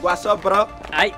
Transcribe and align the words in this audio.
What's 0.00 0.24
up, 0.24 0.40
bro? 0.40 0.66
I. 0.92 1.12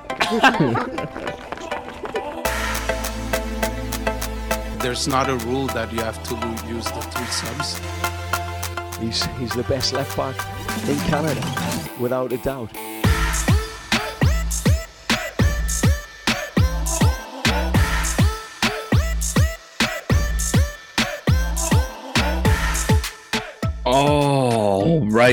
There's 4.83 5.07
not 5.07 5.31
a 5.31 5.36
rule 5.47 5.68
that 5.68 5.93
you 5.93 6.00
have 6.00 6.20
to 6.25 6.34
use 6.67 6.87
the 6.87 7.00
three 7.00 7.26
subs. 7.26 7.79
He's 8.98 9.24
he's 9.38 9.52
the 9.52 9.62
best 9.68 9.92
left 9.92 10.16
back 10.16 10.34
in 10.88 10.98
Canada, 11.06 11.41
without 12.00 12.32
a 12.32 12.38
doubt. 12.38 12.70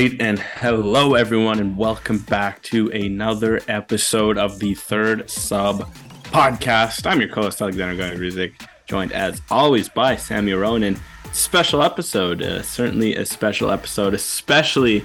Right, 0.00 0.16
and 0.18 0.38
hello 0.38 1.12
everyone, 1.12 1.60
and 1.60 1.76
welcome 1.76 2.20
back 2.20 2.62
to 2.62 2.88
another 2.88 3.60
episode 3.68 4.38
of 4.38 4.58
the 4.58 4.72
Third 4.72 5.28
Sub 5.28 5.92
Podcast. 6.22 7.04
I'm 7.04 7.20
your 7.20 7.28
co-host 7.28 7.60
Alexander 7.60 7.94
Gunnar 7.94 8.48
joined 8.86 9.12
as 9.12 9.42
always 9.50 9.90
by 9.90 10.16
Sammy 10.16 10.54
Ronan. 10.54 10.98
Special 11.32 11.82
episode, 11.82 12.40
uh, 12.40 12.62
certainly 12.62 13.14
a 13.14 13.26
special 13.26 13.70
episode, 13.70 14.14
especially 14.14 15.00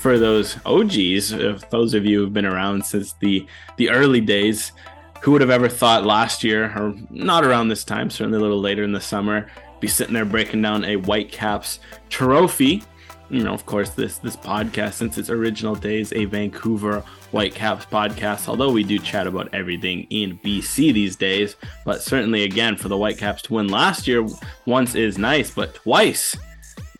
for 0.00 0.18
those 0.18 0.56
OGs, 0.66 1.30
if 1.30 1.70
those 1.70 1.94
of 1.94 2.04
you 2.04 2.18
who've 2.18 2.34
been 2.34 2.44
around 2.44 2.84
since 2.84 3.12
the 3.20 3.46
the 3.76 3.88
early 3.88 4.20
days. 4.20 4.72
Who 5.22 5.30
would 5.30 5.42
have 5.42 5.50
ever 5.50 5.68
thought 5.68 6.04
last 6.04 6.42
year, 6.42 6.72
or 6.76 6.94
not 7.10 7.44
around 7.44 7.68
this 7.68 7.84
time, 7.84 8.10
certainly 8.10 8.38
a 8.38 8.42
little 8.42 8.60
later 8.60 8.82
in 8.82 8.90
the 8.90 9.00
summer, 9.00 9.48
be 9.78 9.86
sitting 9.86 10.14
there 10.14 10.24
breaking 10.24 10.62
down 10.62 10.82
a 10.82 10.96
Whitecaps 10.96 11.78
trophy 12.08 12.82
you 13.30 13.44
know, 13.44 13.54
of 13.54 13.64
course, 13.64 13.90
this 13.90 14.18
this 14.18 14.36
podcast 14.36 14.94
since 14.94 15.16
its 15.16 15.30
original 15.30 15.74
days, 15.74 16.12
a 16.12 16.24
Vancouver 16.24 17.00
Whitecaps 17.30 17.86
podcast. 17.86 18.48
Although 18.48 18.72
we 18.72 18.82
do 18.82 18.98
chat 18.98 19.26
about 19.26 19.48
everything 19.54 20.06
in 20.10 20.38
BC 20.40 20.92
these 20.92 21.16
days, 21.16 21.56
but 21.84 22.02
certainly 22.02 22.42
again 22.42 22.76
for 22.76 22.88
the 22.88 22.96
Whitecaps 22.96 23.42
to 23.42 23.54
win 23.54 23.68
last 23.68 24.06
year 24.06 24.26
once 24.66 24.94
is 24.94 25.16
nice, 25.16 25.50
but 25.50 25.74
twice 25.74 26.36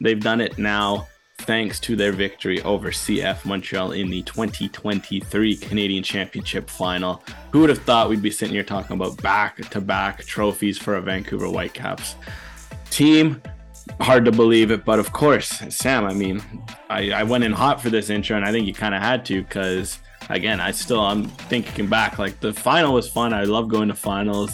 they've 0.00 0.20
done 0.20 0.40
it 0.40 0.56
now 0.56 1.06
thanks 1.38 1.80
to 1.80 1.96
their 1.96 2.12
victory 2.12 2.60
over 2.62 2.90
CF 2.90 3.44
Montreal 3.44 3.92
in 3.92 4.10
the 4.10 4.22
2023 4.22 5.56
Canadian 5.56 6.02
Championship 6.02 6.68
final. 6.68 7.22
Who 7.50 7.60
would 7.60 7.70
have 7.70 7.82
thought 7.82 8.08
we'd 8.08 8.22
be 8.22 8.30
sitting 8.30 8.54
here 8.54 8.62
talking 8.62 8.96
about 8.96 9.20
back 9.22 9.56
to 9.70 9.80
back 9.80 10.24
trophies 10.24 10.78
for 10.78 10.96
a 10.96 11.00
Vancouver 11.00 11.48
Whitecaps 11.48 12.14
team? 12.90 13.42
Hard 14.00 14.24
to 14.24 14.32
believe 14.32 14.70
it, 14.70 14.84
but 14.84 14.98
of 14.98 15.12
course, 15.12 15.48
Sam. 15.68 16.04
I 16.04 16.14
mean, 16.14 16.42
I, 16.88 17.10
I 17.10 17.22
went 17.22 17.44
in 17.44 17.52
hot 17.52 17.80
for 17.80 17.90
this 17.90 18.10
intro, 18.10 18.36
and 18.36 18.44
I 18.44 18.52
think 18.52 18.66
you 18.66 18.74
kind 18.74 18.94
of 18.94 19.02
had 19.02 19.24
to 19.26 19.42
because 19.42 19.98
again, 20.28 20.60
I 20.60 20.70
still 20.70 21.00
I'm 21.00 21.24
thinking 21.24 21.86
back. 21.86 22.18
Like 22.18 22.40
the 22.40 22.52
final 22.52 22.94
was 22.94 23.08
fun. 23.08 23.32
I 23.32 23.44
love 23.44 23.68
going 23.68 23.88
to 23.88 23.94
finals. 23.94 24.52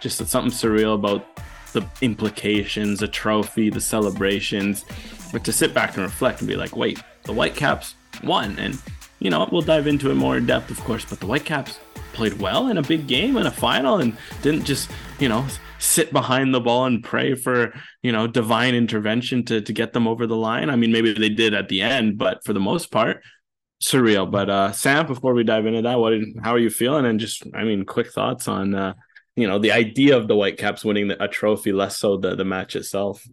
Just 0.00 0.24
something 0.26 0.52
surreal 0.52 0.94
about 0.94 1.26
the 1.72 1.86
implications, 2.00 3.00
the 3.00 3.08
trophy, 3.08 3.70
the 3.70 3.80
celebrations. 3.80 4.84
But 5.32 5.44
to 5.44 5.52
sit 5.52 5.74
back 5.74 5.94
and 5.94 6.02
reflect 6.02 6.40
and 6.40 6.48
be 6.48 6.56
like, 6.56 6.76
wait, 6.76 7.02
the 7.24 7.32
Whitecaps 7.32 7.94
won, 8.22 8.58
and 8.58 8.78
you 9.18 9.30
know 9.30 9.48
we'll 9.52 9.62
dive 9.62 9.86
into 9.86 10.10
it 10.10 10.14
more 10.14 10.36
in 10.36 10.46
depth, 10.46 10.70
of 10.70 10.80
course. 10.80 11.04
But 11.04 11.20
the 11.20 11.26
Whitecaps 11.26 11.78
played 12.12 12.40
well 12.40 12.68
in 12.68 12.78
a 12.78 12.82
big 12.82 13.06
game 13.06 13.36
in 13.36 13.46
a 13.46 13.50
final 13.50 13.98
and 13.98 14.16
didn't 14.42 14.64
just 14.64 14.90
you 15.20 15.28
know 15.28 15.46
sit 15.78 16.12
behind 16.12 16.54
the 16.54 16.60
ball 16.60 16.86
and 16.86 17.02
pray 17.02 17.34
for 17.34 17.72
you 18.02 18.12
know 18.12 18.26
divine 18.26 18.74
intervention 18.74 19.44
to 19.46 19.60
to 19.60 19.72
get 19.72 19.92
them 19.92 20.06
over 20.06 20.26
the 20.26 20.36
line. 20.36 20.70
I 20.70 20.76
mean, 20.76 20.92
maybe 20.92 21.12
they 21.12 21.28
did 21.28 21.54
at 21.54 21.68
the 21.68 21.82
end, 21.82 22.18
but 22.18 22.44
for 22.44 22.52
the 22.52 22.60
most 22.60 22.90
part, 22.90 23.22
surreal. 23.82 24.30
But 24.30 24.50
uh, 24.50 24.72
Sam, 24.72 25.06
before 25.06 25.34
we 25.34 25.44
dive 25.44 25.66
into 25.66 25.82
that, 25.82 25.98
what 25.98 26.14
how 26.42 26.54
are 26.54 26.58
you 26.58 26.70
feeling? 26.70 27.06
And 27.06 27.20
just 27.20 27.44
I 27.54 27.64
mean, 27.64 27.84
quick 27.84 28.12
thoughts 28.12 28.48
on 28.48 28.74
uh, 28.74 28.94
you 29.36 29.46
know 29.46 29.58
the 29.58 29.72
idea 29.72 30.16
of 30.16 30.28
the 30.28 30.36
Whitecaps 30.36 30.84
winning 30.84 31.10
a 31.10 31.28
trophy, 31.28 31.72
less 31.72 31.96
so 31.96 32.16
the 32.16 32.34
the 32.34 32.44
match 32.44 32.76
itself. 32.76 33.24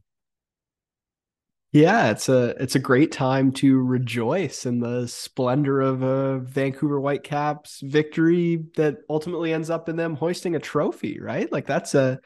Yeah, 1.72 2.12
it's 2.12 2.30
a 2.30 2.56
it's 2.58 2.76
a 2.76 2.80
great 2.80 3.12
time 3.12 3.52
to 3.54 3.82
rejoice 3.82 4.66
in 4.66 4.80
the 4.80 5.10
splendor 5.10 5.82
of 5.82 6.04
a 6.04 6.40
Vancouver 6.40 7.02
Whitecaps 7.02 7.82
victory 7.82 8.64
that 8.78 9.00
ultimately 9.10 9.52
ends 9.52 9.70
up 9.70 9.90
in 9.90 9.98
them 9.98 10.16
hoisting 10.16 10.56
a 10.56 10.60
trophy, 10.60 11.20
right? 11.20 11.52
Like 11.52 11.68
that's 11.68 11.94
a 11.94 12.22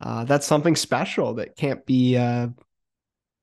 uh, 0.00 0.24
that's 0.24 0.46
something 0.46 0.76
special 0.76 1.34
that 1.34 1.56
can't 1.56 1.84
be 1.84 2.16
uh, 2.16 2.48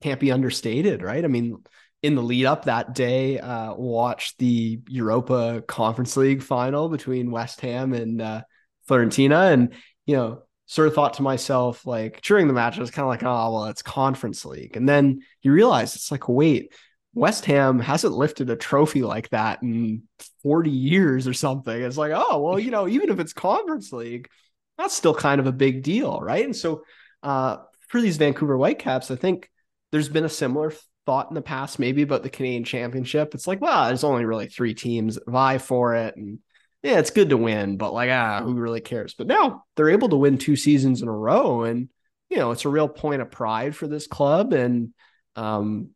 can't 0.02 0.20
be 0.20 0.32
understated, 0.32 1.02
right? 1.02 1.24
I 1.24 1.28
mean, 1.28 1.64
in 2.02 2.16
the 2.16 2.24
lead 2.24 2.46
up 2.46 2.66
that 2.66 2.96
day, 2.96 3.40
uh, 3.40 3.74
watched 3.76 4.38
the 4.40 4.80
Europa 4.88 5.64
Conference 5.68 6.18
League 6.18 6.42
final 6.42 6.90
between 6.90 7.32
West 7.32 7.62
Ham 7.62 7.94
and 7.94 8.22
uh, 8.22 8.42
Fiorentina, 8.90 9.54
and 9.54 9.74
you 10.06 10.16
know, 10.16 10.44
sort 10.66 10.88
of 10.88 10.96
thought 10.96 11.16
to 11.16 11.22
myself, 11.22 11.86
like 11.86 12.22
during 12.22 12.48
the 12.48 12.54
match, 12.54 12.78
I 12.78 12.82
was 12.82 12.92
kind 12.92 13.04
of 13.04 13.10
like, 13.10 13.24
oh 13.24 13.54
well, 13.54 13.66
it's 13.66 13.82
Conference 13.84 14.44
League, 14.46 14.76
and 14.76 14.88
then 14.90 15.22
you 15.42 15.52
realize 15.52 15.96
it's 15.96 16.12
like, 16.12 16.28
wait. 16.28 16.74
West 17.14 17.46
Ham 17.46 17.80
hasn't 17.80 18.14
lifted 18.14 18.48
a 18.52 18.56
trophy 18.56 19.02
like 19.02 19.28
that 19.30 19.64
in 19.64 20.04
40 20.44 20.70
years 20.70 21.28
or 21.28 21.34
something. 21.34 21.82
It's 21.82 21.98
like, 21.98 22.12
oh, 22.14 22.44
well, 22.44 22.60
you 22.60 22.70
know, 22.70 22.88
even 22.88 23.10
if 23.10 23.20
it's 23.20 23.34
Conference 23.34 23.92
League, 23.92 24.30
that's 24.78 24.96
still 24.96 25.14
kind 25.14 25.40
of 25.40 25.48
a 25.48 25.52
big 25.52 25.84
deal, 25.84 26.20
right? 26.20 26.46
And 26.46 26.56
so 26.56 26.84
uh, 27.24 27.58
for 27.90 28.02
these 28.02 28.18
Vancouver 28.18 28.58
Whitecaps, 28.58 29.12
I 29.12 29.16
think 29.16 29.50
there's 29.92 30.10
been 30.10 30.26
a 30.26 30.30
similar 30.30 30.74
thought 31.06 31.30
in 31.30 31.36
the 31.36 31.42
past, 31.42 31.80
maybe 31.80 32.02
about 32.02 32.24
the 32.24 32.30
Canadian 32.30 32.64
Championship. 32.64 33.34
It's 33.34 33.48
like, 33.48 33.62
well, 33.62 33.88
there's 33.88 34.04
only 34.04 34.26
really 34.26 34.48
three 34.48 34.74
teams 34.74 35.16
that 35.16 35.30
vie 35.30 35.58
for 35.58 35.96
it, 35.96 36.16
and 36.16 36.40
yeah, 36.84 37.00
it's 37.00 37.10
good 37.10 37.30
to 37.30 37.38
win, 37.38 37.78
but 37.78 37.94
like, 37.94 38.12
ah, 38.12 38.42
who 38.44 38.54
really 38.54 38.82
cares? 38.82 39.14
But 39.14 39.28
now 39.28 39.64
they're 39.76 39.90
able 39.90 40.10
to 40.10 40.16
win 40.16 40.38
two 40.38 40.56
seasons 40.56 41.02
in 41.02 41.08
a 41.08 41.14
row, 41.14 41.64
and 41.64 41.90
you 42.30 42.38
know, 42.38 42.52
it's 42.52 42.66
a 42.66 42.70
real 42.70 42.90
point 42.90 43.22
of 43.22 43.32
pride 43.32 43.76
for 43.76 43.88
this 43.88 44.06
club. 44.06 44.54
And 44.54 44.94
um, 45.36 45.92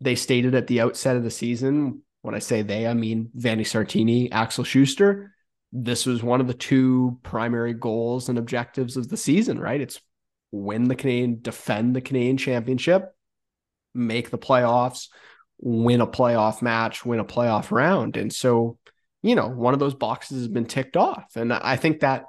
they 0.00 0.14
stated 0.14 0.54
at 0.54 0.66
the 0.66 0.80
outset 0.80 1.16
of 1.16 1.22
the 1.22 1.30
season, 1.30 2.02
when 2.22 2.34
I 2.34 2.38
say 2.38 2.62
they, 2.62 2.86
I 2.86 2.94
mean 2.94 3.30
Vanni 3.34 3.64
Sartini, 3.64 4.30
Axel 4.32 4.64
Schuster 4.64 5.33
this 5.76 6.06
was 6.06 6.22
one 6.22 6.40
of 6.40 6.46
the 6.46 6.54
two 6.54 7.18
primary 7.24 7.74
goals 7.74 8.28
and 8.28 8.38
objectives 8.38 8.96
of 8.96 9.08
the 9.08 9.16
season, 9.16 9.58
right? 9.58 9.80
It's 9.80 10.00
win 10.52 10.84
the 10.84 10.94
Canadian, 10.94 11.40
defend 11.42 11.96
the 11.96 12.00
Canadian 12.00 12.36
championship, 12.36 13.12
make 13.92 14.30
the 14.30 14.38
playoffs, 14.38 15.08
win 15.58 16.00
a 16.00 16.06
playoff 16.06 16.62
match, 16.62 17.04
win 17.04 17.18
a 17.18 17.24
playoff 17.24 17.72
round. 17.72 18.16
And 18.16 18.32
so, 18.32 18.78
you 19.22 19.34
know, 19.34 19.48
one 19.48 19.74
of 19.74 19.80
those 19.80 19.94
boxes 19.94 20.38
has 20.38 20.48
been 20.48 20.66
ticked 20.66 20.96
off. 20.96 21.34
And 21.34 21.52
I 21.52 21.74
think 21.74 22.00
that 22.00 22.26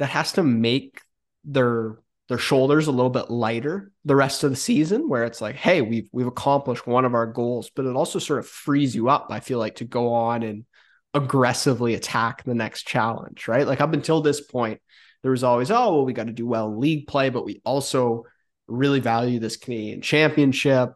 that 0.00 0.10
has 0.10 0.32
to 0.32 0.42
make 0.42 1.00
their 1.44 1.98
their 2.28 2.38
shoulders 2.38 2.88
a 2.88 2.92
little 2.92 3.08
bit 3.08 3.30
lighter 3.30 3.90
the 4.04 4.16
rest 4.16 4.44
of 4.44 4.50
the 4.50 4.56
season 4.56 5.08
where 5.08 5.24
it's 5.24 5.40
like 5.40 5.56
hey 5.56 5.80
we've 5.80 6.08
we've 6.12 6.26
accomplished 6.26 6.86
one 6.86 7.06
of 7.06 7.14
our 7.14 7.26
goals 7.26 7.70
but 7.74 7.86
it 7.86 7.96
also 7.96 8.18
sort 8.18 8.40
of 8.40 8.46
frees 8.46 8.94
you 8.94 9.08
up 9.08 9.28
i 9.30 9.40
feel 9.40 9.58
like 9.58 9.76
to 9.76 9.84
go 9.84 10.12
on 10.12 10.42
and 10.42 10.66
aggressively 11.14 11.94
attack 11.94 12.44
the 12.44 12.54
next 12.54 12.86
challenge, 12.86 13.48
right? 13.48 13.66
Like 13.66 13.80
up 13.80 13.92
until 13.92 14.20
this 14.20 14.40
point, 14.40 14.80
there 15.22 15.30
was 15.30 15.44
always, 15.44 15.70
oh, 15.70 15.94
well, 15.94 16.04
we 16.04 16.12
got 16.12 16.26
to 16.26 16.32
do 16.32 16.46
well 16.46 16.70
in 16.70 16.78
league 16.78 17.06
play, 17.06 17.30
but 17.30 17.44
we 17.44 17.60
also 17.64 18.24
really 18.66 19.00
value 19.00 19.40
this 19.40 19.56
Canadian 19.56 20.00
championship. 20.00 20.92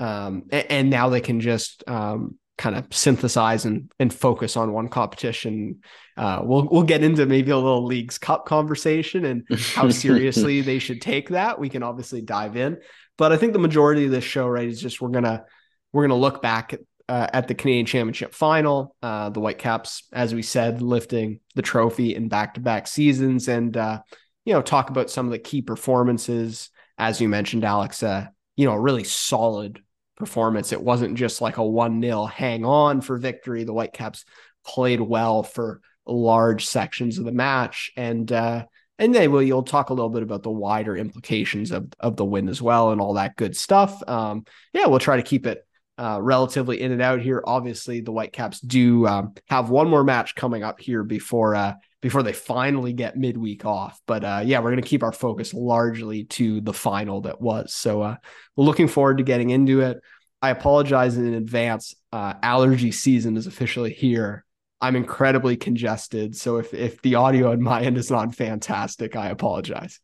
Um, 0.00 0.44
and, 0.50 0.70
and, 0.70 0.90
now 0.90 1.08
they 1.08 1.20
can 1.20 1.40
just 1.40 1.82
um, 1.88 2.38
kind 2.56 2.76
of 2.76 2.86
synthesize 2.90 3.64
and, 3.64 3.90
and 3.98 4.14
focus 4.14 4.56
on 4.56 4.72
one 4.72 4.88
competition. 4.88 5.80
Uh, 6.16 6.40
we'll 6.44 6.68
we'll 6.70 6.84
get 6.84 7.02
into 7.02 7.26
maybe 7.26 7.50
a 7.50 7.56
little 7.56 7.84
leagues 7.84 8.16
cup 8.16 8.46
conversation 8.46 9.24
and 9.24 9.44
how 9.74 9.88
seriously 9.90 10.60
they 10.60 10.78
should 10.78 11.02
take 11.02 11.30
that. 11.30 11.58
We 11.58 11.68
can 11.68 11.82
obviously 11.82 12.22
dive 12.22 12.56
in, 12.56 12.78
but 13.16 13.32
I 13.32 13.36
think 13.36 13.54
the 13.54 13.58
majority 13.58 14.04
of 14.04 14.12
this 14.12 14.24
show, 14.24 14.46
right, 14.46 14.68
is 14.68 14.80
just 14.80 15.00
we're 15.00 15.08
gonna 15.08 15.44
we're 15.92 16.04
gonna 16.04 16.20
look 16.20 16.40
back 16.40 16.72
at 16.72 16.80
uh, 17.08 17.28
at 17.32 17.48
the 17.48 17.54
Canadian 17.54 17.86
Championship 17.86 18.34
final. 18.34 18.94
Uh, 19.02 19.30
the 19.30 19.40
Whitecaps, 19.40 20.04
as 20.12 20.34
we 20.34 20.42
said, 20.42 20.82
lifting 20.82 21.40
the 21.54 21.62
trophy 21.62 22.14
in 22.14 22.28
back 22.28 22.54
to 22.54 22.60
back 22.60 22.86
seasons 22.86 23.48
and, 23.48 23.76
uh, 23.76 24.00
you 24.44 24.52
know, 24.52 24.62
talk 24.62 24.90
about 24.90 25.10
some 25.10 25.26
of 25.26 25.32
the 25.32 25.38
key 25.38 25.62
performances. 25.62 26.70
As 26.98 27.20
you 27.20 27.28
mentioned, 27.28 27.64
Alex, 27.64 28.02
uh, 28.02 28.26
you 28.56 28.66
know, 28.66 28.72
a 28.72 28.80
really 28.80 29.04
solid 29.04 29.82
performance. 30.16 30.72
It 30.72 30.82
wasn't 30.82 31.16
just 31.16 31.40
like 31.40 31.56
a 31.56 31.64
1 31.64 32.02
0 32.02 32.26
hang 32.26 32.64
on 32.64 33.00
for 33.00 33.16
victory. 33.16 33.64
The 33.64 33.72
Whitecaps 33.72 34.24
played 34.66 35.00
well 35.00 35.42
for 35.42 35.80
large 36.06 36.66
sections 36.66 37.18
of 37.18 37.24
the 37.24 37.32
match. 37.32 37.92
And, 37.96 38.30
uh, 38.30 38.66
and 38.98 39.14
then 39.14 39.30
will 39.30 39.42
you'll 39.42 39.62
talk 39.62 39.90
a 39.90 39.94
little 39.94 40.10
bit 40.10 40.24
about 40.24 40.42
the 40.42 40.50
wider 40.50 40.96
implications 40.96 41.70
of, 41.70 41.92
of 42.00 42.16
the 42.16 42.24
win 42.24 42.48
as 42.48 42.60
well 42.60 42.90
and 42.90 43.00
all 43.00 43.14
that 43.14 43.36
good 43.36 43.56
stuff. 43.56 44.02
Um, 44.08 44.44
yeah, 44.72 44.86
we'll 44.86 44.98
try 44.98 45.16
to 45.16 45.22
keep 45.22 45.46
it 45.46 45.64
uh, 45.98 46.20
relatively 46.22 46.80
in 46.80 46.92
and 46.92 47.02
out 47.02 47.20
here. 47.20 47.42
Obviously, 47.44 48.00
the 48.00 48.12
Whitecaps 48.12 48.60
do 48.60 49.06
um, 49.06 49.34
have 49.48 49.68
one 49.68 49.88
more 49.88 50.04
match 50.04 50.34
coming 50.34 50.62
up 50.62 50.80
here 50.80 51.02
before 51.02 51.54
uh, 51.54 51.74
before 52.00 52.22
they 52.22 52.32
finally 52.32 52.92
get 52.92 53.16
midweek 53.16 53.64
off. 53.64 54.00
But 54.06 54.24
uh, 54.24 54.42
yeah, 54.44 54.60
we're 54.60 54.70
going 54.70 54.82
to 54.82 54.88
keep 54.88 55.02
our 55.02 55.12
focus 55.12 55.52
largely 55.52 56.24
to 56.24 56.60
the 56.60 56.72
final 56.72 57.22
that 57.22 57.40
was. 57.40 57.74
So 57.74 58.02
uh, 58.02 58.16
looking 58.56 58.88
forward 58.88 59.18
to 59.18 59.24
getting 59.24 59.50
into 59.50 59.80
it. 59.80 59.98
I 60.40 60.50
apologize 60.50 61.16
in 61.16 61.34
advance. 61.34 61.94
Uh, 62.12 62.34
allergy 62.42 62.92
season 62.92 63.36
is 63.36 63.46
officially 63.48 63.92
here. 63.92 64.44
I'm 64.80 64.94
incredibly 64.94 65.56
congested. 65.56 66.36
So 66.36 66.58
if 66.58 66.72
if 66.72 67.02
the 67.02 67.16
audio 67.16 67.50
on 67.50 67.60
my 67.60 67.82
end 67.82 67.98
is 67.98 68.10
not 68.10 68.34
fantastic, 68.34 69.16
I 69.16 69.28
apologize. 69.28 70.00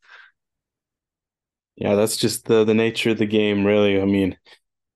Yeah, 1.76 1.94
that's 1.94 2.16
just 2.16 2.46
the 2.46 2.64
the 2.64 2.74
nature 2.74 3.10
of 3.10 3.18
the 3.18 3.26
game, 3.26 3.64
really. 3.64 4.00
I 4.00 4.04
mean, 4.04 4.36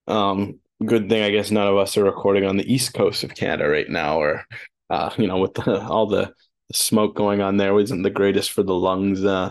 um, 0.09 0.59
good 0.85 1.09
thing 1.09 1.23
I 1.23 1.31
guess 1.31 1.51
none 1.51 1.67
of 1.67 1.77
us 1.77 1.97
are 1.97 2.05
recording 2.05 2.45
on 2.45 2.57
the 2.57 2.73
east 2.73 2.95
coast 2.95 3.25
of 3.25 3.35
Canada 3.35 3.69
right 3.69 3.89
now, 3.89 4.21
or 4.21 4.45
uh, 4.91 5.11
you 5.19 5.27
know, 5.27 5.39
with 5.39 5.55
the, 5.55 5.81
all 5.83 6.07
the, 6.07 6.33
smoke 6.73 7.17
going 7.17 7.41
on 7.41 7.57
there 7.57 7.73
wasn't 7.73 8.03
the 8.03 8.11
greatest 8.11 8.53
for 8.53 8.63
the 8.63 8.75
lungs, 8.75 9.25
uh, 9.25 9.51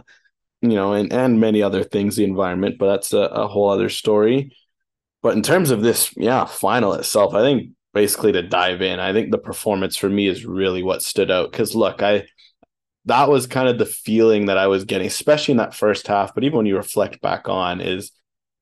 you 0.62 0.70
know, 0.76 0.94
and 0.94 1.12
and 1.12 1.40
many 1.40 1.64
other 1.64 1.84
things, 1.84 2.16
the 2.16 2.24
environment. 2.24 2.78
But 2.78 2.92
that's 2.92 3.14
a, 3.14 3.18
a 3.18 3.48
whole 3.48 3.70
other 3.70 3.90
story. 3.90 4.56
But 5.24 5.36
in 5.36 5.42
terms 5.42 5.72
of 5.72 5.82
this, 5.82 6.14
yeah, 6.16 6.46
final 6.46 6.94
itself, 6.94 7.34
I 7.34 7.42
think 7.42 7.72
basically 7.94 8.32
to 8.34 8.44
dive 8.44 8.84
in, 8.84 9.00
I 9.00 9.14
think 9.14 9.32
the 9.32 9.40
performance 9.40 9.96
for 9.96 10.10
me 10.10 10.28
is 10.28 10.46
really 10.46 10.84
what 10.84 11.02
stood 11.02 11.32
out. 11.32 11.52
Because 11.52 11.76
look, 11.76 12.04
I 12.04 12.28
that 13.06 13.30
was 13.30 13.48
kind 13.48 13.68
of 13.68 13.80
the 13.80 13.86
feeling 13.86 14.46
that 14.46 14.58
I 14.58 14.68
was 14.68 14.86
getting, 14.86 15.08
especially 15.08 15.54
in 15.54 15.58
that 15.58 15.74
first 15.74 16.08
half. 16.08 16.36
But 16.36 16.44
even 16.44 16.58
when 16.58 16.66
you 16.68 16.78
reflect 16.78 17.22
back 17.22 17.50
on, 17.50 17.82
is 17.82 18.12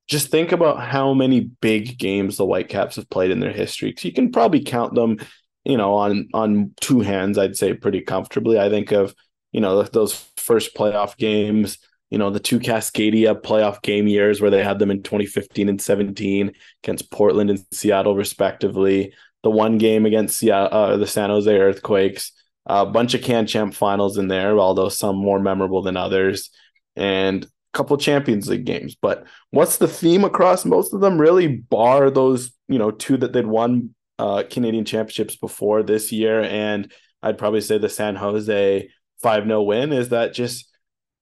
just 0.08 0.30
think 0.30 0.52
about 0.52 0.80
how 0.82 1.14
many 1.14 1.42
big 1.42 1.98
games 1.98 2.38
the 2.38 2.46
Whitecaps 2.46 2.96
have 2.98 3.10
played 3.10 3.32
in 3.32 3.40
their 3.40 3.52
history. 3.52 3.96
You 4.00 4.14
can 4.14 4.32
probably 4.32 4.64
count 4.64 4.94
them, 4.94 5.18
you 5.64 5.78
know, 5.78 5.96
on 5.96 6.30
on 6.34 6.74
two 6.80 7.02
hands. 7.02 7.38
I'd 7.38 7.58
say 7.58 7.74
pretty 7.74 8.02
comfortably. 8.02 8.60
I 8.60 8.70
think 8.70 8.92
of 8.92 9.16
you 9.52 9.62
know 9.62 9.82
those 9.84 10.14
first 10.38 10.76
playoff 10.76 11.18
games. 11.18 11.80
You 12.12 12.20
know 12.20 12.30
the 12.30 12.40
two 12.40 12.60
Cascadia 12.60 13.42
playoff 13.42 13.82
game 13.82 14.08
years 14.08 14.40
where 14.40 14.52
they 14.52 14.64
had 14.64 14.78
them 14.78 14.92
in 14.92 15.02
2015 15.02 15.70
and 15.70 15.82
17 15.82 16.52
against 16.84 17.12
Portland 17.12 17.50
and 17.50 17.66
Seattle 17.72 18.16
respectively. 18.16 19.14
The 19.42 19.50
one 19.50 19.78
game 19.78 20.06
against 20.06 20.38
Seattle, 20.38 20.78
uh, 20.78 20.98
the 20.98 21.08
San 21.08 21.30
Jose 21.30 21.52
Earthquakes. 21.52 22.32
A 22.68 22.86
bunch 22.86 23.14
of 23.14 23.22
Can 23.22 23.46
Champ 23.46 23.76
finals 23.76 24.18
in 24.18 24.28
there, 24.28 24.58
although 24.58 24.90
some 24.90 25.16
more 25.16 25.40
memorable 25.40 25.84
than 25.84 25.98
others. 25.98 26.50
And 26.96 27.46
couple 27.76 27.98
Champions 27.98 28.50
League 28.50 28.66
games. 28.66 28.96
But 28.96 29.26
what's 29.52 29.78
the 29.78 29.88
theme 29.88 30.24
across 30.24 30.66
most 30.66 30.94
of 30.94 31.02
them? 31.02 31.20
Really, 31.20 31.48
bar 31.48 32.10
those 32.10 32.52
you 32.68 32.80
know 32.80 32.92
two 32.92 33.18
that 33.18 33.34
they'd 33.34 33.46
won 33.46 33.94
uh, 34.18 34.44
Canadian 34.50 34.86
championships 34.86 35.36
before 35.36 35.84
this 35.84 36.12
year, 36.12 36.42
and 36.42 36.92
I'd 37.22 37.38
probably 37.38 37.62
say 37.62 37.78
the 37.78 37.90
San 37.90 38.16
Jose 38.16 38.90
five 39.22 39.46
0 39.46 39.62
win 39.64 39.94
is 39.94 40.10
that 40.10 40.34
just 40.34 40.72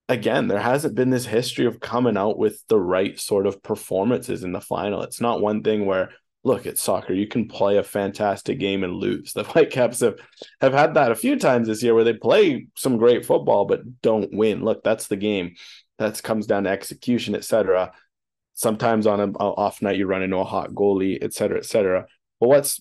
again 0.08 0.48
there 0.48 0.60
hasn't 0.60 0.94
been 0.94 1.10
this 1.10 1.26
history 1.26 1.66
of 1.66 1.80
coming 1.80 2.16
out 2.16 2.38
with 2.38 2.62
the 2.68 2.78
right 2.78 3.18
sort 3.18 3.46
of 3.46 3.62
performances 3.62 4.44
in 4.44 4.52
the 4.52 4.60
final. 4.60 5.02
It's 5.02 5.20
not 5.20 5.40
one 5.40 5.62
thing 5.62 5.86
where 5.86 6.10
look 6.44 6.66
it's 6.66 6.82
soccer 6.82 7.14
you 7.14 7.26
can 7.26 7.48
play 7.48 7.78
a 7.78 7.82
fantastic 7.82 8.58
game 8.58 8.84
and 8.84 8.92
lose 8.92 9.32
the 9.34 9.44
whitecaps 9.44 10.00
have 10.00 10.18
have 10.60 10.74
had 10.74 10.94
that 10.94 11.10
a 11.10 11.16
few 11.16 11.38
times 11.38 11.66
this 11.66 11.82
year 11.82 11.94
where 11.94 12.04
they 12.04 12.12
play 12.12 12.66
some 12.76 12.98
great 12.98 13.24
football 13.24 13.64
but 13.64 14.02
don't 14.02 14.32
win 14.32 14.62
look 14.62 14.84
that's 14.84 15.08
the 15.08 15.16
game 15.16 15.54
that 15.98 16.22
comes 16.22 16.46
down 16.46 16.64
to 16.64 16.70
execution, 16.70 17.34
etc. 17.34 17.92
Sometimes 18.54 19.06
on 19.06 19.20
an 19.20 19.34
off 19.36 19.82
night, 19.82 19.96
you 19.96 20.06
run 20.06 20.22
into 20.22 20.36
a 20.36 20.44
hot 20.44 20.70
goalie, 20.70 21.22
etc., 21.22 21.58
etc. 21.58 22.06
But 22.40 22.48
what's 22.48 22.80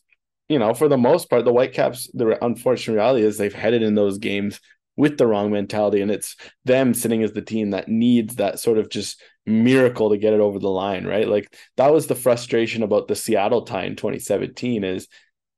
you 0.49 0.59
know, 0.59 0.73
for 0.73 0.87
the 0.87 0.97
most 0.97 1.29
part, 1.29 1.45
the 1.45 1.53
Whitecaps, 1.53 2.11
the 2.13 2.43
unfortunate 2.43 2.95
reality 2.95 3.25
is 3.25 3.37
they've 3.37 3.53
headed 3.53 3.81
in 3.81 3.95
those 3.95 4.17
games 4.17 4.59
with 4.95 5.17
the 5.17 5.25
wrong 5.25 5.51
mentality, 5.51 6.01
and 6.01 6.11
it's 6.11 6.35
them 6.65 6.93
sitting 6.93 7.23
as 7.23 7.33
the 7.33 7.41
team 7.41 7.71
that 7.71 7.87
needs 7.87 8.35
that 8.35 8.59
sort 8.59 8.77
of 8.77 8.89
just 8.89 9.21
miracle 9.45 10.09
to 10.09 10.17
get 10.17 10.33
it 10.33 10.39
over 10.39 10.59
the 10.59 10.69
line, 10.69 11.05
right? 11.05 11.27
Like 11.27 11.55
that 11.77 11.91
was 11.91 12.07
the 12.07 12.15
frustration 12.15 12.83
about 12.83 13.07
the 13.07 13.15
Seattle 13.15 13.63
tie 13.63 13.85
in 13.85 13.95
2017 13.95 14.83
is 14.83 15.07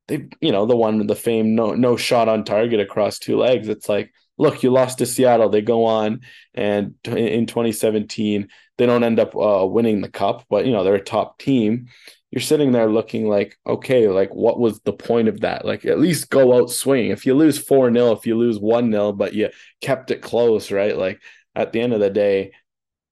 they, 0.08 0.28
you 0.40 0.52
know, 0.52 0.66
the 0.66 0.78
one 0.78 1.06
the 1.06 1.16
fame 1.16 1.56
no 1.56 1.74
no 1.74 1.98
shot 1.98 2.30
on 2.30 2.46
target 2.46 2.80
across 2.80 3.20
two 3.20 3.38
legs. 3.38 3.68
It's 3.68 3.90
like 3.90 4.14
look, 4.38 4.64
you 4.64 4.72
lost 4.72 5.00
to 5.00 5.06
Seattle. 5.06 5.50
They 5.50 5.62
go 5.62 5.86
on, 5.86 6.22
and 6.54 6.96
in 7.06 7.46
2017, 7.46 8.50
they 8.78 8.86
don't 8.86 9.04
end 9.04 9.20
up 9.20 9.36
uh, 9.36 9.66
winning 9.66 10.02
the 10.02 10.10
cup, 10.10 10.46
but 10.50 10.66
you 10.66 10.72
know 10.72 10.84
they're 10.84 10.96
a 10.96 11.04
top 11.04 11.40
team. 11.40 11.88
You're 12.32 12.42
sitting 12.42 12.74
there 12.74 12.90
looking 12.90 13.30
like, 13.30 13.58
okay, 13.66 14.10
like 14.10 14.34
what 14.36 14.60
was 14.60 14.82
the 14.82 14.92
point 14.92 15.30
of 15.30 15.42
that? 15.42 15.64
Like 15.64 15.86
at 15.86 16.00
least 16.00 16.30
go 16.30 16.58
out 16.58 16.70
swinging. 16.70 17.12
If 17.12 17.26
you 17.26 17.34
lose 17.34 17.58
four 17.58 17.92
0 17.92 18.12
if 18.12 18.26
you 18.26 18.36
lose 18.38 18.60
one 18.60 18.92
0 18.92 19.14
but 19.14 19.34
you 19.34 19.50
kept 19.80 20.12
it 20.12 20.22
close, 20.22 20.70
right? 20.70 20.98
Like 20.98 21.22
at 21.56 21.72
the 21.72 21.80
end 21.80 21.94
of 21.94 22.02
the 22.02 22.10
day, 22.10 22.52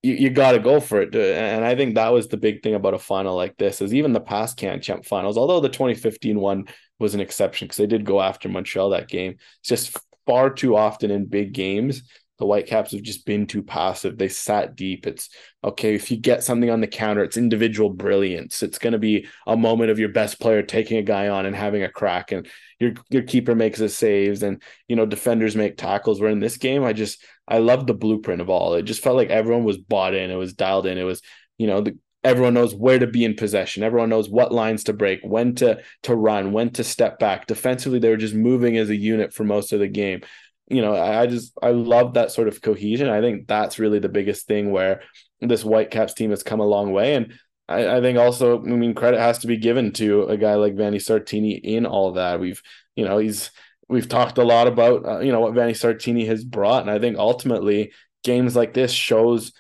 you, 0.02 0.16
you 0.16 0.30
got 0.30 0.52
to 0.52 0.60
go 0.60 0.82
for 0.82 1.02
it. 1.02 1.16
And 1.16 1.64
I 1.64 1.76
think 1.76 1.96
that 1.96 2.12
was 2.12 2.28
the 2.28 2.38
big 2.38 2.62
thing 2.62 2.76
about 2.76 2.96
a 2.96 3.00
final 3.00 3.36
like 3.36 3.56
this 3.58 3.82
is 3.82 3.94
even 3.94 4.12
the 4.12 4.20
past 4.20 4.58
Can 4.58 4.82
Champ 4.82 5.06
finals, 5.06 5.38
although 5.38 5.62
the 5.62 5.70
2015 5.70 6.38
one 6.38 6.66
was 7.00 7.16
an 7.16 7.22
exception 7.22 7.68
because 7.68 7.78
they 7.78 7.88
did 7.88 8.06
go 8.06 8.22
after 8.22 8.50
Montreal 8.50 8.90
that 8.90 9.08
game. 9.08 9.38
It's 9.62 9.70
just 9.70 9.98
far 10.26 10.50
too 10.50 10.76
often 10.76 11.12
in 11.12 11.26
big 11.26 11.54
games, 11.54 12.04
the 12.40 12.46
Whitecaps 12.46 12.92
have 12.92 13.04
just 13.04 13.26
been 13.26 13.46
too 13.46 13.62
passive. 13.62 14.18
They 14.18 14.28
sat 14.28 14.76
deep. 14.76 15.06
It's 15.06 15.30
okay 15.64 15.96
if 15.96 16.10
you 16.10 16.18
get 16.18 16.44
something 16.44 16.70
on 16.70 16.82
the 16.82 16.88
counter, 16.88 17.24
it's 17.24 17.38
individual 17.38 17.90
brilliance. 17.90 18.64
It's 18.64 18.80
going 18.80 18.94
to 18.94 19.00
be 19.00 19.28
a 19.46 19.56
moment 19.56 19.92
of 19.92 20.00
your 20.00 20.10
best 20.10 20.40
player 20.40 20.64
taking 20.64 20.98
a 20.98 21.04
guy 21.04 21.30
on 21.30 21.46
and 21.46 21.56
having 21.56 21.84
a 21.84 21.90
crack, 21.90 22.32
and 22.32 22.48
your 22.80 22.94
your 23.10 23.22
keeper 23.22 23.56
makes 23.56 23.80
his 23.80 23.96
saves, 23.96 24.44
and 24.44 24.62
you 24.88 24.96
know 24.96 25.06
defenders 25.06 25.56
make 25.56 25.78
tackles. 25.78 26.20
Where 26.20 26.32
in 26.32 26.40
this 26.40 26.58
game, 26.58 26.84
I 26.84 26.94
just 26.94 27.24
I 27.48 27.60
love 27.60 27.86
the 27.86 27.94
blueprint 27.94 28.42
of 28.42 28.50
all. 28.50 28.74
It 28.74 28.84
just 28.84 29.04
felt 29.04 29.16
like 29.16 29.30
everyone 29.30 29.64
was 29.64 29.78
bought 29.78 30.16
in. 30.16 30.32
It 30.32 30.36
was 30.36 30.54
dialed 30.54 30.88
in. 30.88 30.98
It 30.98 31.04
was 31.04 31.22
you 31.58 31.68
know 31.68 31.82
the 31.82 31.98
everyone 32.24 32.54
knows 32.54 32.74
where 32.74 33.00
to 33.00 33.08
be 33.08 33.26
in 33.26 33.36
possession. 33.36 33.84
Everyone 33.84 34.10
knows 34.10 34.30
what 34.30 34.52
lines 34.52 34.86
to 34.86 34.94
break 34.94 35.20
when 35.24 35.56
to 35.56 35.82
to 36.04 36.16
run 36.16 36.54
when 36.54 36.70
to 36.72 36.84
step 36.84 37.20
back. 37.20 37.48
Defensively 37.48 38.00
they 38.00 38.10
were 38.10 38.18
just 38.18 38.34
moving 38.34 38.78
as 38.78 38.90
a 38.90 38.96
unit 38.96 39.34
for 39.34 39.44
most 39.44 39.74
of 39.74 39.80
the 39.80 39.88
game. 39.88 40.22
You 40.70 40.82
know 40.82 40.96
i 40.96 41.28
just 41.28 41.52
i 41.62 41.72
love 41.72 42.14
that 42.14 42.32
sort 42.32 42.48
of 42.48 42.62
cohesion. 42.62 43.10
I 43.10 43.22
think 43.22 43.48
that's 43.48 43.80
really 43.80 44.00
the 44.00 44.10
biggest 44.10 44.48
thing 44.48 44.72
where 44.72 45.02
this 45.42 45.62
whitecaps 45.62 46.14
team 46.14 46.30
has 46.30 46.44
come 46.44 46.62
a 46.62 46.66
long 46.66 46.94
way. 46.94 47.16
And 47.16 47.38
I, 47.68 47.98
I 47.98 48.02
think 48.02 48.18
also 48.18 48.60
i 48.62 48.66
mean 48.66 48.94
credit 48.94 49.20
has 49.20 49.40
to 49.40 49.48
be 49.48 49.58
given 49.58 49.92
to 49.94 50.24
a 50.24 50.38
guy 50.38 50.56
like 50.56 50.76
vanni 50.76 51.00
sartini 51.00 51.60
in 51.62 51.86
all 51.86 52.14
that. 52.14 52.40
We've 52.40 52.62
you 52.96 53.04
know 53.04 53.18
he's 53.18 53.52
we've 53.90 54.08
talked 54.08 54.38
a 54.38 54.44
lot 54.44 54.68
about 54.68 55.06
uh, 55.06 55.20
you 55.20 55.34
know 55.34 55.42
what 55.42 55.54
vanni 55.54 55.74
sartini 55.74 56.26
has 56.28 56.46
brought. 56.46 56.84
And 56.84 56.92
i 56.92 57.00
think 57.00 57.18
ultimately 57.18 57.92
games 58.24 58.56
like 58.56 58.74
this 58.74 58.94
shows 58.94 59.52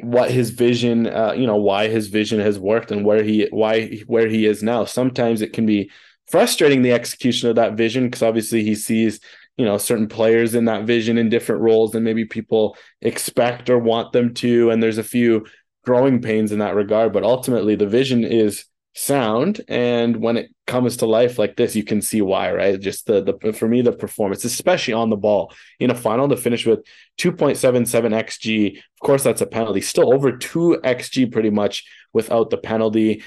what 0.00 0.30
his 0.30 0.50
vision 0.50 1.06
uh, 1.06 1.32
you 1.32 1.46
know 1.46 1.56
why 1.56 1.88
his 1.88 2.08
vision 2.08 2.40
has 2.40 2.58
worked 2.58 2.90
and 2.90 3.04
where 3.04 3.22
he 3.22 3.48
why 3.50 3.98
where 4.06 4.28
he 4.28 4.46
is 4.46 4.62
now. 4.62 4.84
Sometimes 4.84 5.42
it 5.42 5.52
can 5.52 5.66
be 5.66 5.90
frustrating 6.28 6.82
the 6.82 6.92
execution 6.92 7.48
of 7.48 7.56
that 7.56 7.74
vision 7.74 8.04
because 8.04 8.22
obviously 8.22 8.62
he 8.62 8.74
sees 8.74 9.20
you 9.56 9.64
know 9.64 9.76
certain 9.76 10.06
players 10.06 10.54
in 10.54 10.66
that 10.66 10.84
vision 10.84 11.18
in 11.18 11.28
different 11.28 11.62
roles 11.62 11.92
than 11.92 12.04
maybe 12.04 12.24
people 12.24 12.76
expect 13.02 13.68
or 13.68 13.78
want 13.78 14.12
them 14.12 14.34
to 14.34 14.70
and 14.70 14.82
there's 14.82 14.98
a 14.98 15.04
few 15.04 15.44
growing 15.84 16.20
pains 16.20 16.52
in 16.52 16.58
that 16.60 16.74
regard. 16.74 17.12
But 17.12 17.24
ultimately 17.24 17.74
the 17.74 17.86
vision 17.86 18.22
is 18.22 18.64
sound 18.98 19.60
and 19.68 20.16
when 20.16 20.36
it 20.36 20.50
comes 20.66 20.96
to 20.96 21.06
life 21.06 21.38
like 21.38 21.54
this 21.54 21.76
you 21.76 21.84
can 21.84 22.02
see 22.02 22.20
why 22.20 22.52
right? 22.52 22.80
Just 22.80 23.06
the 23.06 23.22
the 23.22 23.52
for 23.52 23.68
me 23.68 23.80
the 23.80 23.92
performance 23.92 24.44
especially 24.44 24.92
on 24.92 25.08
the 25.08 25.16
ball. 25.16 25.52
In 25.78 25.90
a 25.90 25.94
final 25.94 26.28
to 26.28 26.36
finish 26.36 26.66
with 26.66 26.80
2.77 27.18 27.86
xg 28.12 28.76
of 28.76 29.00
course 29.00 29.22
that's 29.22 29.40
a 29.40 29.46
penalty. 29.46 29.80
Still 29.80 30.12
over 30.12 30.36
2 30.36 30.80
xg 30.82 31.30
pretty 31.30 31.50
much 31.50 31.84
without 32.12 32.50
the 32.50 32.58
penalty. 32.58 33.22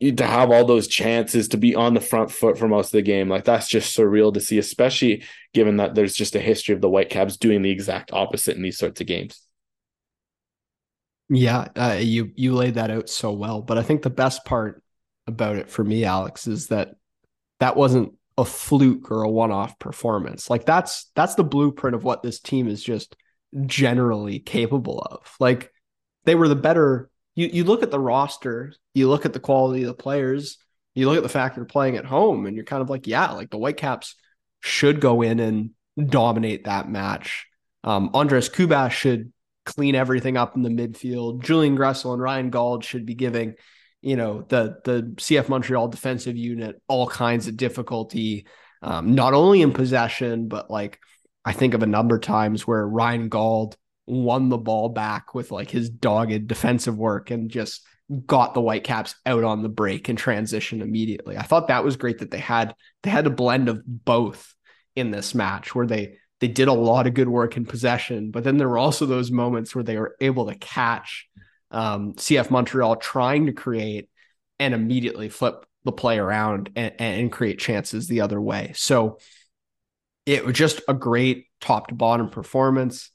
To 0.00 0.26
have 0.26 0.50
all 0.50 0.64
those 0.64 0.88
chances 0.88 1.48
to 1.48 1.56
be 1.56 1.74
on 1.74 1.94
the 1.94 2.00
front 2.00 2.30
foot 2.30 2.58
for 2.58 2.66
most 2.66 2.88
of 2.88 2.92
the 2.92 3.02
game 3.02 3.28
like 3.28 3.44
that's 3.44 3.68
just 3.68 3.96
surreal 3.96 4.34
to 4.34 4.40
see 4.40 4.58
especially 4.58 5.22
given 5.54 5.76
that 5.76 5.94
there's 5.94 6.14
just 6.14 6.34
a 6.34 6.40
history 6.40 6.74
of 6.74 6.80
the 6.80 6.88
white 6.88 7.12
whitecaps 7.12 7.36
doing 7.36 7.62
the 7.62 7.70
exact 7.70 8.12
opposite 8.12 8.56
in 8.56 8.62
these 8.62 8.78
sorts 8.78 9.00
of 9.00 9.06
games. 9.06 9.40
Yeah 11.28 11.68
uh, 11.76 11.98
you 12.00 12.32
you 12.34 12.54
laid 12.54 12.74
that 12.74 12.90
out 12.90 13.08
so 13.08 13.32
well 13.32 13.62
but 13.62 13.78
i 13.78 13.82
think 13.82 14.02
the 14.02 14.10
best 14.10 14.44
part 14.44 14.82
about 15.26 15.56
it 15.56 15.70
for 15.70 15.84
me, 15.84 16.04
Alex, 16.04 16.46
is 16.46 16.68
that 16.68 16.94
that 17.60 17.76
wasn't 17.76 18.14
a 18.38 18.44
fluke 18.44 19.10
or 19.10 19.22
a 19.22 19.30
one-off 19.30 19.78
performance. 19.78 20.48
Like 20.48 20.64
that's 20.64 21.10
that's 21.14 21.34
the 21.34 21.44
blueprint 21.44 21.94
of 21.94 22.04
what 22.04 22.22
this 22.22 22.40
team 22.40 22.68
is 22.68 22.82
just 22.82 23.16
generally 23.66 24.38
capable 24.38 25.00
of. 25.00 25.34
Like 25.38 25.72
they 26.24 26.34
were 26.34 26.48
the 26.48 26.56
better. 26.56 27.10
You 27.34 27.48
you 27.52 27.64
look 27.64 27.82
at 27.82 27.90
the 27.90 28.00
roster, 28.00 28.72
you 28.94 29.08
look 29.08 29.24
at 29.24 29.32
the 29.32 29.40
quality 29.40 29.82
of 29.82 29.88
the 29.88 29.94
players, 29.94 30.58
you 30.94 31.08
look 31.08 31.16
at 31.16 31.22
the 31.22 31.28
fact 31.28 31.56
they're 31.56 31.64
playing 31.64 31.96
at 31.96 32.04
home, 32.04 32.46
and 32.46 32.56
you're 32.56 32.64
kind 32.64 32.82
of 32.82 32.90
like, 32.90 33.06
yeah, 33.06 33.30
like 33.32 33.50
the 33.50 33.58
Whitecaps 33.58 34.16
should 34.60 35.00
go 35.00 35.22
in 35.22 35.40
and 35.40 35.70
dominate 36.08 36.64
that 36.64 36.88
match. 36.88 37.46
Um, 37.84 38.10
Andres 38.14 38.48
Cubas 38.48 38.92
should 38.92 39.32
clean 39.64 39.94
everything 39.94 40.36
up 40.36 40.56
in 40.56 40.62
the 40.62 40.68
midfield. 40.68 41.42
Julian 41.42 41.76
Gressel 41.76 42.12
and 42.12 42.22
Ryan 42.22 42.50
Gauld 42.50 42.84
should 42.84 43.06
be 43.06 43.14
giving 43.14 43.54
you 44.02 44.16
know 44.16 44.42
the 44.48 44.78
the 44.84 45.14
CF 45.16 45.48
Montreal 45.48 45.88
defensive 45.88 46.36
unit 46.36 46.80
all 46.88 47.06
kinds 47.06 47.48
of 47.48 47.56
difficulty, 47.56 48.46
um, 48.82 49.14
not 49.14 49.32
only 49.32 49.62
in 49.62 49.72
possession 49.72 50.48
but 50.48 50.70
like 50.70 50.98
I 51.44 51.52
think 51.52 51.74
of 51.74 51.82
a 51.82 51.86
number 51.86 52.16
of 52.16 52.22
times 52.22 52.66
where 52.66 52.86
Ryan 52.86 53.28
Gauld 53.28 53.76
won 54.06 54.48
the 54.48 54.58
ball 54.58 54.88
back 54.90 55.34
with 55.34 55.50
like 55.50 55.70
his 55.70 55.88
dogged 55.88 56.46
defensive 56.46 56.96
work 56.96 57.30
and 57.30 57.50
just 57.50 57.86
got 58.26 58.52
the 58.52 58.60
Whitecaps 58.60 59.14
out 59.24 59.44
on 59.44 59.62
the 59.62 59.68
break 59.68 60.08
and 60.08 60.18
transition 60.18 60.82
immediately. 60.82 61.38
I 61.38 61.42
thought 61.42 61.68
that 61.68 61.84
was 61.84 61.96
great 61.96 62.18
that 62.18 62.30
they 62.30 62.38
had 62.38 62.74
they 63.02 63.10
had 63.10 63.26
a 63.26 63.30
blend 63.30 63.68
of 63.68 63.82
both. 63.86 64.54
in 64.94 65.10
this 65.10 65.34
match 65.34 65.74
where 65.74 65.86
they 65.86 66.18
they 66.40 66.48
did 66.48 66.68
a 66.68 66.72
lot 66.72 67.06
of 67.06 67.14
good 67.14 67.28
work 67.28 67.56
in 67.56 67.64
possession, 67.64 68.30
but 68.30 68.42
then 68.44 68.56
there 68.58 68.68
were 68.68 68.76
also 68.78 69.06
those 69.06 69.30
moments 69.30 69.74
where 69.74 69.84
they 69.84 69.96
were 69.96 70.16
able 70.20 70.46
to 70.48 70.56
catch 70.56 71.28
um, 71.72 72.14
CF 72.14 72.50
Montreal 72.50 72.96
trying 72.96 73.46
to 73.46 73.52
create 73.52 74.08
and 74.58 74.74
immediately 74.74 75.28
flip 75.28 75.66
the 75.84 75.92
play 75.92 76.18
around 76.18 76.70
and, 76.76 76.92
and 76.98 77.32
create 77.32 77.58
chances 77.58 78.06
the 78.06 78.20
other 78.20 78.40
way. 78.40 78.72
So 78.76 79.18
it 80.26 80.44
was 80.44 80.54
just 80.54 80.80
a 80.86 80.94
great 80.94 81.46
top 81.60 81.88
to 81.88 81.94
bottom 81.94 82.28
performance, 82.28 83.10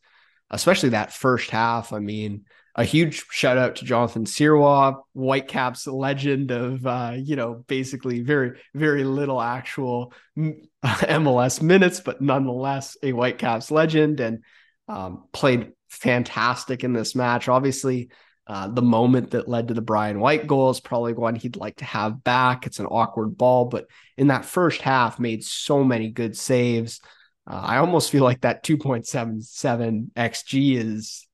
especially 0.49 0.89
that 0.89 1.13
first 1.13 1.49
half. 1.51 1.93
I 1.93 1.99
mean, 1.99 2.45
a 2.75 2.83
huge 2.83 3.25
shout 3.31 3.57
out 3.57 3.77
to 3.77 3.85
Jonathan 3.85 4.25
Sirois, 4.25 5.01
Whitecaps 5.13 5.87
legend 5.87 6.51
of, 6.51 6.85
uh, 6.85 7.13
you 7.15 7.35
know, 7.35 7.63
basically 7.67 8.21
very, 8.21 8.59
very 8.75 9.03
little 9.03 9.41
actual 9.41 10.13
MLS 10.37 11.61
minutes, 11.61 12.01
but 12.01 12.21
nonetheless 12.21 12.97
a 13.01 13.13
Whitecaps 13.13 13.71
legend 13.71 14.19
and 14.19 14.43
um, 14.87 15.23
played 15.31 15.71
fantastic 15.89 16.83
in 16.83 16.93
this 16.93 17.15
match. 17.15 17.47
Obviously, 17.47 18.09
uh, 18.47 18.67
the 18.69 18.81
moment 18.81 19.31
that 19.31 19.49
led 19.49 19.67
to 19.67 19.73
the 19.73 19.81
Brian 19.81 20.19
White 20.19 20.47
goal 20.47 20.69
is 20.69 20.79
probably 20.79 21.13
one 21.13 21.35
he'd 21.35 21.57
like 21.57 21.75
to 21.77 21.85
have 21.85 22.23
back. 22.23 22.65
It's 22.65 22.79
an 22.79 22.85
awkward 22.85 23.37
ball, 23.37 23.65
but 23.65 23.87
in 24.15 24.27
that 24.27 24.45
first 24.45 24.81
half, 24.81 25.19
made 25.19 25.43
so 25.43 25.83
many 25.83 26.09
good 26.09 26.37
saves. 26.37 27.01
Uh, 27.45 27.61
I 27.61 27.77
almost 27.77 28.09
feel 28.09 28.23
like 28.23 28.41
that 28.41 28.63
2.77 28.63 30.11
XG 30.15 30.77
is 30.77 31.27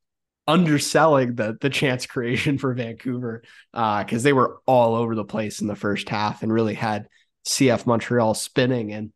underselling 0.45 1.35
the 1.35 1.55
the 1.61 1.69
chance 1.69 2.05
creation 2.05 2.57
for 2.57 2.73
Vancouver 2.73 3.43
because 3.71 4.21
uh, 4.21 4.23
they 4.23 4.33
were 4.33 4.59
all 4.65 4.95
over 4.95 5.15
the 5.15 5.23
place 5.23 5.61
in 5.61 5.67
the 5.67 5.75
first 5.75 6.09
half 6.09 6.43
and 6.43 6.51
really 6.51 6.73
had 6.73 7.07
CF 7.47 7.85
Montreal 7.85 8.33
spinning. 8.33 8.91
And 8.91 9.13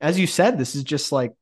as 0.00 0.18
you 0.18 0.26
said, 0.26 0.58
this 0.58 0.74
is 0.74 0.84
just 0.84 1.10
like 1.10 1.32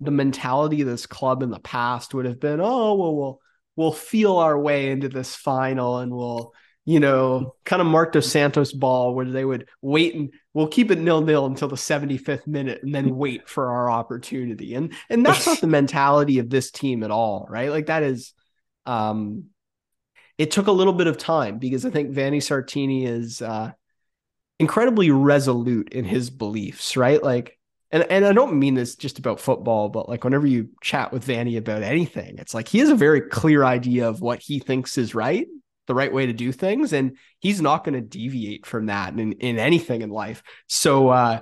the 0.00 0.10
mentality 0.10 0.82
of 0.82 0.88
this 0.88 1.06
club 1.06 1.42
in 1.42 1.50
the 1.50 1.60
past 1.60 2.14
would 2.14 2.26
have 2.26 2.40
been, 2.40 2.60
oh 2.60 2.94
well, 2.94 3.16
we'll 3.16 3.40
we'll 3.76 3.92
feel 3.92 4.38
our 4.38 4.58
way 4.58 4.90
into 4.90 5.08
this 5.08 5.34
final 5.34 5.98
and 5.98 6.12
we'll 6.12 6.52
you 6.84 7.00
know 7.00 7.54
kind 7.64 7.80
of 7.80 7.86
Mark 7.86 8.12
Dos 8.12 8.26
Santos 8.26 8.72
ball 8.72 9.14
where 9.14 9.26
they 9.26 9.44
would 9.44 9.68
wait 9.82 10.14
and 10.14 10.32
we'll 10.54 10.68
keep 10.68 10.90
it 10.90 10.98
nil 10.98 11.20
nil 11.20 11.46
until 11.46 11.68
the 11.68 11.76
75th 11.76 12.46
minute 12.46 12.82
and 12.82 12.94
then 12.94 13.16
wait 13.16 13.48
for 13.48 13.70
our 13.70 13.90
opportunity. 13.90 14.74
And 14.74 14.92
and 15.10 15.24
that's 15.24 15.46
not 15.46 15.60
the 15.60 15.66
mentality 15.66 16.38
of 16.38 16.50
this 16.50 16.70
team 16.70 17.02
at 17.02 17.10
all, 17.10 17.46
right? 17.48 17.70
Like 17.70 17.86
that 17.86 18.02
is 18.02 18.32
um, 18.86 19.46
it 20.38 20.50
took 20.50 20.66
a 20.66 20.72
little 20.72 20.92
bit 20.92 21.06
of 21.06 21.18
time 21.18 21.58
because 21.58 21.84
I 21.84 21.90
think 21.90 22.10
Vanni 22.10 22.38
Sartini 22.38 23.06
is 23.06 23.40
uh, 23.42 23.72
incredibly 24.58 25.10
resolute 25.10 25.92
in 25.92 26.04
his 26.04 26.30
beliefs, 26.30 26.96
right? 26.96 27.22
Like, 27.22 27.55
and 28.02 28.10
and 28.10 28.26
I 28.26 28.32
don't 28.32 28.58
mean 28.58 28.74
this 28.74 28.96
just 28.96 29.18
about 29.18 29.40
football, 29.40 29.88
but 29.88 30.08
like 30.08 30.24
whenever 30.24 30.46
you 30.46 30.70
chat 30.82 31.12
with 31.12 31.24
Vanni 31.24 31.56
about 31.56 31.82
anything, 31.82 32.38
it's 32.38 32.54
like 32.54 32.68
he 32.68 32.78
has 32.78 32.88
a 32.88 32.94
very 32.96 33.20
clear 33.20 33.64
idea 33.64 34.08
of 34.08 34.20
what 34.20 34.40
he 34.40 34.58
thinks 34.58 34.98
is 34.98 35.14
right, 35.14 35.46
the 35.86 35.94
right 35.94 36.12
way 36.12 36.26
to 36.26 36.32
do 36.32 36.52
things, 36.52 36.92
and 36.92 37.16
he's 37.40 37.60
not 37.60 37.84
going 37.84 37.94
to 37.94 38.00
deviate 38.00 38.66
from 38.66 38.86
that 38.86 39.18
in 39.18 39.32
in 39.32 39.58
anything 39.58 40.02
in 40.02 40.10
life. 40.10 40.42
So. 40.66 41.08
uh 41.08 41.40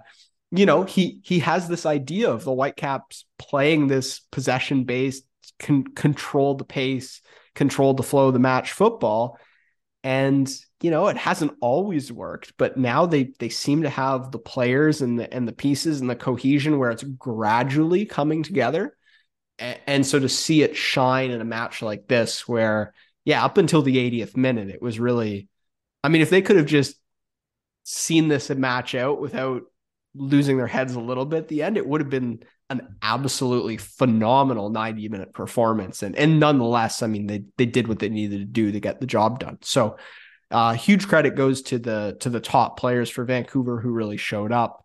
you 0.51 0.67
know 0.67 0.85
he 0.85 1.19
he 1.25 1.41
has 1.41 1.67
this 1.67 1.85
idea 1.85 2.31
of 2.31 2.45
the 2.45 2.53
whitecaps 2.53 3.25
playing 3.39 3.89
this 3.89 4.21
possession 4.31 4.85
based 4.85 5.25
can 5.59 5.83
control 5.83 6.55
the 6.55 6.65
pace 6.65 7.23
control 7.55 7.95
the 7.95 8.03
flow 8.03 8.29
of 8.29 8.35
the 8.35 8.41
match 8.41 8.73
football. 8.73 9.39
And 10.03 10.53
you 10.81 10.91
know, 10.91 11.07
it 11.07 11.17
hasn't 11.17 11.57
always 11.61 12.13
worked, 12.13 12.55
but 12.57 12.77
now 12.77 13.07
they 13.07 13.33
they 13.39 13.49
seem 13.49 13.83
to 13.83 13.91
have 13.91 14.31
the 14.31 14.39
players 14.39 15.01
and 15.01 15.19
the 15.19 15.33
and 15.33 15.49
the 15.49 15.53
pieces 15.53 16.01
and 16.01 16.11
the 16.11 16.17
cohesion 16.17 16.79
where 16.79 16.91
it's 16.91 17.05
gradually 17.05 18.07
coming 18.07 18.43
together. 18.43 18.97
And, 19.59 19.79
and 19.87 20.07
so 20.07 20.19
to 20.19 20.29
see 20.29 20.63
it 20.63 20.77
shine 20.77 21.31
in 21.31 21.41
a 21.41 21.45
match 21.45 21.81
like 21.81 22.09
this, 22.09 22.47
where 22.49 22.93
yeah, 23.25 23.45
up 23.45 23.57
until 23.59 23.83
the 23.83 23.97
80th 23.97 24.37
minute, 24.37 24.69
it 24.69 24.83
was 24.83 25.01
really, 25.01 25.49
I 26.03 26.09
mean, 26.09 26.21
if 26.21 26.31
they 26.31 26.43
could 26.43 26.57
have 26.57 26.67
just 26.67 26.97
seen 27.85 28.29
this 28.29 28.51
match 28.51 28.95
out 28.95 29.21
without 29.21 29.63
losing 30.15 30.57
their 30.57 30.67
heads 30.67 30.95
a 30.95 31.01
little 31.01 31.25
bit 31.25 31.39
at 31.39 31.49
the 31.49 31.63
end, 31.63 31.77
it 31.77 31.87
would 31.87 32.01
have 32.01 32.11
been 32.11 32.43
an 32.71 32.97
absolutely 33.03 33.77
phenomenal 33.77 34.71
90 34.71 35.09
minute 35.09 35.33
performance. 35.33 36.03
And, 36.03 36.17
and 36.17 36.39
nonetheless, 36.39 37.03
I 37.03 37.07
mean, 37.07 37.27
they, 37.27 37.45
they 37.57 37.67
did 37.67 37.89
what 37.89 37.99
they 37.99 38.09
needed 38.09 38.39
to 38.39 38.45
do 38.45 38.73
to 38.73 38.81
get 38.81 39.01
the 39.01 39.07
job 39.07 39.39
done. 39.41 39.59
So 39.63 39.97
uh, 40.51 40.75
huge 40.75 41.09
credit 41.09 41.35
goes 41.35 41.63
to 41.63 41.79
the, 41.79 42.17
to 42.21 42.31
the 42.31 42.41
top 42.41 42.79
players 42.79 43.11
for 43.11 43.25
Vancouver 43.25 43.81
who 43.81 43.91
really 43.91 44.17
showed 44.17 44.53
up. 44.53 44.85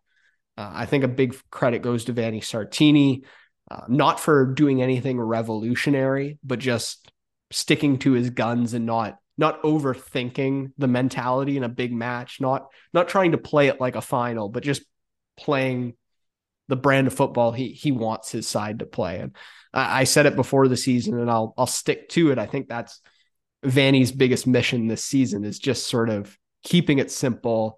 Uh, 0.58 0.72
I 0.74 0.86
think 0.86 1.04
a 1.04 1.10
big 1.10 1.36
credit 1.52 1.82
goes 1.82 2.06
to 2.06 2.14
Vanni 2.14 2.42
Sartini, 2.42 3.24
uh, 3.72 3.82
not 3.88 4.20
for 4.20 4.46
doing 4.46 4.82
anything 4.82 5.20
revolutionary, 5.20 6.40
but 6.44 6.60
just 6.60 7.12
sticking 7.52 7.98
to 8.00 8.12
his 8.14 8.30
guns 8.30 8.74
and 8.74 8.86
not 8.86 9.18
not 9.38 9.64
overthinking 9.64 10.74
the 10.78 10.88
mentality 10.88 11.56
in 11.56 11.64
a 11.64 11.70
big 11.70 11.94
match, 11.94 12.42
not 12.42 12.68
not 12.94 13.08
trying 13.08 13.32
to 13.32 13.38
play 13.38 13.68
it 13.68 13.80
like 13.80 13.96
a 13.96 14.02
final, 14.02 14.50
but 14.50 14.64
just 14.64 14.84
playing 15.38 15.94
the 16.68 16.76
brand 16.76 17.08
of 17.08 17.14
football 17.14 17.52
he 17.52 17.70
he 17.70 17.92
wants 17.92 18.32
his 18.32 18.48
side 18.48 18.80
to 18.80 18.86
play. 18.86 19.20
And 19.20 19.36
I, 19.74 20.02
I 20.02 20.04
said 20.04 20.26
it 20.26 20.36
before 20.36 20.68
the 20.68 20.76
season, 20.76 21.18
and 21.18 21.32
I'll 21.32 21.54
I'll 21.58 21.68
stick 21.68 22.10
to 22.10 22.32
it. 22.32 22.38
I 22.38 22.48
think 22.48 22.68
that's 22.68 23.00
Vanni's 23.66 24.12
biggest 24.12 24.48
mission 24.48 24.88
this 24.88 25.04
season 25.04 25.44
is 25.44 25.60
just 25.60 25.88
sort 25.88 26.10
of 26.10 26.38
keeping 26.64 27.00
it 27.00 27.12
simple. 27.12 27.78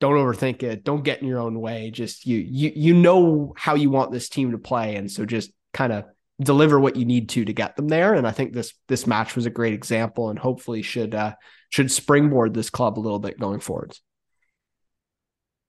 Don't 0.00 0.14
overthink 0.14 0.62
it. 0.62 0.84
Don't 0.84 1.04
get 1.04 1.22
in 1.22 1.28
your 1.28 1.40
own 1.40 1.60
way. 1.60 1.90
Just 1.90 2.26
you 2.26 2.38
you 2.38 2.72
you 2.74 2.94
know 2.94 3.54
how 3.56 3.74
you 3.74 3.90
want 3.90 4.12
this 4.12 4.28
team 4.28 4.52
to 4.52 4.58
play, 4.58 4.96
and 4.96 5.10
so 5.10 5.24
just 5.24 5.52
kind 5.72 5.92
of 5.92 6.04
deliver 6.40 6.80
what 6.80 6.96
you 6.96 7.04
need 7.04 7.28
to 7.30 7.44
to 7.44 7.52
get 7.52 7.76
them 7.76 7.88
there. 7.88 8.14
And 8.14 8.26
I 8.26 8.32
think 8.32 8.52
this 8.52 8.74
this 8.88 9.06
match 9.06 9.36
was 9.36 9.46
a 9.46 9.50
great 9.50 9.74
example, 9.74 10.30
and 10.30 10.38
hopefully 10.38 10.82
should 10.82 11.14
uh, 11.14 11.34
should 11.70 11.90
springboard 11.90 12.54
this 12.54 12.70
club 12.70 12.98
a 12.98 13.00
little 13.00 13.18
bit 13.18 13.38
going 13.38 13.60
forwards. 13.60 14.00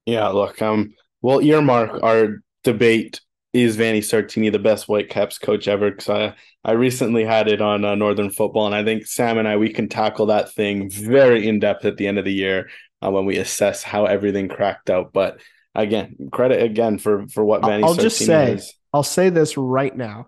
Yeah, 0.05 0.27
look, 0.29 0.61
um, 0.61 0.93
we'll 1.21 1.41
earmark 1.41 2.03
our 2.03 2.43
debate 2.63 3.21
is 3.55 3.77
Vanni 3.77 4.01
Sartini 4.01 4.51
the 4.51 4.59
best 4.59 4.85
Whitecaps 4.85 5.37
coach 5.37 5.69
ever? 5.69 5.89
Because 5.89 6.09
I, 6.09 6.35
I 6.65 6.73
recently 6.73 7.23
had 7.23 7.47
it 7.47 7.61
on 7.61 7.85
uh, 7.85 7.95
Northern 7.95 8.29
Football, 8.29 8.65
and 8.65 8.75
I 8.75 8.83
think 8.83 9.05
Sam 9.05 9.37
and 9.37 9.47
I 9.47 9.55
we 9.55 9.69
can 9.69 9.87
tackle 9.87 10.25
that 10.25 10.51
thing 10.51 10.89
very 10.89 11.47
in 11.47 11.59
depth 11.59 11.85
at 11.85 11.95
the 11.95 12.05
end 12.05 12.19
of 12.19 12.25
the 12.25 12.33
year 12.33 12.69
uh, 13.01 13.09
when 13.09 13.25
we 13.25 13.37
assess 13.37 13.81
how 13.81 14.05
everything 14.05 14.49
cracked 14.49 14.89
out. 14.89 15.13
But 15.13 15.39
again, 15.73 16.17
credit 16.33 16.61
again 16.61 16.97
for 16.97 17.27
for 17.27 17.45
what 17.45 17.61
Vanni. 17.61 17.83
I'll 17.83 17.95
Sartini 17.95 18.01
just 18.01 18.17
say, 18.17 18.53
is. 18.53 18.73
I'll 18.91 19.03
say 19.03 19.29
this 19.29 19.55
right 19.55 19.95
now: 19.95 20.27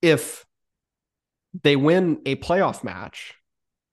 if 0.00 0.46
they 1.62 1.76
win 1.76 2.22
a 2.24 2.36
playoff 2.36 2.82
match 2.82 3.34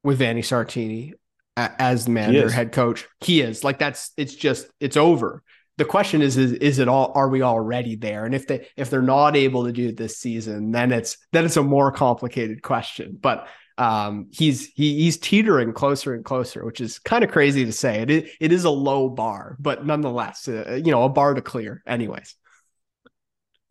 with 0.05 0.19
Vanni 0.19 0.41
Sartini 0.41 1.11
as 1.57 2.05
the 2.05 2.11
manager, 2.11 2.49
head 2.49 2.71
coach, 2.71 3.09
he 3.19 3.41
is 3.41 3.65
like 3.65 3.77
that's 3.77 4.11
it's 4.15 4.35
just 4.35 4.67
it's 4.79 4.95
over 4.95 5.43
the 5.77 5.85
question 5.85 6.21
is, 6.21 6.37
is 6.37 6.53
is 6.53 6.79
it 6.79 6.87
all 6.87 7.11
are 7.15 7.29
we 7.29 7.41
already 7.41 7.95
there? 7.95 8.25
And 8.25 8.35
if 8.35 8.47
they 8.47 8.67
if 8.77 8.89
they're 8.89 9.01
not 9.01 9.35
able 9.35 9.65
to 9.65 9.71
do 9.71 9.89
it 9.89 9.97
this 9.97 10.17
season 10.17 10.71
then 10.71 10.91
it's 10.91 11.17
then 11.31 11.45
it's 11.45 11.57
a 11.57 11.63
more 11.63 11.91
complicated 11.91 12.61
question. 12.61 13.17
But 13.19 13.47
um 13.79 14.27
he's 14.31 14.67
he, 14.75 15.01
he's 15.01 15.17
teetering 15.17 15.73
closer 15.73 16.13
and 16.13 16.23
closer 16.23 16.63
which 16.63 16.79
is 16.79 16.99
kind 16.99 17.23
of 17.23 17.31
crazy 17.31 17.65
to 17.65 17.71
say. 17.71 18.01
It 18.01 18.09
is, 18.11 18.31
it 18.39 18.51
is 18.51 18.65
a 18.65 18.69
low 18.69 19.09
bar 19.09 19.57
but 19.59 19.85
nonetheless 19.85 20.47
uh, 20.47 20.79
you 20.83 20.91
know 20.91 21.03
a 21.03 21.09
bar 21.09 21.33
to 21.33 21.41
clear 21.41 21.81
anyways. 21.87 22.35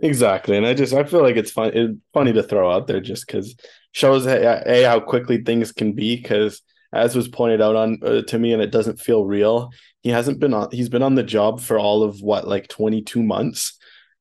Exactly. 0.00 0.56
And 0.56 0.66
i 0.66 0.75
just 0.75 0.92
i 0.92 1.04
feel 1.04 1.23
like 1.23 1.37
it's 1.37 1.52
fun 1.52 1.71
it's 1.73 1.94
funny 2.12 2.32
to 2.32 2.42
throw 2.42 2.71
out 2.71 2.88
there 2.88 3.00
just 3.00 3.26
because 3.26 3.54
shows 3.92 4.26
a, 4.26 4.62
a 4.66 4.82
how 4.82 4.99
quickly 4.99 5.42
things 5.42 5.71
can 5.71 5.92
be 5.92 6.16
because 6.16 6.62
as 6.92 7.14
was 7.14 7.28
pointed 7.28 7.61
out 7.61 7.76
on 7.76 7.99
uh, 8.04 8.23
to 8.23 8.38
me 8.38 8.52
and 8.52 8.62
it 8.62 8.71
doesn't 8.71 9.00
feel 9.00 9.25
real 9.25 9.71
he 10.02 10.11
hasn't 10.11 10.40
been 10.40 10.52
on 10.52 10.68
he's 10.71 10.88
been 10.88 11.02
on 11.02 11.14
the 11.14 11.23
job 11.23 11.61
for 11.61 11.78
all 11.78 12.02
of 12.02 12.21
what 12.21 12.47
like 12.47 12.68
22 12.68 13.23
months? 13.23 13.78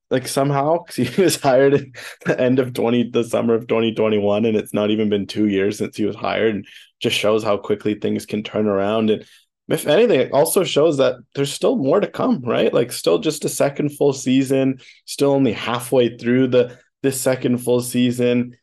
Like 0.10 0.28
somehow 0.28 0.84
because 0.84 0.96
he 0.96 1.22
was 1.22 1.42
hired 1.42 1.74
at 1.74 1.88
the 2.26 2.40
end 2.40 2.60
of 2.60 2.74
20 2.74 3.10
the 3.12 3.24
summer 3.24 3.56
of 3.56 3.68
2021 3.68 4.46
and 4.46 4.58
it's 4.58 4.74
not 4.74 4.92
even 4.92 5.10
been 5.10 5.26
two 5.26 5.48
years 5.48 5.78
since 5.78 5.98
he 5.98 6.06
was 6.06 6.16
hired 6.16 6.56
and 6.56 6.68
just 7.02 7.18
shows 7.18 7.44
how 7.44 7.58
quickly 7.58 7.96
things 7.96 8.26
can 8.26 8.44
turn 8.44 8.68
around. 8.68 9.10
And 9.10 9.26
if 9.70 9.88
anything 9.88 10.20
it 10.20 10.34
also 10.34 10.64
shows 10.64 10.98
that 10.98 11.16
there's 11.34 11.54
still 11.54 11.78
more 11.78 12.00
to 12.00 12.08
come 12.08 12.42
right? 12.42 12.74
Like 12.74 12.92
still 12.92 13.20
just 13.20 13.46
a 13.46 13.50
second 13.50 13.90
full 13.90 14.14
season 14.14 14.80
still 15.06 15.32
only 15.32 15.54
halfway 15.54 16.18
through 16.18 16.48
the 16.48 16.78
this 17.04 17.20
second 17.20 17.58
full 17.58 17.82
season 17.82 18.56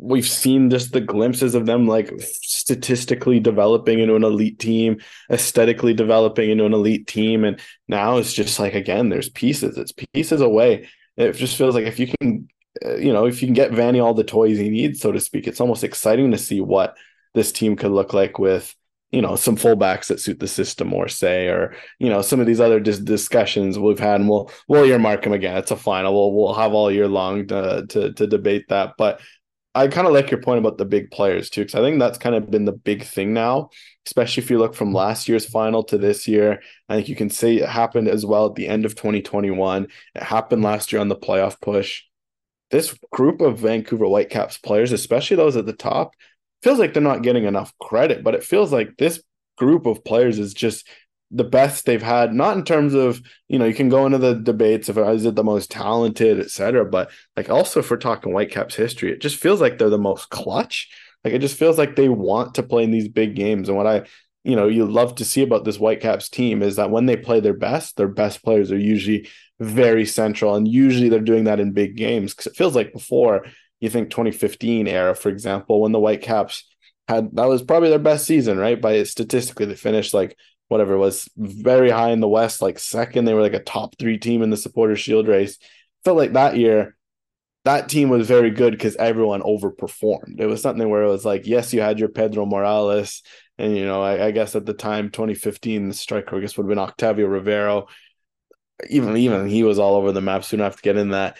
we've 0.00 0.26
seen 0.26 0.70
just 0.70 0.92
the 0.92 1.00
glimpses 1.00 1.54
of 1.54 1.66
them 1.66 1.86
like 1.86 2.12
statistically 2.20 3.40
developing 3.40 3.98
into 3.98 4.14
an 4.14 4.24
elite 4.24 4.58
team, 4.58 5.00
aesthetically 5.30 5.94
developing 5.94 6.50
into 6.50 6.64
an 6.64 6.72
elite 6.72 7.06
team. 7.06 7.44
And 7.44 7.60
now 7.88 8.18
it's 8.18 8.32
just 8.32 8.58
like, 8.58 8.74
again, 8.74 9.08
there's 9.08 9.28
pieces, 9.30 9.76
it's 9.76 9.92
pieces 10.14 10.40
away. 10.40 10.88
It 11.16 11.32
just 11.32 11.56
feels 11.56 11.74
like 11.74 11.86
if 11.86 11.98
you 11.98 12.08
can, 12.20 12.48
uh, 12.84 12.96
you 12.96 13.12
know, 13.12 13.26
if 13.26 13.42
you 13.42 13.48
can 13.48 13.54
get 13.54 13.72
Vanni 13.72 14.00
all 14.00 14.14
the 14.14 14.24
toys 14.24 14.58
he 14.58 14.70
needs, 14.70 15.00
so 15.00 15.12
to 15.12 15.20
speak, 15.20 15.46
it's 15.46 15.60
almost 15.60 15.84
exciting 15.84 16.30
to 16.30 16.38
see 16.38 16.60
what 16.60 16.96
this 17.34 17.52
team 17.52 17.76
could 17.76 17.92
look 17.92 18.12
like 18.12 18.38
with 18.38 18.74
you 19.10 19.20
know 19.20 19.36
some 19.36 19.56
fullbacks 19.56 20.06
that 20.06 20.20
suit 20.20 20.40
the 20.40 20.48
system 20.48 20.88
more 20.88 21.06
say 21.06 21.48
or 21.48 21.74
you 21.98 22.08
know 22.08 22.22
some 22.22 22.40
of 22.40 22.46
these 22.46 22.60
other 22.60 22.80
dis- 22.80 22.98
discussions 22.98 23.78
we've 23.78 23.98
had. 23.98 24.20
And 24.20 24.28
we'll 24.28 24.50
we'll 24.68 24.86
earmark 24.86 25.22
them 25.22 25.34
again. 25.34 25.58
It's 25.58 25.70
a 25.70 25.76
final. 25.76 26.14
We'll, 26.14 26.32
we'll 26.32 26.54
have 26.54 26.72
all 26.72 26.90
year 26.90 27.08
long 27.08 27.46
to 27.48 27.86
to, 27.90 28.12
to 28.14 28.26
debate 28.26 28.70
that. 28.70 28.94
But 28.96 29.20
I 29.74 29.88
kind 29.88 30.06
of 30.06 30.12
like 30.12 30.30
your 30.30 30.40
point 30.40 30.58
about 30.58 30.76
the 30.76 30.84
big 30.84 31.10
players 31.10 31.48
too, 31.48 31.62
because 31.62 31.74
I 31.74 31.80
think 31.80 31.98
that's 31.98 32.18
kind 32.18 32.34
of 32.34 32.50
been 32.50 32.66
the 32.66 32.72
big 32.72 33.04
thing 33.04 33.32
now, 33.32 33.70
especially 34.06 34.42
if 34.42 34.50
you 34.50 34.58
look 34.58 34.74
from 34.74 34.92
last 34.92 35.28
year's 35.28 35.46
final 35.46 35.82
to 35.84 35.96
this 35.96 36.28
year. 36.28 36.60
I 36.88 36.96
think 36.96 37.08
you 37.08 37.16
can 37.16 37.30
say 37.30 37.56
it 37.56 37.68
happened 37.68 38.08
as 38.08 38.26
well 38.26 38.46
at 38.46 38.54
the 38.54 38.68
end 38.68 38.84
of 38.84 38.94
2021. 38.94 39.88
It 40.14 40.22
happened 40.22 40.62
last 40.62 40.92
year 40.92 41.00
on 41.00 41.08
the 41.08 41.16
playoff 41.16 41.60
push. 41.60 42.02
This 42.70 42.96
group 43.10 43.40
of 43.40 43.58
Vancouver 43.58 44.06
Whitecaps 44.06 44.58
players, 44.58 44.92
especially 44.92 45.36
those 45.36 45.56
at 45.56 45.66
the 45.66 45.72
top, 45.72 46.14
feels 46.62 46.78
like 46.78 46.92
they're 46.92 47.02
not 47.02 47.22
getting 47.22 47.44
enough 47.44 47.72
credit, 47.78 48.22
but 48.22 48.34
it 48.34 48.44
feels 48.44 48.72
like 48.72 48.96
this 48.98 49.22
group 49.56 49.86
of 49.86 50.04
players 50.04 50.38
is 50.38 50.54
just 50.54 50.86
the 51.32 51.44
best 51.44 51.86
they've 51.86 52.02
had, 52.02 52.34
not 52.34 52.56
in 52.56 52.64
terms 52.64 52.92
of, 52.92 53.22
you 53.48 53.58
know, 53.58 53.64
you 53.64 53.74
can 53.74 53.88
go 53.88 54.04
into 54.04 54.18
the 54.18 54.34
debates 54.34 54.88
of 54.88 54.98
is 54.98 55.24
it 55.24 55.34
the 55.34 55.42
most 55.42 55.70
talented, 55.70 56.38
et 56.38 56.50
cetera, 56.50 56.84
but 56.84 57.10
like 57.36 57.48
also 57.48 57.80
for 57.80 57.96
talking 57.96 58.32
Whitecaps 58.32 58.74
history, 58.74 59.10
it 59.10 59.20
just 59.20 59.36
feels 59.36 59.60
like 59.60 59.78
they're 59.78 59.88
the 59.88 59.98
most 59.98 60.28
clutch. 60.28 60.90
Like 61.24 61.32
it 61.32 61.40
just 61.40 61.58
feels 61.58 61.78
like 61.78 61.96
they 61.96 62.08
want 62.08 62.54
to 62.56 62.62
play 62.62 62.84
in 62.84 62.90
these 62.90 63.08
big 63.08 63.34
games. 63.34 63.68
And 63.68 63.78
what 63.78 63.86
I, 63.86 64.02
you 64.44 64.56
know, 64.56 64.68
you 64.68 64.84
love 64.84 65.14
to 65.16 65.24
see 65.24 65.42
about 65.42 65.64
this 65.64 65.76
Whitecaps 65.76 66.28
team 66.28 66.62
is 66.62 66.76
that 66.76 66.90
when 66.90 67.06
they 67.06 67.16
play 67.16 67.40
their 67.40 67.54
best, 67.54 67.96
their 67.96 68.08
best 68.08 68.44
players 68.44 68.70
are 68.70 68.78
usually 68.78 69.28
very 69.58 70.04
central. 70.04 70.54
And 70.54 70.68
usually 70.68 71.08
they're 71.08 71.20
doing 71.20 71.44
that 71.44 71.60
in 71.60 71.72
big 71.72 71.96
games. 71.96 72.34
Cause 72.34 72.48
it 72.48 72.56
feels 72.56 72.74
like 72.74 72.92
before 72.92 73.46
you 73.80 73.88
think 73.88 74.10
2015 74.10 74.86
era, 74.86 75.14
for 75.14 75.28
example, 75.28 75.80
when 75.80 75.92
the 75.92 76.00
Whitecaps 76.00 76.64
had 77.08 77.34
that 77.36 77.48
was 77.48 77.62
probably 77.62 77.88
their 77.88 77.98
best 77.98 78.26
season, 78.26 78.58
right? 78.58 78.80
By 78.80 79.02
statistically, 79.04 79.66
they 79.66 79.76
finished 79.76 80.14
like 80.14 80.36
whatever 80.72 80.98
was 80.98 81.28
very 81.36 81.90
high 81.90 82.10
in 82.10 82.20
the 82.20 82.28
West, 82.28 82.60
like 82.60 82.78
second. 82.78 83.24
They 83.24 83.34
were 83.34 83.42
like 83.42 83.54
a 83.54 83.62
top 83.62 83.96
three 83.98 84.18
team 84.18 84.42
in 84.42 84.50
the 84.50 84.56
supporter 84.56 84.96
shield 84.96 85.28
race. 85.28 85.58
Felt 86.04 86.16
like 86.16 86.32
that 86.32 86.56
year, 86.56 86.96
that 87.64 87.88
team 87.88 88.08
was 88.08 88.26
very 88.26 88.50
good 88.50 88.72
because 88.72 88.96
everyone 88.96 89.42
overperformed. 89.42 90.40
It 90.40 90.46
was 90.46 90.62
something 90.62 90.88
where 90.88 91.04
it 91.04 91.08
was 91.08 91.24
like, 91.24 91.46
yes, 91.46 91.72
you 91.72 91.80
had 91.80 91.98
your 91.98 92.08
Pedro 92.08 92.44
Morales, 92.44 93.22
and 93.58 93.76
you 93.76 93.84
know, 93.84 94.02
I, 94.02 94.26
I 94.26 94.30
guess 94.32 94.56
at 94.56 94.66
the 94.66 94.74
time, 94.74 95.10
2015, 95.10 95.88
the 95.88 95.94
striker 95.94 96.36
I 96.36 96.40
guess 96.40 96.56
would 96.56 96.64
have 96.64 96.68
been 96.68 96.78
Octavio 96.78 97.26
Rivero. 97.26 97.86
Even 98.90 99.16
even 99.16 99.46
he 99.46 99.62
was 99.62 99.78
all 99.78 99.94
over 99.94 100.10
the 100.10 100.20
map. 100.20 100.42
Soon 100.44 100.60
enough 100.60 100.76
to 100.76 100.82
get 100.82 100.96
in 100.96 101.10
that. 101.10 101.36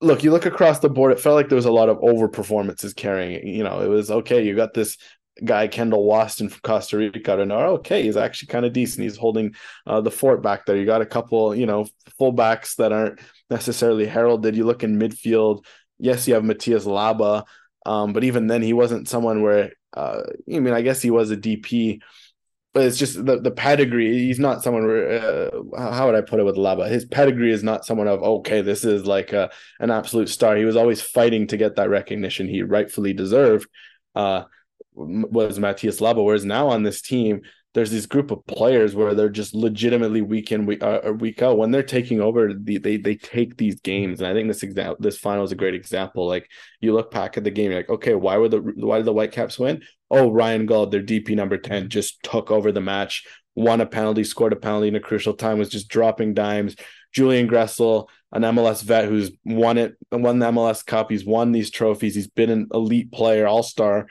Look, 0.00 0.22
you 0.22 0.30
look 0.30 0.46
across 0.46 0.78
the 0.78 0.88
board. 0.88 1.12
It 1.12 1.20
felt 1.20 1.34
like 1.34 1.48
there 1.48 1.56
was 1.56 1.64
a 1.64 1.72
lot 1.72 1.88
of 1.88 1.98
overperformances 1.98 2.94
carrying 2.94 3.32
it. 3.32 3.44
You 3.44 3.64
know, 3.64 3.80
it 3.80 3.88
was 3.88 4.10
okay. 4.10 4.44
You 4.44 4.54
got 4.54 4.72
this 4.72 4.96
guy 5.44 5.68
Kendall 5.68 6.06
Waston 6.06 6.50
from 6.50 6.60
Costa 6.62 6.96
Rica 6.96 7.38
and 7.38 7.52
okay, 7.52 8.02
he's 8.02 8.16
actually 8.16 8.48
kind 8.48 8.64
of 8.64 8.72
decent. 8.72 9.04
He's 9.04 9.16
holding 9.16 9.54
uh, 9.86 10.00
the 10.00 10.10
fort 10.10 10.42
back 10.42 10.66
there. 10.66 10.76
You 10.76 10.86
got 10.86 11.02
a 11.02 11.06
couple, 11.06 11.54
you 11.54 11.66
know, 11.66 11.86
fullbacks 12.20 12.76
that 12.76 12.92
aren't 12.92 13.20
necessarily 13.50 14.06
heralded. 14.06 14.56
You 14.56 14.64
look 14.64 14.84
in 14.84 14.98
midfield. 14.98 15.64
Yes, 15.98 16.28
you 16.28 16.34
have 16.34 16.44
Matías 16.44 16.86
Laba, 16.86 17.44
um, 17.86 18.12
but 18.12 18.24
even 18.24 18.46
then, 18.46 18.62
he 18.62 18.72
wasn't 18.72 19.08
someone 19.08 19.42
where. 19.42 19.72
Uh, 19.94 20.22
I 20.52 20.58
mean, 20.58 20.74
I 20.74 20.82
guess 20.82 21.00
he 21.00 21.10
was 21.10 21.30
a 21.30 21.36
DP, 21.36 22.00
but 22.74 22.84
it's 22.84 22.98
just 22.98 23.24
the 23.24 23.40
the 23.40 23.50
pedigree. 23.50 24.18
He's 24.18 24.38
not 24.38 24.62
someone 24.62 24.86
where. 24.86 25.10
Uh, 25.10 25.88
how 25.90 26.06
would 26.06 26.14
I 26.14 26.20
put 26.20 26.38
it 26.38 26.44
with 26.44 26.56
Laba? 26.56 26.88
His 26.88 27.06
pedigree 27.06 27.52
is 27.52 27.64
not 27.64 27.86
someone 27.86 28.06
of 28.06 28.22
okay, 28.22 28.60
this 28.60 28.84
is 28.84 29.06
like 29.06 29.32
a, 29.32 29.50
an 29.80 29.90
absolute 29.90 30.28
star. 30.28 30.56
He 30.56 30.66
was 30.66 30.76
always 30.76 31.00
fighting 31.00 31.46
to 31.48 31.56
get 31.56 31.76
that 31.76 31.88
recognition 31.88 32.46
he 32.46 32.62
rightfully 32.62 33.14
deserved. 33.14 33.66
Uh, 34.14 34.44
was 34.94 35.58
Matías 35.58 36.00
Laba. 36.00 36.24
Whereas 36.24 36.44
now 36.44 36.68
on 36.68 36.82
this 36.82 37.02
team, 37.02 37.42
there's 37.74 37.90
this 37.90 38.06
group 38.06 38.30
of 38.30 38.44
players 38.46 38.94
where 38.94 39.14
they're 39.14 39.28
just 39.28 39.54
legitimately 39.54 40.22
week 40.22 40.50
in 40.50 40.66
week 40.66 40.82
uh, 40.82 41.12
week 41.16 41.42
out. 41.42 41.58
When 41.58 41.70
they're 41.70 41.82
taking 41.82 42.20
over 42.20 42.52
the, 42.52 42.78
they 42.78 42.96
they 42.96 43.14
take 43.14 43.56
these 43.56 43.80
games. 43.80 44.20
And 44.20 44.28
I 44.28 44.32
think 44.32 44.48
this 44.48 44.62
example 44.62 44.96
this 44.98 45.18
final 45.18 45.44
is 45.44 45.52
a 45.52 45.56
great 45.56 45.74
example. 45.74 46.26
Like 46.26 46.48
you 46.80 46.92
look 46.92 47.10
back 47.10 47.36
at 47.36 47.44
the 47.44 47.50
game 47.50 47.70
you're 47.70 47.80
like 47.80 47.90
okay 47.90 48.14
why 48.14 48.36
were 48.38 48.48
the 48.48 48.58
why 48.60 48.96
did 48.96 49.06
the 49.06 49.12
Whitecaps 49.12 49.58
win? 49.58 49.82
Oh 50.10 50.30
Ryan 50.32 50.66
Gauld 50.66 50.90
their 50.90 51.02
DP 51.02 51.36
number 51.36 51.58
10 51.58 51.90
just 51.90 52.22
took 52.22 52.50
over 52.50 52.72
the 52.72 52.80
match 52.80 53.24
won 53.58 53.80
a 53.80 53.86
penalty 53.86 54.22
scored 54.22 54.52
a 54.52 54.56
penalty 54.56 54.86
in 54.86 54.94
a 54.94 55.00
crucial 55.00 55.34
time 55.34 55.58
was 55.58 55.68
just 55.68 55.88
dropping 55.88 56.32
dimes. 56.32 56.76
Julian 57.12 57.48
Gressel 57.48 58.08
an 58.32 58.42
MLS 58.42 58.82
vet 58.82 59.06
who's 59.06 59.30
won 59.44 59.78
it 59.78 59.96
won 60.12 60.38
the 60.38 60.46
MLS 60.46 60.84
Cup. 60.84 61.10
He's 61.10 61.24
won 61.24 61.52
these 61.52 61.70
trophies. 61.70 62.14
He's 62.14 62.28
been 62.28 62.50
an 62.50 62.68
elite 62.72 63.10
player 63.10 63.46
all-star 63.46 64.06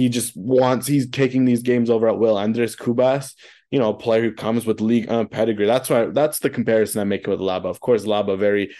he 0.00 0.08
just 0.08 0.34
wants 0.34 0.86
he's 0.86 1.06
taking 1.06 1.44
these 1.44 1.62
games 1.62 1.90
over 1.90 2.08
at 2.08 2.18
will. 2.18 2.38
Andres 2.38 2.74
Cubas, 2.74 3.34
you 3.70 3.78
know, 3.78 3.90
a 3.90 3.94
player 3.94 4.22
who 4.22 4.32
comes 4.32 4.64
with 4.64 4.80
league 4.80 5.10
um, 5.10 5.28
pedigree. 5.28 5.66
That's 5.66 5.90
why 5.90 6.06
that's 6.06 6.38
the 6.38 6.48
comparison 6.48 7.02
I 7.02 7.04
make 7.04 7.26
with 7.26 7.38
Laba. 7.38 7.66
Of 7.66 7.80
course, 7.80 8.06
Laba 8.06 8.38
very 8.38 8.74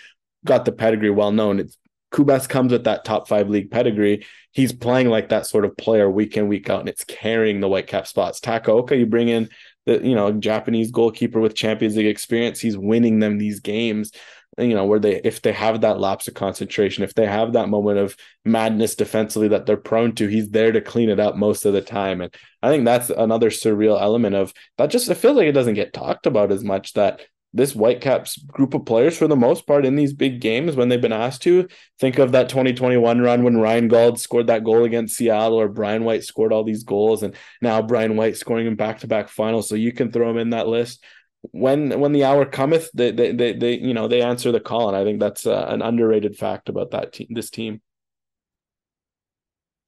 got 0.47 0.65
the 0.65 0.73
pedigree 0.73 1.11
well 1.11 1.31
known. 1.31 1.61
It's 1.61 1.77
Cubas 2.11 2.49
comes 2.49 2.73
with 2.73 2.85
that 2.85 3.05
top 3.05 3.29
five 3.29 3.51
league 3.51 3.71
pedigree. 3.71 4.25
He's 4.53 4.73
playing 4.73 5.11
like 5.11 5.29
that 5.29 5.47
sort 5.47 5.67
of 5.67 5.77
player 5.77 6.11
week 6.11 6.39
in, 6.39 6.49
week 6.49 6.71
out, 6.71 6.81
and 6.81 6.89
it's 6.89 7.05
carrying 7.05 7.61
the 7.61 7.69
Whitecap 7.69 8.07
spots. 8.07 8.41
Takaoka, 8.41 8.99
you 8.99 9.05
bring 9.05 9.29
in 9.29 9.51
the 9.85 10.01
you 10.03 10.15
know 10.15 10.33
Japanese 10.33 10.91
goalkeeper 10.91 11.39
with 11.39 11.55
Champions 11.55 11.99
League 11.99 12.07
experience. 12.07 12.61
He's 12.61 12.79
winning 12.79 13.19
them 13.19 13.37
these 13.37 13.61
games 13.61 14.11
you 14.59 14.75
know, 14.75 14.85
where 14.85 14.99
they 14.99 15.21
if 15.23 15.43
they 15.43 15.53
have 15.53 15.81
that 15.81 16.01
lapse 16.01 16.29
of 16.29 16.35
concentration, 16.35 17.05
if 17.05 17.15
they 17.15 17.27
have 17.27 17.53
that 17.53 17.69
moment 17.69 17.99
of 17.99 18.17
madness 18.45 18.95
defensively 18.95 19.49
that 19.49 19.67
they're 19.67 19.77
prone 19.77 20.15
to, 20.17 20.27
he's 20.27 20.51
there 20.51 20.73
to 20.73 20.81
clean 20.81 21.09
it 21.09 21.21
up 21.21 21.37
most 21.37 21.65
of 21.65 21.73
the 21.73 21.83
time. 21.83 22.21
And 22.21 22.35
I 22.63 22.69
think 22.69 22.85
that's 22.85 23.11
another 23.11 23.51
surreal 23.51 24.01
element 24.01 24.35
of 24.35 24.53
that. 24.79 24.91
Just 24.91 25.09
it 25.09 25.15
feels 25.17 25.37
like 25.37 25.47
it 25.47 25.53
doesn't 25.53 25.75
get 25.75 25.93
talked 25.93 26.27
about 26.27 26.53
as 26.53 26.65
much 26.65 26.95
that 26.95 27.23
this 27.53 27.73
Whitecaps 27.73 28.39
group 28.45 28.75
of 28.75 28.85
players, 28.85 29.17
for 29.17 29.27
the 29.27 29.37
most 29.37 29.67
part, 29.67 29.85
in 29.85 29.97
these 29.97 30.13
big 30.13 30.41
games 30.41 30.77
when 30.77 30.89
they've 30.89 31.01
been 31.01 31.13
asked 31.13 31.43
to, 31.43 31.67
think 31.99 32.19
of 32.19 32.33
that 32.33 32.49
2021 32.49 33.21
run 33.21 33.43
when 33.43 33.59
Ryan 33.59 33.89
Gauld 33.89 34.21
scored 34.21 34.47
that 34.47 34.63
goal 34.63 34.85
against 34.85 35.17
Seattle, 35.17 35.61
or 35.61 35.69
Brian 35.69 36.05
White 36.05 36.23
scored 36.23 36.53
all 36.53 36.63
these 36.63 36.85
goals, 36.85 37.23
and 37.23 37.35
now 37.61 37.83
Brian 37.83 38.17
White 38.17 38.37
scoring 38.37 38.67
in 38.67 38.77
back 38.77 39.01
to 39.01 39.09
back 39.09 39.29
finals. 39.29 39.69
So 39.69 39.75
you 39.75 39.93
can 39.93 40.13
throw 40.13 40.31
him 40.31 40.39
in 40.39 40.51
that 40.51 40.69
list 40.69 41.03
when 41.43 41.99
when 41.99 42.13
the 42.13 42.25
hour 42.25 42.45
cometh, 42.45 42.91
they 42.93 43.11
they 43.11 43.33
they, 43.33 43.53
they 43.53 43.79
you 43.79 43.95
know 43.95 44.09
they 44.09 44.23
answer 44.23 44.53
the 44.53 44.61
call, 44.61 44.89
and 44.89 44.97
I 44.97 45.05
think 45.05 45.21
that's 45.21 45.47
uh, 45.47 45.67
an 45.69 45.83
underrated 45.83 46.37
fact 46.37 46.69
about 46.69 46.91
that 46.91 47.13
team. 47.13 47.29
This 47.31 47.51
team. 47.51 47.81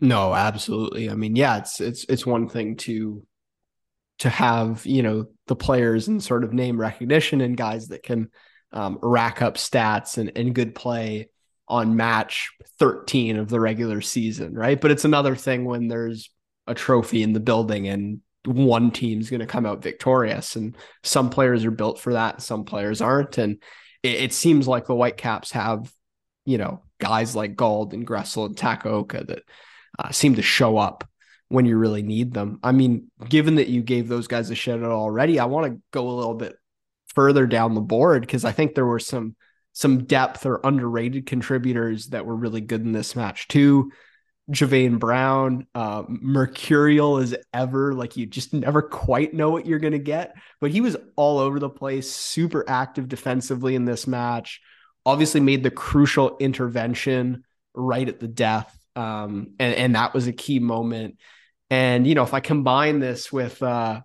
No, 0.01 0.35
absolutely. 0.35 1.11
I 1.11 1.15
mean, 1.15 1.37
yeah, 1.37 1.59
it's 1.59 1.81
it's 1.81 2.05
it's 2.05 2.27
one 2.27 2.49
thing 2.49 2.77
to 2.79 3.25
to 4.21 4.31
have 4.31 4.85
you 4.87 5.03
know 5.03 5.27
the 5.47 5.57
players 5.57 6.09
and 6.09 6.23
sort 6.23 6.45
of 6.45 6.53
name 6.53 6.81
recognition 6.81 7.41
and 7.41 7.57
guys 7.57 7.89
that 7.89 8.03
can 8.03 8.31
um, 8.73 8.99
rack 9.03 9.43
up 9.43 9.57
stats 9.57 10.19
and, 10.19 10.33
and 10.37 10.55
good 10.55 10.75
play 10.75 11.29
on 11.69 11.97
match 11.97 12.51
13 12.79 13.37
of 13.37 13.49
the 13.49 13.61
regular 13.61 14.01
season, 14.01 14.55
right? 14.55 14.81
But 14.81 14.91
it's 14.91 15.05
another 15.05 15.37
thing 15.37 15.65
when 15.65 15.89
there's 15.89 16.31
a 16.67 16.75
trophy 16.75 17.23
in 17.23 17.33
the 17.33 17.41
building 17.41 17.89
and 17.89 18.21
one 18.45 18.91
team's 18.91 19.31
going 19.31 19.41
to 19.41 19.47
come 19.47 19.67
out 19.67 19.83
victorious. 19.83 20.57
And 20.57 20.77
some 21.03 21.31
players 21.31 21.65
are 21.65 21.71
built 21.71 22.01
for 22.01 22.15
that, 22.15 22.43
some 22.43 22.65
players 22.65 23.01
aren't. 23.01 23.39
And 23.39 23.63
it, 24.03 24.17
it 24.17 24.33
seems 24.33 24.67
like 24.67 24.87
the 24.87 24.95
Whitecaps 24.95 25.53
have, 25.53 25.93
you 26.45 26.59
know, 26.59 26.83
guys 26.99 27.35
like 27.35 27.57
Gauld 27.57 27.93
and 27.93 28.07
Gressel 28.07 28.47
and 28.47 28.57
Takaoka 28.57 29.27
that 29.27 29.43
uh, 29.99 30.11
seem 30.11 30.37
to 30.37 30.43
show 30.43 30.79
up 30.79 31.09
when 31.49 31.67
you 31.67 31.77
really 31.77 32.03
need 32.03 32.33
them. 32.33 32.59
I 32.63 32.73
mean, 32.73 33.11
given 33.29 33.57
that 33.57 33.69
you 33.69 33.83
gave 33.83 34.09
those 34.09 34.27
guys 34.27 34.51
a 34.51 34.55
shout 34.55 34.83
out 34.83 34.91
already, 34.91 35.39
I 35.39 35.45
want 35.45 35.73
to 35.73 35.81
go 35.91 36.09
a 36.09 36.11
little 36.11 36.35
bit 36.35 36.57
further 37.09 37.47
down 37.47 37.75
the 37.75 37.81
board 37.81 38.23
because 38.23 38.45
I 38.45 38.53
think 38.53 38.75
there 38.75 38.87
were 38.87 38.99
some 38.99 39.37
some 39.75 40.05
depth 40.05 40.45
or 40.45 40.61
underrated 40.65 41.27
contributors 41.27 42.09
that 42.09 42.27
were 42.27 42.37
really 42.37 42.61
good 42.61 42.83
in 42.83 42.93
this 42.93 43.17
match 43.17 43.49
too. 43.49 43.91
Javain 44.53 44.99
Brown, 44.99 45.67
uh, 45.75 46.05
mercurial 46.09 47.19
as 47.19 47.35
ever. 47.53 47.95
Like 47.95 48.17
you 48.17 48.27
just 48.27 48.53
never 48.53 48.83
quite 48.83 49.35
know 49.35 49.51
what 49.51 49.67
you're 49.67 49.79
going 49.79 49.93
to 49.93 49.99
get. 49.99 50.35
But 50.61 50.71
he 50.71 50.81
was 50.81 50.97
all 51.17 51.39
over 51.39 51.59
the 51.59 51.71
place, 51.71 52.11
super 52.11 52.65
active 52.69 53.09
defensively 53.09 53.75
in 53.75 53.85
this 53.85 54.07
match. 54.07 54.61
Obviously, 55.05 55.41
made 55.41 55.63
the 55.63 55.71
crucial 55.71 56.37
intervention 56.39 57.45
right 57.75 58.09
at 58.09 58.21
the 58.21 58.29
death. 58.29 58.79
Um, 58.95 59.55
and, 59.59 59.75
and 59.75 59.95
that 59.95 60.15
was 60.15 60.27
a 60.27 60.33
key 60.33 60.59
moment. 60.59 61.17
And, 61.71 62.07
you 62.07 62.15
know, 62.15 62.23
if 62.23 62.35
I 62.35 62.41
combine 62.41 63.01
this 63.01 63.33
with 63.33 63.63
uh, 63.63 64.03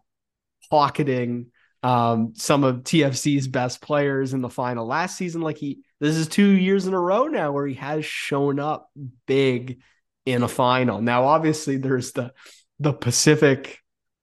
pocketing 0.69 1.47
um, 1.83 2.33
some 2.35 2.63
of 2.63 2.77
TFC's 2.77 3.47
best 3.47 3.81
players 3.81 4.33
in 4.33 4.41
the 4.41 4.49
final 4.49 4.87
last 4.87 5.17
season, 5.17 5.41
like 5.41 5.57
he, 5.57 5.81
this 5.99 6.15
is 6.15 6.27
two 6.27 6.47
years 6.47 6.87
in 6.87 6.93
a 6.93 6.99
row 6.99 7.25
now 7.25 7.51
where 7.51 7.67
he 7.67 7.75
has 7.75 8.05
shown 8.05 8.59
up 8.59 8.89
big 9.25 9.81
in 10.27 10.43
a 10.43 10.47
final. 10.47 11.01
Now, 11.01 11.23
obviously, 11.23 11.77
there's 11.77 12.11
the 12.11 12.33
the 12.79 12.93
Pacific 12.93 13.79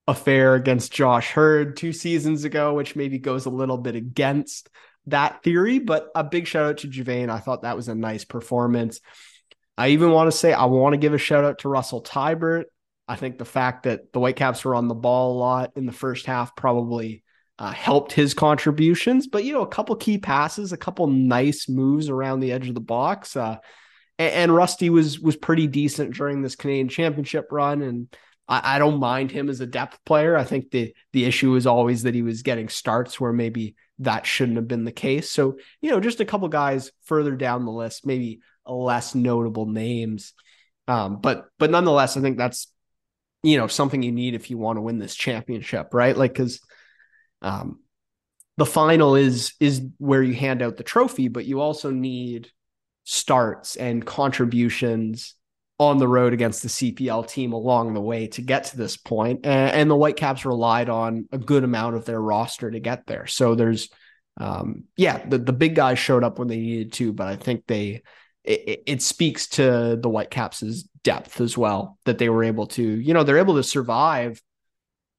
affair 0.07 0.53
against 0.53 0.93
Josh 0.93 1.31
Heard 1.31 1.75
two 1.75 1.91
seasons 1.91 2.43
ago, 2.43 2.75
which 2.75 2.95
maybe 2.95 3.17
goes 3.17 3.47
a 3.47 3.49
little 3.49 3.79
bit 3.79 3.95
against 3.95 4.69
that 5.07 5.41
theory. 5.43 5.79
But 5.79 6.09
a 6.13 6.23
big 6.23 6.45
shout 6.45 6.65
out 6.67 6.77
to 6.79 6.87
Javain. 6.87 7.29
I 7.29 7.39
thought 7.39 7.63
that 7.63 7.75
was 7.75 7.87
a 7.87 7.95
nice 7.95 8.23
performance. 8.23 9.01
I 9.77 9.89
even 9.89 10.11
want 10.11 10.31
to 10.31 10.37
say 10.37 10.53
I 10.53 10.65
want 10.65 10.93
to 10.93 10.97
give 10.97 11.15
a 11.15 11.17
shout 11.17 11.43
out 11.43 11.59
to 11.59 11.69
Russell 11.69 12.03
Teibert. 12.03 12.65
I 13.07 13.15
think 13.15 13.39
the 13.39 13.45
fact 13.45 13.83
that 13.83 14.13
the 14.13 14.19
Whitecaps 14.19 14.63
were 14.63 14.75
on 14.75 14.87
the 14.87 14.95
ball 14.95 15.33
a 15.33 15.39
lot 15.39 15.71
in 15.75 15.87
the 15.87 15.91
first 15.91 16.27
half 16.27 16.55
probably 16.55 17.23
uh, 17.57 17.71
helped 17.71 18.11
his 18.11 18.35
contributions. 18.35 19.25
But 19.25 19.43
you 19.43 19.53
know, 19.53 19.63
a 19.63 19.67
couple 19.67 19.95
key 19.95 20.19
passes, 20.19 20.71
a 20.71 20.77
couple 20.77 21.07
nice 21.07 21.67
moves 21.67 22.09
around 22.09 22.41
the 22.41 22.51
edge 22.51 22.69
of 22.69 22.75
the 22.75 22.79
box, 22.79 23.35
uh, 23.35 23.57
and, 24.17 24.33
and, 24.33 24.55
Rusty 24.55 24.89
was 24.89 25.19
was 25.19 25.35
pretty 25.35 25.67
decent 25.67 26.15
during 26.15 26.41
this 26.41 26.55
Canadian 26.55 26.89
Championship 26.89 27.47
run, 27.51 27.81
and 27.81 28.15
I, 28.47 28.75
I, 28.75 28.79
don't 28.79 28.99
mind 28.99 29.31
him 29.31 29.49
as 29.49 29.61
a 29.61 29.65
depth 29.65 30.03
player. 30.05 30.37
I 30.37 30.43
think 30.43 30.71
the 30.71 30.93
the 31.13 31.25
issue 31.25 31.55
is 31.55 31.67
always 31.67 32.03
that 32.03 32.15
he 32.15 32.21
was 32.21 32.43
getting 32.43 32.69
starts 32.69 33.19
where 33.19 33.33
maybe 33.33 33.75
that 33.99 34.25
shouldn't 34.25 34.57
have 34.57 34.67
been 34.67 34.85
the 34.85 34.91
case. 34.91 35.29
So 35.31 35.57
you 35.81 35.91
know, 35.91 35.99
just 35.99 36.19
a 36.19 36.25
couple 36.25 36.47
guys 36.47 36.91
further 37.03 37.35
down 37.35 37.65
the 37.65 37.71
list, 37.71 38.05
maybe 38.05 38.39
less 38.65 39.15
notable 39.15 39.65
names. 39.65 40.33
Um, 40.87 41.19
but 41.21 41.45
but 41.57 41.71
nonetheless, 41.71 42.17
I 42.17 42.21
think 42.21 42.37
that's 42.37 42.71
you 43.43 43.57
know 43.57 43.67
something 43.67 44.01
you 44.01 44.11
need 44.11 44.35
if 44.35 44.49
you 44.49 44.57
want 44.57 44.77
to 44.77 44.81
win 44.81 44.99
this 44.99 45.15
championship, 45.15 45.93
right? 45.93 46.15
Like 46.15 46.33
because 46.33 46.61
um, 47.41 47.79
the 48.57 48.65
final 48.65 49.15
is 49.15 49.53
is 49.59 49.81
where 49.97 50.23
you 50.23 50.33
hand 50.33 50.61
out 50.61 50.77
the 50.77 50.83
trophy, 50.83 51.27
but 51.27 51.45
you 51.45 51.61
also 51.61 51.91
need 51.91 52.49
starts 53.05 53.75
and 53.75 54.05
contributions 54.05 55.35
on 55.77 55.97
the 55.97 56.07
road 56.07 56.33
against 56.33 56.61
the 56.61 56.69
CPL 56.69 57.27
team 57.27 57.53
along 57.53 57.93
the 57.93 58.01
way 58.01 58.27
to 58.27 58.41
get 58.41 58.65
to 58.65 58.77
this 58.77 58.97
point. 58.97 59.45
And, 59.45 59.89
the 59.89 59.95
Whitecaps 59.95 60.45
relied 60.45 60.89
on 60.89 61.27
a 61.31 61.37
good 61.37 61.63
amount 61.63 61.95
of 61.95 62.05
their 62.05 62.21
roster 62.21 62.71
to 62.71 62.79
get 62.79 63.05
there. 63.05 63.27
So 63.27 63.55
there's, 63.55 63.89
um, 64.39 64.85
yeah, 64.97 65.25
the, 65.25 65.37
the 65.37 65.53
big 65.53 65.75
guys 65.75 65.99
showed 65.99 66.23
up 66.23 66.39
when 66.39 66.47
they 66.47 66.57
needed 66.57 66.93
to, 66.93 67.13
but 67.13 67.27
I 67.27 67.35
think 67.35 67.67
they, 67.67 68.03
it, 68.43 68.83
it 68.85 69.01
speaks 69.01 69.47
to 69.49 69.97
the 70.01 70.09
Whitecaps' 70.09 70.83
depth 71.03 71.41
as 71.41 71.57
well 71.57 71.97
that 72.05 72.17
they 72.17 72.29
were 72.29 72.43
able 72.43 72.67
to, 72.67 72.83
you 72.83 73.13
know, 73.13 73.23
they're 73.23 73.37
able 73.37 73.55
to 73.55 73.63
survive 73.63 74.41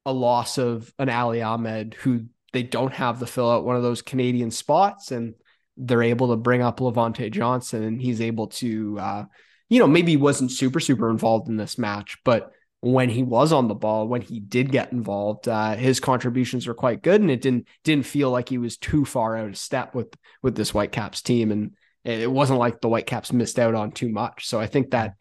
a 0.07 0.12
loss 0.12 0.57
of 0.59 0.92
an 0.99 1.11
Ali 1.11 1.42
Ahmed 1.42 1.94
who 1.94 2.25
they 2.53 2.62
don't 2.62 2.94
have 2.94 3.18
to 3.20 3.27
fill 3.27 3.51
out 3.51 3.64
one 3.64 3.77
of 3.77 3.83
those 3.83 4.01
Canadian 4.01 4.51
spots 4.51 5.11
and 5.11 5.35
they're 5.77 6.03
able 6.03 6.29
to 6.29 6.37
bring 6.37 6.62
up 6.62 6.81
Levonte 6.81 7.31
Johnson 7.31 7.83
and 7.83 8.01
he's 8.01 8.21
able 8.21 8.47
to 8.49 8.99
uh, 8.99 9.25
you 9.69 9.81
know, 9.81 9.87
maybe 9.87 10.12
he 10.12 10.17
wasn't 10.17 10.53
super, 10.53 10.81
super 10.81 11.11
involved 11.11 11.49
in 11.49 11.57
this 11.57 11.79
match, 11.79 12.19
but 12.25 12.53
when 12.81 13.09
he 13.09 13.23
was 13.23 13.53
on 13.53 13.69
the 13.69 13.75
ball, 13.75 14.07
when 14.07 14.21
he 14.21 14.39
did 14.39 14.71
get 14.71 14.93
involved, 14.93 15.49
uh, 15.49 15.75
his 15.75 15.99
contributions 15.99 16.67
were 16.67 16.75
quite 16.75 17.03
good, 17.03 17.21
and 17.21 17.31
it 17.31 17.41
didn't 17.41 17.67
didn't 17.83 18.07
feel 18.07 18.31
like 18.31 18.49
he 18.49 18.59
was 18.59 18.77
too 18.77 19.05
far 19.05 19.37
out 19.37 19.49
of 19.49 19.59
step 19.59 19.95
with 19.95 20.15
with 20.43 20.55
this 20.55 20.71
Whitecaps 20.71 21.23
team, 21.23 21.51
and 21.51 21.73
it 22.05 22.31
wasn't 22.31 22.61
like 22.61 22.81
the 22.81 22.89
Whitecaps 22.89 23.33
missed 23.33 23.59
out 23.59 23.75
on 23.75 23.91
too 23.91 24.09
much. 24.09 24.47
So 24.47 24.61
I 24.61 24.67
think 24.67 24.91
that 24.91 25.15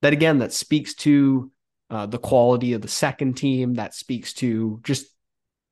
that 0.00 0.14
again 0.14 0.38
that 0.38 0.52
speaks 0.52 0.94
to 0.94 1.50
uh, 1.90 2.06
the 2.06 2.18
quality 2.18 2.72
of 2.72 2.80
the 2.80 2.88
second 2.88 3.36
team. 3.36 3.74
That 3.74 3.92
speaks 3.92 4.32
to 4.34 4.80
just 4.82 5.06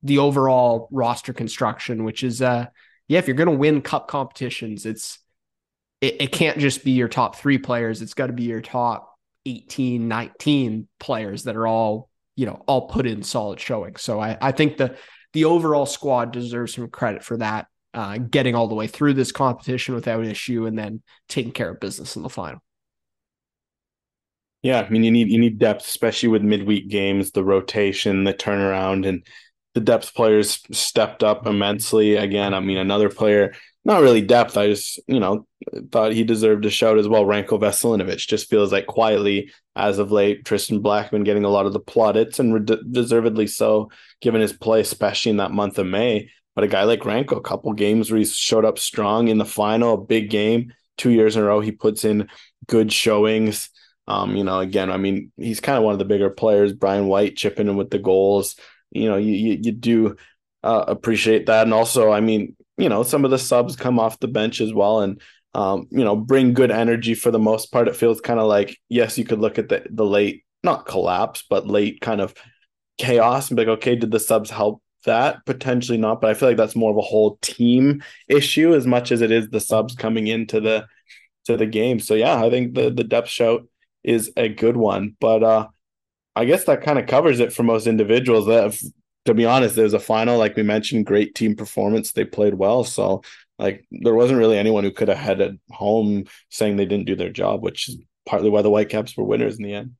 the 0.03 0.19
overall 0.19 0.89
roster 0.91 1.33
construction, 1.33 2.05
which 2.05 2.23
is 2.25 2.43
uh 2.43 2.67
yeah, 3.09 3.19
if 3.19 3.27
you're 3.27 3.37
going 3.37 3.51
to 3.51 3.57
win 3.57 3.83
cup 3.83 4.07
competitions, 4.07 4.87
it's 4.87 5.19
it, 6.01 6.17
it 6.21 6.33
can't 6.33 6.59
just 6.59 6.85
be 6.85 6.93
your 6.93 7.09
top 7.09 7.37
three 7.37 7.59
players. 7.59 8.03
It's 8.03 8.15
got 8.15 8.29
to 8.29 8.33
be 8.33 8.45
your 8.45 8.61
top 8.61 9.15
18, 9.47 10.07
19 10.07 10.89
players 11.01 11.45
that 11.45 11.57
are 11.57 11.67
all, 11.67 12.11
you 12.37 12.47
know, 12.47 12.63
all 12.67 12.89
put 12.89 13.07
in 13.07 13.23
solid 13.23 13.59
showing. 13.59 13.97
So 13.97 14.21
I, 14.21 14.37
I 14.41 14.53
think 14.53 14.77
the 14.77 14.97
the 15.33 15.47
overall 15.47 15.87
squad 15.87 16.33
deserves 16.33 16.75
some 16.75 16.89
credit 16.89 17.23
for 17.23 17.37
that, 17.39 17.67
uh, 17.95 18.19
getting 18.19 18.55
all 18.55 18.69
the 18.69 18.75
way 18.75 18.87
through 18.87 19.15
this 19.15 19.33
competition 19.33 19.95
without 19.95 20.25
issue 20.25 20.67
and 20.67 20.79
then 20.79 21.03
taking 21.29 21.53
care 21.53 21.71
of 21.71 21.81
business 21.81 22.17
in 22.17 22.23
the 22.23 22.31
final. 22.31 22.61
Yeah, 24.63 24.81
I 24.81 24.89
mean 24.91 25.05
you 25.05 25.11
need 25.11 25.29
you 25.29 25.39
need 25.39 25.59
depth, 25.59 25.87
especially 25.87 26.29
with 26.29 26.43
midweek 26.43 26.89
games, 26.89 27.31
the 27.31 27.45
rotation, 27.45 28.25
the 28.25 28.35
turnaround, 28.35 29.07
and 29.07 29.25
the 29.75 29.81
depth 29.81 30.15
players 30.15 30.61
stepped 30.73 31.23
up 31.23 31.47
immensely. 31.47 32.17
Again, 32.17 32.55
I 32.55 32.61
mean 32.61 32.79
another 32.79 33.09
player 33.09 33.53
not 33.89 34.03
really 34.03 34.21
depth. 34.21 34.59
I 34.59 34.67
just, 34.67 35.01
you 35.07 35.19
know, 35.19 35.47
thought 35.91 36.13
he 36.13 36.23
deserved 36.23 36.67
a 36.67 36.71
shout 36.71 36.99
as 36.99 37.09
well. 37.09 37.25
Ranko 37.25 37.59
Veselinovic 37.59 38.19
just 38.29 38.51
feels 38.51 38.71
like 38.71 38.87
quietly, 38.87 39.51
as 39.77 39.99
of 39.99 40.13
late, 40.13 40.45
Tristan 40.45 40.81
Blackman 40.81 41.25
getting 41.25 41.45
a 41.45 41.49
lot 41.49 41.65
of 41.65 41.73
the 41.73 41.81
plaudits 41.81 42.39
and 42.39 42.53
re- 42.53 42.83
deservedly 42.91 43.47
so, 43.47 43.91
given 44.21 44.43
his 44.43 44.53
play, 44.53 44.83
especially 44.83 45.31
in 45.31 45.39
that 45.39 45.53
month 45.53 45.79
of 45.79 45.87
May. 45.87 46.31
But 46.55 46.65
a 46.65 46.69
guy 46.69 46.83
like 46.83 47.01
Ranko, 47.01 47.39
a 47.39 47.41
couple 47.41 47.73
games 47.73 48.11
where 48.11 48.19
he 48.19 48.27
showed 48.27 48.67
up 48.67 48.79
strong 48.79 49.29
in 49.29 49.39
the 49.39 49.47
final, 49.47 49.95
a 49.95 50.05
big 50.05 50.29
game, 50.29 50.75
two 50.99 51.11
years 51.11 51.37
in 51.37 51.43
a 51.43 51.47
row, 51.47 51.61
he 51.61 51.73
puts 51.73 52.05
in 52.05 52.29
good 52.67 52.93
showings. 52.93 53.71
Um, 54.07 54.37
you 54.37 54.45
know, 54.45 54.59
again, 54.59 54.91
I 54.91 54.99
mean, 54.99 55.33
he's 55.39 55.61
kind 55.61 55.79
of 55.79 55.85
one 55.85 55.95
of 55.95 55.99
the 55.99 56.05
bigger 56.05 56.29
players. 56.29 56.75
Brian 56.75 57.07
White 57.07 57.37
chipping 57.37 57.69
in 57.69 57.77
with 57.77 57.89
the 57.89 57.99
goals. 57.99 58.57
You 58.91 59.09
know, 59.09 59.17
you 59.17 59.33
you, 59.33 59.59
you 59.63 59.73
do 59.73 60.17
uh, 60.63 60.85
appreciate 60.89 61.47
that, 61.47 61.65
and 61.65 61.75
also, 61.75 62.11
I 62.13 62.21
mean, 62.21 62.57
you 62.77 62.89
know, 62.89 63.03
some 63.03 63.25
of 63.25 63.31
the 63.31 63.39
subs 63.39 63.77
come 63.77 63.99
off 63.99 64.21
the 64.21 64.29
bench 64.29 64.61
as 64.61 64.73
well 64.73 65.01
and 65.01 65.21
um, 65.55 65.89
you 65.91 66.05
know, 66.05 66.15
bring 66.15 66.53
good 66.53 66.71
energy 66.71 67.15
for 67.15 67.31
the 67.31 67.39
most 67.39 67.73
part. 67.73 67.89
It 67.89 67.97
feels 67.97 68.21
kind 68.21 68.39
of 68.39 68.47
like, 68.47 68.77
yes, 68.89 69.17
you 69.19 69.25
could 69.25 69.41
look 69.41 69.59
at 69.59 69.69
the 69.69 69.85
the 69.91 70.05
late, 70.05 70.45
not 70.63 70.87
collapse, 70.87 71.43
but 71.49 71.67
late 71.67 72.01
kind 72.01 72.21
of 72.21 72.35
chaos 72.99 73.49
and 73.49 73.57
be 73.57 73.65
like, 73.65 73.79
okay, 73.79 73.97
did 73.97 74.11
the 74.11 74.21
subs 74.21 74.51
help 74.51 74.83
that? 75.05 75.45
Potentially 75.47 75.99
not, 75.99 76.21
but 76.21 76.31
I 76.31 76.35
feel 76.35 76.49
like 76.49 76.57
that's 76.59 76.77
more 76.77 76.91
of 76.91 76.97
a 76.97 77.03
whole 77.03 77.39
team 77.43 78.03
issue 78.29 78.75
as 78.75 78.87
much 78.87 79.13
as 79.13 79.21
it 79.23 79.31
is 79.31 79.49
the 79.49 79.61
subs 79.61 79.95
coming 79.95 80.27
into 80.27 80.61
the 80.61 80.87
to 81.47 81.57
the 81.57 81.67
game. 81.67 82.01
So 82.01 82.15
yeah, 82.15 82.43
I 82.43 82.51
think 82.51 82.75
the 82.75 82.91
the 82.91 83.05
depth 83.05 83.29
shout 83.29 83.67
is 84.05 84.33
a 84.37 84.49
good 84.49 84.77
one. 84.77 85.17
But 85.21 85.43
uh 85.43 85.69
I 86.39 86.45
guess 86.45 86.65
that 86.65 86.83
kind 86.83 87.01
of 87.01 87.07
covers 87.07 87.41
it 87.41 87.53
for 87.53 87.65
most 87.65 87.89
individuals. 87.89 88.47
That 88.47 88.81
to 89.25 89.35
be 89.35 89.45
honest, 89.45 89.75
there 89.75 89.85
was 89.85 89.95
a 89.95 89.99
final, 89.99 90.39
like 90.39 90.55
we 90.55 90.63
mentioned, 90.63 91.05
great 91.05 91.35
team 91.35 91.57
performance. 91.57 92.13
They 92.13 92.25
played 92.25 92.55
well. 92.55 92.85
So 92.85 93.23
like 93.59 93.85
there 93.91 94.15
wasn't 94.15 94.39
really 94.39 94.57
anyone 94.57 94.85
who 94.85 94.93
could 94.93 95.09
have 95.09 95.19
headed 95.19 95.59
home 95.71 96.27
saying 96.49 96.77
they 96.77 96.87
didn't 96.87 97.07
do 97.07 97.17
their 97.17 97.31
job, 97.31 97.63
which 97.63 97.89
is 97.89 97.99
partly 98.25 98.51
why 98.51 98.63
the 98.63 98.71
Whitecaps 98.71 99.17
were 99.17 99.25
winners 99.25 99.59
in 99.59 99.65
the 99.65 99.75
end. 99.75 99.95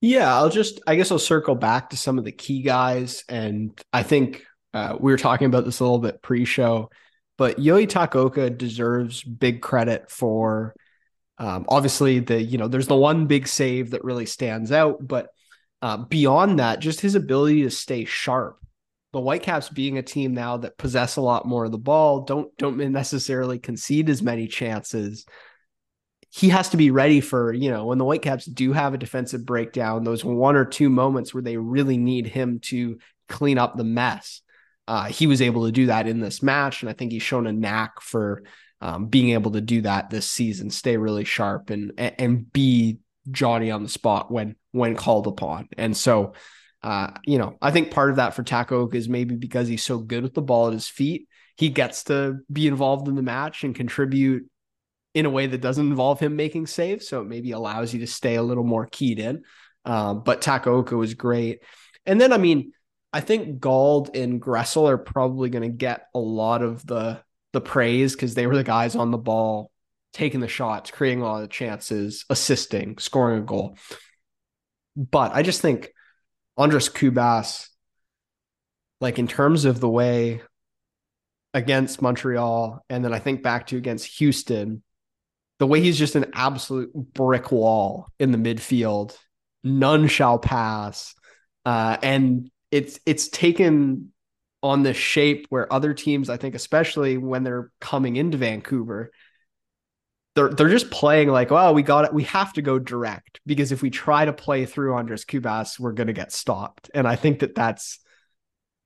Yeah, 0.00 0.32
I'll 0.32 0.48
just 0.48 0.80
I 0.86 0.94
guess 0.94 1.10
I'll 1.10 1.18
circle 1.18 1.56
back 1.56 1.90
to 1.90 1.96
some 1.96 2.18
of 2.18 2.24
the 2.24 2.32
key 2.32 2.62
guys. 2.62 3.24
And 3.28 3.76
I 3.92 4.04
think 4.04 4.44
uh, 4.72 4.96
we 5.00 5.10
were 5.10 5.18
talking 5.18 5.48
about 5.48 5.64
this 5.64 5.80
a 5.80 5.84
little 5.84 5.98
bit 5.98 6.22
pre-show, 6.22 6.88
but 7.36 7.58
Yohei 7.58 7.88
Takaoka 7.88 8.56
deserves 8.56 9.24
big 9.24 9.60
credit 9.60 10.08
for 10.08 10.76
um, 11.42 11.66
obviously 11.68 12.20
the 12.20 12.40
you 12.40 12.56
know 12.56 12.68
there's 12.68 12.86
the 12.86 12.96
one 12.96 13.26
big 13.26 13.48
save 13.48 13.90
that 13.90 14.04
really 14.04 14.26
stands 14.26 14.70
out, 14.70 15.06
but 15.06 15.30
uh, 15.82 15.96
beyond 15.96 16.60
that, 16.60 16.78
just 16.78 17.00
his 17.00 17.16
ability 17.16 17.64
to 17.64 17.70
stay 17.70 18.04
sharp. 18.04 18.58
The 19.12 19.20
Whitecaps 19.20 19.68
being 19.68 19.98
a 19.98 20.02
team 20.02 20.34
now 20.34 20.58
that 20.58 20.78
possess 20.78 21.16
a 21.16 21.20
lot 21.20 21.44
more 21.44 21.64
of 21.64 21.72
the 21.72 21.78
ball, 21.78 22.20
don't 22.20 22.56
don't 22.58 22.76
necessarily 22.92 23.58
concede 23.58 24.08
as 24.08 24.22
many 24.22 24.46
chances. 24.46 25.26
He 26.30 26.48
has 26.50 26.68
to 26.70 26.76
be 26.76 26.92
ready 26.92 27.20
for, 27.20 27.52
you 27.52 27.70
know, 27.70 27.86
when 27.86 27.98
the 27.98 28.04
Whitecaps 28.04 28.46
do 28.46 28.72
have 28.72 28.94
a 28.94 28.98
defensive 28.98 29.44
breakdown, 29.44 30.04
those 30.04 30.24
one 30.24 30.54
or 30.54 30.64
two 30.64 30.88
moments 30.88 31.34
where 31.34 31.42
they 31.42 31.56
really 31.56 31.98
need 31.98 32.28
him 32.28 32.60
to 32.60 32.98
clean 33.28 33.58
up 33.58 33.76
the 33.76 33.84
mess. 33.84 34.42
Uh, 34.86 35.06
he 35.06 35.26
was 35.26 35.42
able 35.42 35.66
to 35.66 35.72
do 35.72 35.86
that 35.86 36.06
in 36.06 36.20
this 36.20 36.40
match, 36.40 36.82
and 36.82 36.88
I 36.88 36.92
think 36.92 37.10
he's 37.10 37.22
shown 37.22 37.48
a 37.48 37.52
knack 37.52 38.00
for 38.00 38.44
um, 38.82 39.06
being 39.06 39.30
able 39.30 39.52
to 39.52 39.60
do 39.60 39.82
that 39.82 40.10
this 40.10 40.28
season. 40.28 40.68
Stay 40.68 40.96
really 40.96 41.24
sharp 41.24 41.70
and 41.70 41.92
and 41.96 42.52
be 42.52 42.98
Johnny 43.30 43.70
on 43.70 43.84
the 43.84 43.88
spot 43.88 44.30
when 44.30 44.56
when 44.72 44.96
called 44.96 45.28
upon. 45.28 45.68
And 45.78 45.96
so, 45.96 46.34
uh, 46.82 47.12
you 47.24 47.38
know, 47.38 47.56
I 47.62 47.70
think 47.70 47.92
part 47.92 48.10
of 48.10 48.16
that 48.16 48.34
for 48.34 48.42
Taco 48.42 48.88
is 48.90 49.08
maybe 49.08 49.36
because 49.36 49.68
he's 49.68 49.84
so 49.84 49.98
good 49.98 50.24
with 50.24 50.34
the 50.34 50.42
ball 50.42 50.66
at 50.66 50.72
his 50.72 50.88
feet, 50.88 51.28
he 51.56 51.68
gets 51.68 52.04
to 52.04 52.38
be 52.50 52.66
involved 52.66 53.06
in 53.06 53.14
the 53.14 53.22
match 53.22 53.62
and 53.62 53.72
contribute 53.72 54.48
in 55.14 55.26
a 55.26 55.30
way 55.30 55.46
that 55.46 55.60
doesn't 55.60 55.86
involve 55.86 56.18
him 56.18 56.34
making 56.34 56.66
saves. 56.66 57.08
So 57.08 57.20
it 57.20 57.28
maybe 57.28 57.52
allows 57.52 57.94
you 57.94 58.00
to 58.00 58.06
stay 58.06 58.34
a 58.34 58.42
little 58.42 58.64
more 58.64 58.88
keyed 58.90 59.20
in. 59.20 59.42
Um, 59.84 60.24
but 60.24 60.40
Takaoka 60.40 60.92
was 60.92 61.14
great. 61.14 61.60
And 62.04 62.20
then, 62.20 62.32
I 62.32 62.38
mean, 62.38 62.72
I 63.12 63.20
think 63.20 63.60
Gauld 63.60 64.16
and 64.16 64.42
Gressel 64.42 64.88
are 64.88 64.98
probably 64.98 65.50
going 65.50 65.70
to 65.70 65.76
get 65.76 66.06
a 66.14 66.18
lot 66.18 66.62
of 66.62 66.84
the 66.84 67.20
the 67.52 67.60
praise 67.60 68.14
because 68.14 68.34
they 68.34 68.46
were 68.46 68.56
the 68.56 68.64
guys 68.64 68.96
on 68.96 69.10
the 69.10 69.18
ball 69.18 69.70
taking 70.12 70.40
the 70.40 70.48
shots, 70.48 70.90
creating 70.90 71.22
a 71.22 71.24
lot 71.24 71.42
of 71.42 71.50
chances, 71.50 72.24
assisting, 72.28 72.98
scoring 72.98 73.38
a 73.38 73.44
goal. 73.44 73.76
But 74.96 75.34
I 75.34 75.42
just 75.42 75.60
think 75.60 75.92
Andres 76.56 76.88
Cubas, 76.88 77.68
like 79.00 79.18
in 79.18 79.26
terms 79.26 79.64
of 79.64 79.80
the 79.80 79.88
way 79.88 80.42
against 81.54 82.02
Montreal, 82.02 82.84
and 82.88 83.04
then 83.04 83.12
I 83.12 83.18
think 83.18 83.42
back 83.42 83.68
to 83.68 83.76
against 83.76 84.18
Houston, 84.18 84.82
the 85.58 85.66
way 85.66 85.80
he's 85.80 85.98
just 85.98 86.16
an 86.16 86.26
absolute 86.34 86.92
brick 86.94 87.52
wall 87.52 88.08
in 88.18 88.32
the 88.32 88.38
midfield, 88.38 89.16
none 89.62 90.08
shall 90.08 90.38
pass. 90.38 91.14
Uh, 91.64 91.96
and 92.02 92.50
it's 92.70 92.98
it's 93.06 93.28
taken 93.28 94.11
on 94.62 94.82
this 94.82 94.96
shape 94.96 95.46
where 95.48 95.72
other 95.72 95.92
teams, 95.94 96.30
I 96.30 96.36
think, 96.36 96.54
especially 96.54 97.18
when 97.18 97.42
they're 97.42 97.70
coming 97.80 98.16
into 98.16 98.38
Vancouver, 98.38 99.10
they're 100.34 100.48
they're 100.48 100.68
just 100.68 100.90
playing 100.90 101.28
like, 101.28 101.50
well, 101.50 101.74
we 101.74 101.82
got 101.82 102.04
it. 102.04 102.14
We 102.14 102.24
have 102.24 102.52
to 102.54 102.62
go 102.62 102.78
direct 102.78 103.40
because 103.44 103.72
if 103.72 103.82
we 103.82 103.90
try 103.90 104.24
to 104.24 104.32
play 104.32 104.64
through 104.64 104.94
Andres 104.94 105.24
Cubas, 105.24 105.78
we're 105.78 105.92
going 105.92 106.06
to 106.06 106.12
get 106.12 106.32
stopped. 106.32 106.90
And 106.94 107.06
I 107.06 107.16
think 107.16 107.40
that 107.40 107.54
that's 107.54 107.98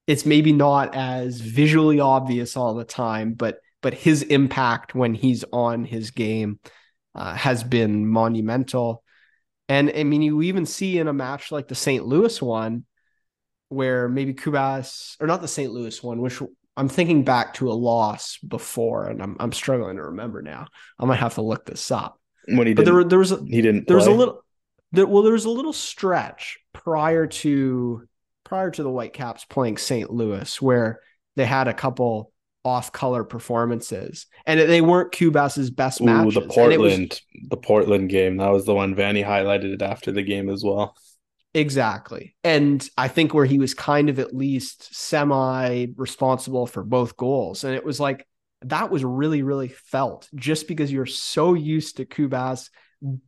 it's 0.06 0.26
maybe 0.26 0.52
not 0.52 0.94
as 0.94 1.40
visually 1.40 2.00
obvious 2.00 2.56
all 2.56 2.74
the 2.74 2.84
time, 2.84 3.34
but 3.34 3.58
but 3.82 3.94
his 3.94 4.22
impact 4.22 4.94
when 4.94 5.14
he's 5.14 5.44
on 5.52 5.84
his 5.84 6.10
game 6.10 6.58
uh, 7.14 7.34
has 7.34 7.62
been 7.62 8.06
monumental. 8.06 9.04
And 9.68 9.92
I 9.94 10.04
mean, 10.04 10.22
you 10.22 10.42
even 10.42 10.66
see 10.66 10.98
in 10.98 11.08
a 11.08 11.12
match 11.12 11.52
like 11.52 11.68
the 11.68 11.74
St. 11.74 12.04
Louis 12.04 12.40
one, 12.40 12.84
where 13.68 14.08
maybe 14.08 14.34
Cubas 14.34 15.16
or 15.20 15.26
not 15.26 15.40
the 15.42 15.48
St. 15.48 15.72
Louis 15.72 16.02
one, 16.02 16.20
which 16.20 16.40
I'm 16.76 16.88
thinking 16.88 17.24
back 17.24 17.54
to 17.54 17.70
a 17.70 17.74
loss 17.74 18.38
before, 18.38 19.08
and 19.08 19.22
I'm 19.22 19.36
I'm 19.40 19.52
struggling 19.52 19.96
to 19.96 20.02
remember 20.04 20.42
now. 20.42 20.66
I 20.98 21.04
might 21.06 21.18
have 21.18 21.34
to 21.34 21.42
look 21.42 21.64
this 21.66 21.90
up. 21.90 22.20
When 22.48 22.66
he 22.66 22.74
But 22.74 22.84
there, 22.84 23.02
there 23.02 23.18
was 23.18 23.32
a, 23.32 23.38
he 23.38 23.60
didn't. 23.62 23.88
there 23.88 23.96
was 23.96 24.06
a 24.06 24.12
little 24.12 24.42
there, 24.92 25.06
well 25.06 25.22
there 25.22 25.32
was 25.32 25.46
a 25.46 25.50
little 25.50 25.72
stretch 25.72 26.58
prior 26.72 27.26
to 27.26 28.06
prior 28.44 28.70
to 28.70 28.82
the 28.84 28.90
whitecaps 28.90 29.44
playing 29.44 29.76
st 29.76 30.12
louis 30.12 30.62
where 30.62 31.00
they 31.34 31.44
had 31.44 31.66
a 31.66 31.74
couple 31.74 32.30
off 32.64 32.92
color 32.92 33.24
performances 33.24 34.26
and 34.46 34.60
they 34.60 34.80
weren't 34.80 35.10
cubas's 35.12 35.70
best 35.70 36.00
Ooh, 36.00 36.04
matches 36.04 36.34
the 36.34 36.40
And 36.42 36.72
it 36.72 36.78
was- 36.80 36.92
Portland, 36.92 37.20
the 37.48 37.56
Portland 37.56 38.08
game. 38.10 38.36
That 38.36 38.50
was 38.52 38.64
the 38.64 38.74
one 38.74 38.94
Vanni 38.94 39.22
highlighted 39.24 39.74
it 39.74 39.82
after 39.82 40.12
the 40.12 40.22
game 40.22 40.48
as 40.48 40.62
well. 40.64 40.94
Exactly 41.56 42.36
and 42.44 42.86
i 42.98 43.08
think 43.08 43.32
where 43.32 43.46
he 43.46 43.58
was 43.58 43.72
kind 43.72 44.10
of 44.10 44.18
at 44.18 44.36
least 44.36 44.94
semi 44.94 45.86
responsible 45.96 46.66
for 46.66 46.84
both 46.84 47.16
goals 47.16 47.64
and 47.64 47.74
it 47.74 47.84
was 47.84 47.98
like 47.98 48.26
that 48.62 48.90
was 48.90 49.04
really 49.04 49.42
really 49.42 49.68
felt 49.68 50.28
just 50.34 50.68
because 50.68 50.92
you're 50.92 51.06
so 51.06 51.54
used 51.54 51.96
to 51.96 52.04
cubas 52.04 52.68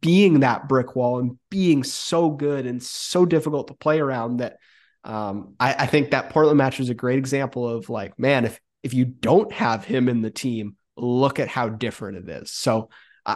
being 0.01 0.41
that 0.41 0.69
brick 0.69 0.95
wall 0.95 1.19
and 1.21 1.39
being 1.49 1.83
so 1.83 2.31
good 2.31 2.67
and 2.67 2.83
so 2.83 3.25
difficult 3.25 3.69
to 3.69 3.75
play 3.75 3.99
around 3.99 4.39
that 4.39 4.59
um, 5.05 5.55
I, 5.59 5.75
I 5.75 5.87
think 5.87 6.11
that 6.11 6.31
Portland 6.31 6.59
match 6.59 6.79
was 6.79 6.91
a 6.91 6.95
great 6.95 7.19
example 7.19 7.69
of 7.69 7.89
like, 7.89 8.19
man, 8.19 8.45
if 8.45 8.61
if 8.83 8.95
you 8.95 9.05
don't 9.05 9.53
have 9.53 9.85
him 9.85 10.09
in 10.09 10.23
the 10.23 10.31
team, 10.31 10.77
look 10.97 11.41
at 11.41 11.49
how 11.49 11.69
different 11.69 12.29
it 12.29 12.43
is. 12.43 12.53
So 12.53 12.91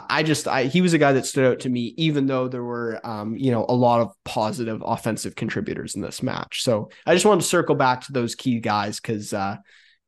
I, 0.08 0.22
just 0.22 0.48
I, 0.48 0.64
he 0.64 0.80
was 0.80 0.94
a 0.94 0.98
guy 0.98 1.12
that 1.12 1.26
stood 1.26 1.44
out 1.44 1.60
to 1.60 1.68
me, 1.68 1.92
even 1.98 2.26
though 2.26 2.48
there 2.48 2.64
were 2.64 2.98
um, 3.04 3.36
you 3.36 3.50
know 3.50 3.66
a 3.68 3.74
lot 3.74 4.00
of 4.00 4.12
positive 4.24 4.82
offensive 4.84 5.34
contributors 5.34 5.94
in 5.94 6.00
this 6.00 6.22
match. 6.22 6.62
So 6.62 6.88
I 7.04 7.12
just 7.12 7.26
wanted 7.26 7.42
to 7.42 7.48
circle 7.48 7.74
back 7.74 8.00
to 8.02 8.12
those 8.12 8.34
key 8.34 8.58
guys 8.58 9.00
because 9.00 9.34
uh, 9.34 9.56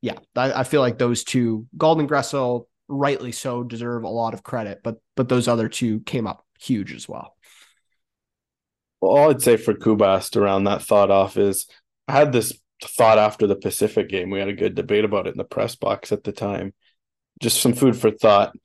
yeah, 0.01 0.17
I, 0.35 0.61
I 0.61 0.63
feel 0.63 0.81
like 0.81 0.97
those 0.97 1.23
two, 1.23 1.67
Golden 1.77 2.07
Gressel, 2.07 2.65
rightly 2.87 3.31
so, 3.31 3.63
deserve 3.63 4.03
a 4.03 4.09
lot 4.09 4.33
of 4.33 4.41
credit, 4.41 4.81
but 4.83 4.97
but 5.15 5.29
those 5.29 5.47
other 5.47 5.69
two 5.69 5.99
came 5.99 6.25
up 6.25 6.43
huge 6.59 6.91
as 6.91 7.07
well. 7.07 7.35
Well, 9.01 9.11
all 9.11 9.29
I'd 9.29 9.41
say 9.43 9.57
for 9.57 9.75
Kubast 9.75 10.35
around 10.35 10.63
that 10.63 10.81
thought 10.81 11.11
off 11.11 11.37
is 11.37 11.67
I 12.07 12.13
had 12.13 12.31
this 12.31 12.53
thought 12.83 13.19
after 13.19 13.45
the 13.45 13.55
Pacific 13.55 14.09
game. 14.09 14.31
We 14.31 14.39
had 14.39 14.47
a 14.49 14.53
good 14.53 14.73
debate 14.73 15.05
about 15.05 15.27
it 15.27 15.31
in 15.31 15.37
the 15.37 15.43
press 15.43 15.75
box 15.75 16.11
at 16.11 16.23
the 16.23 16.31
time. 16.31 16.73
Just 17.39 17.61
some 17.61 17.73
food 17.73 17.95
for 17.97 18.11
thought. 18.11 18.55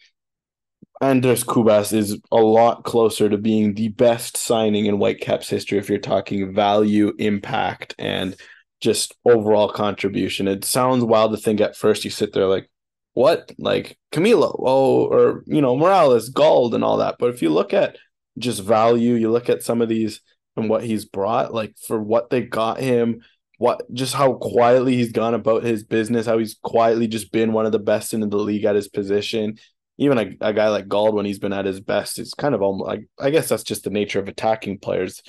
Andres 1.01 1.45
Cubas 1.45 1.95
is 1.95 2.19
a 2.31 2.37
lot 2.37 2.85
closer 2.85 3.29
to 3.29 3.39
being 3.39 3.75
the 3.75 3.89
best 3.89 4.37
signing 4.37 4.85
in 4.85 4.99
Whitecaps 4.99 5.49
history 5.49 5.79
if 5.79 5.89
you're 5.89 5.99
talking 5.99 6.53
value, 6.55 7.15
impact, 7.19 7.95
and 7.99 8.37
just 8.81 9.15
overall 9.25 9.71
contribution. 9.71 10.47
It 10.47 10.65
sounds 10.65 11.03
wild 11.03 11.33
to 11.33 11.39
think 11.39 11.61
at 11.61 11.77
first 11.77 12.05
you 12.05 12.11
sit 12.11 12.35
there 12.35 12.47
like, 12.47 12.71
what? 13.15 13.51
Like 13.59 13.97
Camilo, 14.13 14.55
oh, 14.59 15.07
or 15.07 15.43
you 15.47 15.63
know, 15.63 15.75
Morales, 15.75 16.29
Gauld, 16.29 16.75
and 16.75 16.85
all 16.85 16.99
that. 16.99 17.17
But 17.19 17.31
if 17.31 17.41
you 17.41 17.49
look 17.49 17.73
at 17.73 17.97
just 18.39 18.63
value, 18.63 19.15
you 19.15 19.31
look 19.31 19.49
at 19.49 19.63
some 19.63 19.81
of 19.81 19.89
these 19.89 20.21
and 20.57 20.69
what 20.69 20.85
he's 20.85 21.07
brought, 21.07 21.55
like 21.55 21.75
for 21.87 22.01
what 22.01 22.29
they 22.29 22.43
got 22.43 22.79
him, 22.79 23.23
what 23.57 23.83
just 23.93 24.15
how 24.15 24.35
quietly 24.35 24.97
he's 24.97 25.13
gone 25.13 25.35
about 25.35 25.63
his 25.63 25.83
business, 25.83 26.27
how 26.27 26.39
he's 26.39 26.59
quietly 26.63 27.09
just 27.09 27.33
been 27.33 27.53
one 27.53 27.67
of 27.67 27.73
the 27.73 27.79
best 27.79 28.13
in 28.13 28.21
the 28.21 28.37
league 28.37 28.65
at 28.65 28.77
his 28.77 28.89
position. 28.89 29.59
Even 30.01 30.19
a, 30.19 30.49
a 30.49 30.53
guy 30.53 30.69
like 30.69 30.89
Gauld, 30.89 31.15
when 31.15 31.27
he's 31.27 31.39
been 31.39 31.53
at 31.53 31.67
his 31.67 31.81
best, 31.81 32.19
it's 32.19 32.35
kind 32.35 32.55
of 32.55 32.63
almost 32.63 32.89
like 32.89 33.07
I 33.19 33.31
guess 33.31 33.49
that's 33.49 33.63
just 33.63 33.85
the 33.85 33.91
nature 33.91 34.19
of 34.19 34.27
attacking 34.27 34.79
players. 34.79 35.23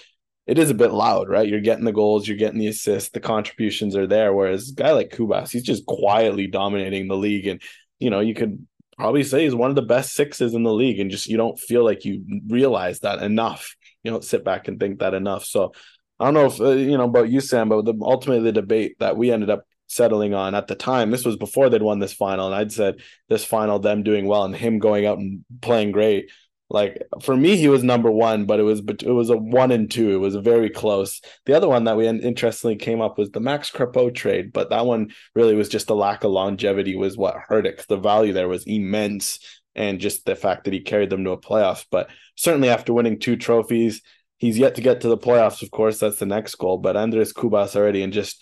It 0.47 0.57
is 0.57 0.71
a 0.71 0.75
bit 0.75 0.91
loud, 0.91 1.29
right? 1.29 1.47
You're 1.47 1.59
getting 1.59 1.85
the 1.85 1.91
goals, 1.91 2.27
you're 2.27 2.37
getting 2.37 2.59
the 2.59 2.67
assists, 2.67 3.11
the 3.11 3.19
contributions 3.19 3.95
are 3.95 4.07
there. 4.07 4.33
Whereas 4.33 4.69
a 4.69 4.73
guy 4.73 4.91
like 4.93 5.11
Cubas, 5.11 5.51
he's 5.51 5.63
just 5.63 5.85
quietly 5.85 6.47
dominating 6.47 7.07
the 7.07 7.17
league, 7.17 7.45
and 7.45 7.61
you 7.99 8.09
know 8.09 8.21
you 8.21 8.33
could 8.33 8.65
probably 8.97 9.23
say 9.23 9.43
he's 9.43 9.55
one 9.55 9.69
of 9.69 9.75
the 9.75 9.81
best 9.81 10.13
sixes 10.13 10.53
in 10.53 10.63
the 10.63 10.73
league, 10.73 10.99
and 10.99 11.11
just 11.11 11.27
you 11.27 11.37
don't 11.37 11.59
feel 11.59 11.85
like 11.85 12.05
you 12.05 12.23
realize 12.47 13.01
that 13.01 13.21
enough. 13.21 13.75
You 14.03 14.11
don't 14.11 14.23
sit 14.23 14.43
back 14.43 14.67
and 14.67 14.79
think 14.79 14.99
that 14.99 15.13
enough. 15.13 15.45
So 15.45 15.73
I 16.19 16.25
don't 16.25 16.33
know 16.33 16.45
if 16.45 16.61
uh, 16.61 16.69
you 16.71 16.97
know 16.97 17.05
about 17.05 17.29
you, 17.29 17.41
Sam, 17.41 17.69
but 17.69 17.83
the, 17.83 17.95
ultimately 18.01 18.43
the 18.43 18.51
debate 18.51 18.95
that 18.99 19.17
we 19.17 19.31
ended 19.31 19.49
up 19.49 19.65
settling 19.91 20.33
on 20.33 20.55
at 20.55 20.67
the 20.67 20.75
time, 20.75 21.11
this 21.11 21.25
was 21.25 21.35
before 21.35 21.69
they'd 21.69 21.81
won 21.81 21.99
this 21.99 22.13
final, 22.13 22.47
and 22.47 22.55
I'd 22.55 22.71
said 22.71 23.01
this 23.29 23.43
final, 23.43 23.79
them 23.79 24.03
doing 24.03 24.25
well, 24.25 24.43
and 24.43 24.55
him 24.55 24.79
going 24.79 25.05
out 25.05 25.17
and 25.17 25.43
playing 25.61 25.91
great. 25.91 26.31
Like 26.69 27.03
for 27.21 27.35
me, 27.35 27.57
he 27.57 27.67
was 27.67 27.83
number 27.83 28.09
one, 28.09 28.45
but 28.45 28.59
it 28.61 28.63
was 28.63 28.79
it 28.79 29.11
was 29.11 29.29
a 29.29 29.35
one 29.35 29.71
and 29.71 29.91
two. 29.91 30.11
It 30.11 30.19
was 30.19 30.35
very 30.37 30.69
close. 30.69 31.19
The 31.45 31.53
other 31.53 31.67
one 31.67 31.83
that 31.83 31.97
we 31.97 32.07
interestingly 32.07 32.77
came 32.77 33.01
up 33.01 33.17
was 33.17 33.29
the 33.29 33.41
Max 33.41 33.69
Crepeau 33.69 34.15
trade, 34.15 34.53
but 34.53 34.69
that 34.69 34.85
one 34.85 35.11
really 35.35 35.55
was 35.55 35.67
just 35.67 35.87
the 35.87 35.95
lack 35.95 36.23
of 36.23 36.31
longevity 36.31 36.95
was 36.95 37.17
what 37.17 37.35
hurt 37.35 37.65
it. 37.65 37.85
the 37.89 37.97
value 37.97 38.31
there 38.31 38.47
was 38.47 38.63
immense, 38.65 39.39
and 39.75 39.99
just 39.99 40.25
the 40.25 40.35
fact 40.35 40.63
that 40.63 40.73
he 40.73 40.79
carried 40.79 41.09
them 41.09 41.25
to 41.25 41.31
a 41.31 41.37
playoff. 41.37 41.85
But 41.91 42.09
certainly 42.35 42.69
after 42.69 42.93
winning 42.93 43.19
two 43.19 43.35
trophies, 43.35 44.01
he's 44.37 44.57
yet 44.57 44.75
to 44.75 44.81
get 44.81 45.01
to 45.01 45.07
the 45.07 45.17
playoffs. 45.17 45.61
Of 45.61 45.71
course, 45.71 45.99
that's 45.99 46.19
the 46.19 46.25
next 46.25 46.55
goal. 46.55 46.77
But 46.77 46.97
Andres 46.97 47.33
Cubas 47.33 47.75
already 47.75 48.01
in 48.01 48.11
just 48.11 48.41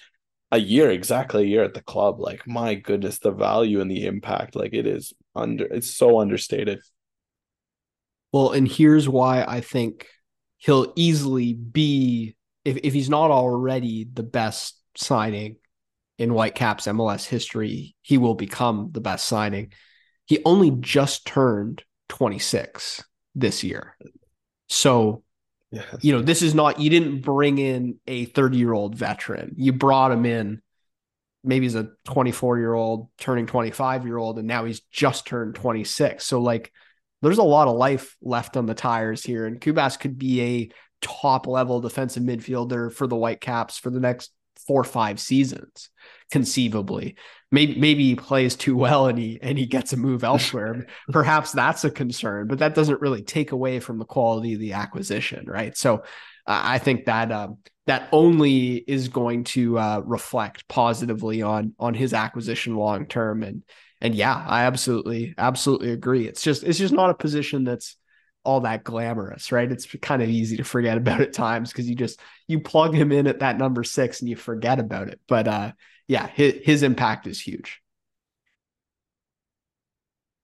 a 0.52 0.58
year, 0.60 0.90
exactly 0.90 1.44
a 1.44 1.48
year 1.48 1.64
at 1.64 1.74
the 1.74 1.82
club. 1.82 2.20
Like 2.20 2.48
my 2.48 2.76
goodness, 2.76 3.20
the 3.20 3.32
value 3.32 3.82
and 3.82 3.90
the 3.90 4.06
impact, 4.06 4.56
like 4.56 4.74
it 4.74 4.88
is 4.88 5.14
under. 5.36 5.66
It's 5.66 5.94
so 5.96 6.20
understated. 6.20 6.80
Well, 8.32 8.52
and 8.52 8.68
here's 8.68 9.10
why 9.10 9.44
I 9.44 9.62
think 9.62 10.08
he'll 10.58 10.94
easily 10.96 11.54
be, 11.54 12.36
if, 12.64 12.78
if 12.84 12.94
he's 12.94 13.10
not 13.10 13.32
already 13.32 14.08
the 14.12 14.24
best 14.24 14.80
signing 14.96 15.56
in 16.18 16.32
Whitecaps 16.32 16.86
MLS 16.86 17.26
history, 17.26 17.96
he 18.02 18.18
will 18.18 18.36
become 18.36 18.90
the 18.92 19.02
best 19.02 19.26
signing. 19.26 19.72
He 20.26 20.40
only 20.46 20.72
just 20.72 21.26
turned 21.26 21.84
26 22.10 23.04
this 23.34 23.64
year. 23.64 23.96
So, 24.68 25.24
Yeah. 25.72 25.84
you 26.02 26.14
know, 26.14 26.22
this 26.22 26.42
is 26.42 26.56
not, 26.56 26.80
you 26.80 26.90
didn't 26.90 27.22
bring 27.22 27.58
in 27.60 28.00
a 28.08 28.26
30 28.26 28.58
year 28.58 28.74
old 28.74 28.96
veteran. 28.96 29.54
You 29.56 29.72
brought 29.72 30.12
him 30.12 30.26
in, 30.26 30.62
maybe 31.44 31.66
he's 31.66 31.76
a 31.76 31.92
24 32.06 32.58
year 32.58 32.74
old 32.74 33.10
turning 33.18 33.46
25 33.46 34.06
year 34.06 34.18
old, 34.18 34.40
and 34.40 34.48
now 34.48 34.66
he's 34.66 34.82
just 34.92 35.28
turned 35.28 35.56
26. 35.56 36.26
So, 36.26 36.42
like, 36.42 36.72
there's 37.22 37.38
a 37.38 37.44
lot 37.44 37.68
of 37.68 37.76
life 37.76 38.16
left 38.22 38.58
on 38.58 38.66
the 38.66 38.74
tires 38.74 39.24
here, 39.24 39.46
and 39.46 39.60
Cubas 39.60 40.00
could 40.00 40.18
be 40.18 40.42
a 40.42 40.72
top 41.02 41.48
level 41.48 41.82
defensive 41.82 42.24
midfielder 42.24 42.92
for 42.92 43.08
the 43.08 43.16
Whitecaps 43.16 43.78
for 43.78 43.90
the 43.90 44.00
next 44.00 44.32
four 44.70 44.82
or 44.82 44.86
five 44.86 45.20
seasons, 45.20 45.90
conceivably. 46.30 47.16
Maybe 47.52 47.80
maybe 47.80 48.04
he 48.04 48.16
plays 48.16 48.56
too 48.56 48.78
well 48.78 49.08
and 49.08 49.18
he 49.18 49.40
and 49.42 49.58
he 49.58 49.66
gets 49.66 49.94
a 49.94 49.98
move 49.98 50.24
elsewhere. 50.34 50.86
Perhaps 51.12 51.54
that's 51.54 51.84
a 51.84 51.90
concern, 51.90 52.48
but 52.48 52.60
that 52.60 52.76
doesn't 52.76 53.02
really 53.02 53.24
take 53.24 53.52
away 53.52 53.80
from 53.80 53.98
the 53.98 54.06
quality 54.06 54.54
of 54.54 54.60
the 54.60 54.74
acquisition, 54.74 55.46
right? 55.48 55.76
So 55.76 55.96
uh, 56.46 56.62
I 56.64 56.78
think 56.78 57.06
that 57.06 57.32
um, 57.32 57.58
that 57.88 58.10
only 58.12 58.76
is 58.76 59.08
going 59.08 59.46
to 59.46 59.80
uh, 59.80 60.02
reflect 60.06 60.68
positively 60.68 61.42
on 61.42 61.74
on 61.80 61.96
his 61.96 62.14
acquisition 62.14 62.76
long 62.76 63.08
term 63.08 63.42
and 63.42 63.64
and 64.02 64.16
yeah, 64.16 64.46
I 64.48 64.64
absolutely, 64.64 65.34
absolutely 65.38 65.92
agree. 65.92 66.28
It's 66.28 66.42
just, 66.42 66.64
it's 66.64 66.80
just 66.80 66.94
not 66.94 67.10
a 67.10 67.16
position 67.16 67.66
that's 67.66 67.98
all 68.50 68.62
that 68.62 68.84
glamorous, 68.84 69.52
right? 69.52 69.72
It's 69.72 69.86
kind 70.02 70.24
of 70.24 70.30
easy 70.30 70.58
to 70.58 70.64
forget 70.64 70.98
about 70.98 71.22
at 71.22 71.34
times 71.34 71.72
because 71.72 71.88
you 71.88 71.96
just 71.96 72.20
you 72.48 72.60
plug 72.60 72.96
him 72.96 73.12
in 73.12 73.28
at 73.28 73.42
that 73.42 73.60
number 73.60 73.84
six 73.84 74.22
and 74.22 74.30
you 74.30 74.36
forget 74.36 74.80
about 74.80 75.08
it. 75.08 75.20
But 75.28 75.48
uh, 75.48 75.72
yeah, 76.08 76.26
his, 76.26 76.56
his 76.64 76.84
impact 76.84 77.28
is 77.28 77.40
huge. 77.40 77.80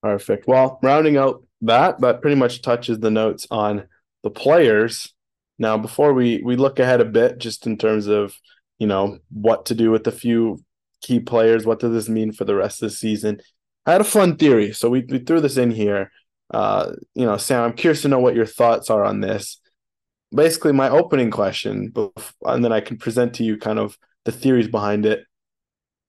Perfect. 0.03 0.47
Well, 0.47 0.77
rounding 0.83 1.17
out 1.17 1.43
that, 1.61 1.99
that 2.01 2.21
pretty 2.21 2.35
much 2.35 2.61
touches 2.61 2.99
the 2.99 3.09
notes 3.09 3.47
on 3.49 3.87
the 4.21 4.29
players. 4.29 5.11
Now, 5.57 5.79
before 5.79 6.13
we 6.13 6.43
we 6.43 6.57
look 6.57 6.77
ahead 6.77 7.01
a 7.01 7.05
bit, 7.05 7.39
just 7.39 7.65
in 7.65 7.75
terms 7.75 8.05
of 8.05 8.37
you 8.77 8.85
know 8.85 9.17
what 9.31 9.65
to 9.65 9.73
do 9.73 9.89
with 9.89 10.05
a 10.05 10.11
few 10.11 10.63
key 11.01 11.19
players, 11.19 11.65
what 11.65 11.79
does 11.79 11.91
this 11.91 12.07
mean 12.07 12.33
for 12.33 12.45
the 12.45 12.55
rest 12.55 12.83
of 12.83 12.91
the 12.91 12.95
season? 12.95 13.41
I 13.87 13.93
had 13.93 14.01
a 14.01 14.03
fun 14.03 14.37
theory, 14.37 14.73
so 14.73 14.89
we, 14.89 15.01
we 15.09 15.19
threw 15.19 15.39
this 15.39 15.57
in 15.57 15.71
here. 15.71 16.11
Uh, 16.51 16.93
you 17.13 17.25
know, 17.25 17.37
Sam, 17.37 17.63
I'm 17.63 17.73
curious 17.73 18.01
to 18.03 18.07
know 18.07 18.19
what 18.19 18.35
your 18.35 18.45
thoughts 18.45 18.89
are 18.89 19.03
on 19.03 19.21
this. 19.21 19.59
Basically, 20.33 20.71
my 20.73 20.89
opening 20.89 21.31
question, 21.31 21.93
and 22.43 22.63
then 22.63 22.71
I 22.71 22.81
can 22.81 22.97
present 22.97 23.35
to 23.35 23.43
you 23.43 23.57
kind 23.57 23.79
of 23.79 23.97
the 24.25 24.31
theories 24.31 24.67
behind 24.67 25.05
it. 25.05 25.23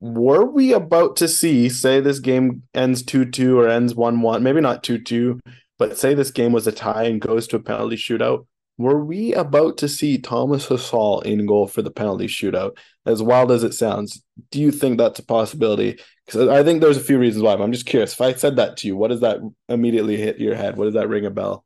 Were 0.01 0.45
we 0.45 0.73
about 0.73 1.17
to 1.17 1.29
see, 1.29 1.69
say, 1.69 2.01
this 2.01 2.19
game 2.19 2.63
ends 2.75 3.03
2 3.03 3.31
2 3.31 3.59
or 3.59 3.69
ends 3.69 3.95
1 3.95 4.21
1, 4.21 4.43
maybe 4.43 4.61
not 4.61 4.83
2 4.83 4.99
2, 4.99 5.41
But 5.79 5.97
say 5.99 6.15
this 6.15 6.31
game 6.31 6.53
was 6.53 6.67
a 6.67 6.73
tie 6.73 7.05
and 7.05 7.21
goes 7.21 7.47
to 7.49 7.57
a 7.57 7.63
penalty 7.63 7.97
shootout. 7.97 8.47
Were 8.79 9.03
we 9.03 9.33
about 9.33 9.79
to 9.79 9.89
see 9.89 10.19
Thomas 10.19 10.67
Hasal 10.67 11.25
in 11.25 11.47
goal 11.47 11.67
for 11.67 11.81
the 11.81 11.91
penalty 11.91 12.27
shootout? 12.27 12.77
As 13.07 13.23
wild 13.23 13.53
as 13.53 13.63
it 13.63 13.73
sounds, 13.73 14.23
do 14.51 14.61
you 14.61 14.73
think 14.73 14.99
that's 14.99 15.21
a 15.21 15.25
possibility? 15.25 15.99
Because 16.25 16.49
I 16.49 16.65
think 16.65 16.81
there's 16.81 16.97
a 16.97 17.01
few 17.01 17.19
reasons 17.19 17.43
why. 17.43 17.55
I'm 17.55 17.73
just 17.73 17.87
curious. 17.87 18.13
If 18.13 18.21
I 18.21 18.35
said 18.35 18.57
that 18.57 18.77
to 18.79 18.89
you, 18.89 18.97
what 18.97 19.09
does 19.09 19.21
that 19.21 19.39
immediately 19.69 20.17
hit 20.17 20.41
your 20.41 20.57
head? 20.57 20.77
What 20.77 20.87
does 20.87 20.95
that 20.95 21.09
ring 21.09 21.25
a 21.25 21.31
bell? 21.31 21.65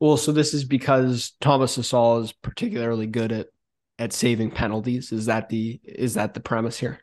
Well, 0.00 0.16
so 0.16 0.32
this 0.32 0.54
is 0.54 0.64
because 0.64 1.32
Thomas 1.40 1.76
Hasal 1.76 2.24
is 2.24 2.32
particularly 2.32 3.06
good 3.06 3.32
at 3.32 3.48
at 3.98 4.12
saving 4.12 4.50
penalties. 4.50 5.12
Is 5.12 5.26
that 5.26 5.48
the 5.48 5.80
is 5.84 6.14
that 6.14 6.34
the 6.34 6.40
premise 6.40 6.78
here? 6.78 7.00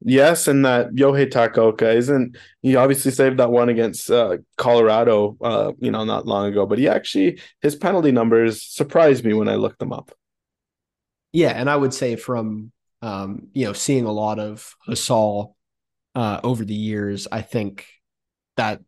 Yes, 0.00 0.46
and 0.46 0.64
that 0.64 0.92
Yohei 0.92 1.30
Takaoka 1.30 1.94
isn't 1.94 2.36
he 2.60 2.76
obviously 2.76 3.10
saved 3.10 3.38
that 3.38 3.50
one 3.50 3.68
against 3.68 4.10
uh, 4.10 4.38
Colorado 4.56 5.36
uh, 5.40 5.72
you 5.78 5.90
know, 5.90 6.04
not 6.04 6.26
long 6.26 6.46
ago, 6.46 6.66
but 6.66 6.78
he 6.78 6.88
actually 6.88 7.40
his 7.62 7.76
penalty 7.76 8.12
numbers 8.12 8.62
surprised 8.62 9.24
me 9.24 9.32
when 9.32 9.48
I 9.48 9.54
looked 9.56 9.78
them 9.78 9.92
up. 9.92 10.12
Yeah, 11.32 11.50
and 11.50 11.68
I 11.68 11.76
would 11.76 11.94
say 11.94 12.16
from 12.16 12.72
um, 13.02 13.48
you 13.52 13.66
know, 13.66 13.72
seeing 13.72 14.04
a 14.04 14.12
lot 14.12 14.38
of 14.38 14.74
Hasal 14.88 15.54
uh 16.14 16.40
over 16.42 16.64
the 16.64 16.74
years, 16.74 17.28
I 17.30 17.42
think 17.42 17.86
that 18.56 18.80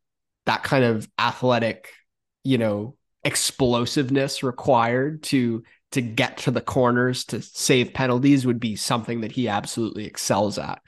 that 0.47 0.63
kind 0.63 0.85
of 0.85 1.09
athletic 1.19 1.93
you 2.45 2.59
know 2.59 2.97
explosiveness 3.25 4.43
required 4.43 5.23
to 5.25 5.63
to 5.93 6.01
get 6.01 6.39
to 6.39 6.51
the 6.51 6.61
corners 6.61 7.25
to 7.27 7.43
save 7.43 7.95
penalties 7.95 8.47
would 8.47 8.61
be 8.61 8.77
something 8.77 9.23
that 9.23 9.33
he 9.33 9.49
absolutely 9.49 10.05
excels 10.05 10.59
at. 10.59 10.81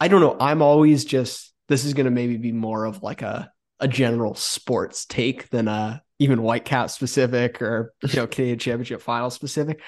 I 0.00 0.08
don't 0.08 0.20
know. 0.20 0.36
I'm 0.38 0.62
always 0.62 1.04
just 1.04 1.54
this 1.68 1.84
is 1.84 1.94
going 1.94 2.04
to 2.04 2.10
maybe 2.10 2.36
be 2.36 2.52
more 2.52 2.84
of 2.84 3.02
like 3.02 3.22
a 3.22 3.50
a 3.80 3.88
general 3.88 4.34
sports 4.34 5.04
take 5.04 5.50
than 5.50 5.68
a 5.68 6.02
even 6.18 6.38
Whitecap 6.40 6.90
specific 6.90 7.60
or 7.60 7.92
you 8.02 8.16
know 8.16 8.26
Canadian 8.26 8.58
Championship 8.58 9.02
final 9.02 9.30
specific. 9.30 9.80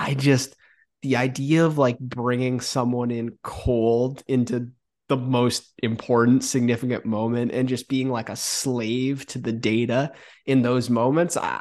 I 0.00 0.14
just 0.14 0.56
the 1.02 1.16
idea 1.16 1.66
of 1.66 1.76
like 1.76 1.98
bringing 1.98 2.60
someone 2.60 3.10
in 3.10 3.38
cold 3.42 4.22
into 4.26 4.70
the 5.08 5.16
most 5.16 5.72
important 5.82 6.42
significant 6.42 7.04
moment 7.04 7.52
and 7.52 7.68
just 7.68 7.88
being 7.88 8.08
like 8.08 8.28
a 8.28 8.36
slave 8.36 9.26
to 9.26 9.38
the 9.38 9.52
data 9.52 10.12
in 10.46 10.62
those 10.62 10.88
moments 10.88 11.36
ah, 11.36 11.60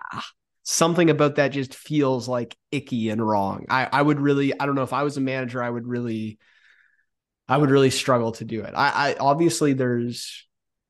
something 0.63 1.10
about 1.10 1.36
that 1.36 1.49
just 1.49 1.75
feels 1.75 2.28
like 2.30 2.56
icky 2.71 3.10
and 3.10 3.28
wrong. 3.28 3.65
I, 3.69 3.89
I 3.91 4.02
would 4.02 4.21
really 4.21 4.58
i 4.58 4.65
don't 4.65 4.75
know 4.75 4.84
if 4.84 4.93
i 4.93 5.04
was 5.04 5.17
a 5.17 5.21
manager 5.21 5.62
i 5.62 5.69
would 5.69 5.88
really 5.88 6.38
i 7.47 7.58
would 7.58 7.71
really 7.71 7.89
struggle 7.89 8.32
to 8.34 8.45
do 8.45 8.63
it. 8.63 8.73
I, 8.73 9.12
I 9.12 9.15
obviously 9.19 9.73
there's 9.73 10.47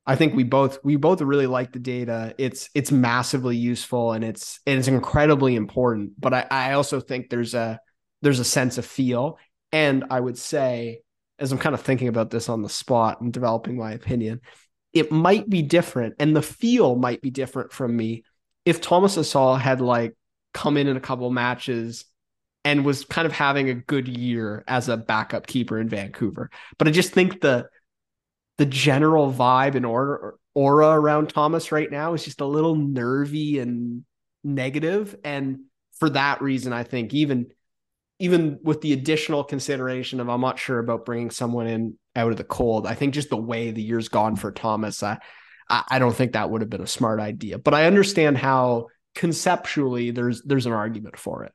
i 0.10 0.15
think 0.15 0.36
we 0.36 0.43
both 0.43 0.80
we 0.84 0.95
both 0.95 1.22
really 1.22 1.48
like 1.48 1.72
the 1.72 1.80
data 1.80 2.36
it's 2.38 2.69
it's 2.76 2.91
massively 2.91 3.56
useful 3.56 4.12
and 4.12 4.24
it's 4.24 4.60
and 4.65 4.78
it's 4.78 4.88
incredibly 4.88 5.56
important 5.56 6.12
but 6.19 6.34
i 6.34 6.45
i 6.52 6.74
also 6.74 7.00
think 7.00 7.30
there's 7.30 7.54
a 7.54 7.80
there's 8.22 8.39
a 8.39 8.45
sense 8.45 8.78
of 8.78 8.86
feel 8.86 9.38
and 9.72 10.04
i 10.10 10.19
would 10.19 10.38
say 10.38 11.00
as 11.39 11.52
I'm 11.52 11.58
kind 11.58 11.74
of 11.74 11.82
thinking 11.82 12.08
about 12.08 12.30
this 12.30 12.50
on 12.50 12.62
the 12.62 12.69
spot 12.69 13.22
and 13.22 13.32
developing 13.32 13.78
my 13.78 13.93
opinion, 13.93 14.41
it 14.93 15.12
might 15.12 15.50
be 15.50 15.62
different 15.62 16.15
and 16.19 16.36
the 16.36 16.41
feel 16.41 16.95
might 16.95 17.22
be 17.22 17.32
different 17.32 17.72
from 17.72 17.95
me 17.95 18.24
if 18.65 18.82
Thomas 18.82 19.17
Hasal 19.17 19.60
had 19.60 19.82
like 19.82 20.15
come 20.54 20.78
in 20.78 20.88
in 20.88 20.98
a 20.98 21.02
couple 21.02 21.30
matches 21.30 22.06
and 22.65 22.84
was 22.84 23.06
kind 23.06 23.26
of 23.26 23.32
having 23.32 23.69
a 23.69 23.76
good 23.76 24.08
year 24.08 24.63
as 24.67 24.89
a 24.89 24.98
backup 24.98 25.48
keeper 25.48 25.80
in 25.80 25.88
Vancouver. 25.88 26.50
But 26.78 26.88
I 26.88 26.91
just 26.91 27.13
think 27.13 27.39
the 27.39 27.69
the 28.60 28.65
general 28.65 29.32
vibe 29.32 29.76
and 29.76 29.86
aura, 29.86 30.34
aura 30.54 30.89
around 30.89 31.30
Thomas 31.30 31.72
right 31.72 31.89
now 31.89 32.13
is 32.13 32.26
just 32.26 32.41
a 32.41 32.45
little 32.45 32.76
nervy 32.76 33.58
and 33.60 34.04
negative 34.43 35.15
and 35.24 35.60
for 35.98 36.10
that 36.10 36.41
reason 36.41 36.74
I 36.74 36.84
think 36.84 37.13
even 37.13 37.48
even 38.19 38.60
with 38.62 38.82
the 38.82 38.91
additional 38.91 39.45
consideration 39.45 40.19
of 40.19 40.28
I'm 40.30 40.41
not 40.41 40.60
sure 40.60 40.80
about 40.80 41.06
bringing 41.06 41.32
someone 41.32 41.67
in 41.67 41.98
out 42.17 42.32
of 42.32 42.38
the 42.38 42.43
cold. 42.43 42.86
I 42.86 42.95
think 42.95 43.13
just 43.13 43.30
the 43.30 43.38
way 43.38 43.72
the 43.72 43.82
year's 43.82 44.10
gone 44.10 44.36
for 44.36 44.52
Thomas, 44.52 45.02
I 45.04 45.19
I 45.69 46.00
don't 46.00 46.15
think 46.15 46.34
that 46.34 46.50
would 46.50 46.62
have 46.62 46.69
been 46.69 46.82
a 46.82 46.88
smart 46.88 47.22
idea. 47.22 47.60
But 47.60 47.74
I 47.74 47.86
understand 47.86 48.38
how 48.38 48.88
conceptually 49.15 50.12
there's 50.12 50.41
there's 50.43 50.65
an 50.65 50.74
argument 50.74 51.17
for 51.17 51.45
it. 51.45 51.54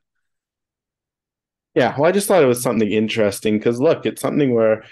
Yeah, 1.75 1.93
well, 1.97 2.09
I 2.09 2.13
just 2.13 2.27
thought 2.27 2.41
it 2.41 2.47
was 2.47 2.63
something 2.63 2.89
interesting 2.89 3.57
because 3.59 3.79
look, 3.79 4.05
it's 4.05 4.21
something 4.21 4.55
where, 4.55 4.85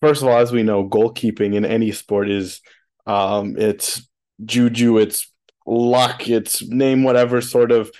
first 0.00 0.22
of 0.22 0.28
all, 0.28 0.38
as 0.38 0.52
we 0.52 0.62
know, 0.62 0.88
goalkeeping 0.88 1.54
in 1.54 1.64
any 1.64 1.92
sport 1.92 2.28
is, 2.28 2.60
um, 3.06 3.56
it's 3.58 4.08
juju, 4.44 4.98
it's 4.98 5.32
luck, 5.66 6.28
it's 6.28 6.66
name 6.68 7.02
whatever 7.02 7.40
sort 7.40 7.72
of 7.72 7.90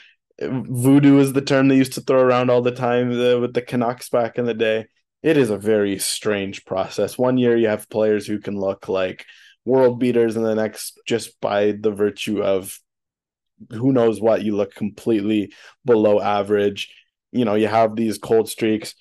voodoo 0.40 1.18
is 1.18 1.32
the 1.32 1.42
term 1.42 1.68
they 1.68 1.76
used 1.76 1.92
to 1.94 2.00
throw 2.00 2.20
around 2.20 2.50
all 2.50 2.62
the 2.62 2.70
time 2.70 3.12
the, 3.12 3.38
with 3.38 3.52
the 3.52 3.62
Canucks 3.62 4.08
back 4.08 4.38
in 4.38 4.46
the 4.46 4.54
day. 4.54 4.86
It 5.22 5.36
is 5.36 5.50
a 5.50 5.58
very 5.58 5.98
strange 5.98 6.64
process. 6.64 7.18
One 7.18 7.36
year 7.36 7.56
you 7.56 7.68
have 7.68 7.90
players 7.90 8.26
who 8.26 8.38
can 8.38 8.58
look 8.58 8.88
like 8.88 9.26
world 9.66 10.00
beaters, 10.00 10.36
and 10.36 10.44
the 10.44 10.54
next, 10.54 10.98
just 11.06 11.38
by 11.40 11.72
the 11.72 11.90
virtue 11.90 12.42
of 12.42 12.78
who 13.70 13.92
knows 13.92 14.20
what, 14.20 14.42
you 14.42 14.56
look 14.56 14.74
completely 14.74 15.52
below 15.84 16.20
average. 16.20 16.94
You 17.32 17.44
know, 17.44 17.54
you 17.54 17.68
have 17.68 17.94
these 17.94 18.16
cold 18.16 18.48
streaks. 18.48 18.94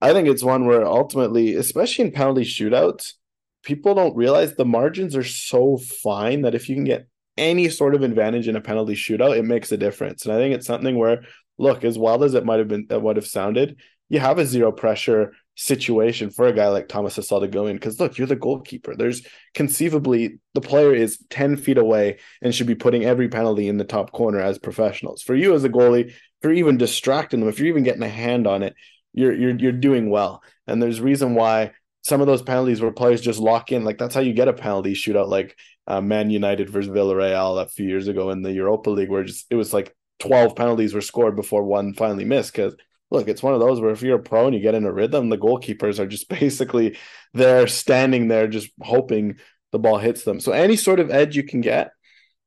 I 0.00 0.12
think 0.12 0.28
it's 0.28 0.42
one 0.42 0.66
where 0.66 0.86
ultimately, 0.86 1.54
especially 1.54 2.06
in 2.06 2.12
penalty 2.12 2.42
shootouts, 2.42 3.14
people 3.62 3.94
don't 3.94 4.16
realize 4.16 4.54
the 4.54 4.64
margins 4.64 5.14
are 5.14 5.24
so 5.24 5.76
fine 5.76 6.42
that 6.42 6.54
if 6.54 6.68
you 6.68 6.74
can 6.74 6.84
get 6.84 7.06
any 7.36 7.68
sort 7.68 7.94
of 7.94 8.02
advantage 8.02 8.48
in 8.48 8.56
a 8.56 8.60
penalty 8.60 8.94
shootout, 8.94 9.36
it 9.36 9.44
makes 9.44 9.72
a 9.72 9.76
difference. 9.76 10.24
And 10.24 10.34
I 10.34 10.38
think 10.38 10.54
it's 10.54 10.66
something 10.66 10.96
where, 10.96 11.22
look, 11.58 11.84
as 11.84 11.98
wild 11.98 12.24
as 12.24 12.34
it 12.34 12.44
might 12.44 12.58
have 12.58 12.68
been, 12.68 12.86
that 12.88 13.02
would 13.02 13.16
have 13.16 13.26
sounded, 13.26 13.80
you 14.08 14.18
have 14.18 14.38
a 14.38 14.46
zero 14.46 14.72
pressure 14.72 15.32
situation 15.54 16.30
for 16.30 16.46
a 16.46 16.52
guy 16.54 16.68
like 16.68 16.88
Thomas 16.88 17.18
Hasal 17.18 17.42
to 17.42 17.48
go 17.48 17.66
in. 17.66 17.76
Because 17.76 18.00
look, 18.00 18.16
you're 18.16 18.26
the 18.26 18.36
goalkeeper. 18.36 18.96
There's 18.96 19.22
conceivably 19.54 20.38
the 20.54 20.60
player 20.60 20.94
is 20.94 21.22
10 21.28 21.58
feet 21.58 21.78
away 21.78 22.18
and 22.40 22.54
should 22.54 22.66
be 22.66 22.74
putting 22.74 23.04
every 23.04 23.28
penalty 23.28 23.68
in 23.68 23.76
the 23.76 23.84
top 23.84 24.12
corner 24.12 24.40
as 24.40 24.58
professionals. 24.58 25.22
For 25.22 25.34
you 25.34 25.54
as 25.54 25.64
a 25.64 25.68
goalie, 25.68 26.14
you're 26.42 26.52
even 26.54 26.78
distracting 26.78 27.40
them, 27.40 27.48
if 27.50 27.58
you're 27.58 27.68
even 27.68 27.84
getting 27.84 28.02
a 28.02 28.08
hand 28.08 28.46
on 28.46 28.62
it, 28.62 28.74
you're 29.12 29.32
you're 29.32 29.56
you're 29.56 29.72
doing 29.72 30.10
well. 30.10 30.42
And 30.66 30.82
there's 30.82 31.00
reason 31.00 31.34
why 31.34 31.72
some 32.02 32.20
of 32.20 32.26
those 32.26 32.42
penalties 32.42 32.80
where 32.80 32.92
players 32.92 33.20
just 33.20 33.40
lock 33.40 33.72
in, 33.72 33.84
like 33.84 33.98
that's 33.98 34.14
how 34.14 34.20
you 34.20 34.32
get 34.32 34.48
a 34.48 34.52
penalty 34.52 34.94
shootout, 34.94 35.28
like 35.28 35.56
uh, 35.86 36.00
Man 36.00 36.30
United 36.30 36.70
versus 36.70 36.90
Villarreal 36.90 37.60
a 37.60 37.68
few 37.68 37.86
years 37.86 38.08
ago 38.08 38.30
in 38.30 38.42
the 38.42 38.52
Europa 38.52 38.90
League, 38.90 39.10
where 39.10 39.24
just 39.24 39.46
it 39.50 39.56
was 39.56 39.72
like 39.72 39.94
12 40.20 40.54
penalties 40.56 40.94
were 40.94 41.00
scored 41.00 41.36
before 41.36 41.64
one 41.64 41.94
finally 41.94 42.24
missed. 42.24 42.52
Because 42.52 42.76
look, 43.10 43.28
it's 43.28 43.42
one 43.42 43.54
of 43.54 43.60
those 43.60 43.80
where 43.80 43.90
if 43.90 44.02
you're 44.02 44.18
a 44.18 44.22
pro 44.22 44.46
and 44.46 44.54
you 44.54 44.62
get 44.62 44.74
in 44.74 44.84
a 44.84 44.92
rhythm, 44.92 45.28
the 45.28 45.38
goalkeepers 45.38 45.98
are 45.98 46.06
just 46.06 46.28
basically 46.40 46.96
there 47.34 47.66
standing 47.66 48.28
there, 48.28 48.48
just 48.48 48.70
hoping 48.80 49.36
the 49.72 49.78
ball 49.78 49.98
hits 49.98 50.24
them. 50.24 50.40
So 50.40 50.52
any 50.52 50.76
sort 50.76 51.00
of 51.00 51.10
edge 51.10 51.36
you 51.36 51.44
can 51.44 51.60
get, 51.60 51.90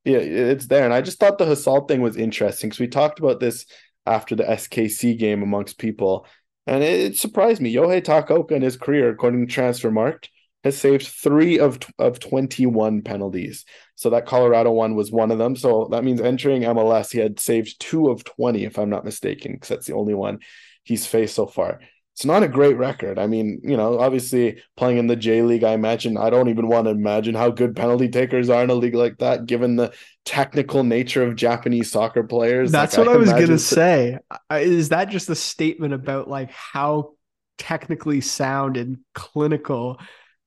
yeah, 0.04 0.18
it's 0.18 0.66
there. 0.66 0.84
And 0.84 0.92
I 0.92 1.00
just 1.00 1.18
thought 1.18 1.38
the 1.38 1.46
Hasal 1.46 1.88
thing 1.88 2.02
was 2.02 2.16
interesting 2.16 2.68
because 2.68 2.80
we 2.80 2.88
talked 2.88 3.18
about 3.18 3.40
this 3.40 3.66
after 4.06 4.36
the 4.36 4.44
SKC 4.44 5.18
game 5.18 5.42
amongst 5.42 5.78
people 5.78 6.26
and 6.66 6.82
it, 6.82 7.16
surprised 7.16 7.60
me. 7.60 7.74
Yohei 7.74 8.02
Takaoka 8.02 8.52
in 8.52 8.62
his 8.62 8.76
career, 8.76 9.10
according 9.10 9.46
to 9.46 9.52
Transfermarkt, 9.52 10.28
has 10.62 10.78
saved 10.78 11.06
three 11.06 11.58
of 11.58 11.78
of 11.98 12.18
21 12.20 13.02
penalties. 13.02 13.64
So 13.96 14.10
that 14.10 14.26
Colorado 14.26 14.72
one 14.72 14.94
was 14.94 15.12
one 15.12 15.30
of 15.30 15.38
them. 15.38 15.56
So 15.56 15.88
that 15.90 16.04
means 16.04 16.20
entering 16.20 16.62
MLS, 16.62 17.12
he 17.12 17.18
had 17.18 17.38
saved 17.38 17.80
two 17.80 18.08
of 18.08 18.24
20, 18.24 18.64
if 18.64 18.78
I'm 18.78 18.90
not 18.90 19.04
mistaken, 19.04 19.52
because 19.52 19.68
that's 19.68 19.86
the 19.86 19.94
only 19.94 20.14
one 20.14 20.38
he's 20.84 21.06
faced 21.06 21.34
so 21.34 21.46
far 21.46 21.80
it's 22.14 22.24
not 22.24 22.44
a 22.44 22.48
great 22.48 22.76
record. 22.76 23.18
I 23.18 23.26
mean, 23.26 23.60
you 23.64 23.76
know, 23.76 23.98
obviously 23.98 24.62
playing 24.76 24.98
in 24.98 25.08
the 25.08 25.16
J 25.16 25.42
League, 25.42 25.64
I 25.64 25.72
imagine 25.72 26.16
I 26.16 26.30
don't 26.30 26.48
even 26.48 26.68
want 26.68 26.84
to 26.84 26.92
imagine 26.92 27.34
how 27.34 27.50
good 27.50 27.74
penalty 27.74 28.08
takers 28.08 28.48
are 28.48 28.62
in 28.62 28.70
a 28.70 28.74
league 28.74 28.94
like 28.94 29.18
that, 29.18 29.46
given 29.46 29.74
the 29.74 29.92
technical 30.24 30.84
nature 30.84 31.24
of 31.24 31.34
Japanese 31.34 31.90
soccer 31.90 32.22
players. 32.22 32.70
That's 32.70 32.96
like, 32.96 33.08
what 33.08 33.12
I, 33.12 33.16
I 33.16 33.20
was 33.20 33.32
gonna 33.32 33.58
say. 33.58 34.18
Is 34.52 34.90
that 34.90 35.08
just 35.08 35.28
a 35.28 35.34
statement 35.34 35.92
about 35.92 36.28
like 36.28 36.52
how 36.52 37.14
technically 37.58 38.20
sound 38.20 38.76
and 38.76 38.98
clinical 39.14 39.98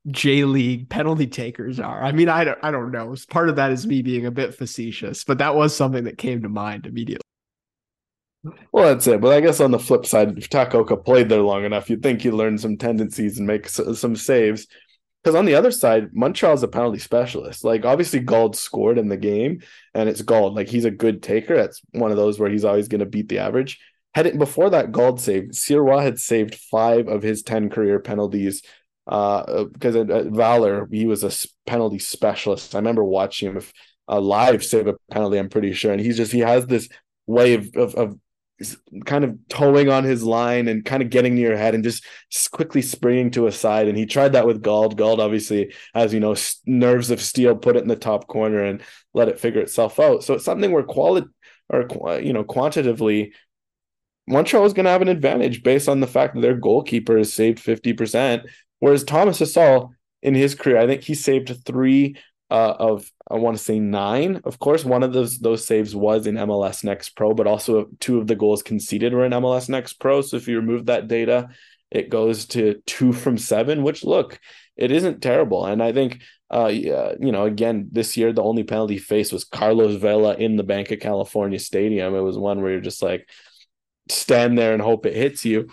J 0.09 0.45
League 0.45 0.89
penalty 0.89 1.27
takers 1.27 1.81
are? 1.81 2.01
I 2.01 2.13
mean, 2.13 2.29
I 2.29 2.45
don't, 2.45 2.59
I 2.63 2.71
don't 2.71 2.91
know. 2.91 3.13
Part 3.29 3.49
of 3.49 3.57
that 3.57 3.73
is 3.73 3.85
me 3.85 4.01
being 4.01 4.25
a 4.25 4.31
bit 4.31 4.55
facetious, 4.55 5.25
but 5.25 5.39
that 5.39 5.53
was 5.53 5.75
something 5.75 6.05
that 6.05 6.17
came 6.17 6.43
to 6.43 6.49
mind 6.49 6.85
immediately. 6.85 7.26
Well, 8.71 8.85
that's 8.85 9.07
it. 9.07 9.19
But 9.21 9.33
I 9.33 9.41
guess 9.41 9.59
on 9.59 9.71
the 9.71 9.79
flip 9.79 10.05
side, 10.05 10.37
if 10.37 10.49
Takaoka 10.49 11.03
played 11.03 11.29
there 11.29 11.41
long 11.41 11.65
enough, 11.65 11.89
you'd 11.89 12.03
think 12.03 12.21
he'd 12.21 12.31
learn 12.31 12.57
some 12.57 12.77
tendencies 12.77 13.37
and 13.37 13.47
make 13.47 13.67
some 13.67 14.15
saves. 14.15 14.67
Because 15.23 15.35
on 15.35 15.45
the 15.45 15.55
other 15.55 15.71
side, 15.71 16.13
Montreal's 16.13 16.63
a 16.63 16.67
penalty 16.67 16.99
specialist. 16.99 17.63
Like 17.63 17.83
obviously, 17.83 18.19
Gauld 18.19 18.55
scored 18.55 18.97
in 18.97 19.09
the 19.09 19.17
game, 19.17 19.61
and 19.93 20.07
it's 20.07 20.21
Gauld. 20.21 20.53
Like 20.53 20.69
he's 20.69 20.85
a 20.85 20.91
good 20.91 21.21
taker. 21.21 21.55
That's 21.55 21.81
one 21.91 22.11
of 22.11 22.17
those 22.17 22.39
where 22.39 22.49
he's 22.49 22.63
always 22.63 22.87
going 22.87 22.99
to 22.99 23.05
beat 23.05 23.27
the 23.27 23.39
average. 23.39 23.79
Had 24.13 24.27
it 24.27 24.37
before 24.39 24.69
that 24.69 24.91
Gauld 24.91 25.19
save, 25.19 25.49
Sirois 25.49 26.03
had 26.03 26.19
saved 26.19 26.55
five 26.55 27.07
of 27.07 27.23
his 27.23 27.43
ten 27.43 27.69
career 27.69 27.99
penalties 27.99 28.61
uh, 29.07 29.65
because 29.65 29.95
at, 29.95 30.09
at 30.09 30.27
Valor 30.27 30.87
he 30.91 31.05
was 31.05 31.23
a 31.23 31.31
penalty 31.69 31.99
specialist. 31.99 32.73
I 32.75 32.77
remember 32.77 33.03
watching 33.03 33.51
him 33.51 33.61
live 34.07 34.63
save 34.63 34.87
a 34.87 34.95
penalty. 35.11 35.37
I'm 35.37 35.49
pretty 35.49 35.73
sure, 35.73 35.91
and 35.91 35.99
he's 35.99 36.17
just 36.17 36.31
he 36.31 36.39
has 36.39 36.65
this 36.67 36.87
way 37.25 37.55
of, 37.55 37.75
of, 37.75 37.95
of 37.95 38.19
kind 39.05 39.23
of 39.23 39.37
towing 39.49 39.89
on 39.89 40.03
his 40.03 40.23
line 40.23 40.67
and 40.67 40.83
kind 40.83 41.03
of 41.03 41.09
getting 41.09 41.35
near 41.35 41.49
your 41.49 41.57
head 41.57 41.75
and 41.75 41.83
just 41.83 42.03
quickly 42.51 42.81
springing 42.81 43.29
to 43.31 43.47
a 43.47 43.51
side. 43.51 43.87
And 43.87 43.97
he 43.97 44.05
tried 44.05 44.33
that 44.33 44.47
with 44.47 44.63
Gauld. 44.63 44.97
Gauld, 44.97 45.19
obviously, 45.19 45.73
as 45.93 46.13
you 46.13 46.19
know, 46.19 46.35
nerves 46.65 47.11
of 47.11 47.21
steel, 47.21 47.55
put 47.55 47.75
it 47.75 47.83
in 47.83 47.87
the 47.87 47.95
top 47.95 48.27
corner 48.27 48.63
and 48.63 48.81
let 49.13 49.29
it 49.29 49.39
figure 49.39 49.61
itself 49.61 49.99
out. 49.99 50.23
So 50.23 50.33
it's 50.33 50.45
something 50.45 50.71
where 50.71 50.83
quality 50.83 51.27
or 51.69 51.85
uh, 52.07 52.17
you 52.17 52.33
know 52.33 52.43
quantitatively 52.43 53.33
Montreal 54.27 54.65
is 54.65 54.73
going 54.73 54.85
to 54.85 54.91
have 54.91 55.01
an 55.01 55.07
advantage 55.07 55.63
based 55.63 55.87
on 55.87 56.01
the 56.01 56.07
fact 56.07 56.35
that 56.35 56.41
their 56.41 56.55
goalkeeper 56.55 57.17
has 57.17 57.31
saved 57.31 57.63
50%. 57.63 58.45
Whereas 58.79 59.03
Thomas 59.03 59.39
Hasal, 59.39 59.91
in 60.21 60.35
his 60.35 60.53
career, 60.53 60.77
I 60.77 60.85
think 60.85 61.03
he 61.03 61.13
saved 61.15 61.65
three 61.65 62.17
uh, 62.49 62.75
of 62.79 63.11
I 63.29 63.35
want 63.35 63.57
to 63.57 63.63
say 63.63 63.79
nine. 63.79 64.41
Of 64.43 64.59
course, 64.59 64.85
one 64.85 65.03
of 65.03 65.13
those 65.13 65.39
those 65.39 65.65
saves 65.65 65.95
was 65.95 66.27
in 66.27 66.35
MLS 66.35 66.83
Next 66.83 67.09
Pro, 67.09 67.33
but 67.33 67.47
also 67.47 67.89
two 67.99 68.19
of 68.19 68.27
the 68.27 68.35
goals 68.35 68.63
conceded 68.63 69.13
were 69.13 69.25
in 69.25 69.33
MLS 69.33 69.69
Next 69.69 69.93
Pro. 69.93 70.21
So 70.21 70.37
if 70.37 70.47
you 70.47 70.57
remove 70.57 70.85
that 70.85 71.07
data, 71.07 71.49
it 71.91 72.09
goes 72.09 72.45
to 72.47 72.81
two 72.85 73.13
from 73.13 73.37
seven. 73.37 73.83
Which 73.83 74.03
look, 74.03 74.39
it 74.75 74.91
isn't 74.91 75.21
terrible. 75.21 75.65
And 75.65 75.83
I 75.83 75.91
think, 75.91 76.21
uh, 76.49 76.67
you 76.67 77.31
know, 77.31 77.45
again 77.45 77.89
this 77.91 78.15
year 78.15 78.31
the 78.31 78.43
only 78.43 78.63
penalty 78.63 78.97
faced 78.97 79.33
was 79.33 79.43
Carlos 79.43 79.95
Vela 79.95 80.35
in 80.35 80.55
the 80.55 80.63
Bank 80.63 80.91
of 80.91 80.99
California 80.99 81.59
Stadium. 81.59 82.15
It 82.15 82.21
was 82.21 82.37
one 82.37 82.61
where 82.61 82.71
you're 82.71 82.81
just 82.81 83.03
like 83.03 83.27
stand 84.09 84.57
there 84.57 84.71
and 84.71 84.81
hope 84.81 85.05
it 85.05 85.15
hits 85.15 85.43
you 85.43 85.69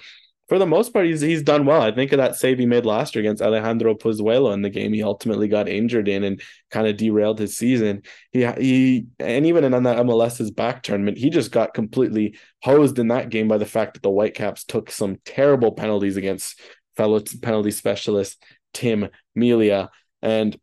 for 0.48 0.58
the 0.58 0.66
most 0.66 0.92
part, 0.92 1.06
he's 1.06 1.22
he's 1.22 1.42
done 1.42 1.64
well. 1.64 1.80
I 1.80 1.90
think 1.90 2.12
of 2.12 2.18
that 2.18 2.36
save 2.36 2.58
he 2.58 2.66
made 2.66 2.84
last 2.84 3.14
year 3.14 3.20
against 3.20 3.42
Alejandro 3.42 3.94
Pozuelo 3.94 4.52
in 4.52 4.60
the 4.60 4.68
game 4.68 4.92
he 4.92 5.02
ultimately 5.02 5.48
got 5.48 5.68
injured 5.68 6.06
in 6.06 6.22
and 6.22 6.42
kind 6.70 6.86
of 6.86 6.98
derailed 6.98 7.38
his 7.38 7.56
season. 7.56 8.02
He 8.30 8.44
he 8.58 9.06
and 9.18 9.46
even 9.46 9.64
in 9.64 9.70
that 9.70 9.98
MLS 9.98 10.40
is 10.40 10.50
Back 10.50 10.82
tournament, 10.82 11.16
he 11.16 11.30
just 11.30 11.50
got 11.50 11.72
completely 11.72 12.36
hosed 12.62 12.98
in 12.98 13.08
that 13.08 13.30
game 13.30 13.48
by 13.48 13.56
the 13.56 13.66
fact 13.66 13.94
that 13.94 14.02
the 14.02 14.10
Whitecaps 14.10 14.64
took 14.64 14.90
some 14.90 15.16
terrible 15.24 15.72
penalties 15.72 16.18
against 16.18 16.60
fellow 16.94 17.20
penalty 17.40 17.70
specialist 17.70 18.42
Tim 18.74 19.08
Melia. 19.34 19.90
And 20.20 20.58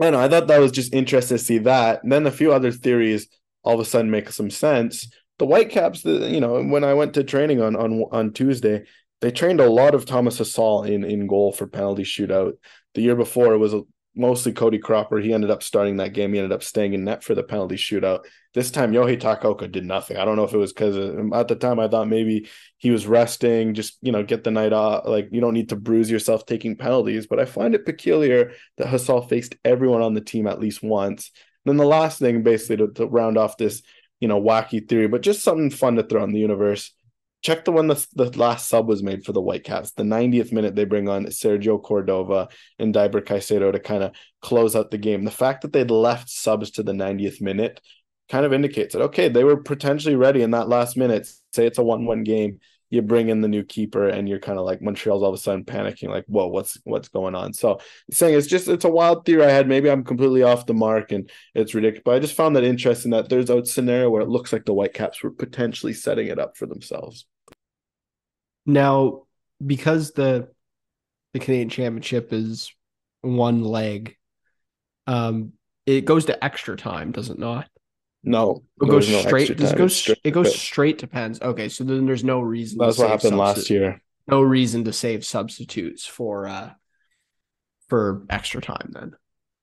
I 0.00 0.10
know, 0.10 0.20
I 0.20 0.28
thought 0.28 0.48
that 0.48 0.58
was 0.58 0.72
just 0.72 0.94
interesting 0.94 1.36
to 1.36 1.44
see 1.44 1.58
that. 1.58 2.02
And 2.02 2.10
then 2.10 2.26
a 2.26 2.30
few 2.30 2.52
other 2.52 2.72
theories 2.72 3.28
all 3.62 3.74
of 3.74 3.80
a 3.80 3.84
sudden 3.84 4.10
make 4.10 4.30
some 4.30 4.50
sense 4.50 5.08
the 5.38 5.46
Whitecaps, 5.46 6.02
the 6.02 6.30
you 6.30 6.40
know, 6.40 6.62
when 6.62 6.84
I 6.84 6.94
went 6.94 7.14
to 7.14 7.24
training 7.24 7.60
on 7.60 7.76
on 7.76 8.04
on 8.12 8.32
Tuesday, 8.32 8.84
they 9.20 9.30
trained 9.30 9.60
a 9.60 9.70
lot 9.70 9.94
of 9.94 10.06
Thomas 10.06 10.38
Hasal 10.38 10.88
in 10.88 11.04
in 11.04 11.26
goal 11.26 11.52
for 11.52 11.66
penalty 11.66 12.04
shootout. 12.04 12.52
The 12.94 13.02
year 13.02 13.16
before 13.16 13.54
it 13.54 13.58
was 13.58 13.74
mostly 14.14 14.52
Cody 14.52 14.78
Cropper. 14.78 15.18
He 15.18 15.32
ended 15.32 15.50
up 15.50 15.62
starting 15.62 15.96
that 15.96 16.12
game. 16.12 16.32
He 16.32 16.38
ended 16.38 16.52
up 16.52 16.62
staying 16.62 16.94
in 16.94 17.04
net 17.04 17.24
for 17.24 17.34
the 17.34 17.42
penalty 17.42 17.76
shootout. 17.76 18.24
This 18.52 18.70
time 18.70 18.92
Yohei 18.92 19.20
Takaoka 19.20 19.70
did 19.70 19.84
nothing. 19.84 20.16
I 20.16 20.24
don't 20.24 20.36
know 20.36 20.44
if 20.44 20.52
it 20.52 20.58
was 20.58 20.72
because 20.72 20.96
uh, 20.96 21.34
at 21.34 21.48
the 21.48 21.56
time 21.56 21.80
I 21.80 21.88
thought 21.88 22.08
maybe 22.08 22.48
he 22.78 22.90
was 22.90 23.06
resting, 23.06 23.74
just 23.74 23.98
you 24.02 24.12
know, 24.12 24.22
get 24.22 24.44
the 24.44 24.50
night 24.50 24.72
off. 24.72 25.06
Like 25.06 25.28
you 25.32 25.40
don't 25.40 25.54
need 25.54 25.70
to 25.70 25.76
bruise 25.76 26.10
yourself 26.10 26.46
taking 26.46 26.76
penalties. 26.76 27.26
But 27.26 27.40
I 27.40 27.44
find 27.44 27.74
it 27.74 27.84
peculiar 27.84 28.52
that 28.76 28.86
Hasal 28.86 29.28
faced 29.28 29.56
everyone 29.64 30.02
on 30.02 30.14
the 30.14 30.20
team 30.20 30.46
at 30.46 30.60
least 30.60 30.82
once. 30.82 31.32
then 31.64 31.76
the 31.76 31.84
last 31.84 32.18
thing, 32.18 32.42
basically, 32.42 32.76
to, 32.76 32.92
to 32.92 33.06
round 33.06 33.36
off 33.36 33.56
this 33.56 33.82
you 34.24 34.28
know, 34.28 34.40
wacky 34.40 34.88
theory, 34.88 35.06
but 35.06 35.20
just 35.20 35.42
something 35.42 35.68
fun 35.68 35.96
to 35.96 36.02
throw 36.02 36.24
in 36.24 36.32
the 36.32 36.40
universe. 36.40 36.94
Check 37.42 37.66
the 37.66 37.72
one 37.72 37.88
the, 37.88 38.06
the 38.14 38.30
last 38.38 38.70
sub 38.70 38.88
was 38.88 39.02
made 39.02 39.22
for 39.22 39.32
the 39.32 39.42
Whitecaps. 39.42 39.90
The 39.90 40.02
90th 40.02 40.50
minute, 40.50 40.74
they 40.74 40.86
bring 40.86 41.10
on 41.10 41.26
Sergio 41.26 41.82
Cordova 41.82 42.48
and 42.78 42.94
Deiber 42.94 43.20
Caicedo 43.20 43.70
to 43.70 43.78
kind 43.78 44.02
of 44.02 44.12
close 44.40 44.74
out 44.74 44.90
the 44.90 44.96
game. 44.96 45.24
The 45.24 45.30
fact 45.30 45.60
that 45.60 45.74
they'd 45.74 45.90
left 45.90 46.30
subs 46.30 46.70
to 46.70 46.82
the 46.82 46.92
90th 46.92 47.42
minute 47.42 47.82
kind 48.30 48.46
of 48.46 48.54
indicates 48.54 48.94
that, 48.94 49.02
okay, 49.02 49.28
they 49.28 49.44
were 49.44 49.58
potentially 49.58 50.16
ready 50.16 50.40
in 50.40 50.52
that 50.52 50.70
last 50.70 50.96
minute. 50.96 51.28
Say 51.52 51.66
it's 51.66 51.76
a 51.76 51.84
1 51.84 52.06
1 52.06 52.24
game 52.24 52.60
you 52.94 53.02
bring 53.02 53.28
in 53.28 53.40
the 53.40 53.48
new 53.48 53.64
keeper 53.64 54.08
and 54.08 54.28
you're 54.28 54.38
kind 54.38 54.58
of 54.58 54.64
like 54.64 54.80
Montreal's 54.80 55.22
all 55.22 55.28
of 55.28 55.34
a 55.34 55.38
sudden 55.38 55.64
panicking, 55.64 56.08
like, 56.08 56.24
whoa, 56.26 56.46
what's 56.46 56.78
what's 56.84 57.08
going 57.08 57.34
on? 57.34 57.52
So 57.52 57.80
saying 58.10 58.34
it's 58.38 58.46
just 58.46 58.68
it's 58.68 58.84
a 58.84 58.90
wild 58.90 59.26
theory 59.26 59.44
I 59.44 59.50
had. 59.50 59.68
Maybe 59.68 59.90
I'm 59.90 60.04
completely 60.04 60.42
off 60.42 60.66
the 60.66 60.74
mark 60.74 61.12
and 61.12 61.30
it's 61.54 61.74
ridiculous. 61.74 62.02
But 62.04 62.14
I 62.14 62.18
just 62.20 62.34
found 62.34 62.56
that 62.56 62.64
interesting 62.64 63.10
that 63.10 63.28
there's 63.28 63.50
a 63.50 63.64
scenario 63.66 64.08
where 64.10 64.22
it 64.22 64.28
looks 64.28 64.52
like 64.52 64.64
the 64.64 64.72
Whitecaps 64.72 65.22
were 65.22 65.30
potentially 65.30 65.92
setting 65.92 66.28
it 66.28 66.38
up 66.38 66.56
for 66.56 66.66
themselves. 66.66 67.26
Now, 68.66 69.24
because 69.64 70.12
the 70.12 70.48
the 71.32 71.40
Canadian 71.40 71.68
Championship 71.68 72.32
is 72.32 72.72
one 73.20 73.64
leg, 73.64 74.16
um, 75.06 75.52
it 75.86 76.04
goes 76.04 76.26
to 76.26 76.44
extra 76.44 76.76
time, 76.76 77.12
does 77.12 77.28
it 77.28 77.38
not? 77.38 77.68
No, 78.24 78.62
it 78.80 78.88
goes 78.88 79.08
no 79.08 79.20
straight. 79.20 79.56
Does 79.56 79.72
it 79.72 79.78
go? 79.78 79.88
Straight 79.88 80.20
it 80.24 80.30
goes 80.30 80.54
straight 80.54 80.98
to 81.00 81.06
pens. 81.06 81.40
Okay, 81.40 81.68
so 81.68 81.84
then 81.84 82.06
there's 82.06 82.24
no 82.24 82.40
reason. 82.40 82.78
That's 82.78 82.98
what 82.98 83.10
happened 83.10 83.36
last 83.36 83.70
year. 83.70 84.00
No 84.26 84.40
reason 84.40 84.84
to 84.84 84.92
save 84.92 85.24
substitutes 85.24 86.06
for 86.06 86.46
uh 86.46 86.70
for 87.88 88.24
extra 88.30 88.60
time. 88.60 88.90
Then 88.92 89.14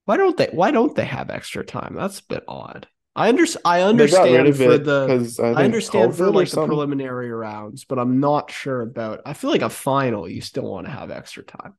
why 0.05 0.17
don't 0.17 0.37
they? 0.37 0.49
Why 0.51 0.71
don't 0.71 0.95
they 0.95 1.05
have 1.05 1.29
extra 1.29 1.65
time? 1.65 1.95
That's 1.95 2.19
a 2.19 2.25
bit 2.25 2.43
odd. 2.47 2.87
I 3.15 3.29
understand. 3.29 3.63
I 3.65 3.81
understand 3.81 4.55
for 4.55 4.77
the. 4.77 5.35
I, 5.41 5.61
I 5.61 5.63
understand 5.65 6.15
for 6.15 6.31
like 6.31 6.49
the 6.49 6.65
preliminary 6.65 7.31
rounds, 7.31 7.83
but 7.85 7.99
I'm 7.99 8.19
not 8.19 8.51
sure 8.51 8.81
about. 8.81 9.21
I 9.25 9.33
feel 9.33 9.49
like 9.49 9.63
a 9.63 9.69
final, 9.69 10.29
you 10.29 10.41
still 10.41 10.69
want 10.69 10.85
to 10.87 10.91
have 10.91 11.11
extra 11.11 11.43
time 11.43 11.73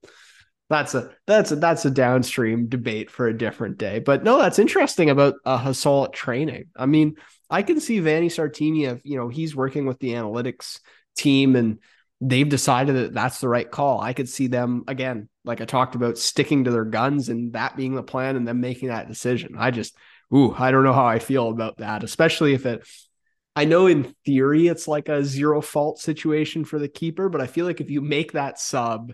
that's 0.73 0.95
a 0.95 1.11
that's 1.27 1.53
a 1.53 1.57
that's 1.57 1.85
a 1.85 1.91
downstream 1.91 2.69
debate 2.69 3.11
for 3.11 3.29
a 3.29 3.37
different 3.37 3.79
day. 3.79 3.99
But 3.99 4.25
no, 4.25 4.39
that's 4.39 4.59
interesting 4.59 5.11
about 5.11 5.35
uh, 5.45 5.59
Hasal 5.59 6.13
training. 6.13 6.67
I 6.77 6.87
mean, 6.87 7.17
I 7.51 7.63
can 7.63 7.81
see 7.81 8.01
Vanni 8.01 8.29
Sartini. 8.29 9.01
you 9.05 9.17
know, 9.17 9.29
he's 9.29 9.55
working 9.55 9.87
with 9.87 9.99
the 9.99 10.15
analytics 10.15 10.81
team 11.17 11.55
and 11.57 11.79
they've 12.21 12.49
decided 12.49 12.97
that 12.97 13.15
that's 13.15 13.41
the 13.41 13.49
right 13.49 13.71
call. 13.71 14.01
I 14.01 14.13
could 14.13 14.29
see 14.29 14.47
them 14.47 14.85
again, 14.87 15.29
like 15.45 15.61
I 15.61 15.65
talked 15.65 15.95
about, 15.95 16.19
sticking 16.19 16.65
to 16.65 16.71
their 16.71 16.85
guns 16.85 17.29
and 17.29 17.53
that 17.53 17.77
being 17.77 17.95
the 17.95 18.03
plan 18.03 18.37
and 18.37 18.47
them 18.47 18.61
making 18.61 18.89
that 18.89 19.09
decision. 19.09 19.57
I 19.59 19.73
just, 19.73 19.95
ooh, 20.35 20.55
I 20.57 20.71
don't 20.71 20.85
know 20.85 20.93
how 20.93 21.07
I 21.07 21.19
feel 21.19 21.49
about 21.49 21.79
that, 21.79 22.05
especially 22.05 22.55
if 22.55 22.65
it. 22.65 22.87
I 23.55 23.67
know 23.67 23.87
in 23.87 24.15
theory 24.25 24.69
it's 24.69 24.89
like 24.89 25.11
a 25.11 25.23
zero 25.23 25.61
fault 25.61 25.99
situation 25.99 26.65
for 26.65 26.79
the 26.79 26.89
keeper, 26.89 27.29
but 27.29 27.43
I 27.43 27.47
feel 27.47 27.67
like 27.67 27.83
if 27.83 27.91
you 27.91 28.01
make 28.01 28.33
that 28.33 28.59
sub 28.59 29.13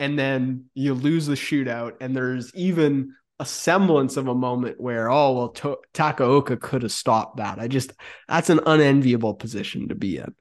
and 0.00 0.18
then 0.18 0.64
you 0.74 0.94
lose 0.94 1.26
the 1.26 1.34
shootout 1.34 1.92
and 2.00 2.16
there's 2.16 2.52
even 2.54 3.14
a 3.38 3.44
semblance 3.44 4.16
of 4.16 4.26
a 4.28 4.34
moment 4.34 4.80
where 4.80 5.10
oh 5.10 5.32
well 5.32 5.48
to- 5.50 5.78
Takaoka 5.94 6.60
could 6.60 6.82
have 6.82 6.92
stopped 6.92 7.36
that. 7.36 7.60
I 7.60 7.68
just 7.68 7.92
that's 8.26 8.50
an 8.50 8.60
unenviable 8.66 9.34
position 9.34 9.88
to 9.88 9.94
be 9.94 10.16
in. 10.16 10.34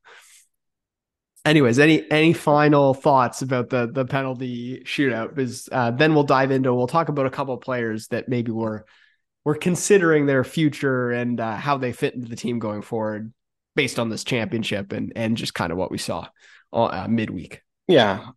Anyways, 1.45 1.77
any 1.79 2.09
any 2.11 2.33
final 2.33 2.93
thoughts 2.93 3.41
about 3.41 3.69
the 3.69 3.89
the 3.91 4.05
penalty 4.05 4.81
shootout? 4.85 5.35
Because 5.35 5.69
uh, 5.71 5.91
then 5.91 6.13
we'll 6.13 6.23
dive 6.23 6.51
into 6.51 6.73
we'll 6.73 6.87
talk 6.87 7.09
about 7.09 7.25
a 7.25 7.31
couple 7.31 7.53
of 7.53 7.61
players 7.61 8.07
that 8.07 8.27
maybe 8.27 8.51
we're 8.51 8.83
we're 9.45 9.55
considering 9.55 10.25
their 10.25 10.43
future 10.43 11.11
and 11.11 11.39
uh, 11.39 11.55
how 11.55 11.77
they 11.77 11.91
fit 11.91 12.15
into 12.15 12.27
the 12.27 12.35
team 12.35 12.59
going 12.59 12.81
forward 12.81 13.33
based 13.75 13.99
on 13.99 14.09
this 14.09 14.23
championship 14.23 14.91
and 14.91 15.13
and 15.15 15.37
just 15.37 15.53
kind 15.53 15.71
of 15.71 15.77
what 15.77 15.91
we 15.91 15.97
saw 15.97 16.27
uh, 16.73 17.07
midweek. 17.09 17.61
Yeah, 17.87 18.31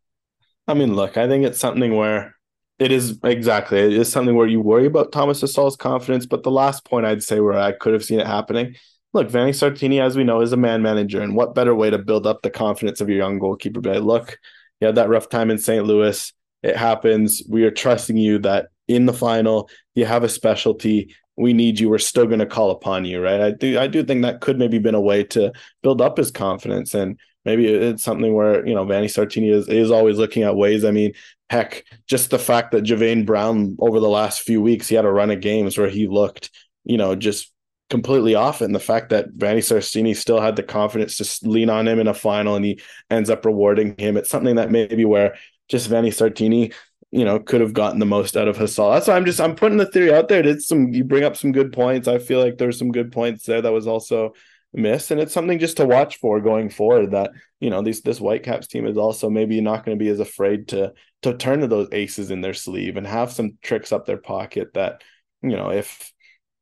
I 0.68 0.74
mean, 0.74 0.94
look, 0.94 1.16
I 1.16 1.26
think 1.26 1.44
it's 1.44 1.58
something 1.58 1.96
where 1.96 2.36
it 2.78 2.90
is 2.90 3.18
exactly 3.22 3.78
it 3.78 3.92
is 3.92 4.10
something 4.10 4.34
where 4.34 4.46
you 4.46 4.60
worry 4.60 4.86
about 4.86 5.12
Thomas 5.12 5.40
Hasal's 5.40 5.76
confidence. 5.76 6.26
But 6.26 6.42
the 6.42 6.50
last 6.50 6.84
point 6.84 7.06
I'd 7.06 7.22
say 7.22 7.40
where 7.40 7.58
I 7.58 7.72
could 7.72 7.92
have 7.92 8.04
seen 8.04 8.20
it 8.20 8.26
happening, 8.26 8.76
look, 9.12 9.30
Vanni 9.30 9.52
Sartini, 9.52 10.00
as 10.00 10.16
we 10.16 10.24
know, 10.24 10.40
is 10.40 10.52
a 10.52 10.56
man 10.56 10.82
manager, 10.82 11.20
and 11.20 11.36
what 11.36 11.54
better 11.54 11.74
way 11.74 11.90
to 11.90 11.98
build 11.98 12.26
up 12.26 12.42
the 12.42 12.50
confidence 12.50 13.00
of 13.00 13.08
your 13.08 13.18
young 13.18 13.38
goalkeeper? 13.38 13.80
But 13.80 14.02
look, 14.02 14.38
you 14.80 14.86
had 14.86 14.96
that 14.96 15.08
rough 15.08 15.28
time 15.28 15.50
in 15.50 15.58
St. 15.58 15.84
Louis. 15.84 16.32
It 16.62 16.76
happens. 16.76 17.42
We 17.48 17.64
are 17.64 17.70
trusting 17.70 18.16
you 18.16 18.38
that 18.40 18.68
in 18.88 19.06
the 19.06 19.12
final 19.12 19.68
you 19.94 20.04
have 20.04 20.24
a 20.24 20.28
specialty. 20.28 21.14
We 21.36 21.52
need 21.52 21.80
you. 21.80 21.88
We're 21.88 21.98
still 21.98 22.26
going 22.26 22.40
to 22.40 22.46
call 22.46 22.70
upon 22.70 23.04
you, 23.04 23.20
right? 23.22 23.40
I 23.40 23.50
do. 23.52 23.78
I 23.78 23.86
do 23.86 24.04
think 24.04 24.22
that 24.22 24.40
could 24.40 24.58
maybe 24.58 24.78
been 24.78 24.94
a 24.94 25.00
way 25.00 25.24
to 25.24 25.52
build 25.82 26.00
up 26.00 26.18
his 26.18 26.30
confidence 26.30 26.94
and 26.94 27.18
maybe 27.44 27.66
it's 27.66 28.02
something 28.02 28.34
where 28.34 28.66
you 28.66 28.74
know 28.74 28.84
Vanni 28.84 29.06
Sartini 29.06 29.52
is 29.52 29.68
is 29.68 29.90
always 29.90 30.18
looking 30.18 30.42
at 30.42 30.56
ways. 30.56 30.84
I 30.84 30.90
mean, 30.90 31.12
heck, 31.50 31.84
just 32.06 32.30
the 32.30 32.38
fact 32.38 32.72
that 32.72 32.84
Javain 32.84 33.26
Brown 33.26 33.76
over 33.80 34.00
the 34.00 34.08
last 34.08 34.42
few 34.42 34.60
weeks 34.60 34.88
he 34.88 34.94
had 34.94 35.04
a 35.04 35.10
run 35.10 35.30
of 35.30 35.40
games 35.40 35.76
where 35.76 35.88
he 35.88 36.06
looked, 36.06 36.50
you 36.84 36.96
know, 36.96 37.14
just 37.14 37.52
completely 37.90 38.34
off, 38.34 38.60
and 38.60 38.74
the 38.74 38.80
fact 38.80 39.10
that 39.10 39.28
Vanni 39.34 39.60
Sartini 39.60 40.16
still 40.16 40.40
had 40.40 40.56
the 40.56 40.62
confidence 40.62 41.16
to 41.18 41.48
lean 41.48 41.70
on 41.70 41.86
him 41.86 41.98
in 41.98 42.08
a 42.08 42.14
final, 42.14 42.56
and 42.56 42.64
he 42.64 42.80
ends 43.10 43.30
up 43.30 43.44
rewarding 43.44 43.94
him. 43.98 44.16
It's 44.16 44.30
something 44.30 44.56
that 44.56 44.70
maybe 44.70 45.04
where 45.04 45.36
just 45.68 45.88
Vanni 45.88 46.10
Sartini. 46.10 46.72
You 47.14 47.26
know, 47.26 47.38
could 47.38 47.60
have 47.60 47.74
gotten 47.74 47.98
the 47.98 48.06
most 48.06 48.38
out 48.38 48.48
of 48.48 48.56
Hasal. 48.56 48.94
That's 48.94 49.06
why 49.06 49.16
I'm 49.16 49.26
just 49.26 49.38
I'm 49.38 49.54
putting 49.54 49.76
the 49.76 49.84
theory 49.84 50.14
out 50.14 50.28
there. 50.28 50.40
Did 50.40 50.62
some 50.62 50.94
you 50.94 51.04
bring 51.04 51.24
up 51.24 51.36
some 51.36 51.52
good 51.52 51.70
points. 51.70 52.08
I 52.08 52.16
feel 52.16 52.42
like 52.42 52.56
there's 52.56 52.78
some 52.78 52.90
good 52.90 53.12
points 53.12 53.44
there. 53.44 53.60
That 53.60 53.74
was 53.74 53.86
also 53.86 54.32
miss, 54.72 55.10
and 55.10 55.20
it's 55.20 55.32
something 55.32 55.58
just 55.58 55.76
to 55.78 55.86
watch 55.86 56.18
for 56.18 56.40
going 56.40 56.70
forward. 56.70 57.12
That 57.12 57.32
you 57.60 57.70
know, 57.70 57.82
these 57.82 58.02
this 58.02 58.18
Whitecaps 58.18 58.66
team 58.66 58.86
is 58.86 58.96
also 58.96 59.30
maybe 59.30 59.60
not 59.60 59.84
going 59.84 59.98
to 59.98 60.02
be 60.02 60.10
as 60.10 60.20
afraid 60.20 60.68
to 60.68 60.92
to 61.22 61.36
turn 61.36 61.60
to 61.60 61.66
those 61.66 61.88
aces 61.92 62.30
in 62.30 62.40
their 62.40 62.54
sleeve 62.54 62.96
and 62.96 63.06
have 63.06 63.32
some 63.32 63.58
tricks 63.62 63.92
up 63.92 64.06
their 64.06 64.18
pocket 64.18 64.74
that 64.74 65.02
you 65.42 65.56
know 65.56 65.70
if 65.70 66.12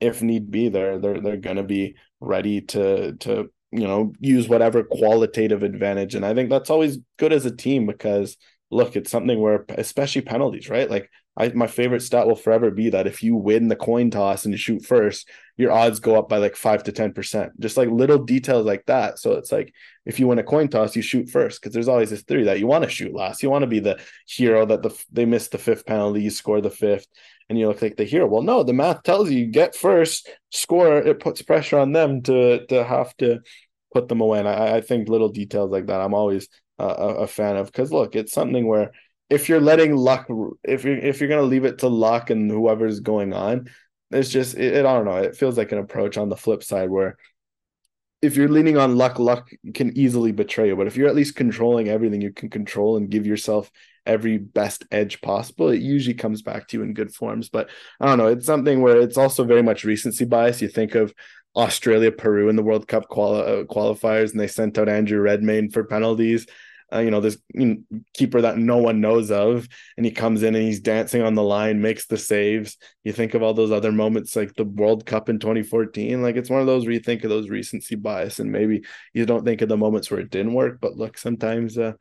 if 0.00 0.22
need 0.22 0.50
be 0.50 0.68
they're 0.68 0.98
they're 0.98 1.20
they're 1.20 1.36
going 1.36 1.56
to 1.56 1.62
be 1.62 1.96
ready 2.20 2.60
to 2.60 3.14
to 3.16 3.50
you 3.72 3.86
know 3.86 4.12
use 4.18 4.48
whatever 4.48 4.82
qualitative 4.82 5.62
advantage 5.62 6.14
and 6.14 6.24
i 6.24 6.34
think 6.34 6.50
that's 6.50 6.70
always 6.70 6.98
good 7.18 7.32
as 7.32 7.46
a 7.46 7.54
team 7.54 7.86
because 7.86 8.36
look 8.70 8.96
it's 8.96 9.10
something 9.10 9.40
where 9.40 9.64
especially 9.76 10.22
penalties 10.22 10.68
right 10.68 10.90
like 10.90 11.10
I, 11.36 11.48
my 11.50 11.68
favorite 11.68 12.02
stat 12.02 12.26
will 12.26 12.36
forever 12.36 12.70
be 12.70 12.90
that 12.90 13.06
if 13.06 13.22
you 13.22 13.36
win 13.36 13.68
the 13.68 13.76
coin 13.76 14.10
toss 14.10 14.44
and 14.44 14.52
you 14.52 14.58
shoot 14.58 14.84
first, 14.84 15.28
your 15.56 15.70
odds 15.70 16.00
go 16.00 16.18
up 16.18 16.28
by 16.28 16.38
like 16.38 16.56
five 16.56 16.82
to 16.84 16.92
ten 16.92 17.12
percent. 17.12 17.58
Just 17.60 17.76
like 17.76 17.88
little 17.88 18.18
details 18.18 18.66
like 18.66 18.84
that. 18.86 19.18
So 19.18 19.32
it's 19.32 19.52
like 19.52 19.72
if 20.04 20.18
you 20.18 20.26
win 20.26 20.38
a 20.38 20.42
coin 20.42 20.68
toss, 20.68 20.96
you 20.96 21.02
shoot 21.02 21.30
first 21.30 21.60
because 21.60 21.72
there's 21.72 21.88
always 21.88 22.10
this 22.10 22.22
theory 22.22 22.44
that 22.44 22.58
you 22.58 22.66
want 22.66 22.84
to 22.84 22.90
shoot 22.90 23.14
last. 23.14 23.42
You 23.42 23.50
want 23.50 23.62
to 23.62 23.68
be 23.68 23.80
the 23.80 24.00
hero 24.26 24.66
that 24.66 24.82
the 24.82 25.04
they 25.12 25.24
missed 25.24 25.52
the 25.52 25.58
fifth 25.58 25.86
penalty, 25.86 26.22
you 26.22 26.30
score 26.30 26.60
the 26.60 26.70
fifth, 26.70 27.06
and 27.48 27.58
you 27.58 27.68
look 27.68 27.80
like 27.80 27.96
the 27.96 28.04
hero. 28.04 28.26
Well, 28.26 28.42
no, 28.42 28.62
the 28.62 28.72
math 28.72 29.02
tells 29.02 29.30
you, 29.30 29.38
you 29.38 29.46
get 29.46 29.76
first, 29.76 30.28
score. 30.50 30.98
It 30.98 31.20
puts 31.20 31.42
pressure 31.42 31.78
on 31.78 31.92
them 31.92 32.22
to 32.22 32.66
to 32.66 32.84
have 32.84 33.16
to 33.18 33.40
put 33.92 34.08
them 34.08 34.20
away. 34.20 34.40
And 34.40 34.48
I, 34.48 34.76
I 34.76 34.80
think 34.80 35.08
little 35.08 35.30
details 35.30 35.70
like 35.70 35.86
that, 35.86 36.00
I'm 36.00 36.14
always 36.14 36.48
a, 36.78 36.84
a 36.84 37.26
fan 37.26 37.56
of 37.56 37.66
because 37.66 37.92
look, 37.92 38.16
it's 38.16 38.32
something 38.32 38.66
where 38.66 38.92
if 39.30 39.48
you're 39.48 39.60
letting 39.60 39.96
luck 39.96 40.28
if 40.64 40.84
you're 40.84 40.98
if 40.98 41.20
you're 41.20 41.28
gonna 41.28 41.42
leave 41.42 41.64
it 41.64 41.78
to 41.78 41.88
luck 41.88 42.30
and 42.30 42.50
whoever's 42.50 43.00
going 43.00 43.32
on 43.32 43.70
it's 44.10 44.28
just 44.28 44.56
it, 44.56 44.74
it, 44.74 44.86
i 44.86 44.92
don't 44.92 45.04
know 45.04 45.16
it 45.16 45.36
feels 45.36 45.56
like 45.56 45.72
an 45.72 45.78
approach 45.78 46.18
on 46.18 46.28
the 46.28 46.36
flip 46.36 46.62
side 46.62 46.90
where 46.90 47.16
if 48.22 48.36
you're 48.36 48.48
leaning 48.48 48.76
on 48.76 48.96
luck 48.96 49.18
luck 49.18 49.50
can 49.72 49.96
easily 49.96 50.30
betray 50.32 50.66
you. 50.66 50.76
But 50.76 50.86
if 50.86 50.96
you're 50.96 51.08
at 51.08 51.14
least 51.14 51.36
controlling 51.36 51.88
everything 51.88 52.20
you 52.20 52.32
can 52.32 52.50
control 52.50 52.96
and 52.96 53.08
give 53.08 53.26
yourself 53.26 53.70
every 54.04 54.38
best 54.38 54.84
edge 54.90 55.20
possible 55.20 55.68
it 55.68 55.80
usually 55.80 56.14
comes 56.14 56.42
back 56.42 56.68
to 56.68 56.76
you 56.76 56.82
in 56.82 56.94
good 56.94 57.14
forms. 57.14 57.48
But 57.48 57.70
i 58.00 58.06
don't 58.06 58.18
know 58.18 58.26
it's 58.26 58.46
something 58.46 58.82
where 58.82 59.00
it's 59.00 59.16
also 59.16 59.44
very 59.44 59.62
much 59.62 59.84
recency 59.84 60.24
bias. 60.24 60.60
You 60.60 60.68
think 60.68 60.94
of 60.94 61.14
australia 61.56 62.12
peru 62.12 62.48
in 62.48 62.54
the 62.54 62.62
world 62.62 62.86
cup 62.86 63.08
quali- 63.08 63.42
uh, 63.42 63.64
qualifiers 63.64 64.30
and 64.30 64.38
they 64.38 64.46
sent 64.46 64.78
out 64.78 64.88
andrew 64.88 65.18
redmayne 65.18 65.68
for 65.68 65.82
penalties 65.82 66.46
uh, 66.92 66.98
you 66.98 67.10
know, 67.10 67.20
this 67.20 67.38
you 67.54 67.66
know, 67.66 68.00
keeper 68.14 68.40
that 68.40 68.58
no 68.58 68.78
one 68.78 69.00
knows 69.00 69.30
of, 69.30 69.68
and 69.96 70.04
he 70.04 70.12
comes 70.12 70.42
in 70.42 70.54
and 70.54 70.64
he's 70.64 70.80
dancing 70.80 71.22
on 71.22 71.34
the 71.34 71.42
line, 71.42 71.80
makes 71.80 72.06
the 72.06 72.16
saves. 72.16 72.76
You 73.04 73.12
think 73.12 73.34
of 73.34 73.42
all 73.42 73.54
those 73.54 73.70
other 73.70 73.92
moments, 73.92 74.34
like 74.34 74.54
the 74.54 74.64
World 74.64 75.06
Cup 75.06 75.28
in 75.28 75.38
2014. 75.38 76.22
Like 76.22 76.36
it's 76.36 76.50
one 76.50 76.60
of 76.60 76.66
those 76.66 76.84
where 76.84 76.92
you 76.92 77.00
think 77.00 77.24
of 77.24 77.30
those 77.30 77.48
recency 77.48 77.94
bias, 77.94 78.40
and 78.40 78.50
maybe 78.50 78.84
you 79.14 79.26
don't 79.26 79.44
think 79.44 79.62
of 79.62 79.68
the 79.68 79.76
moments 79.76 80.10
where 80.10 80.20
it 80.20 80.30
didn't 80.30 80.54
work. 80.54 80.78
But 80.80 80.96
look, 80.96 81.16
sometimes 81.16 81.78
uh, 81.78 81.92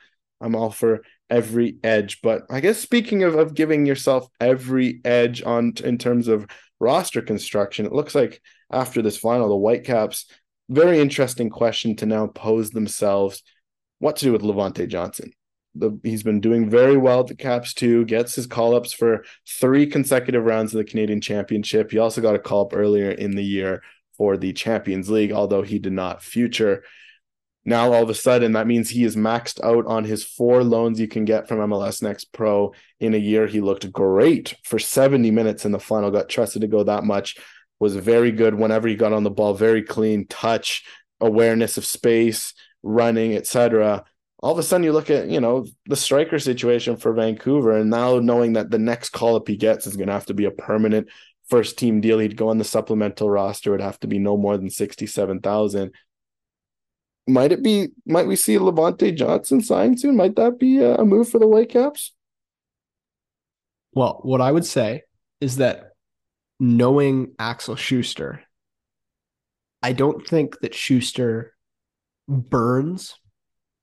I'm 0.42 0.56
all 0.56 0.72
for 0.72 1.02
every 1.30 1.78
edge. 1.84 2.22
But 2.22 2.44
I 2.50 2.60
guess 2.60 2.80
speaking 2.80 3.24
of 3.24 3.36
of 3.36 3.54
giving 3.54 3.86
yourself 3.86 4.28
every 4.40 5.02
edge 5.06 5.44
on 5.44 5.74
in 5.84 5.98
terms 5.98 6.28
of 6.28 6.48
roster 6.80 7.22
construction, 7.22 7.86
it 7.86 7.94
looks 7.94 8.16
like 8.16 8.42
after 8.72 9.02
this 9.02 9.18
final, 9.18 9.50
the 9.50 9.56
Whitecaps. 9.56 10.26
Very 10.72 11.00
interesting 11.00 11.50
question 11.50 11.96
to 11.96 12.06
now 12.06 12.28
pose 12.28 12.70
themselves 12.70 13.42
what 14.00 14.16
to 14.18 14.26
do 14.26 14.32
with 14.32 14.41
Levonte 14.41 14.88
Johnson. 14.88 15.34
The, 15.76 16.00
he's 16.04 16.24
been 16.24 16.41
doing 16.41 16.70
very 16.70 16.97
well 16.97 17.20
at 17.20 17.28
the 17.28 17.36
Caps 17.36 17.74
too. 17.74 18.04
Gets 18.06 18.36
his 18.36 18.47
call 18.47 18.76
ups 18.76 18.91
for 18.91 19.24
three 19.47 19.86
consecutive 19.86 20.43
rounds 20.43 20.74
of 20.74 20.80
the 20.80 20.89
Canadian 20.89 21.22
Championship. 21.22 21.91
He 21.91 22.00
also 22.00 22.22
got 22.22 22.36
a 22.36 22.39
call 22.39 22.66
up 22.66 22.74
earlier 22.74 23.12
in 23.12 23.36
the 23.36 23.43
year 23.43 23.84
for 24.18 24.36
the 24.36 24.52
Champions 24.52 25.10
League, 25.10 25.32
although 25.32 25.62
he 25.62 25.78
did 25.78 25.93
not 25.93 26.24
future. 26.24 26.84
Now 27.66 27.93
all 27.93 28.04
of 28.04 28.10
a 28.10 28.16
sudden 28.16 28.54
that 28.54 28.68
means 28.68 28.89
he 28.89 29.04
is 29.04 29.16
maxed 29.16 29.64
out 29.64 29.86
on 29.86 30.06
his 30.06 30.24
four 30.24 30.64
loans 30.64 31.00
you 31.00 31.08
can 31.08 31.24
get 31.24 31.47
from 31.47 31.60
MLS 31.60 32.02
Next 32.02 32.34
Pro 32.34 32.74
in 33.00 33.14
a 33.14 33.18
year. 33.18 33.45
He 33.45 33.62
looked 33.62 33.91
great 33.91 34.56
for 34.64 34.80
70 34.80 35.30
minutes 35.30 35.66
in 35.66 35.72
the 35.72 35.80
final. 35.80 36.10
Got 36.10 36.30
trusted 36.30 36.62
to 36.62 36.68
go 36.68 36.84
that 36.84 37.04
much. 37.04 37.38
Was 37.80 37.95
very 37.95 38.32
good 38.32 38.56
whenever 38.56 38.88
he 38.88 38.95
got 38.95 39.14
on 39.14 39.24
the 39.24 39.30
ball. 39.30 39.54
Very 39.54 39.84
clean 39.84 40.26
touch, 40.28 40.84
awareness 41.22 41.78
of 41.78 41.86
space 41.86 42.54
running, 42.84 43.36
etc. 43.36 44.04
All 44.42 44.54
of 44.54 44.60
a 44.60 44.64
sudden, 44.64 44.84
you 44.84 44.94
look 44.94 45.10
at 45.10 45.28
you 45.28 45.42
know 45.42 45.66
the 45.86 45.96
striker 45.96 46.40
situation 46.40 46.98
for 46.98 47.14
Vancouver, 47.14 47.78
and 47.78 47.90
now 47.90 48.20
knowing 48.20 48.54
that 48.54 48.72
the 48.72 48.80
next 48.80 49.10
call 49.10 49.36
up 49.36 49.48
he 49.48 49.58
gets 49.58 49.88
is 49.88 49.98
going 49.98 50.08
to 50.08 50.14
have 50.14 50.28
to 50.28 50.34
be 50.34 50.46
a 50.46 50.52
permanent 50.52 51.08
first 51.50 51.78
team 51.78 52.02
deal. 52.02 52.20
He'd 52.20 52.38
go 52.38 52.50
on 52.50 52.58
the 52.58 52.64
supplemental 52.64 53.30
roster. 53.30 53.74
it'd 53.74 53.84
have 53.84 54.00
to 54.02 54.08
be 54.08 54.20
no 54.20 54.38
more 54.38 54.58
than 54.58 54.70
sixty 54.70 55.08
seven 55.08 55.40
thousand. 55.40 55.94
Might 57.28 57.52
it 57.52 57.62
be? 57.62 57.90
Might 58.06 58.28
we 58.28 58.36
see 58.36 58.58
Levonte 58.58 59.16
Johnson 59.16 59.62
signed 59.62 60.00
soon? 60.00 60.16
Might 60.16 60.36
that 60.38 60.58
be 60.58 60.84
a 60.84 61.04
move 61.06 61.30
for 61.30 61.40
the 61.40 61.48
Whitecaps? 61.48 62.14
Well, 63.94 64.20
what 64.24 64.42
I 64.42 64.52
would 64.52 64.66
say 64.66 65.04
is 65.42 65.58
that 65.58 65.92
knowing 66.60 67.34
Axel 67.40 67.76
Schuster, 67.76 68.44
I 69.82 69.94
don't 69.94 70.28
think 70.28 70.60
that 70.62 70.74
Schuster 70.74 71.54
burns 72.30 73.16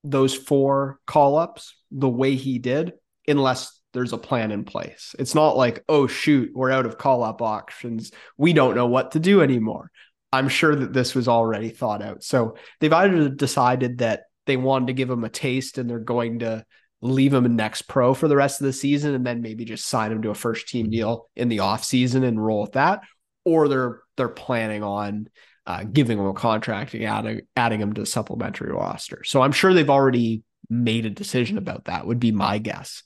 those 0.04 0.34
four 0.34 1.00
call 1.06 1.36
ups 1.36 1.74
the 1.90 2.08
way 2.08 2.36
he 2.36 2.58
did, 2.58 2.92
unless 3.26 3.80
there's 3.92 4.12
a 4.12 4.18
plan 4.18 4.52
in 4.52 4.64
place. 4.64 5.14
It's 5.18 5.34
not 5.34 5.56
like, 5.56 5.84
oh, 5.88 6.06
shoot, 6.06 6.52
we're 6.54 6.70
out 6.70 6.86
of 6.86 6.98
call 6.98 7.24
up 7.24 7.42
options. 7.42 8.12
We 8.36 8.52
don't 8.52 8.76
know 8.76 8.86
what 8.86 9.12
to 9.12 9.18
do 9.18 9.42
anymore. 9.42 9.90
I'm 10.32 10.48
sure 10.48 10.74
that 10.74 10.92
this 10.92 11.14
was 11.14 11.28
already 11.28 11.70
thought 11.70 12.02
out. 12.02 12.22
So 12.22 12.56
they've 12.80 12.92
either 12.92 13.28
decided 13.28 13.98
that 13.98 14.24
they 14.46 14.56
wanted 14.56 14.88
to 14.88 14.92
give 14.92 15.10
him 15.10 15.24
a 15.24 15.28
taste 15.28 15.78
and 15.78 15.88
they're 15.88 15.98
going 15.98 16.40
to 16.40 16.64
leave 17.00 17.32
him 17.32 17.46
in 17.46 17.56
next 17.56 17.82
pro 17.82 18.14
for 18.14 18.28
the 18.28 18.36
rest 18.36 18.60
of 18.60 18.66
the 18.66 18.72
season 18.72 19.14
and 19.14 19.26
then 19.26 19.40
maybe 19.40 19.64
just 19.64 19.86
sign 19.86 20.12
him 20.12 20.22
to 20.22 20.30
a 20.30 20.34
first 20.34 20.68
team 20.68 20.86
mm-hmm. 20.86 20.92
deal 20.92 21.30
in 21.36 21.48
the 21.48 21.60
off 21.60 21.84
season 21.84 22.24
and 22.24 22.42
roll 22.42 22.62
with 22.62 22.72
that 22.72 23.00
or 23.44 23.68
they're 23.68 24.00
they're 24.16 24.28
planning 24.28 24.82
on 24.82 25.28
uh, 25.66 25.84
giving 25.84 26.18
him 26.18 26.26
a 26.26 26.32
contract 26.32 26.94
and 26.94 27.04
adding, 27.04 27.40
adding 27.56 27.80
him 27.80 27.92
to 27.92 28.02
the 28.02 28.06
supplementary 28.06 28.72
roster. 28.72 29.24
So 29.24 29.42
I'm 29.42 29.52
sure 29.52 29.74
they've 29.74 29.90
already 29.90 30.42
made 30.70 31.06
a 31.06 31.10
decision 31.10 31.58
about 31.58 31.84
that, 31.84 32.06
would 32.06 32.20
be 32.20 32.32
my 32.32 32.58
guess. 32.58 33.02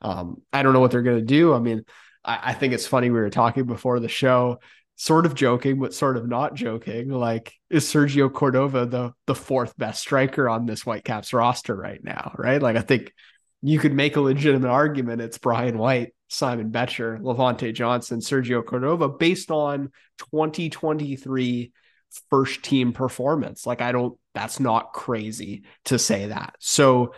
Um, 0.00 0.42
I 0.52 0.62
don't 0.62 0.72
know 0.72 0.80
what 0.80 0.90
they're 0.90 1.02
going 1.02 1.18
to 1.18 1.24
do. 1.24 1.54
I 1.54 1.58
mean, 1.58 1.84
I, 2.24 2.40
I 2.50 2.52
think 2.54 2.72
it's 2.72 2.86
funny. 2.86 3.10
We 3.10 3.18
were 3.18 3.30
talking 3.30 3.64
before 3.64 4.00
the 4.00 4.08
show, 4.08 4.60
sort 4.96 5.26
of 5.26 5.34
joking, 5.34 5.80
but 5.80 5.94
sort 5.94 6.16
of 6.16 6.28
not 6.28 6.54
joking. 6.54 7.08
Like, 7.08 7.52
is 7.70 7.84
Sergio 7.84 8.32
Cordova 8.32 8.86
the 8.86 9.12
the 9.26 9.34
fourth 9.34 9.76
best 9.76 10.00
striker 10.00 10.48
on 10.48 10.66
this 10.66 10.82
Whitecaps 10.82 11.32
roster 11.32 11.74
right 11.74 12.02
now? 12.02 12.34
Right? 12.38 12.62
Like, 12.62 12.76
I 12.76 12.82
think 12.82 13.12
you 13.62 13.78
could 13.78 13.94
make 13.94 14.16
a 14.16 14.20
legitimate 14.20 14.68
argument. 14.68 15.22
It's 15.22 15.38
Brian 15.38 15.78
White, 15.78 16.14
Simon 16.28 16.70
Becher, 16.70 17.18
Levonte 17.22 17.72
Johnson, 17.74 18.20
Sergio 18.20 18.64
Cordova, 18.64 19.08
based 19.08 19.50
on 19.50 19.90
2023 20.18 21.72
first 22.30 22.62
team 22.62 22.92
performance. 22.92 23.66
Like, 23.66 23.80
I 23.80 23.92
don't, 23.92 24.18
that's 24.34 24.60
not 24.60 24.92
crazy 24.92 25.64
to 25.86 25.98
say 25.98 26.26
that. 26.26 26.54
So, 26.58 27.14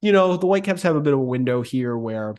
you 0.00 0.12
know, 0.12 0.36
the 0.36 0.46
Whitecaps 0.46 0.82
have 0.82 0.96
a 0.96 1.00
bit 1.00 1.12
of 1.12 1.18
a 1.18 1.22
window 1.22 1.62
here 1.62 1.96
where 1.96 2.34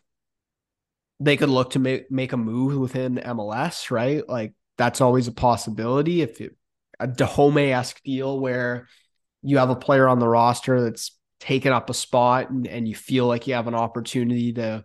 they 1.19 1.38
could 1.38 1.49
look 1.49 1.71
to 1.71 1.80
make, 1.80 2.11
make 2.11 2.34
a 2.34 2.38
move 2.38 2.78
within 2.78 3.15
MLS, 3.15 3.91
right? 3.91 4.28
Like, 4.28 4.53
that's 4.78 5.01
always 5.01 5.28
a 5.28 5.32
possibility. 5.32 6.21
If 6.21 6.41
it, 6.41 6.55
a 6.99 7.07
Dajome 7.07 7.71
esque 7.71 8.01
deal 8.03 8.39
where 8.39 8.88
you 9.41 9.57
have 9.57 9.69
a 9.69 9.76
player 9.76 10.07
on 10.07 10.19
the 10.19 10.28
roster 10.28 10.82
that's 10.82 11.17
taken 11.39 11.74
up 11.74 11.89
a 11.89 11.93
spot 11.93 12.49
and, 12.49 12.65
and 12.65 12.88
you 12.88 12.95
feel 12.95 13.28
like 13.28 13.47
you 13.47 13.53
have 13.53 13.67
an 13.67 13.76
opportunity 13.76 14.53
to 14.53 14.84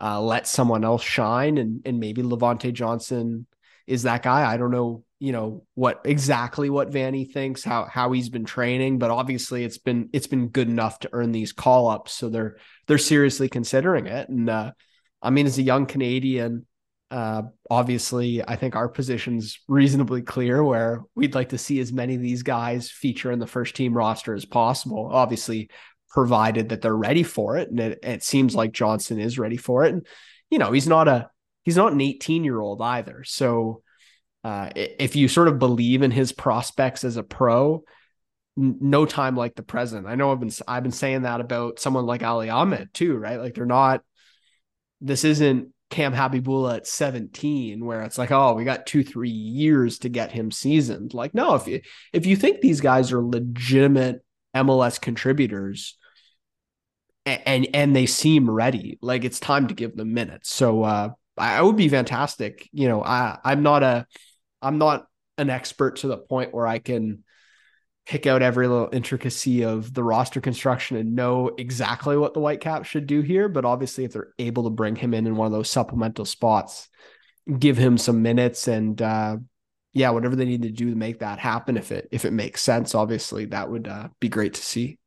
uh, 0.00 0.20
let 0.20 0.46
someone 0.46 0.84
else 0.84 1.02
shine 1.02 1.58
and 1.58 1.82
and 1.84 2.00
maybe 2.00 2.22
Levonte 2.22 2.72
Johnson 2.72 3.46
is 3.86 4.02
that 4.04 4.22
guy. 4.22 4.50
I 4.50 4.56
don't 4.56 4.70
know 4.70 5.04
you 5.20 5.32
know 5.32 5.64
what 5.74 6.00
exactly 6.04 6.70
what 6.70 6.90
Vanni 6.90 7.26
thinks, 7.26 7.62
how 7.62 7.84
how 7.84 8.10
he's 8.10 8.30
been 8.30 8.46
training, 8.46 8.98
but 8.98 9.10
obviously 9.10 9.64
it's 9.64 9.78
been 9.78 10.08
it's 10.14 10.26
been 10.26 10.48
good 10.48 10.68
enough 10.68 10.98
to 11.00 11.10
earn 11.12 11.30
these 11.30 11.52
call 11.52 11.88
ups, 11.88 12.12
so 12.12 12.30
they're 12.30 12.56
they're 12.86 12.98
seriously 12.98 13.48
considering 13.48 14.06
it. 14.06 14.30
And 14.30 14.48
uh, 14.48 14.72
I 15.20 15.28
mean, 15.28 15.46
as 15.46 15.58
a 15.58 15.62
young 15.62 15.84
Canadian, 15.84 16.66
uh, 17.10 17.42
obviously, 17.70 18.42
I 18.42 18.56
think 18.56 18.74
our 18.74 18.88
position's 18.88 19.60
reasonably 19.68 20.22
clear 20.22 20.64
where 20.64 21.02
we'd 21.14 21.34
like 21.34 21.50
to 21.50 21.58
see 21.58 21.80
as 21.80 21.92
many 21.92 22.14
of 22.14 22.22
these 22.22 22.42
guys 22.42 22.90
feature 22.90 23.30
in 23.30 23.40
the 23.40 23.46
first 23.46 23.76
team 23.76 23.92
roster 23.92 24.34
as 24.34 24.46
possible. 24.46 25.10
Obviously, 25.12 25.68
provided 26.08 26.70
that 26.70 26.80
they're 26.80 26.96
ready 26.96 27.24
for 27.24 27.58
it, 27.58 27.68
and 27.68 27.78
it, 27.78 27.98
it 28.02 28.22
seems 28.22 28.54
like 28.54 28.72
Johnson 28.72 29.20
is 29.20 29.38
ready 29.38 29.58
for 29.58 29.84
it. 29.84 29.92
And 29.92 30.06
you 30.50 30.58
know, 30.58 30.72
he's 30.72 30.88
not 30.88 31.08
a 31.08 31.28
he's 31.64 31.76
not 31.76 31.92
an 31.92 32.00
18 32.00 32.42
year 32.42 32.58
old 32.58 32.80
either, 32.80 33.22
so 33.24 33.82
uh, 34.42 34.70
if 34.74 35.16
you 35.16 35.28
sort 35.28 35.48
of 35.48 35.58
believe 35.58 36.02
in 36.02 36.10
his 36.10 36.32
prospects 36.32 37.04
as 37.04 37.16
a 37.16 37.22
pro, 37.22 37.82
n- 38.58 38.78
no 38.80 39.04
time 39.04 39.36
like 39.36 39.54
the 39.54 39.62
present. 39.62 40.06
I 40.06 40.14
know 40.14 40.32
I've 40.32 40.40
been 40.40 40.52
I've 40.66 40.82
been 40.82 40.92
saying 40.92 41.22
that 41.22 41.40
about 41.40 41.78
someone 41.78 42.06
like 42.06 42.22
Ali 42.22 42.48
Ahmed 42.48 42.92
too, 42.94 43.16
right? 43.16 43.40
Like 43.40 43.54
they're 43.54 43.66
not. 43.66 44.02
This 45.00 45.24
isn't 45.24 45.72
Cam 45.90 46.14
Habibullah 46.14 46.76
at 46.76 46.86
17, 46.86 47.84
where 47.84 48.02
it's 48.02 48.16
like, 48.18 48.30
oh, 48.30 48.54
we 48.54 48.64
got 48.64 48.86
two, 48.86 49.02
three 49.02 49.30
years 49.30 49.98
to 50.00 50.08
get 50.08 50.30
him 50.30 50.50
seasoned. 50.50 51.14
Like, 51.14 51.34
no, 51.34 51.54
if 51.54 51.66
you 51.66 51.80
if 52.12 52.26
you 52.26 52.36
think 52.36 52.60
these 52.60 52.80
guys 52.80 53.12
are 53.12 53.22
legitimate 53.22 54.24
MLS 54.54 55.00
contributors 55.00 55.98
and 57.26 57.42
and, 57.44 57.68
and 57.74 57.96
they 57.96 58.06
seem 58.06 58.48
ready, 58.48 58.98
like 59.02 59.24
it's 59.24 59.40
time 59.40 59.68
to 59.68 59.74
give 59.74 59.96
them 59.96 60.14
minutes. 60.14 60.54
So 60.54 60.82
uh 60.82 61.10
I 61.36 61.62
would 61.62 61.76
be 61.76 61.88
fantastic. 61.88 62.68
You 62.72 62.88
know, 62.88 63.02
I 63.02 63.38
I'm 63.44 63.62
not 63.62 63.82
a 63.82 64.06
I'm 64.62 64.78
not 64.78 65.06
an 65.38 65.50
expert 65.50 65.96
to 65.96 66.08
the 66.08 66.18
point 66.18 66.54
where 66.54 66.66
I 66.66 66.78
can 66.78 67.24
pick 68.06 68.26
out 68.26 68.42
every 68.42 68.66
little 68.66 68.88
intricacy 68.92 69.64
of 69.64 69.92
the 69.94 70.02
roster 70.02 70.40
construction 70.40 70.96
and 70.96 71.14
know 71.14 71.50
exactly 71.58 72.16
what 72.16 72.34
the 72.34 72.40
Whitecaps 72.40 72.88
should 72.88 73.06
do 73.06 73.20
here. 73.20 73.48
But 73.48 73.64
obviously, 73.64 74.04
if 74.04 74.12
they're 74.12 74.34
able 74.38 74.64
to 74.64 74.70
bring 74.70 74.96
him 74.96 75.14
in 75.14 75.26
in 75.26 75.36
one 75.36 75.46
of 75.46 75.52
those 75.52 75.70
supplemental 75.70 76.24
spots, 76.24 76.88
give 77.58 77.76
him 77.76 77.98
some 77.98 78.22
minutes 78.22 78.68
and 78.68 79.00
uh, 79.00 79.36
yeah, 79.92 80.10
whatever 80.10 80.36
they 80.36 80.44
need 80.44 80.62
to 80.62 80.70
do 80.70 80.90
to 80.90 80.96
make 80.96 81.20
that 81.20 81.38
happen, 81.38 81.76
if 81.76 81.92
it 81.92 82.08
if 82.10 82.24
it 82.24 82.32
makes 82.32 82.62
sense, 82.62 82.94
obviously 82.94 83.46
that 83.46 83.70
would 83.70 83.88
uh, 83.88 84.08
be 84.20 84.28
great 84.28 84.54
to 84.54 84.62
see. 84.62 84.98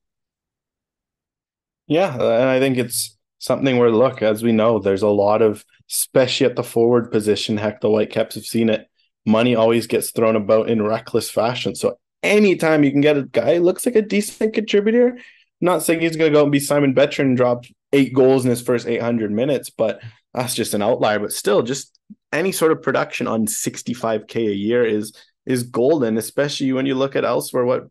Yeah, 1.87 2.13
and 2.13 2.49
I 2.49 2.59
think 2.59 2.77
it's 2.77 3.17
something 3.39 3.77
where 3.77 3.91
look, 3.91 4.21
as 4.21 4.43
we 4.43 4.51
know, 4.51 4.79
there's 4.79 5.01
a 5.01 5.09
lot 5.09 5.41
of, 5.41 5.65
especially 5.91 6.45
at 6.45 6.55
the 6.55 6.63
forward 6.63 7.11
position. 7.11 7.57
Heck, 7.57 7.81
the 7.81 7.89
Whitecaps 7.89 8.35
have 8.35 8.45
seen 8.45 8.69
it. 8.69 8.87
Money 9.25 9.55
always 9.55 9.87
gets 9.87 10.11
thrown 10.11 10.35
about 10.35 10.69
in 10.69 10.81
reckless 10.81 11.29
fashion. 11.29 11.75
So 11.75 11.97
anytime 12.21 12.83
you 12.83 12.91
can 12.91 13.01
get 13.01 13.17
a 13.17 13.23
guy 13.23 13.57
looks 13.57 13.85
like 13.85 13.95
a 13.95 14.01
decent 14.01 14.53
contributor. 14.53 15.09
I'm 15.09 15.17
not 15.61 15.83
saying 15.83 16.01
he's 16.01 16.15
going 16.15 16.31
to 16.31 16.37
go 16.37 16.43
and 16.43 16.51
be 16.51 16.59
Simon 16.59 16.93
Becher 16.93 17.21
and 17.21 17.37
drop 17.37 17.65
eight 17.93 18.13
goals 18.13 18.43
in 18.43 18.49
his 18.49 18.61
first 18.61 18.87
800 18.87 19.31
minutes, 19.31 19.69
but 19.69 20.01
that's 20.33 20.55
just 20.55 20.73
an 20.73 20.81
outlier. 20.81 21.19
But 21.19 21.31
still, 21.31 21.61
just 21.61 21.97
any 22.31 22.51
sort 22.51 22.71
of 22.71 22.81
production 22.81 23.27
on 23.27 23.45
65k 23.45 24.49
a 24.49 24.55
year 24.55 24.83
is 24.83 25.13
is 25.45 25.63
golden, 25.63 26.17
especially 26.17 26.71
when 26.71 26.85
you 26.85 26.95
look 26.95 27.15
at 27.15 27.25
elsewhere 27.25 27.65
what 27.65 27.87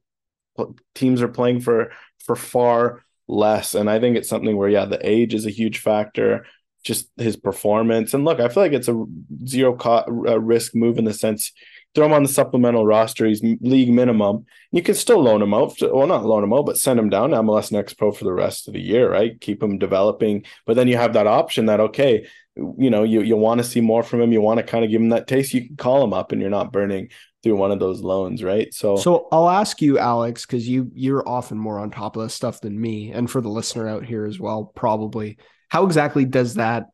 teams 0.95 1.23
are 1.23 1.29
playing 1.29 1.61
for 1.61 1.93
for 2.25 2.37
far 2.37 3.03
less. 3.29 3.75
And 3.75 3.89
I 3.89 4.01
think 4.01 4.17
it's 4.17 4.29
something 4.29 4.57
where 4.57 4.69
yeah, 4.69 4.85
the 4.85 5.07
age 5.07 5.35
is 5.35 5.47
a 5.47 5.51
huge 5.51 5.79
factor 5.79 6.47
just 6.83 7.09
his 7.17 7.37
performance. 7.37 8.15
And 8.15 8.25
look, 8.25 8.41
I 8.41 8.49
feel 8.49 8.63
like 8.63 8.73
it's 8.73 8.89
a 8.89 9.05
zero 9.47 9.75
co- 9.75 10.05
uh, 10.27 10.41
risk 10.41 10.75
move 10.75 10.99
in 10.99 11.05
the 11.05 11.15
sense 11.15 11.53
throw 11.95 12.07
him 12.07 12.13
on 12.13 12.23
the 12.23 12.29
supplemental 12.29 12.87
roster. 12.87 13.27
He's 13.27 13.43
league 13.43 13.93
minimum. 13.93 14.47
You 14.71 14.83
can 14.83 14.95
still 14.95 15.23
loan 15.23 15.43
him 15.43 15.55
out. 15.55 15.75
Well, 15.81 16.07
not 16.07 16.25
loan 16.25 16.45
him 16.45 16.53
out, 16.53 16.67
but 16.67 16.79
send 16.79 16.99
him 16.99 17.11
down 17.11 17.31
to 17.31 17.37
MLS 17.37 17.73
Next 17.73 17.95
Pro 17.95 18.13
for 18.13 18.25
the 18.25 18.33
rest 18.33 18.69
of 18.69 18.75
the 18.75 18.81
year, 18.81 19.11
right? 19.11 19.39
Keep 19.41 19.63
him 19.63 19.79
developing. 19.79 20.45
But 20.67 20.77
then 20.77 20.89
you 20.89 20.97
have 20.97 21.13
that 21.15 21.27
option 21.27 21.67
that 21.67 21.81
okay, 21.81 22.27
you 22.57 22.91
know, 22.91 23.03
you 23.03 23.23
you 23.23 23.37
want 23.37 23.59
to 23.59 23.67
see 23.67 23.81
more 23.81 24.03
from 24.03 24.21
him. 24.21 24.33
You 24.33 24.41
want 24.41 24.59
to 24.59 24.65
kind 24.65 24.85
of 24.85 24.91
give 24.91 25.01
him 25.01 25.11
that 25.11 25.27
taste. 25.27 25.55
You 25.55 25.67
can 25.67 25.77
call 25.77 26.03
him 26.03 26.13
up, 26.13 26.33
and 26.33 26.41
you're 26.41 26.51
not 26.51 26.73
burning 26.73 27.11
through 27.43 27.57
one 27.57 27.73
of 27.73 27.81
those 27.81 28.01
loans, 28.01 28.45
right? 28.45 28.73
So, 28.73 28.97
so 28.97 29.27
I'll 29.33 29.51
ask 29.51 29.83
you, 29.83 29.99
Alex, 29.99 30.47
because 30.47 30.69
you 30.69 30.91
you're 30.95 31.29
often 31.29 31.59
more 31.59 31.79
on 31.79 31.91
top 31.91 32.17
of 32.17 32.23
this 32.23 32.35
stuff 32.35 32.61
than 32.61 32.81
me, 32.81 33.11
and 33.11 33.31
for 33.31 33.41
the 33.41 33.49
listener 33.49 33.89
out 33.89 34.05
here 34.05 34.25
as 34.25 34.39
well, 34.39 34.65
probably. 34.75 35.39
How 35.73 35.87
exactly 35.87 36.27
does 36.27 36.57
that 36.57 36.89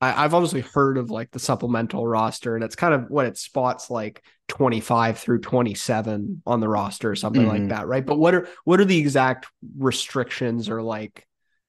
I, 0.00 0.22
have 0.22 0.34
obviously 0.34 0.62
heard 0.62 0.98
of 0.98 1.08
like 1.08 1.30
the 1.30 1.38
supplemental 1.38 2.04
roster, 2.04 2.56
and 2.56 2.64
it's 2.64 2.74
kind 2.74 2.92
of 2.92 3.08
what 3.08 3.26
it 3.26 3.38
spots 3.38 3.88
like 3.88 4.24
25 4.48 5.18
through 5.18 5.42
27 5.42 6.42
on 6.44 6.58
the 6.58 6.68
roster 6.68 7.12
or 7.12 7.14
something 7.14 7.42
mm-hmm. 7.42 7.50
like 7.50 7.68
that, 7.68 7.86
right? 7.86 8.04
But 8.04 8.18
what 8.18 8.34
are 8.34 8.48
what 8.64 8.80
are 8.80 8.84
the 8.84 8.98
exact 8.98 9.46
restrictions 9.78 10.68
or 10.68 10.82
like 10.82 11.24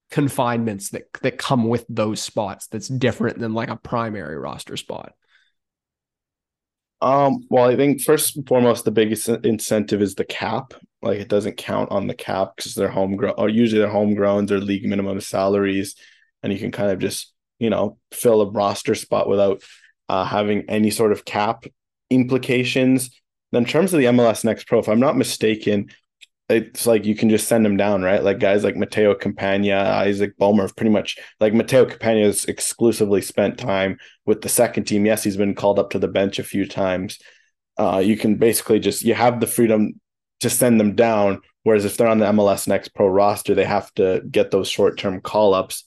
confinements 0.10 0.90
that 0.90 1.04
that 1.22 1.38
come 1.38 1.70
with 1.70 1.86
those 1.88 2.20
spots 2.20 2.66
that's 2.66 2.88
different 2.88 3.38
than 3.38 3.54
like 3.54 3.70
a 3.70 3.76
primary 3.76 4.36
roster 4.36 4.76
spot? 4.76 5.14
Um, 7.04 7.46
well, 7.52 7.70
I 7.70 7.76
think 7.76 8.02
first 8.02 8.38
and 8.38 8.48
foremost, 8.48 8.86
the 8.86 8.92
biggest 8.92 9.30
incentive 9.30 10.02
is 10.02 10.16
the 10.16 10.26
cap. 10.26 10.74
Like 11.04 11.20
it 11.20 11.28
doesn't 11.28 11.58
count 11.58 11.92
on 11.92 12.08
the 12.08 12.16
cap 12.16 12.54
because 12.56 12.74
they're 12.74 12.90
homegrown, 12.90 13.36
or 13.38 13.50
usually 13.50 13.82
they're 13.82 13.92
homegrown, 13.92 14.48
they're 14.48 14.58
league 14.58 14.86
minimum 14.86 15.22
salaries, 15.22 15.96
and 16.44 16.54
you 16.54 16.60
can 16.60 16.72
kind 16.72 16.92
of 16.92 17.00
just 17.00 17.34
you 17.64 17.70
know, 17.70 17.98
fill 18.12 18.42
a 18.42 18.52
roster 18.52 18.94
spot 18.94 19.30
without 19.30 19.64
uh, 20.10 20.26
having 20.26 20.66
any 20.68 20.90
sort 20.90 21.14
of 21.14 21.24
cap 21.24 21.66
implications. 22.10 23.10
In 23.54 23.64
terms 23.64 23.94
of 23.94 24.00
the 24.00 24.08
MLS 24.08 24.44
Next 24.44 24.68
Pro, 24.68 24.80
if 24.80 24.90
I'm 24.90 25.00
not 25.00 25.16
mistaken, 25.16 25.90
it's 26.50 26.86
like 26.86 27.06
you 27.06 27.16
can 27.16 27.30
just 27.30 27.48
send 27.48 27.66
them 27.66 27.78
down, 27.78 28.02
right? 28.02 28.22
Like 28.22 28.40
guys 28.40 28.66
like 28.66 28.76
Matteo 28.76 29.16
Campagna, 29.16 29.78
Isaac 29.78 30.34
have 30.38 30.76
pretty 30.76 30.90
much 30.90 31.18
like 31.40 31.54
Matteo 31.54 31.86
Campagna 31.86 32.26
has 32.26 32.44
exclusively 32.46 33.22
spent 33.22 33.58
time 33.58 33.98
with 34.26 34.42
the 34.42 34.50
second 34.50 34.84
team. 34.84 35.06
Yes, 35.06 35.24
he's 35.24 35.38
been 35.38 35.56
called 35.56 35.80
up 35.80 35.92
to 35.92 36.00
the 36.00 36.10
bench 36.10 36.40
a 36.40 36.44
few 36.44 36.68
times. 36.68 37.18
Uh, 37.78 38.02
you 38.04 38.18
can 38.18 38.36
basically 38.36 38.80
just 38.80 39.04
you 39.04 39.14
have 39.14 39.40
the 39.40 39.48
freedom 39.48 40.00
to 40.42 40.50
send 40.50 40.82
them 40.82 40.96
down. 40.96 41.42
Whereas 41.64 41.86
if 41.86 41.96
they're 41.96 42.10
on 42.10 42.20
the 42.20 42.26
MLS 42.26 42.68
Next 42.68 42.90
Pro 42.90 43.08
roster, 43.08 43.56
they 43.56 43.64
have 43.64 43.94
to 43.94 44.22
get 44.30 44.52
those 44.52 44.68
short 44.68 44.98
term 44.98 45.22
call 45.22 45.54
ups. 45.54 45.86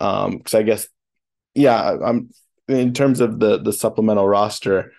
Um, 0.00 0.38
because 0.38 0.54
I 0.54 0.62
guess 0.62 0.88
yeah, 1.54 1.96
I'm 2.04 2.30
in 2.68 2.92
terms 2.92 3.20
of 3.20 3.40
the 3.40 3.58
the 3.58 3.72
supplemental 3.72 4.28
roster, 4.28 4.92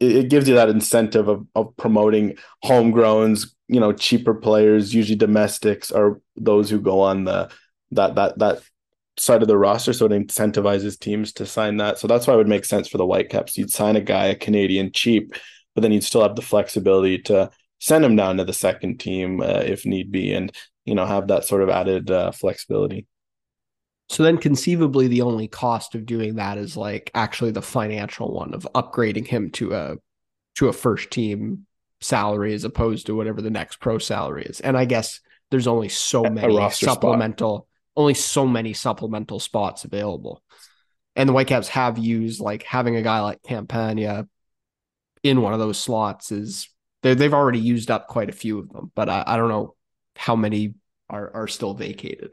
it, 0.00 0.16
it 0.16 0.30
gives 0.30 0.48
you 0.48 0.54
that 0.56 0.68
incentive 0.68 1.28
of 1.28 1.46
of 1.54 1.76
promoting 1.76 2.36
homegrowns, 2.64 3.54
you 3.68 3.80
know, 3.80 3.92
cheaper 3.92 4.34
players, 4.34 4.94
usually 4.94 5.16
domestics, 5.16 5.90
are 5.92 6.20
those 6.36 6.70
who 6.70 6.80
go 6.80 7.00
on 7.00 7.24
the 7.24 7.50
that 7.92 8.14
that 8.16 8.38
that 8.38 8.62
side 9.18 9.42
of 9.42 9.48
the 9.48 9.58
roster. 9.58 9.92
So 9.92 10.06
it 10.06 10.12
incentivizes 10.12 10.98
teams 10.98 11.32
to 11.34 11.46
sign 11.46 11.78
that. 11.78 11.98
So 11.98 12.08
that's 12.08 12.26
why 12.26 12.34
it 12.34 12.38
would 12.38 12.48
make 12.48 12.64
sense 12.64 12.88
for 12.88 12.98
the 12.98 13.06
Whitecaps. 13.06 13.56
You'd 13.56 13.70
sign 13.70 13.96
a 13.96 14.00
guy, 14.00 14.26
a 14.26 14.34
Canadian, 14.34 14.92
cheap, 14.92 15.34
but 15.74 15.82
then 15.82 15.92
you'd 15.92 16.04
still 16.04 16.22
have 16.22 16.36
the 16.36 16.42
flexibility 16.42 17.18
to 17.22 17.50
send 17.80 18.04
him 18.04 18.16
down 18.16 18.38
to 18.38 18.44
the 18.44 18.52
second 18.52 18.98
team 18.98 19.40
uh, 19.40 19.62
if 19.64 19.86
need 19.86 20.10
be, 20.10 20.32
and 20.32 20.52
you 20.84 20.94
know 20.94 21.06
have 21.06 21.28
that 21.28 21.44
sort 21.44 21.62
of 21.62 21.68
added 21.68 22.10
uh, 22.10 22.32
flexibility. 22.32 23.06
So 24.08 24.22
then 24.22 24.38
conceivably 24.38 25.08
the 25.08 25.22
only 25.22 25.48
cost 25.48 25.94
of 25.94 26.06
doing 26.06 26.36
that 26.36 26.58
is 26.58 26.76
like 26.76 27.10
actually 27.14 27.50
the 27.50 27.62
financial 27.62 28.32
one 28.32 28.54
of 28.54 28.66
upgrading 28.74 29.26
him 29.26 29.50
to 29.52 29.74
a 29.74 29.96
to 30.56 30.68
a 30.68 30.72
first 30.72 31.10
team 31.10 31.66
salary 32.00 32.54
as 32.54 32.64
opposed 32.64 33.06
to 33.06 33.14
whatever 33.14 33.42
the 33.42 33.50
next 33.50 33.80
pro 33.80 33.98
salary 33.98 34.44
is. 34.44 34.60
And 34.60 34.76
I 34.76 34.84
guess 34.84 35.20
there's 35.50 35.66
only 35.66 35.88
so 35.88 36.22
many 36.22 36.70
supplemental 36.70 37.58
spot. 37.58 37.66
only 37.96 38.14
so 38.14 38.46
many 38.46 38.72
supplemental 38.72 39.40
spots 39.40 39.84
available. 39.84 40.42
And 41.14 41.28
the 41.28 41.32
Whitecaps 41.32 41.68
have 41.68 41.98
used 41.98 42.40
like 42.40 42.62
having 42.62 42.96
a 42.96 43.02
guy 43.02 43.20
like 43.20 43.42
Campagna 43.42 44.28
in 45.22 45.42
one 45.42 45.52
of 45.52 45.58
those 45.58 45.78
slots 45.78 46.30
is 46.30 46.68
they've 47.02 47.34
already 47.34 47.60
used 47.60 47.90
up 47.90 48.06
quite 48.08 48.28
a 48.28 48.32
few 48.32 48.58
of 48.58 48.68
them, 48.68 48.90
but 48.94 49.08
I, 49.08 49.24
I 49.26 49.36
don't 49.36 49.48
know 49.48 49.74
how 50.14 50.36
many 50.36 50.74
are 51.08 51.30
are 51.34 51.48
still 51.48 51.74
vacated. 51.74 52.30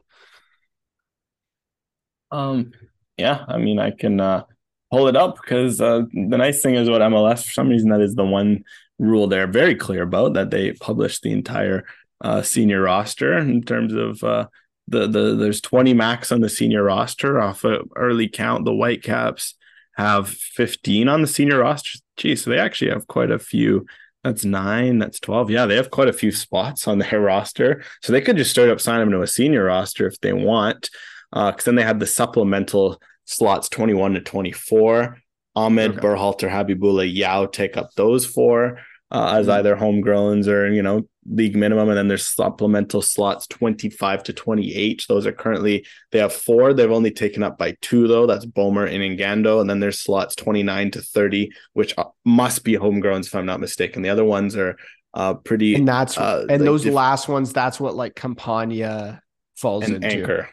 Um, 2.33 2.71
yeah, 3.17 3.45
I 3.47 3.57
mean, 3.57 3.79
I 3.79 3.91
can 3.91 4.19
uh, 4.19 4.43
pull 4.91 5.07
it 5.07 5.15
up 5.15 5.35
because 5.39 5.79
uh, 5.79 6.01
the 6.11 6.37
nice 6.37 6.61
thing 6.61 6.75
is 6.75 6.89
what 6.89 7.01
MLS, 7.01 7.45
for 7.45 7.51
some 7.51 7.69
reason, 7.69 7.89
that 7.89 8.01
is 8.01 8.15
the 8.15 8.25
one 8.25 8.63
rule 8.99 9.27
they're 9.27 9.47
very 9.47 9.75
clear 9.75 10.03
about 10.03 10.33
that 10.33 10.49
they 10.49 10.73
publish 10.73 11.19
the 11.19 11.31
entire 11.31 11.85
uh, 12.21 12.41
senior 12.41 12.81
roster 12.81 13.37
in 13.37 13.61
terms 13.61 13.93
of 13.93 14.23
uh, 14.23 14.47
the 14.87 15.07
the 15.07 15.35
there's 15.35 15.61
20 15.61 15.93
max 15.93 16.31
on 16.31 16.41
the 16.41 16.49
senior 16.49 16.83
roster 16.83 17.39
off 17.39 17.63
a 17.63 17.79
early 17.95 18.27
count. 18.27 18.65
The 18.65 18.73
Whitecaps 18.73 19.55
have 19.95 20.29
15 20.29 21.07
on 21.07 21.21
the 21.21 21.27
senior 21.27 21.59
roster. 21.59 21.99
Geez, 22.17 22.43
so 22.43 22.49
they 22.49 22.59
actually 22.59 22.91
have 22.91 23.07
quite 23.07 23.31
a 23.31 23.39
few. 23.39 23.85
That's 24.23 24.45
nine. 24.45 24.99
That's 24.99 25.19
12. 25.19 25.51
Yeah, 25.51 25.65
they 25.65 25.75
have 25.75 25.91
quite 25.91 26.07
a 26.07 26.13
few 26.13 26.31
spots 26.31 26.87
on 26.87 26.97
their 26.97 27.19
roster. 27.31 27.83
So 28.01 28.11
they 28.11 28.21
could 28.21 28.37
just 28.37 28.51
straight 28.51 28.69
up 28.69 28.81
sign 28.81 28.99
them 29.01 29.11
to 29.11 29.21
a 29.21 29.27
senior 29.27 29.65
roster 29.65 30.07
if 30.07 30.19
they 30.21 30.33
want 30.33 30.89
because 31.33 31.61
uh, 31.61 31.65
then 31.65 31.75
they 31.75 31.83
had 31.83 31.99
the 31.99 32.05
supplemental 32.05 33.01
slots 33.25 33.67
21 33.69 34.13
to 34.13 34.21
24. 34.21 35.17
Ahmed, 35.55 35.91
okay. 35.91 35.99
Berhalter, 35.99 36.49
Habibullah, 36.49 37.11
Yao 37.11 37.45
take 37.45 37.77
up 37.77 37.91
those 37.95 38.25
four 38.25 38.79
uh, 39.11 39.35
as 39.35 39.47
mm-hmm. 39.47 39.57
either 39.57 39.75
homegrowns 39.75 40.47
or, 40.47 40.67
you 40.71 40.81
know, 40.81 41.07
league 41.27 41.55
minimum. 41.55 41.89
And 41.89 41.97
then 41.97 42.07
there's 42.07 42.27
supplemental 42.27 43.01
slots 43.01 43.47
25 43.47 44.23
to 44.23 44.33
28. 44.33 45.05
Those 45.07 45.25
are 45.25 45.31
currently, 45.31 45.85
they 46.11 46.19
have 46.19 46.33
four. 46.33 46.73
They've 46.73 46.91
only 46.91 47.11
taken 47.11 47.43
up 47.43 47.57
by 47.57 47.77
two, 47.81 48.07
though. 48.07 48.25
That's 48.25 48.45
Bomer 48.45 48.91
and 48.91 49.19
Ngando. 49.19 49.61
And 49.61 49.69
then 49.69 49.79
there's 49.79 49.99
slots 49.99 50.35
29 50.35 50.91
to 50.91 51.01
30, 51.01 51.51
which 51.73 51.93
uh, 51.97 52.05
must 52.25 52.63
be 52.63 52.73
homegrowns, 52.73 53.27
if 53.27 53.35
I'm 53.35 53.45
not 53.45 53.59
mistaken. 53.59 54.01
The 54.01 54.09
other 54.09 54.25
ones 54.25 54.55
are 54.55 54.75
uh, 55.13 55.35
pretty. 55.35 55.75
And 55.75 55.87
that's, 55.87 56.17
uh, 56.17 56.45
and 56.49 56.49
like 56.49 56.59
those 56.61 56.83
diff- 56.83 56.93
last 56.93 57.27
ones, 57.27 57.53
that's 57.53 57.79
what 57.79 57.95
like 57.95 58.15
Campagna 58.15 59.21
falls 59.55 59.87
into. 59.87 60.07
Anchor 60.07 60.49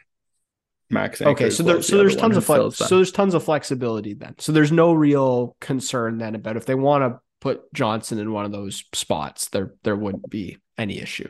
max. 0.91 1.22
Okay, 1.22 1.51
so 1.51 1.62
there, 1.62 1.82
so 1.82 1.97
there's 1.97 2.16
tons 2.16 2.36
of 2.36 2.45
flex, 2.45 2.76
so 2.76 2.97
there's 2.97 3.12
tons 3.12 3.34
of 3.34 3.45
flexibility 3.45 4.14
then. 4.14 4.34
So 4.38 4.53
there's 4.53 4.72
no 4.72 4.93
real 4.93 5.57
concern 5.61 6.18
then 6.18 6.34
about 6.34 6.57
if 6.57 6.66
they 6.66 6.74
want 6.74 7.05
to 7.05 7.20
put 7.41 7.72
Johnson 7.72 8.18
in 8.18 8.32
one 8.32 8.45
of 8.45 8.53
those 8.53 8.84
spots, 8.93 9.49
there 9.49 9.74
there 9.82 9.97
wouldn't 9.97 10.28
be 10.28 10.59
any 10.76 10.99
issue. 10.99 11.28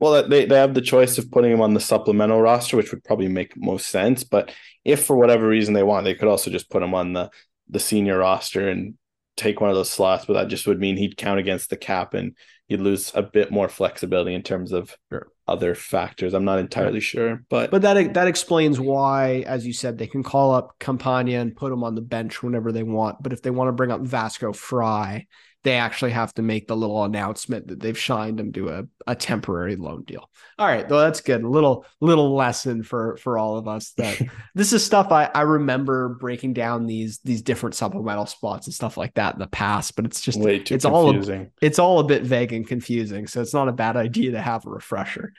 Well, 0.00 0.28
they, 0.28 0.44
they 0.44 0.56
have 0.56 0.74
the 0.74 0.80
choice 0.80 1.18
of 1.18 1.30
putting 1.30 1.52
him 1.52 1.60
on 1.60 1.72
the 1.72 1.80
supplemental 1.80 2.40
roster, 2.40 2.76
which 2.76 2.90
would 2.90 3.04
probably 3.04 3.28
make 3.28 3.56
most 3.56 3.88
sense. 3.88 4.24
But 4.24 4.52
if 4.84 5.04
for 5.04 5.16
whatever 5.16 5.46
reason 5.46 5.72
they 5.72 5.82
want, 5.82 6.04
they 6.04 6.14
could 6.14 6.28
also 6.28 6.50
just 6.50 6.68
put 6.70 6.82
him 6.82 6.94
on 6.94 7.12
the 7.12 7.30
the 7.68 7.80
senior 7.80 8.18
roster 8.18 8.68
and 8.68 8.94
take 9.36 9.60
one 9.60 9.70
of 9.70 9.76
those 9.76 9.90
slots. 9.90 10.26
But 10.26 10.34
that 10.34 10.48
just 10.48 10.66
would 10.66 10.80
mean 10.80 10.96
he'd 10.96 11.16
count 11.16 11.40
against 11.40 11.70
the 11.70 11.76
cap 11.76 12.14
and 12.14 12.36
you'd 12.68 12.80
lose 12.80 13.12
a 13.14 13.22
bit 13.22 13.50
more 13.50 13.68
flexibility 13.68 14.34
in 14.34 14.42
terms 14.42 14.72
of 14.72 14.94
Sure. 15.10 15.28
Other 15.46 15.74
factors. 15.74 16.32
I'm 16.32 16.46
not 16.46 16.58
entirely 16.58 17.00
sure, 17.00 17.44
but 17.50 17.70
But 17.70 17.82
that 17.82 18.14
that 18.14 18.28
explains 18.28 18.80
why, 18.80 19.44
as 19.46 19.66
you 19.66 19.74
said, 19.74 19.98
they 19.98 20.06
can 20.06 20.22
call 20.22 20.54
up 20.54 20.78
Campagna 20.78 21.38
and 21.38 21.54
put 21.54 21.70
him 21.70 21.84
on 21.84 21.94
the 21.94 22.00
bench 22.00 22.42
whenever 22.42 22.72
they 22.72 22.82
want. 22.82 23.22
But 23.22 23.34
if 23.34 23.42
they 23.42 23.50
want 23.50 23.68
to 23.68 23.72
bring 23.72 23.90
up 23.90 24.00
Vasco 24.00 24.54
Fry, 24.54 25.26
they 25.64 25.76
actually 25.76 26.10
have 26.10 26.32
to 26.34 26.42
make 26.42 26.68
the 26.68 26.76
little 26.76 27.04
announcement 27.04 27.68
that 27.68 27.80
they've 27.80 27.98
signed 27.98 28.38
him 28.38 28.52
to 28.52 28.68
a, 28.68 28.84
a 29.06 29.16
temporary 29.16 29.76
loan 29.76 30.04
deal. 30.04 30.30
All 30.58 30.66
right, 30.66 30.88
well 30.88 31.00
that's 31.00 31.22
good. 31.22 31.42
A 31.42 31.48
little 31.48 31.86
little 32.00 32.34
lesson 32.34 32.82
for 32.82 33.16
for 33.16 33.38
all 33.38 33.56
of 33.56 33.66
us 33.66 33.92
that 33.92 34.20
this 34.54 34.74
is 34.74 34.84
stuff 34.84 35.10
I, 35.10 35.30
I 35.34 35.40
remember 35.42 36.10
breaking 36.10 36.52
down 36.52 36.86
these 36.86 37.18
these 37.24 37.40
different 37.42 37.74
supplemental 37.74 38.26
spots 38.26 38.66
and 38.66 38.74
stuff 38.74 38.96
like 38.98 39.14
that 39.14 39.34
in 39.34 39.40
the 39.40 39.46
past, 39.46 39.96
but 39.96 40.04
it's 40.04 40.20
just 40.20 40.38
way 40.38 40.58
too 40.58 40.74
it's 40.74 40.84
all 40.84 41.10
a- 41.10 41.46
it's 41.62 41.78
all 41.78 41.98
a 41.98 42.04
bit 42.04 42.22
vague 42.22 42.52
and 42.52 42.68
confusing. 42.68 43.26
So 43.26 43.40
it's 43.40 43.54
not 43.54 43.68
a 43.68 43.72
bad 43.72 43.96
idea 43.96 44.32
to 44.32 44.40
have 44.40 44.66
a 44.66 44.70
refresher. 44.70 45.32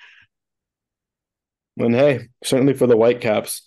And 1.78 1.94
hey, 1.94 2.30
certainly 2.44 2.74
for 2.74 2.88
the 2.88 2.98
Whitecaps, 2.98 3.62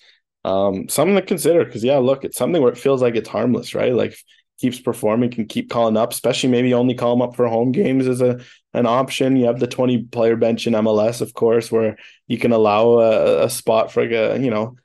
um, 0.45 0.89
something 0.89 1.15
to 1.17 1.23
consider 1.23 1.65
because 1.65 1.85
yeah, 1.85 1.99
look, 1.99 2.25
it's 2.25 2.39
something 2.39 2.61
where 2.61 2.73
it 2.73 2.79
feels 2.79 3.03
like 3.03 3.17
it's 3.17 3.29
harmless, 3.29 3.75
right? 3.75 3.95
Like 3.95 4.17
keeps 4.59 4.81
performing, 4.81 5.31
can 5.31 5.47
keep 5.47 5.71
calling 5.71 5.97
up, 5.97 6.13
especially 6.13 6.51
maybe 6.51 6.75
only 6.75 6.95
call 6.95 7.15
him 7.15 7.23
up 7.23 7.37
for 7.37 7.47
home 7.47 7.73
games 7.73 8.07
as 8.07 8.21
a 8.21 8.41
an 8.75 8.87
option. 8.87 9.37
You 9.37 9.47
have 9.47 9.61
the 9.61 9.67
20 9.67 10.05
player 10.05 10.37
bench 10.37 10.67
in 10.67 10.75
MLS, 10.75 11.21
of 11.21 11.35
course, 11.35 11.73
where 11.73 11.97
you 12.27 12.39
can 12.39 12.53
allow 12.53 12.99
a, 12.99 13.45
a 13.45 13.51
spot 13.51 13.93
for 13.93 14.03
a, 14.03 14.39
you 14.39 14.51
know, 14.51 14.77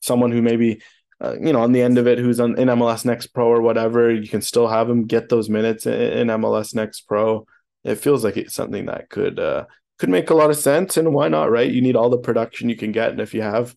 someone 0.00 0.32
who 0.32 0.42
maybe 0.42 0.80
uh, 1.20 1.34
you 1.40 1.52
know, 1.52 1.62
on 1.62 1.72
the 1.72 1.80
end 1.80 1.96
of 1.98 2.06
it, 2.06 2.18
who's 2.18 2.40
on 2.40 2.58
in 2.58 2.68
MLS 2.68 3.04
Next 3.04 3.28
Pro 3.28 3.46
or 3.46 3.62
whatever, 3.62 4.12
you 4.12 4.28
can 4.28 4.42
still 4.42 4.68
have 4.68 4.88
him 4.88 5.06
get 5.06 5.28
those 5.28 5.48
minutes 5.48 5.86
in, 5.86 5.94
in 5.94 6.28
MLS 6.28 6.74
Next 6.74 7.02
Pro. 7.02 7.46
It 7.84 7.96
feels 7.96 8.22
like 8.22 8.36
it's 8.36 8.54
something 8.54 8.86
that 8.86 9.08
could 9.08 9.38
uh, 9.38 9.64
could 9.98 10.10
make 10.10 10.28
a 10.28 10.34
lot 10.34 10.50
of 10.50 10.58
sense, 10.58 10.96
and 10.96 11.14
why 11.14 11.28
not, 11.28 11.50
right? 11.50 11.70
You 11.70 11.80
need 11.80 11.96
all 11.96 12.10
the 12.10 12.18
production 12.18 12.68
you 12.68 12.76
can 12.76 12.92
get, 12.92 13.10
and 13.10 13.20
if 13.20 13.32
you 13.32 13.40
have 13.42 13.74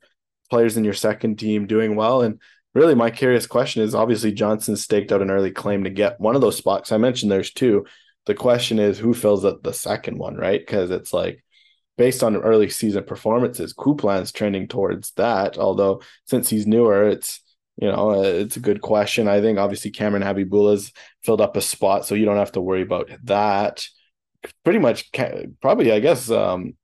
players 0.49 0.75
in 0.75 0.83
your 0.83 0.93
second 0.93 1.39
team 1.39 1.65
doing 1.65 1.95
well, 1.95 2.23
and 2.23 2.41
really, 2.73 2.95
my 2.95 3.09
curious 3.09 3.47
question 3.47 3.83
is 3.83 3.95
obviously 3.95 4.31
Johnson 4.31 4.75
staked 4.75 5.11
out 5.11 5.21
an 5.21 5.31
early 5.31 5.51
claim 5.51 5.83
to 5.83 5.89
get 5.89 6.19
one 6.19 6.35
of 6.35 6.41
those 6.41 6.57
spots. 6.57 6.91
I 6.91 6.97
mentioned 6.97 7.31
there's 7.31 7.53
two. 7.53 7.85
The 8.25 8.35
question 8.35 8.79
is 8.79 8.99
who 8.99 9.13
fills 9.13 9.45
up 9.45 9.63
the 9.63 9.73
second 9.73 10.17
one, 10.17 10.35
right? 10.35 10.59
Because 10.59 10.91
it's 10.91 11.13
like 11.13 11.43
based 11.97 12.23
on 12.23 12.35
early 12.37 12.69
season 12.69 13.03
performances, 13.03 13.73
Coupland's 13.73 14.31
trending 14.31 14.67
towards 14.67 15.11
that. 15.11 15.57
Although 15.57 16.01
since 16.25 16.49
he's 16.49 16.67
newer, 16.67 17.07
it's 17.09 17.41
you 17.77 17.87
know 17.87 18.11
uh, 18.11 18.21
it's 18.21 18.57
a 18.57 18.61
good 18.61 18.81
question. 18.81 19.27
I 19.27 19.41
think 19.41 19.57
obviously 19.57 19.91
Kamron 19.91 20.23
Habibullah's 20.23 20.91
filled 21.23 21.41
up 21.41 21.57
a 21.57 21.61
spot, 21.61 22.05
so 22.05 22.15
you 22.15 22.25
don't 22.25 22.37
have 22.37 22.51
to 22.53 22.61
worry 22.61 22.83
about 22.83 23.09
that. 23.23 23.85
Pretty 24.63 24.79
much, 24.79 25.11
probably 25.61 25.91
I 25.91 25.99
guess 25.99 26.29
um, 26.29 26.75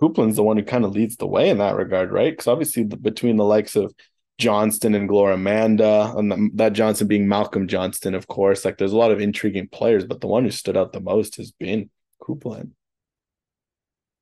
the 0.00 0.42
one 0.42 0.56
who 0.56 0.64
kind 0.64 0.84
of 0.84 0.92
leads 0.92 1.16
the 1.16 1.26
way 1.26 1.48
in 1.50 1.58
that 1.58 1.76
regard, 1.76 2.10
right? 2.10 2.32
Because 2.32 2.48
obviously 2.48 2.84
the, 2.84 2.96
between 2.96 3.36
the 3.36 3.44
likes 3.44 3.76
of 3.76 3.94
Johnston 4.38 4.94
and 4.94 5.08
Gloire 5.08 5.34
Amanda, 5.34 6.12
and 6.16 6.50
that 6.58 6.72
Johnson 6.72 7.06
being 7.06 7.28
Malcolm 7.28 7.68
Johnston, 7.68 8.14
of 8.14 8.26
course, 8.26 8.64
like 8.64 8.78
there's 8.78 8.92
a 8.92 8.96
lot 8.96 9.12
of 9.12 9.20
intriguing 9.20 9.68
players, 9.68 10.04
but 10.04 10.20
the 10.20 10.26
one 10.26 10.44
who 10.44 10.50
stood 10.50 10.76
out 10.76 10.92
the 10.92 11.00
most 11.00 11.36
has 11.36 11.52
been 11.52 11.90
Coupland. 12.20 12.70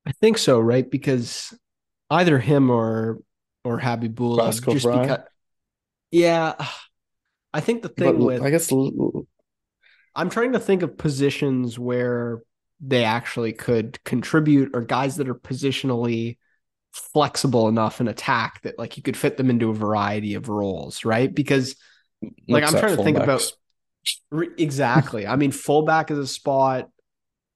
I 0.05 0.11
think 0.11 0.37
so, 0.37 0.59
right? 0.59 0.89
Because 0.89 1.53
either 2.09 2.39
him 2.39 2.69
or 2.69 3.19
or 3.63 3.79
Habibullah 3.79 4.51
just 4.51 4.83
Fry? 4.83 5.01
because 5.01 5.25
Yeah. 6.11 6.53
I 7.53 7.59
think 7.59 7.81
the 7.81 7.89
thing 7.89 8.17
But 8.17 8.17
with 8.17 8.41
I 8.41 8.49
guess 8.49 8.71
I'm 8.71 10.29
trying 10.29 10.53
to 10.53 10.59
think 10.59 10.83
of 10.83 10.97
positions 10.97 11.77
where 11.77 12.41
they 12.79 13.03
actually 13.03 13.53
could 13.53 14.03
contribute 14.03 14.71
or 14.73 14.81
guys 14.81 15.17
that 15.17 15.29
are 15.29 15.35
positionally 15.35 16.37
flexible 16.91 17.67
enough 17.67 18.01
in 18.01 18.07
attack 18.07 18.61
that 18.63 18.77
like 18.77 18.97
you 18.97 19.03
could 19.03 19.17
fit 19.17 19.37
them 19.37 19.49
into 19.49 19.69
a 19.69 19.73
variety 19.73 20.35
of 20.35 20.49
roles, 20.49 21.05
right? 21.05 21.33
Because 21.33 21.75
Like, 22.47 22.63
I'm 22.63 22.69
trying 22.79 22.97
to 22.97 23.03
think 23.03 23.17
about- 23.17 23.51
Re- 24.31 24.49
exactly. 24.57 25.27
I 25.27 25.35
mean, 25.35 25.51
fullback 25.51 26.09
is 26.11 26.17
a 26.17 26.27
spot. 26.27 26.89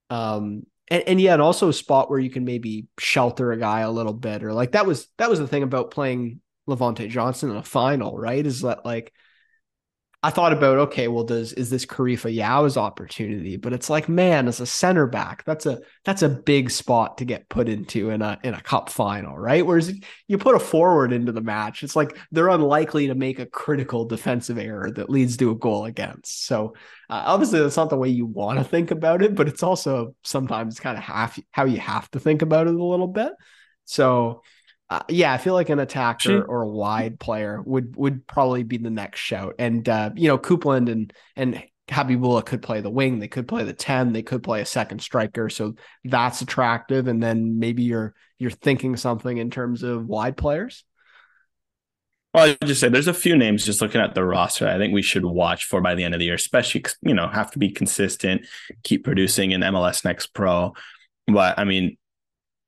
Um, 0.09 0.65
and, 0.89 1.03
and 1.07 1.21
yeah, 1.21 1.33
and 1.33 1.41
also 1.41 1.69
a 1.69 1.73
spot 1.73 2.09
where 2.09 2.19
you 2.19 2.29
can 2.29 2.45
maybe 2.45 2.85
shelter 2.99 3.51
a 3.51 3.57
guy 3.57 3.79
a 3.79 3.89
little 3.91 4.13
bit, 4.13 4.43
or 4.43 4.53
like 4.53 4.73
that 4.73 4.85
was 4.85 5.07
that 5.17 5.29
was 5.29 5.39
the 5.39 5.47
thing 5.47 5.63
about 5.63 5.89
playing 5.89 6.41
Levonte 6.69 7.09
Johnson 7.09 7.49
in 7.49 7.55
a 7.57 7.63
final, 7.63 8.15
right? 8.15 8.45
Is 8.45 8.61
that 8.61 8.85
like 8.85 9.11
I 10.25 10.31
thought 10.31 10.53
about 10.53 10.79
okay, 10.79 11.07
well, 11.07 11.23
does 11.23 11.53
is 11.53 11.69
this 11.69 11.85
Karifa 11.85 12.35
Yao's 12.35 12.77
opportunity? 12.77 13.57
But 13.57 13.73
it's 13.73 13.91
like, 13.91 14.09
man, 14.09 14.47
as 14.47 14.59
a 14.59 14.65
center 14.65 15.05
back, 15.05 15.43
that's 15.45 15.67
a 15.67 15.81
that's 16.03 16.23
a 16.23 16.29
big 16.29 16.71
spot 16.71 17.19
to 17.19 17.25
get 17.25 17.47
put 17.47 17.69
into 17.69 18.09
in 18.09 18.23
a 18.23 18.39
in 18.43 18.55
a 18.55 18.61
cup 18.61 18.89
final, 18.89 19.37
right? 19.37 19.63
Whereas 19.63 19.93
you 20.27 20.39
put 20.39 20.55
a 20.55 20.59
forward 20.59 21.13
into 21.13 21.31
the 21.31 21.41
match, 21.41 21.83
it's 21.83 21.95
like 21.95 22.17
they're 22.31 22.49
unlikely 22.49 23.05
to 23.05 23.13
make 23.13 23.37
a 23.37 23.45
critical 23.45 24.05
defensive 24.05 24.57
error 24.57 24.89
that 24.89 25.11
leads 25.11 25.37
to 25.37 25.51
a 25.51 25.55
goal 25.55 25.85
against. 25.85 26.47
So 26.47 26.73
uh, 27.07 27.21
obviously, 27.27 27.59
that's 27.59 27.77
not 27.77 27.91
the 27.91 27.97
way 27.97 28.09
you 28.09 28.25
want 28.25 28.57
to 28.57 28.65
think 28.65 28.89
about 28.89 29.21
it, 29.21 29.35
but 29.35 29.47
it's 29.47 29.61
also 29.61 30.15
sometimes 30.23 30.79
kind 30.79 30.97
of 30.97 31.03
half 31.03 31.37
how 31.51 31.65
you 31.65 31.77
have 31.77 32.09
to 32.11 32.19
think 32.19 32.41
about 32.41 32.65
it 32.65 32.73
a 32.73 32.83
little 32.83 33.09
bit. 33.09 33.31
So 33.85 34.41
uh, 34.89 35.01
yeah, 35.09 35.33
I 35.33 35.37
feel 35.37 35.55
like 35.55 35.69
an 35.69 35.79
attacker 35.79 36.43
or 36.43 36.61
a 36.61 36.67
wide 36.67 37.19
player 37.19 37.61
would 37.65 37.95
would 37.95 38.27
probably 38.27 38.63
be 38.63 38.77
the 38.77 38.91
next 38.91 39.19
shout. 39.19 39.55
And 39.57 39.87
uh, 39.89 40.11
you 40.15 40.27
know, 40.27 40.37
Coupland 40.37 40.91
and 40.91 41.11
and 41.35 41.63
Habibullah 41.87 42.45
could 42.45 42.61
play 42.61 42.81
the 42.81 42.89
wing, 42.89 43.19
they 43.19 43.27
could 43.27 43.47
play 43.47 43.63
the 43.63 43.73
10, 43.73 44.13
they 44.13 44.23
could 44.23 44.43
play 44.43 44.61
a 44.61 44.65
second 44.65 44.99
striker. 44.99 45.49
So 45.49 45.75
that's 46.03 46.41
attractive. 46.41 47.07
And 47.07 47.21
then 47.21 47.59
maybe 47.59 47.83
you're 47.83 48.13
you're 48.37 48.51
thinking 48.51 48.95
something 48.95 49.37
in 49.37 49.49
terms 49.49 49.81
of 49.81 50.05
wide 50.05 50.37
players. 50.37 50.83
Well, 52.33 52.55
I 52.61 52.65
just 52.65 52.81
say 52.81 52.89
there's 52.89 53.07
a 53.07 53.13
few 53.13 53.37
names 53.37 53.65
just 53.65 53.81
looking 53.81 54.01
at 54.01 54.13
the 54.13 54.23
roster. 54.23 54.67
I 54.67 54.77
think 54.77 54.93
we 54.93 55.01
should 55.01 55.23
watch 55.23 55.65
for 55.65 55.79
by 55.79 55.95
the 55.95 56.03
end 56.03 56.13
of 56.13 56.19
the 56.19 56.25
year, 56.25 56.35
especially 56.35 56.83
you 57.01 57.13
know 57.13 57.27
have 57.27 57.49
to 57.51 57.59
be 57.59 57.71
consistent, 57.71 58.45
keep 58.83 59.03
producing 59.03 59.51
in 59.51 59.61
MLS 59.61 60.03
Next 60.03 60.27
Pro. 60.27 60.73
But 61.27 61.57
I 61.57 61.63
mean, 61.63 61.97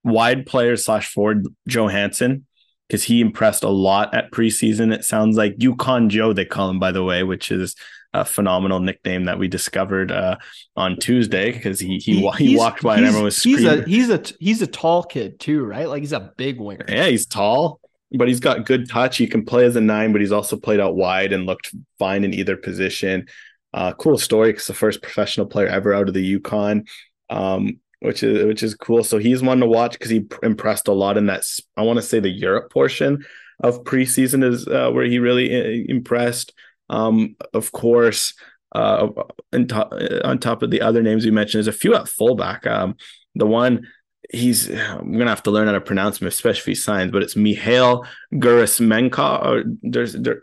wide 0.04 0.46
player 0.46 0.78
slash 0.78 1.12
forward 1.12 1.48
Johansson 1.68 2.46
because 2.88 3.04
he 3.04 3.22
impressed 3.22 3.64
a 3.64 3.70
lot 3.70 4.14
at 4.14 4.32
preseason. 4.32 4.94
It 4.94 5.04
sounds 5.04 5.38
like 5.38 5.56
Yukon 5.58 6.10
Joe 6.10 6.34
they 6.34 6.46
call 6.46 6.70
him 6.70 6.80
by 6.80 6.92
the 6.92 7.04
way, 7.04 7.24
which 7.24 7.52
is 7.52 7.76
a 8.14 8.26
phenomenal 8.26 8.80
nickname 8.80 9.26
that 9.26 9.38
we 9.38 9.48
discovered 9.48 10.12
uh, 10.12 10.38
on 10.76 10.98
Tuesday 10.98 11.52
because 11.52 11.80
he 11.80 11.98
he, 11.98 12.24
wa- 12.24 12.32
he 12.32 12.58
walked 12.58 12.82
by 12.82 12.98
and 12.98 13.06
everyone 13.06 13.26
was 13.26 13.42
he's 13.42 13.64
a 13.64 13.84
he's 13.84 14.10
a 14.10 14.24
he's 14.40 14.62
a 14.62 14.68
tall 14.68 15.04
kid 15.04 15.40
too, 15.40 15.64
right? 15.64 15.88
Like 15.88 16.02
he's 16.02 16.14
a 16.14 16.32
big 16.38 16.60
winger. 16.60 16.86
Yeah, 16.88 17.08
he's 17.08 17.26
tall, 17.26 17.80
but 18.12 18.28
he's 18.28 18.40
got 18.40 18.66
good 18.66 18.90
touch. 18.90 19.18
He 19.18 19.28
can 19.28 19.46
play 19.46 19.66
as 19.66 19.76
a 19.76 19.82
nine, 19.82 20.12
but 20.14 20.22
he's 20.22 20.32
also 20.32 20.58
played 20.58 20.80
out 20.80 20.96
wide 20.96 21.34
and 21.34 21.46
looked 21.46 21.74
fine 22.00 22.24
in 22.24 22.34
either 22.34 22.58
position. 22.58 23.28
Uh, 23.74 23.94
cool 23.94 24.18
story 24.18 24.52
because 24.52 24.68
the 24.68 24.74
first 24.74 25.02
professional 25.02 25.46
player 25.46 25.68
ever 25.68 25.94
out 25.94 26.08
of 26.08 26.14
the 26.14 26.22
Yukon, 26.22 26.86
um, 27.30 27.80
which 28.00 28.24
is 28.24 28.46
which 28.46 28.64
is 28.64 28.76
cool. 28.76 29.04
So 29.04 29.18
he's 29.18 29.42
one 29.42 29.60
to 29.60 29.66
watch 29.66 29.94
because 29.94 30.12
he 30.12 30.26
impressed 30.44 30.88
a 30.88 30.94
lot 30.94 31.18
in 31.18 31.28
that. 31.28 31.46
I 31.76 31.84
want 31.84 31.98
to 31.98 32.04
say 32.04 32.20
the 32.20 32.30
Europe 32.30 32.72
portion 32.72 33.26
of 33.64 33.84
preseason 33.84 34.44
is 34.44 34.68
uh, 34.68 34.92
where 34.92 35.06
he 35.06 35.20
really 35.20 35.56
uh, 35.56 35.86
impressed. 35.88 36.54
Um, 36.90 37.36
of 37.54 37.72
course, 37.72 38.34
uh, 38.74 39.08
on 39.54 39.68
top, 39.68 39.94
on 40.24 40.40
top 40.40 40.64
of 40.64 40.72
the 40.72 40.82
other 40.82 41.02
names 41.02 41.26
we 41.26 41.32
mentioned, 41.32 41.66
there's 41.66 41.76
a 41.76 41.78
few 41.78 41.96
at 41.96 42.08
fullback. 42.08 42.66
Um, 42.68 42.96
the 43.36 43.48
one 43.48 43.88
he's 44.30 44.70
I'm 44.70 45.14
gonna 45.14 45.30
have 45.30 45.44
to 45.44 45.52
learn 45.52 45.68
how 45.68 45.74
to 45.74 45.82
pronounce 45.82 46.22
him, 46.22 46.28
especially 46.28 46.60
if 46.60 46.66
he 46.66 46.76
signs, 46.76 47.12
but 47.12 47.24
it's 47.24 47.36
Mihail 47.36 48.06
Gherasimencov 48.34 49.46
or 49.46 49.64
there's 49.82 50.14
there. 50.14 50.42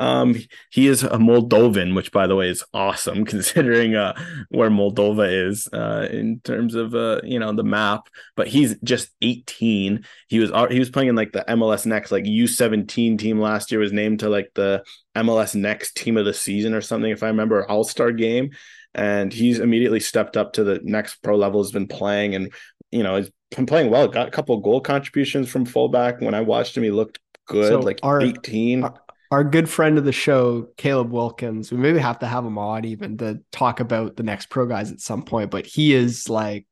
Um, 0.00 0.34
he 0.70 0.88
is 0.88 1.02
a 1.04 1.10
Moldovan, 1.18 1.94
which 1.94 2.10
by 2.10 2.26
the 2.26 2.34
way 2.34 2.48
is 2.48 2.64
awesome 2.74 3.24
considering 3.34 3.94
uh 3.94 4.14
where 4.48 4.70
Moldova 4.70 5.48
is 5.48 5.68
uh 5.72 6.08
in 6.10 6.40
terms 6.42 6.74
of 6.74 6.94
uh 6.94 7.20
you 7.22 7.38
know 7.38 7.52
the 7.52 7.62
map. 7.62 8.08
But 8.34 8.48
he's 8.48 8.76
just 8.82 9.10
18. 9.22 10.04
He 10.28 10.38
was 10.40 10.50
he 10.70 10.78
was 10.78 10.90
playing 10.90 11.10
in 11.10 11.16
like 11.16 11.32
the 11.32 11.44
MLS 11.48 11.86
Next 11.86 12.10
like 12.10 12.24
U17 12.24 13.18
team 13.18 13.38
last 13.38 13.70
year 13.70 13.80
was 13.80 13.92
named 13.92 14.20
to 14.20 14.28
like 14.28 14.50
the 14.54 14.82
MLS 15.14 15.54
Next 15.54 15.96
team 15.96 16.16
of 16.16 16.24
the 16.24 16.34
season 16.34 16.74
or 16.74 16.80
something 16.80 17.10
if 17.12 17.22
I 17.22 17.28
remember 17.28 17.68
All 17.70 17.84
Star 17.84 18.10
game 18.10 18.50
and 18.94 19.32
he's 19.32 19.60
immediately 19.60 20.00
stepped 20.00 20.36
up 20.36 20.54
to 20.54 20.64
the 20.64 20.80
next 20.82 21.16
pro 21.22 21.36
level 21.36 21.62
has 21.62 21.70
been 21.72 21.86
playing 21.86 22.34
and 22.34 22.52
you 22.90 23.02
know 23.02 23.16
has 23.16 23.30
been 23.54 23.66
playing 23.66 23.90
well 23.90 24.08
got 24.08 24.26
a 24.28 24.30
couple 24.32 24.56
goal 24.58 24.80
contributions 24.80 25.48
from 25.48 25.64
fullback 25.64 26.20
when 26.20 26.34
i 26.34 26.40
watched 26.40 26.76
him 26.76 26.82
he 26.82 26.90
looked 26.90 27.20
good 27.46 27.68
So 27.68 27.78
like 27.80 28.00
our- 28.02 28.20
18 28.20 28.84
our- 29.30 29.44
good 29.44 29.68
friend 29.68 29.98
of 29.98 30.04
the 30.04 30.12
show, 30.12 30.68
Caleb 30.76 31.10
Wilkins, 31.10 31.70
we 31.70 31.78
maybe 31.78 31.98
have 31.98 32.18
to 32.20 32.26
have 32.26 32.44
him 32.44 32.58
on 32.58 32.84
even 32.84 33.16
to 33.18 33.40
talk 33.52 33.80
about 33.80 34.16
the 34.16 34.22
next 34.22 34.50
pro 34.50 34.66
guys 34.66 34.90
at 34.92 35.00
some 35.00 35.22
point, 35.22 35.50
but 35.50 35.66
he 35.66 35.92
is 35.94 36.28
like 36.28 36.66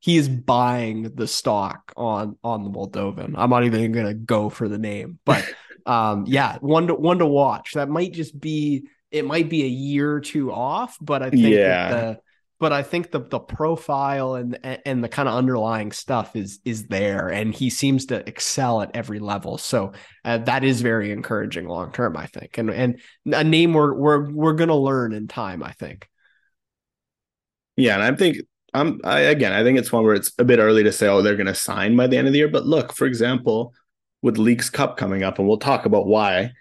he 0.00 0.16
is 0.18 0.28
buying 0.28 1.04
the 1.14 1.26
stock 1.26 1.92
on 1.96 2.36
on 2.44 2.62
the 2.62 2.70
Moldovan. 2.70 3.34
I'm 3.36 3.50
not 3.50 3.64
even 3.64 3.92
gonna 3.92 4.14
go 4.14 4.48
for 4.50 4.68
the 4.68 4.78
name, 4.78 5.18
but 5.24 5.44
um, 5.86 6.24
yeah, 6.26 6.58
one 6.60 6.86
to 6.88 6.94
one 6.94 7.18
to 7.18 7.26
watch. 7.26 7.72
That 7.74 7.88
might 7.88 8.12
just 8.12 8.38
be 8.38 8.84
it 9.10 9.24
might 9.24 9.48
be 9.48 9.62
a 9.64 9.68
year 9.68 10.12
or 10.12 10.20
two 10.20 10.52
off, 10.52 10.96
but 11.00 11.22
I 11.22 11.30
think 11.30 11.42
Yeah. 11.54 11.90
the 11.90 12.18
but 12.60 12.72
I 12.72 12.82
think 12.82 13.10
the 13.10 13.20
the 13.20 13.40
profile 13.40 14.34
and 14.34 14.58
and 14.84 15.02
the 15.02 15.08
kind 15.08 15.28
of 15.28 15.34
underlying 15.34 15.92
stuff 15.92 16.36
is 16.36 16.60
is 16.64 16.86
there, 16.86 17.28
and 17.28 17.54
he 17.54 17.68
seems 17.70 18.06
to 18.06 18.26
excel 18.28 18.82
at 18.82 18.90
every 18.94 19.18
level. 19.18 19.58
So 19.58 19.92
uh, 20.24 20.38
that 20.38 20.64
is 20.64 20.80
very 20.80 21.10
encouraging 21.10 21.66
long 21.66 21.92
term, 21.92 22.16
I 22.16 22.26
think, 22.26 22.58
and 22.58 22.70
and 22.70 23.00
a 23.26 23.44
name 23.44 23.72
we're 23.72 23.94
we're 23.94 24.30
we're 24.30 24.52
gonna 24.52 24.76
learn 24.76 25.12
in 25.12 25.28
time, 25.28 25.62
I 25.62 25.72
think. 25.72 26.08
Yeah, 27.76 27.94
and 27.94 28.02
I 28.02 28.14
think 28.14 28.38
I'm 28.72 29.00
I, 29.04 29.20
again. 29.20 29.52
I 29.52 29.64
think 29.64 29.78
it's 29.78 29.92
one 29.92 30.04
where 30.04 30.14
it's 30.14 30.32
a 30.38 30.44
bit 30.44 30.60
early 30.60 30.84
to 30.84 30.92
say, 30.92 31.08
oh, 31.08 31.22
they're 31.22 31.36
to 31.36 31.54
sign 31.54 31.96
by 31.96 32.06
the 32.06 32.16
end 32.16 32.28
of 32.28 32.32
the 32.32 32.38
year. 32.38 32.48
But 32.48 32.66
look, 32.66 32.92
for 32.92 33.06
example, 33.06 33.74
with 34.22 34.38
Leagues 34.38 34.70
Cup 34.70 34.96
coming 34.96 35.24
up, 35.24 35.38
and 35.38 35.48
we'll 35.48 35.58
talk 35.58 35.86
about 35.86 36.06
why 36.06 36.52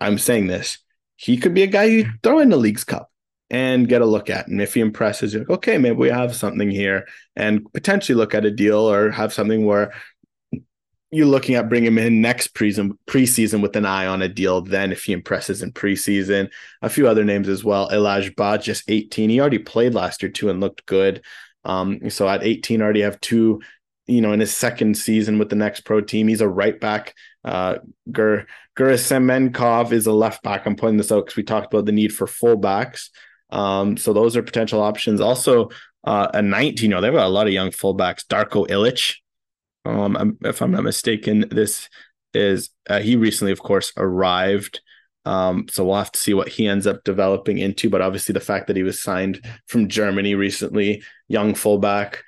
I'm 0.00 0.18
saying 0.18 0.48
this. 0.48 0.78
He 1.14 1.38
could 1.38 1.54
be 1.54 1.62
a 1.62 1.68
guy 1.68 1.84
you 1.84 2.10
throw 2.22 2.40
in 2.40 2.50
the 2.50 2.56
Leagues 2.56 2.84
Cup 2.84 3.10
and 3.50 3.88
get 3.88 4.02
a 4.02 4.06
look 4.06 4.28
at, 4.28 4.48
and 4.48 4.60
if 4.60 4.74
he 4.74 4.80
impresses, 4.80 5.32
you're 5.32 5.42
like, 5.42 5.50
okay, 5.50 5.78
maybe 5.78 5.96
we 5.96 6.08
have 6.08 6.34
something 6.34 6.70
here, 6.70 7.06
and 7.36 7.64
potentially 7.72 8.16
look 8.16 8.34
at 8.34 8.44
a 8.44 8.50
deal 8.50 8.78
or 8.78 9.10
have 9.10 9.32
something 9.32 9.64
where 9.64 9.92
you're 11.12 11.26
looking 11.26 11.54
at 11.54 11.68
bringing 11.68 11.88
him 11.88 11.98
in 11.98 12.20
next 12.20 12.54
preseason 12.54 12.98
preseason 13.06 13.62
with 13.62 13.76
an 13.76 13.86
eye 13.86 14.06
on 14.06 14.22
a 14.22 14.28
deal. 14.28 14.60
Then, 14.60 14.92
if 14.92 15.04
he 15.04 15.12
impresses 15.12 15.62
in 15.62 15.72
preseason, 15.72 16.50
a 16.82 16.90
few 16.90 17.06
other 17.06 17.24
names 17.24 17.48
as 17.48 17.64
well. 17.64 17.88
Elijah 17.90 18.32
Ba, 18.36 18.58
just 18.58 18.90
18. 18.90 19.30
He 19.30 19.40
already 19.40 19.58
played 19.58 19.94
last 19.94 20.22
year 20.22 20.32
too 20.32 20.50
and 20.50 20.60
looked 20.60 20.84
good. 20.86 21.24
Um, 21.64 22.10
so 22.10 22.28
at 22.28 22.42
18, 22.42 22.82
already 22.82 23.02
have 23.02 23.20
two. 23.20 23.60
You 24.08 24.20
know, 24.20 24.32
in 24.32 24.38
his 24.38 24.56
second 24.56 24.96
season 24.96 25.38
with 25.38 25.48
the 25.48 25.56
next 25.56 25.80
pro 25.80 26.00
team, 26.00 26.28
he's 26.28 26.40
a 26.40 26.48
right 26.48 26.78
back. 26.78 27.14
Uh, 27.44 27.78
Gur 28.10 28.46
Gherasimencov 28.76 29.92
is 29.92 30.06
a 30.06 30.12
left 30.12 30.42
back. 30.42 30.66
I'm 30.66 30.76
pointing 30.76 30.98
this 30.98 31.10
out 31.10 31.24
because 31.24 31.36
we 31.36 31.42
talked 31.42 31.72
about 31.72 31.86
the 31.86 31.92
need 31.92 32.14
for 32.14 32.26
fullbacks. 32.26 33.08
Um, 33.50 33.96
so 33.96 34.12
those 34.12 34.36
are 34.36 34.42
potential 34.42 34.80
options. 34.82 35.20
Also, 35.20 35.70
uh, 36.04 36.28
a 36.34 36.42
19 36.42 36.90
year 36.90 36.96
old, 36.96 37.02
they 37.02 37.08
have 37.08 37.14
got 37.14 37.26
a 37.26 37.28
lot 37.28 37.46
of 37.46 37.52
young 37.52 37.70
fullbacks. 37.70 38.24
Darko 38.26 38.68
Illich, 38.68 39.16
um, 39.84 40.38
if 40.42 40.62
I'm 40.62 40.72
not 40.72 40.84
mistaken, 40.84 41.46
this 41.50 41.88
is 42.34 42.70
uh, 42.88 43.00
he 43.00 43.16
recently, 43.16 43.52
of 43.52 43.60
course, 43.60 43.92
arrived. 43.96 44.80
Um, 45.24 45.66
so 45.68 45.84
we'll 45.84 45.96
have 45.96 46.12
to 46.12 46.20
see 46.20 46.34
what 46.34 46.48
he 46.48 46.68
ends 46.68 46.86
up 46.86 47.02
developing 47.02 47.58
into. 47.58 47.90
But 47.90 48.02
obviously, 48.02 48.32
the 48.32 48.40
fact 48.40 48.68
that 48.68 48.76
he 48.76 48.84
was 48.84 49.02
signed 49.02 49.44
from 49.66 49.88
Germany 49.88 50.36
recently, 50.36 51.02
young 51.28 51.54
fullback, 51.54 52.22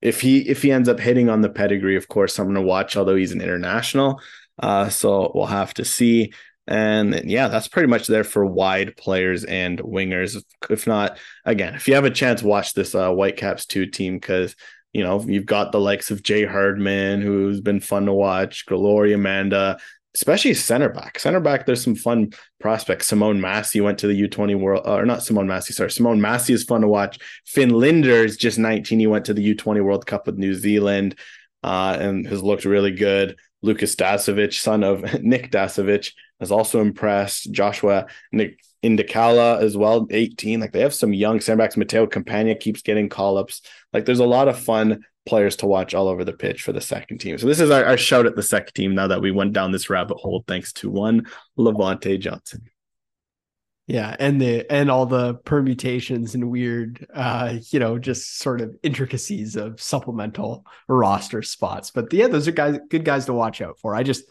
if 0.00 0.20
he 0.20 0.48
if 0.48 0.62
he 0.62 0.70
ends 0.70 0.88
up 0.88 1.00
hitting 1.00 1.28
on 1.28 1.40
the 1.40 1.48
pedigree, 1.48 1.96
of 1.96 2.06
course, 2.08 2.38
I'm 2.38 2.46
going 2.46 2.54
to 2.54 2.62
watch. 2.62 2.96
Although 2.96 3.16
he's 3.16 3.32
an 3.32 3.40
international, 3.40 4.20
uh, 4.60 4.88
so 4.88 5.32
we'll 5.34 5.46
have 5.46 5.74
to 5.74 5.84
see. 5.84 6.32
And 6.68 7.22
yeah, 7.30 7.48
that's 7.48 7.68
pretty 7.68 7.88
much 7.88 8.06
there 8.06 8.24
for 8.24 8.44
wide 8.44 8.96
players 8.96 9.44
and 9.44 9.78
wingers. 9.78 10.42
If 10.68 10.86
not, 10.86 11.18
again, 11.44 11.74
if 11.74 11.86
you 11.86 11.94
have 11.94 12.04
a 12.04 12.10
chance, 12.10 12.42
watch 12.42 12.74
this 12.74 12.94
uh, 12.94 13.10
Whitecaps 13.10 13.66
two 13.66 13.86
team 13.86 14.18
because 14.18 14.56
you 14.96 15.02
know, 15.02 15.22
you've 15.26 15.44
got 15.44 15.72
the 15.72 15.80
likes 15.80 16.10
of 16.10 16.22
Jay 16.22 16.46
Herdman, 16.46 17.20
who's 17.20 17.60
been 17.60 17.80
fun 17.80 18.06
to 18.06 18.14
watch, 18.14 18.64
Gloire 18.64 19.12
Amanda, 19.12 19.78
especially 20.14 20.54
center 20.54 20.88
back. 20.88 21.18
Center 21.18 21.38
back, 21.38 21.66
there's 21.66 21.84
some 21.84 21.94
fun 21.94 22.32
prospects. 22.60 23.06
Simone 23.06 23.38
Massey 23.38 23.82
went 23.82 23.98
to 23.98 24.06
the 24.06 24.28
U20 24.28 24.58
World, 24.58 24.84
or 24.86 25.04
not 25.04 25.22
Simone 25.22 25.46
Massey, 25.46 25.74
sorry. 25.74 25.90
Simone 25.90 26.18
Massey 26.22 26.54
is 26.54 26.64
fun 26.64 26.80
to 26.80 26.88
watch. 26.88 27.18
Finn 27.44 27.68
Linder 27.68 28.24
is 28.24 28.38
just 28.38 28.58
19. 28.58 28.98
He 28.98 29.06
went 29.06 29.26
to 29.26 29.34
the 29.34 29.54
U20 29.54 29.84
World 29.84 30.06
Cup 30.06 30.24
with 30.24 30.38
New 30.38 30.54
Zealand 30.54 31.16
uh, 31.62 31.98
and 32.00 32.26
has 32.26 32.42
looked 32.42 32.64
really 32.64 32.92
good. 32.92 33.38
Lucas 33.60 33.94
Dasovic, 33.96 34.54
son 34.54 34.82
of 34.82 35.02
Nick 35.22 35.50
Dasovic, 35.50 36.12
has 36.40 36.52
also 36.52 36.80
impressed. 36.80 37.50
Joshua 37.50 38.06
Nick 38.32 38.60
Indicala 38.82 39.60
as 39.60 39.76
well, 39.76 40.06
18. 40.10 40.60
Like 40.60 40.72
they 40.72 40.80
have 40.80 40.94
some 40.94 41.12
young 41.12 41.40
center 41.40 41.58
backs. 41.58 41.76
Matteo 41.76 42.06
Campagna 42.06 42.54
keeps 42.54 42.82
getting 42.82 43.08
call 43.08 43.38
ups. 43.38 43.62
Like 43.92 44.04
there's 44.04 44.20
a 44.20 44.26
lot 44.26 44.48
of 44.48 44.58
fun 44.58 45.04
players 45.26 45.56
to 45.56 45.66
watch 45.66 45.94
all 45.94 46.08
over 46.08 46.24
the 46.24 46.32
pitch 46.32 46.62
for 46.62 46.72
the 46.72 46.80
second 46.80 47.18
team. 47.18 47.36
So 47.36 47.46
this 47.46 47.60
is 47.60 47.70
our, 47.70 47.84
our 47.84 47.96
shout 47.96 48.26
at 48.26 48.36
the 48.36 48.42
second 48.42 48.74
team 48.74 48.94
now 48.94 49.08
that 49.08 49.20
we 49.20 49.32
went 49.32 49.52
down 49.52 49.72
this 49.72 49.90
rabbit 49.90 50.18
hole 50.18 50.44
thanks 50.46 50.72
to 50.74 50.90
one 50.90 51.26
Levonte 51.58 52.18
Johnson. 52.20 52.62
Yeah, 53.88 54.16
and 54.18 54.40
the 54.40 54.68
and 54.70 54.90
all 54.90 55.06
the 55.06 55.34
permutations 55.34 56.34
and 56.34 56.50
weird 56.50 57.06
uh, 57.14 57.58
you 57.70 57.78
know, 57.78 57.98
just 58.00 58.38
sort 58.38 58.60
of 58.60 58.74
intricacies 58.82 59.54
of 59.54 59.80
supplemental 59.80 60.66
roster 60.88 61.40
spots. 61.42 61.92
But 61.92 62.12
yeah, 62.12 62.26
those 62.26 62.48
are 62.48 62.52
guys 62.52 62.78
good 62.90 63.04
guys 63.04 63.26
to 63.26 63.32
watch 63.32 63.60
out 63.60 63.78
for. 63.78 63.94
I 63.94 64.02
just 64.02 64.24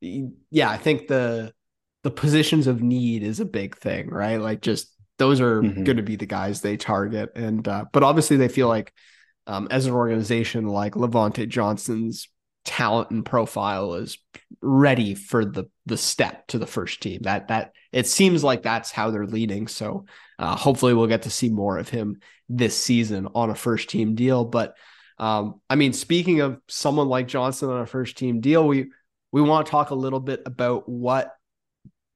yeah, 0.00 0.70
I 0.70 0.76
think 0.76 1.08
the 1.08 1.52
the 2.04 2.10
positions 2.10 2.66
of 2.66 2.82
need 2.82 3.22
is 3.22 3.40
a 3.40 3.44
big 3.44 3.76
thing, 3.76 4.08
right? 4.08 4.36
Like 4.40 4.60
just 4.62 4.94
those 5.18 5.40
are 5.40 5.62
Mhm. 5.62 5.84
going 5.84 5.96
to 5.96 6.02
be 6.02 6.16
the 6.16 6.26
guys 6.26 6.60
they 6.60 6.76
target 6.76 7.30
and 7.34 7.66
uh 7.66 7.84
but 7.92 8.04
obviously 8.04 8.36
they 8.36 8.46
feel 8.48 8.68
like 8.68 8.92
um 9.48 9.66
as 9.70 9.86
an 9.86 9.92
organization 9.92 10.66
like 10.66 10.94
Levonte 10.94 11.48
Johnson's 11.48 12.28
talent 12.64 13.10
and 13.10 13.24
profile 13.24 13.94
is 13.94 14.18
ready 14.60 15.14
for 15.14 15.44
the 15.44 15.64
the 15.86 15.96
step 15.96 16.46
to 16.48 16.58
the 16.58 16.66
first 16.66 17.00
team. 17.02 17.20
That 17.22 17.48
that 17.48 17.72
it 17.92 18.06
seems 18.06 18.44
like 18.44 18.62
that's 18.62 18.90
how 18.92 19.10
they're 19.10 19.26
leading. 19.26 19.66
So 19.68 20.04
uh, 20.38 20.54
hopefully 20.54 20.94
we'll 20.94 21.06
get 21.06 21.22
to 21.22 21.30
see 21.30 21.48
more 21.48 21.78
of 21.78 21.88
him 21.88 22.20
this 22.48 22.76
season 22.76 23.28
on 23.34 23.50
a 23.50 23.54
first 23.54 23.88
team 23.90 24.14
deal. 24.14 24.44
But 24.44 24.76
um, 25.18 25.60
I 25.68 25.74
mean, 25.74 25.92
speaking 25.94 26.40
of 26.42 26.60
someone 26.68 27.08
like 27.08 27.26
Johnson 27.26 27.70
on 27.70 27.80
a 27.80 27.86
first 27.86 28.16
team 28.18 28.40
deal, 28.40 28.66
we 28.68 28.90
we 29.32 29.42
want 29.42 29.66
to 29.66 29.70
talk 29.70 29.90
a 29.90 29.94
little 29.94 30.20
bit 30.20 30.42
about 30.46 30.88
what 30.88 31.34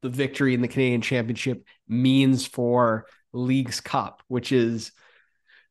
the 0.02 0.08
victory 0.08 0.54
in 0.54 0.62
the 0.62 0.68
Canadian 0.68 1.00
Championship 1.00 1.64
means 1.88 2.46
for 2.46 3.06
League's 3.32 3.80
Cup, 3.80 4.22
which 4.28 4.52
is 4.52 4.92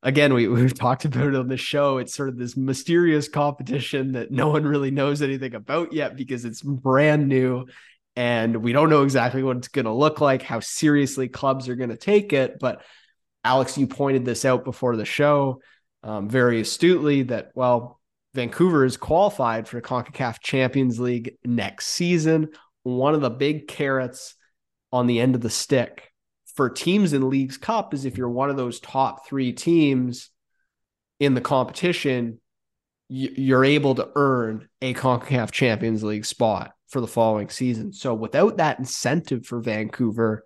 again 0.03 0.33
we, 0.33 0.47
we've 0.47 0.73
talked 0.73 1.05
about 1.05 1.27
it 1.27 1.35
on 1.35 1.47
the 1.47 1.57
show. 1.57 1.97
It's 1.97 2.13
sort 2.13 2.29
of 2.29 2.37
this 2.37 2.57
mysterious 2.57 3.27
competition 3.27 4.13
that 4.13 4.31
no 4.31 4.49
one 4.49 4.63
really 4.63 4.91
knows 4.91 5.21
anything 5.21 5.55
about 5.55 5.93
yet 5.93 6.15
because 6.15 6.45
it's 6.45 6.61
brand 6.61 7.27
new 7.27 7.65
and 8.15 8.57
we 8.57 8.73
don't 8.73 8.89
know 8.89 9.03
exactly 9.03 9.41
what 9.41 9.57
it's 9.57 9.69
going 9.69 9.85
to 9.85 9.93
look 9.93 10.19
like 10.19 10.41
how 10.41 10.59
seriously 10.59 11.29
clubs 11.29 11.69
are 11.69 11.75
going 11.75 11.89
to 11.89 11.97
take 11.97 12.33
it. 12.33 12.57
But 12.59 12.81
alex 13.43 13.77
you 13.77 13.87
pointed 13.87 14.23
this 14.23 14.45
out 14.45 14.63
before 14.63 14.95
the 14.95 15.05
show 15.05 15.61
um, 16.03 16.29
very 16.29 16.61
astutely 16.61 17.23
that 17.23 17.49
well 17.55 18.00
vancouver 18.33 18.85
is 18.85 18.97
qualified 18.97 19.67
for 19.67 19.77
the 19.77 19.87
concacaf 19.87 20.39
champions 20.39 20.99
league 20.99 21.35
next 21.43 21.87
season 21.87 22.49
one 22.83 23.13
of 23.13 23.21
the 23.21 23.29
big 23.29 23.67
carrots 23.67 24.35
on 24.91 25.07
the 25.07 25.19
end 25.19 25.35
of 25.35 25.41
the 25.41 25.49
stick 25.49 26.11
for 26.55 26.69
teams 26.69 27.13
in 27.13 27.29
League's 27.29 27.57
Cup 27.57 27.93
is 27.93 28.05
if 28.05 28.17
you're 28.17 28.29
one 28.29 28.49
of 28.49 28.57
those 28.57 28.79
top 28.79 29.25
three 29.27 29.53
teams 29.53 30.29
in 31.19 31.33
the 31.33 31.41
competition, 31.41 32.39
you're 33.07 33.65
able 33.65 33.95
to 33.95 34.09
earn 34.15 34.67
a 34.81 34.93
CONCACAF 34.93 35.51
Champions 35.51 36.03
League 36.03 36.25
spot 36.25 36.73
for 36.87 37.01
the 37.01 37.07
following 37.07 37.49
season. 37.49 37.93
So 37.93 38.13
without 38.13 38.57
that 38.57 38.79
incentive 38.79 39.45
for 39.45 39.61
Vancouver, 39.61 40.43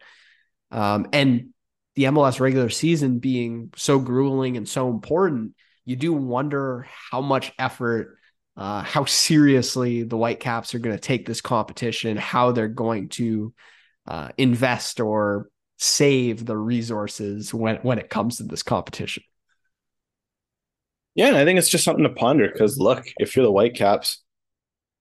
um, 0.71 1.07
and 1.13 1.49
the 1.95 2.05
MLS 2.05 2.39
regular 2.39 2.69
season 2.69 3.19
being 3.19 3.71
so 3.75 3.99
grueling 3.99 4.57
and 4.57 4.67
so 4.67 4.89
important, 4.89 5.53
you 5.85 5.95
do 5.95 6.13
wonder 6.13 6.87
how 7.11 7.21
much 7.21 7.53
effort, 7.59 8.17
uh, 8.57 8.81
how 8.81 9.05
seriously 9.05 10.03
the 10.03 10.17
Whitecaps 10.17 10.73
are 10.73 10.79
going 10.79 10.95
to 10.95 11.01
take 11.01 11.25
this 11.25 11.41
competition, 11.41 12.17
how 12.17 12.51
they're 12.51 12.67
going 12.67 13.09
to 13.09 13.53
uh, 14.07 14.29
invest 14.37 14.99
or 14.99 15.49
save 15.77 16.45
the 16.45 16.57
resources 16.57 17.53
when 17.53 17.77
when 17.77 17.99
it 17.99 18.09
comes 18.09 18.37
to 18.37 18.43
this 18.43 18.63
competition. 18.63 19.23
Yeah, 21.15 21.27
and 21.27 21.37
I 21.37 21.45
think 21.45 21.59
it's 21.59 21.69
just 21.69 21.83
something 21.83 22.03
to 22.03 22.09
ponder 22.09 22.49
because 22.51 22.77
look, 22.77 23.05
if 23.17 23.35
you're 23.35 23.45
the 23.45 23.51
Whitecaps, 23.51 24.23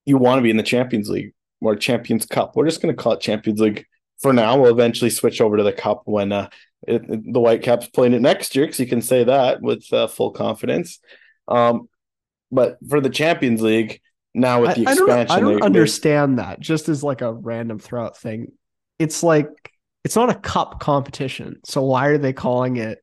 you 0.04 0.16
want 0.16 0.38
to 0.38 0.42
be 0.42 0.50
in 0.50 0.56
the 0.56 0.62
Champions 0.62 1.08
League 1.08 1.32
or 1.60 1.74
Champions 1.76 2.26
Cup. 2.26 2.54
We're 2.54 2.66
just 2.66 2.82
going 2.82 2.94
to 2.94 3.02
call 3.02 3.12
it 3.12 3.20
Champions 3.20 3.60
League 3.60 3.84
for 4.20 4.32
now. 4.32 4.60
We'll 4.60 4.72
eventually 4.72 5.10
switch 5.10 5.40
over 5.40 5.56
to 5.56 5.62
the 5.62 5.72
Cup 5.72 6.02
when 6.04 6.30
uh, 6.30 6.48
it, 6.86 7.02
it- 7.08 7.32
the 7.32 7.40
Whitecaps 7.40 7.88
playing 7.88 8.12
it 8.14 8.20
next 8.22 8.54
year 8.56 8.66
because 8.66 8.80
you 8.80 8.86
can 8.86 9.02
say 9.02 9.24
that 9.24 9.62
with 9.62 9.90
uh, 9.92 10.06
full 10.06 10.30
confidence. 10.30 11.00
Um, 11.48 11.88
but 12.50 12.78
for 12.88 13.00
the 13.00 13.10
Champions 13.10 13.60
League 13.62 14.00
now 14.34 14.60
with 14.62 14.70
I, 14.70 14.74
the 14.74 14.86
I 14.86 14.94
don't, 14.94 15.08
expansion, 15.08 15.36
I 15.36 15.40
don't 15.40 15.60
they- 15.60 15.66
understand 15.66 16.38
that. 16.38 16.60
Just 16.60 16.88
as 16.88 17.02
like 17.02 17.20
a 17.22 17.32
random 17.32 17.78
throughout 17.78 18.16
thing, 18.16 18.52
it's 18.98 19.22
like 19.22 19.48
it's 20.04 20.16
not 20.16 20.30
a 20.30 20.34
cup 20.34 20.80
competition. 20.80 21.60
So 21.64 21.82
why 21.82 22.06
are 22.08 22.18
they 22.18 22.32
calling 22.32 22.76
it 22.76 22.98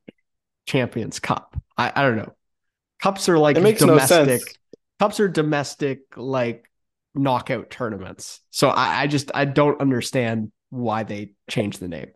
Champions 0.68 1.20
Cup? 1.20 1.56
I, 1.78 1.92
I 1.96 2.02
don't 2.04 2.18
know. 2.18 2.34
Cups 3.02 3.28
are 3.30 3.38
like 3.40 3.56
no 3.58 3.72
domestic. 3.72 4.08
sense. 4.42 4.44
Cups 5.00 5.20
are 5.20 5.28
domestic 5.28 6.02
like 6.16 6.64
knockout 7.16 7.70
tournaments. 7.72 8.40
So 8.52 8.70
I, 8.70 9.02
I 9.02 9.08
just 9.08 9.32
I 9.34 9.46
don't 9.46 9.82
understand 9.82 10.52
why 10.70 11.04
they 11.04 11.34
changed 11.50 11.80
the 11.80 11.88
name. 11.88 12.12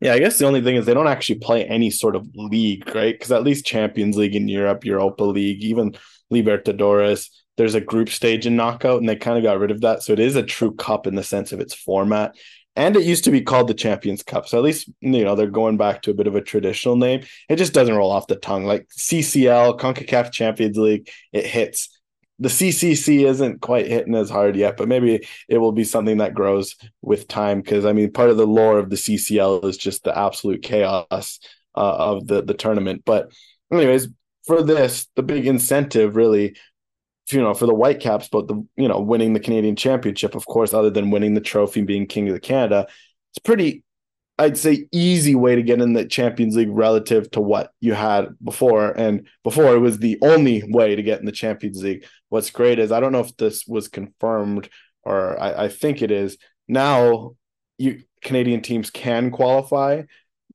Yeah, 0.00 0.12
I 0.12 0.18
guess 0.18 0.38
the 0.38 0.46
only 0.46 0.60
thing 0.60 0.76
is 0.76 0.86
they 0.86 0.94
don't 0.94 1.06
actually 1.06 1.38
play 1.38 1.64
any 1.64 1.90
sort 1.90 2.16
of 2.16 2.28
league, 2.34 2.94
right? 2.94 3.14
Because 3.14 3.32
at 3.32 3.44
least 3.44 3.64
Champions 3.64 4.16
League 4.16 4.36
in 4.36 4.48
Europe, 4.48 4.84
Europa 4.84 5.24
League, 5.24 5.62
even 5.62 5.96
Libertadores, 6.32 7.28
there's 7.56 7.74
a 7.74 7.80
group 7.80 8.08
stage 8.08 8.46
in 8.46 8.56
knockout, 8.56 9.00
and 9.00 9.08
they 9.08 9.16
kind 9.16 9.38
of 9.38 9.44
got 9.44 9.58
rid 9.58 9.70
of 9.70 9.80
that. 9.82 10.02
So 10.02 10.12
it 10.12 10.18
is 10.18 10.36
a 10.36 10.42
true 10.42 10.74
cup 10.74 11.06
in 11.06 11.14
the 11.14 11.22
sense 11.22 11.52
of 11.52 11.60
its 11.60 11.74
format. 11.74 12.34
And 12.76 12.96
it 12.96 13.04
used 13.04 13.24
to 13.24 13.30
be 13.30 13.40
called 13.40 13.68
the 13.68 13.74
Champions 13.74 14.24
Cup. 14.24 14.48
So 14.48 14.58
at 14.58 14.64
least, 14.64 14.90
you 15.00 15.24
know, 15.24 15.36
they're 15.36 15.46
going 15.46 15.76
back 15.76 16.02
to 16.02 16.10
a 16.10 16.14
bit 16.14 16.26
of 16.26 16.34
a 16.34 16.40
traditional 16.40 16.96
name. 16.96 17.24
It 17.48 17.56
just 17.56 17.72
doesn't 17.72 17.94
roll 17.94 18.10
off 18.10 18.26
the 18.26 18.34
tongue. 18.34 18.64
Like 18.64 18.88
CCL, 18.98 19.78
CONCACAF 19.78 20.32
Champions 20.32 20.76
League, 20.76 21.08
it 21.32 21.46
hits 21.46 22.00
the 22.38 22.48
CCC 22.48 23.26
isn't 23.26 23.60
quite 23.60 23.86
hitting 23.86 24.14
as 24.14 24.28
hard 24.28 24.56
yet, 24.56 24.76
but 24.76 24.88
maybe 24.88 25.26
it 25.48 25.58
will 25.58 25.72
be 25.72 25.84
something 25.84 26.18
that 26.18 26.34
grows 26.34 26.74
with 27.00 27.28
time. 27.28 27.60
Because 27.60 27.84
I 27.84 27.92
mean, 27.92 28.12
part 28.12 28.30
of 28.30 28.36
the 28.36 28.46
lore 28.46 28.78
of 28.78 28.90
the 28.90 28.96
CCL 28.96 29.64
is 29.64 29.76
just 29.76 30.02
the 30.02 30.16
absolute 30.16 30.62
chaos 30.62 31.38
uh, 31.76 31.96
of 31.96 32.26
the 32.26 32.42
the 32.42 32.54
tournament. 32.54 33.02
But 33.04 33.32
anyways, 33.72 34.08
for 34.46 34.62
this, 34.62 35.06
the 35.14 35.22
big 35.22 35.46
incentive 35.46 36.16
really, 36.16 36.56
you 37.30 37.40
know, 37.40 37.54
for 37.54 37.66
the 37.66 37.74
Whitecaps, 37.74 38.28
but 38.28 38.48
the 38.48 38.66
you 38.76 38.88
know 38.88 39.00
winning 39.00 39.32
the 39.32 39.40
Canadian 39.40 39.76
Championship, 39.76 40.34
of 40.34 40.46
course, 40.46 40.74
other 40.74 40.90
than 40.90 41.10
winning 41.10 41.34
the 41.34 41.40
trophy, 41.40 41.80
and 41.80 41.86
being 41.86 42.06
King 42.06 42.28
of 42.28 42.34
the 42.34 42.40
Canada, 42.40 42.88
it's 43.30 43.38
pretty 43.38 43.83
I'd 44.38 44.58
say 44.58 44.86
easy 44.90 45.34
way 45.34 45.54
to 45.54 45.62
get 45.62 45.80
in 45.80 45.92
the 45.92 46.04
Champions 46.04 46.56
League 46.56 46.70
relative 46.70 47.30
to 47.32 47.40
what 47.40 47.70
you 47.80 47.94
had 47.94 48.28
before. 48.42 48.90
And 48.90 49.28
before 49.44 49.74
it 49.76 49.78
was 49.78 49.98
the 49.98 50.18
only 50.22 50.62
way 50.66 50.96
to 50.96 51.02
get 51.02 51.20
in 51.20 51.26
the 51.26 51.32
Champions 51.32 51.82
League. 51.82 52.04
What's 52.30 52.50
great 52.50 52.80
is 52.80 52.90
I 52.90 52.98
don't 52.98 53.12
know 53.12 53.20
if 53.20 53.36
this 53.36 53.64
was 53.66 53.86
confirmed 53.86 54.68
or 55.04 55.40
I, 55.40 55.64
I 55.64 55.68
think 55.68 56.02
it 56.02 56.10
is. 56.10 56.36
Now 56.66 57.36
you 57.78 58.02
Canadian 58.22 58.62
teams 58.62 58.90
can 58.90 59.30
qualify 59.30 60.02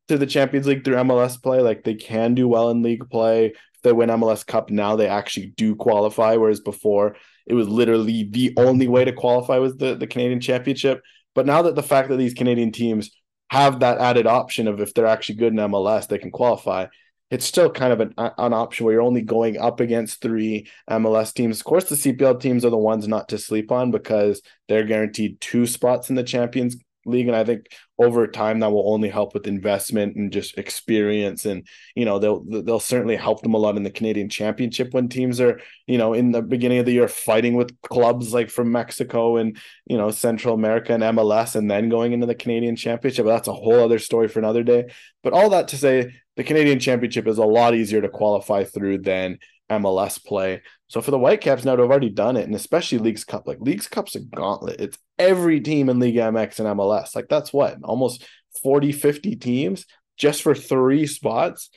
to 0.09 0.17
the 0.17 0.27
Champions 0.27 0.67
League 0.67 0.83
through 0.83 0.95
MLS 0.95 1.41
play. 1.41 1.61
Like 1.61 1.83
they 1.83 1.95
can 1.95 2.33
do 2.33 2.47
well 2.49 2.71
in 2.71 2.81
league 2.81 3.09
play. 3.09 3.47
If 3.47 3.81
they 3.83 3.93
win 3.93 4.09
MLS 4.09 4.45
Cup 4.45 4.69
now, 4.69 4.97
they 4.97 5.07
actually 5.07 5.53
do 5.55 5.75
qualify. 5.75 6.35
Whereas 6.35 6.59
before 6.59 7.15
it 7.47 7.53
was 7.53 7.69
literally 7.69 8.27
the 8.29 8.53
only 8.57 8.89
way 8.89 9.05
to 9.05 9.13
qualify 9.13 9.57
was 9.57 9.77
the, 9.77 9.95
the 9.95 10.07
Canadian 10.07 10.41
Championship. 10.41 11.01
But 11.33 11.45
now 11.45 11.61
that 11.61 11.75
the 11.75 11.83
fact 11.83 12.09
that 12.09 12.17
these 12.17 12.33
Canadian 12.33 12.71
teams 12.73 13.11
have 13.49 13.79
that 13.79 13.99
added 13.99 14.27
option 14.27 14.67
of 14.67 14.79
if 14.79 14.93
they're 14.93 15.05
actually 15.05 15.35
good 15.35 15.53
in 15.53 15.59
MLS, 15.59 16.07
they 16.07 16.17
can 16.17 16.31
qualify. 16.31 16.87
It's 17.31 17.45
still 17.45 17.69
kind 17.69 17.93
of 17.93 17.99
an, 17.99 18.13
an 18.17 18.53
option 18.53 18.85
where 18.85 18.93
you're 18.93 19.03
only 19.03 19.21
going 19.21 19.57
up 19.57 19.79
against 19.79 20.21
three 20.21 20.67
MLS 20.89 21.33
teams. 21.33 21.59
Of 21.59 21.65
course, 21.65 21.85
the 21.85 21.95
CPL 21.95 22.39
teams 22.39 22.65
are 22.65 22.71
the 22.71 22.77
ones 22.77 23.07
not 23.07 23.29
to 23.29 23.37
sleep 23.37 23.71
on 23.71 23.91
because 23.91 24.41
they're 24.67 24.83
guaranteed 24.83 25.39
two 25.39 25.67
spots 25.67 26.09
in 26.09 26.15
the 26.15 26.23
Champions 26.23 26.75
league 27.05 27.27
and 27.27 27.35
i 27.35 27.43
think 27.43 27.67
over 27.99 28.25
time 28.27 28.59
that 28.59 28.71
will 28.71 28.93
only 28.93 29.09
help 29.09 29.33
with 29.33 29.45
investment 29.45 30.15
and 30.15 30.31
just 30.31 30.57
experience 30.57 31.45
and 31.45 31.67
you 31.95 32.05
know 32.05 32.17
they'll 32.17 32.43
they'll 32.63 32.79
certainly 32.79 33.17
help 33.17 33.41
them 33.41 33.53
a 33.53 33.57
lot 33.57 33.75
in 33.75 33.83
the 33.83 33.91
canadian 33.91 34.29
championship 34.29 34.93
when 34.93 35.09
teams 35.09 35.41
are 35.41 35.59
you 35.85 35.97
know 35.97 36.13
in 36.13 36.31
the 36.31 36.41
beginning 36.41 36.79
of 36.79 36.85
the 36.85 36.93
year 36.93 37.09
fighting 37.09 37.55
with 37.55 37.79
clubs 37.81 38.33
like 38.33 38.49
from 38.49 38.71
mexico 38.71 39.35
and 39.35 39.57
you 39.85 39.97
know 39.97 40.09
central 40.09 40.55
america 40.55 40.93
and 40.93 41.03
mls 41.03 41.55
and 41.55 41.69
then 41.69 41.89
going 41.89 42.13
into 42.13 42.25
the 42.25 42.33
canadian 42.33 42.75
championship 42.75 43.25
but 43.25 43.31
that's 43.31 43.49
a 43.49 43.53
whole 43.53 43.83
other 43.83 43.99
story 43.99 44.29
for 44.29 44.39
another 44.39 44.63
day 44.63 44.85
but 45.21 45.33
all 45.33 45.49
that 45.49 45.67
to 45.67 45.77
say 45.77 46.13
the 46.37 46.43
canadian 46.43 46.79
championship 46.79 47.27
is 47.27 47.37
a 47.37 47.43
lot 47.43 47.75
easier 47.75 48.01
to 48.01 48.09
qualify 48.09 48.63
through 48.63 48.97
than 48.97 49.37
MLS 49.69 50.23
play. 50.23 50.63
So 50.87 51.01
for 51.01 51.11
the 51.11 51.19
Whitecaps 51.19 51.63
now 51.63 51.75
to 51.75 51.83
have 51.83 51.91
already 51.91 52.09
done 52.09 52.37
it, 52.37 52.45
and 52.45 52.55
especially 52.55 52.97
Leagues 52.97 53.23
Cup, 53.23 53.47
like 53.47 53.59
Leagues 53.59 53.87
Cup's 53.87 54.15
a 54.15 54.19
gauntlet. 54.19 54.81
It's 54.81 54.97
every 55.19 55.59
team 55.59 55.89
in 55.89 55.99
League 55.99 56.15
MX 56.15 56.59
and 56.59 56.79
MLS. 56.79 57.15
Like 57.15 57.27
that's 57.27 57.53
what 57.53 57.77
almost 57.83 58.25
40, 58.63 58.91
50 58.91 59.35
teams 59.35 59.85
just 60.17 60.41
for 60.41 60.55
three 60.55 61.05
spots. 61.05 61.69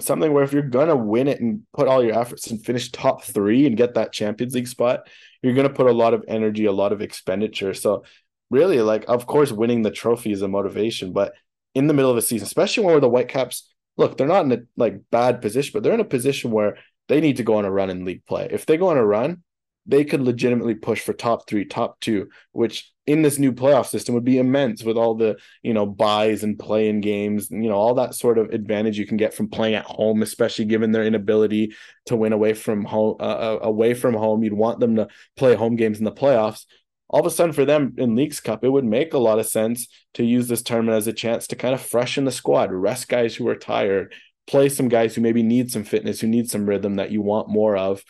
Something 0.00 0.32
where 0.32 0.42
if 0.42 0.52
you're 0.52 0.62
gonna 0.62 0.96
win 0.96 1.28
it 1.28 1.40
and 1.40 1.62
put 1.72 1.86
all 1.86 2.02
your 2.02 2.18
efforts 2.18 2.50
and 2.50 2.64
finish 2.64 2.90
top 2.90 3.22
three 3.22 3.66
and 3.66 3.76
get 3.76 3.94
that 3.94 4.12
Champions 4.12 4.54
League 4.54 4.66
spot, 4.66 5.08
you're 5.42 5.54
gonna 5.54 5.70
put 5.70 5.86
a 5.86 5.92
lot 5.92 6.14
of 6.14 6.24
energy, 6.26 6.64
a 6.64 6.72
lot 6.72 6.92
of 6.92 7.00
expenditure. 7.00 7.74
So 7.74 8.04
really, 8.50 8.80
like 8.80 9.04
of 9.06 9.26
course, 9.26 9.52
winning 9.52 9.82
the 9.82 9.92
trophy 9.92 10.32
is 10.32 10.42
a 10.42 10.48
motivation, 10.48 11.12
but 11.12 11.34
in 11.76 11.86
the 11.86 11.94
middle 11.94 12.10
of 12.10 12.16
a 12.16 12.22
season, 12.22 12.46
especially 12.46 12.84
when 12.84 12.94
we're 12.94 13.00
the 13.00 13.08
Whitecaps 13.08 13.72
look, 13.96 14.16
they're 14.16 14.26
not 14.26 14.44
in 14.44 14.52
a 14.52 14.58
like 14.76 15.00
bad 15.12 15.40
position, 15.40 15.70
but 15.72 15.84
they're 15.84 15.94
in 15.94 16.00
a 16.00 16.04
position 16.04 16.50
where 16.50 16.78
they 17.08 17.20
need 17.20 17.36
to 17.36 17.44
go 17.44 17.54
on 17.56 17.64
a 17.64 17.70
run 17.70 17.90
in 17.90 18.04
league 18.04 18.26
play. 18.26 18.48
If 18.50 18.66
they 18.66 18.76
go 18.76 18.88
on 18.88 18.96
a 18.96 19.06
run, 19.06 19.43
they 19.86 20.04
could 20.04 20.22
legitimately 20.22 20.74
push 20.74 21.00
for 21.00 21.12
top 21.12 21.48
three, 21.48 21.64
top 21.64 22.00
two, 22.00 22.28
which 22.52 22.90
in 23.06 23.20
this 23.20 23.38
new 23.38 23.52
playoff 23.52 23.86
system 23.86 24.14
would 24.14 24.24
be 24.24 24.38
immense 24.38 24.82
with 24.82 24.96
all 24.96 25.14
the, 25.14 25.36
you 25.62 25.74
know, 25.74 25.84
buys 25.84 26.42
and 26.42 26.58
playing 26.58 27.02
games, 27.02 27.50
and, 27.50 27.62
you 27.62 27.68
know, 27.68 27.76
all 27.76 27.94
that 27.94 28.14
sort 28.14 28.38
of 28.38 28.50
advantage 28.50 28.98
you 28.98 29.06
can 29.06 29.18
get 29.18 29.34
from 29.34 29.48
playing 29.48 29.74
at 29.74 29.84
home, 29.84 30.22
especially 30.22 30.64
given 30.64 30.90
their 30.90 31.04
inability 31.04 31.74
to 32.06 32.16
win 32.16 32.32
away 32.32 32.54
from 32.54 32.84
home, 32.84 33.16
uh, 33.20 33.22
uh 33.22 33.58
away 33.62 33.92
from 33.92 34.14
home. 34.14 34.42
You'd 34.42 34.54
want 34.54 34.80
them 34.80 34.96
to 34.96 35.08
play 35.36 35.54
home 35.54 35.76
games 35.76 35.98
in 35.98 36.04
the 36.04 36.12
playoffs. 36.12 36.64
All 37.10 37.20
of 37.20 37.26
a 37.26 37.30
sudden, 37.30 37.52
for 37.52 37.66
them 37.66 37.94
in 37.98 38.16
Leagues 38.16 38.40
Cup, 38.40 38.64
it 38.64 38.70
would 38.70 38.86
make 38.86 39.12
a 39.12 39.18
lot 39.18 39.38
of 39.38 39.46
sense 39.46 39.88
to 40.14 40.24
use 40.24 40.48
this 40.48 40.62
tournament 40.62 40.96
as 40.96 41.06
a 41.06 41.12
chance 41.12 41.46
to 41.48 41.56
kind 41.56 41.74
of 41.74 41.82
freshen 41.82 42.24
the 42.24 42.32
squad, 42.32 42.72
rest 42.72 43.08
guys 43.08 43.36
who 43.36 43.46
are 43.48 43.54
tired, 43.54 44.14
play 44.46 44.70
some 44.70 44.88
guys 44.88 45.14
who 45.14 45.20
maybe 45.20 45.42
need 45.42 45.70
some 45.70 45.84
fitness, 45.84 46.20
who 46.20 46.26
need 46.26 46.50
some 46.50 46.66
rhythm 46.66 46.96
that 46.96 47.10
you 47.10 47.20
want 47.20 47.48
more 47.48 47.76
of. 47.76 48.02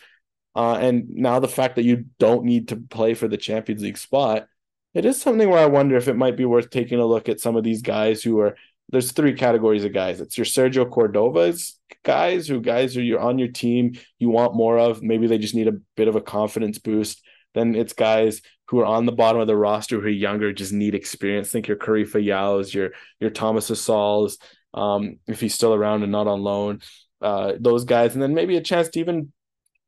Uh, 0.55 0.75
and 0.75 1.09
now 1.09 1.39
the 1.39 1.47
fact 1.47 1.75
that 1.75 1.83
you 1.83 2.05
don't 2.17 2.45
need 2.45 2.69
to 2.69 2.77
play 2.77 3.13
for 3.13 3.27
the 3.27 3.37
Champions 3.37 3.81
League 3.81 3.97
spot, 3.97 4.47
it 4.93 5.05
is 5.05 5.19
something 5.19 5.49
where 5.49 5.59
I 5.59 5.65
wonder 5.65 5.97
if 5.97 6.07
it 6.07 6.15
might 6.15 6.37
be 6.37 6.45
worth 6.45 6.69
taking 6.69 6.99
a 6.99 7.05
look 7.05 7.27
at 7.27 7.41
some 7.41 7.55
of 7.55 7.63
these 7.63 7.81
guys 7.81 8.23
who 8.23 8.39
are. 8.39 8.55
There's 8.89 9.11
three 9.11 9.33
categories 9.33 9.83
of 9.83 9.93
guys. 9.93 10.21
It's 10.21 10.37
your 10.37 10.45
Sergio 10.45 10.87
Cordova's 10.87 11.79
guys, 12.03 12.47
who 12.47 12.61
guys 12.61 12.93
who 12.93 13.01
you're 13.01 13.19
on 13.19 13.39
your 13.39 13.47
team, 13.47 13.97
you 14.19 14.29
want 14.29 14.55
more 14.55 14.77
of. 14.77 15.01
Maybe 15.01 15.25
they 15.25 15.39
just 15.39 15.55
need 15.55 15.67
a 15.67 15.79
bit 15.97 16.07
of 16.07 16.15
a 16.15 16.21
confidence 16.21 16.77
boost. 16.77 17.21
Then 17.55 17.73
it's 17.73 17.93
guys 17.93 18.41
who 18.67 18.79
are 18.79 18.85
on 18.85 19.05
the 19.05 19.11
bottom 19.11 19.41
of 19.41 19.47
the 19.47 19.57
roster 19.57 19.99
who 19.99 20.05
are 20.05 20.09
younger, 20.09 20.53
just 20.53 20.71
need 20.71 20.93
experience. 20.93 21.49
Think 21.49 21.67
your 21.67 21.77
Karifa 21.77 22.23
Yaos, 22.23 22.73
your 22.73 22.91
your 23.19 23.31
Thomas 23.31 23.69
Hasals, 23.69 24.37
um, 24.73 25.17
if 25.27 25.41
he's 25.41 25.55
still 25.55 25.73
around 25.73 26.03
and 26.03 26.11
not 26.11 26.27
on 26.27 26.41
loan. 26.41 26.81
Uh, 27.21 27.53
those 27.59 27.85
guys, 27.85 28.13
and 28.13 28.21
then 28.21 28.33
maybe 28.33 28.55
a 28.55 28.61
chance 28.61 28.89
to 28.89 28.99
even 28.99 29.31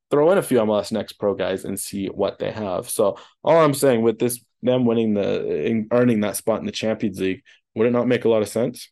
throw 0.09 0.31
in 0.31 0.37
a 0.37 0.41
few 0.43 0.59
MLS 0.59 0.91
Next 0.91 1.13
Pro 1.13 1.33
guys 1.33 1.65
and 1.65 1.79
see 1.79 2.07
what 2.07 2.39
they 2.39 2.51
have. 2.51 2.89
So 2.89 3.17
all 3.43 3.57
I'm 3.57 3.73
saying 3.73 4.01
with 4.01 4.19
this, 4.19 4.43
them 4.61 4.85
winning 4.85 5.13
the 5.13 5.85
earning 5.91 6.21
that 6.21 6.35
spot 6.35 6.59
in 6.59 6.65
the 6.65 6.71
Champions 6.71 7.19
League, 7.19 7.43
would 7.75 7.87
it 7.87 7.91
not 7.91 8.07
make 8.07 8.25
a 8.25 8.29
lot 8.29 8.41
of 8.41 8.47
sense? 8.47 8.89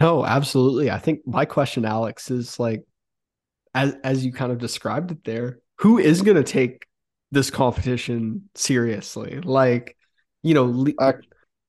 No, 0.00 0.24
absolutely. 0.24 0.90
I 0.90 0.98
think 0.98 1.20
my 1.26 1.44
question, 1.44 1.84
Alex, 1.84 2.30
is 2.30 2.58
like, 2.58 2.82
as 3.74 3.96
as 4.04 4.24
you 4.24 4.32
kind 4.32 4.52
of 4.52 4.58
described 4.58 5.10
it 5.10 5.24
there, 5.24 5.60
who 5.78 5.98
is 5.98 6.22
going 6.22 6.36
to 6.36 6.42
take 6.44 6.86
this 7.30 7.50
competition 7.50 8.48
seriously? 8.54 9.40
Like, 9.40 9.96
you 10.42 10.54
know, 10.54 10.86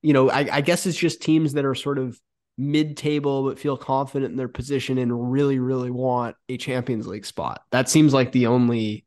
you 0.02 0.12
know, 0.12 0.30
I, 0.30 0.48
I 0.52 0.60
guess 0.60 0.86
it's 0.86 0.98
just 0.98 1.22
teams 1.22 1.54
that 1.54 1.64
are 1.64 1.74
sort 1.74 1.98
of 1.98 2.20
mid-table 2.58 3.44
but 3.44 3.58
feel 3.58 3.76
confident 3.76 4.30
in 4.30 4.36
their 4.36 4.48
position 4.48 4.98
and 4.98 5.32
really, 5.32 5.58
really 5.58 5.90
want 5.90 6.36
a 6.48 6.56
Champions 6.56 7.06
League 7.06 7.26
spot. 7.26 7.62
That 7.70 7.88
seems 7.88 8.14
like 8.14 8.32
the 8.32 8.46
only, 8.46 9.04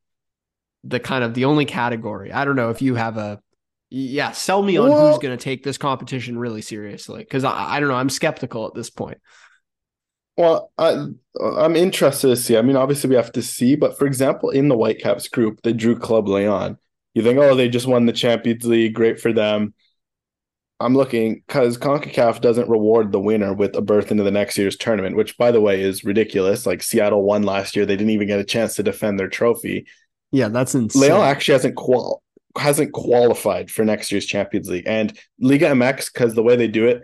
the 0.83 0.99
kind 0.99 1.23
of 1.23 1.33
the 1.33 1.45
only 1.45 1.65
category. 1.65 2.31
I 2.31 2.45
don't 2.45 2.55
know 2.55 2.69
if 2.69 2.81
you 2.81 2.95
have 2.95 3.17
a, 3.17 3.41
yeah, 3.89 4.31
sell 4.31 4.61
me 4.61 4.77
on 4.77 4.89
well, 4.89 5.09
who's 5.09 5.19
going 5.19 5.35
to 5.35 5.43
take 5.43 5.63
this 5.63 5.77
competition 5.77 6.37
really 6.37 6.61
seriously 6.61 7.19
because 7.19 7.43
I, 7.43 7.75
I 7.75 7.79
don't 7.79 7.89
know. 7.89 7.95
I'm 7.95 8.09
skeptical 8.09 8.67
at 8.67 8.75
this 8.75 8.89
point. 8.89 9.17
Well, 10.37 10.71
I, 10.77 11.07
I'm 11.41 11.75
interested 11.75 12.27
to 12.27 12.35
see. 12.37 12.55
I 12.55 12.61
mean, 12.61 12.75
obviously 12.75 13.09
we 13.09 13.15
have 13.15 13.31
to 13.33 13.41
see, 13.41 13.75
but 13.75 13.97
for 13.97 14.05
example, 14.05 14.51
in 14.51 14.69
the 14.69 14.77
Whitecaps 14.77 15.27
group, 15.27 15.61
they 15.63 15.73
drew 15.73 15.97
Club 15.97 16.29
Leon. 16.29 16.77
You 17.15 17.23
think, 17.23 17.39
oh, 17.39 17.55
they 17.55 17.67
just 17.67 17.87
won 17.87 18.05
the 18.05 18.13
Champions 18.13 18.63
League, 18.63 18.93
great 18.93 19.19
for 19.19 19.33
them. 19.33 19.73
I'm 20.81 20.95
looking 20.95 21.43
because 21.45 21.77
CONCACAF 21.77 22.39
doesn't 22.39 22.69
reward 22.69 23.11
the 23.11 23.19
winner 23.19 23.53
with 23.53 23.75
a 23.75 23.81
berth 23.81 24.11
into 24.11 24.23
the 24.23 24.31
next 24.31 24.57
year's 24.57 24.77
tournament, 24.77 25.17
which, 25.17 25.37
by 25.37 25.51
the 25.51 25.59
way, 25.59 25.81
is 25.81 26.05
ridiculous. 26.05 26.65
Like 26.65 26.81
Seattle 26.81 27.23
won 27.23 27.43
last 27.43 27.75
year; 27.75 27.85
they 27.85 27.97
didn't 27.97 28.11
even 28.11 28.27
get 28.27 28.39
a 28.39 28.45
chance 28.45 28.75
to 28.75 28.83
defend 28.83 29.19
their 29.19 29.27
trophy. 29.27 29.87
Yeah, 30.31 30.47
that's 30.47 30.75
insane. 30.75 31.01
Leon 31.01 31.27
actually 31.27 31.53
hasn't 31.53 31.75
qual 31.75 32.23
hasn't 32.57 32.93
qualified 32.93 33.69
for 33.69 33.83
next 33.83 34.11
year's 34.11 34.25
Champions 34.25 34.69
League, 34.69 34.87
and 34.87 35.17
Liga 35.39 35.67
MX 35.67 36.13
because 36.13 36.33
the 36.33 36.43
way 36.43 36.55
they 36.55 36.67
do 36.67 36.87
it, 36.87 37.03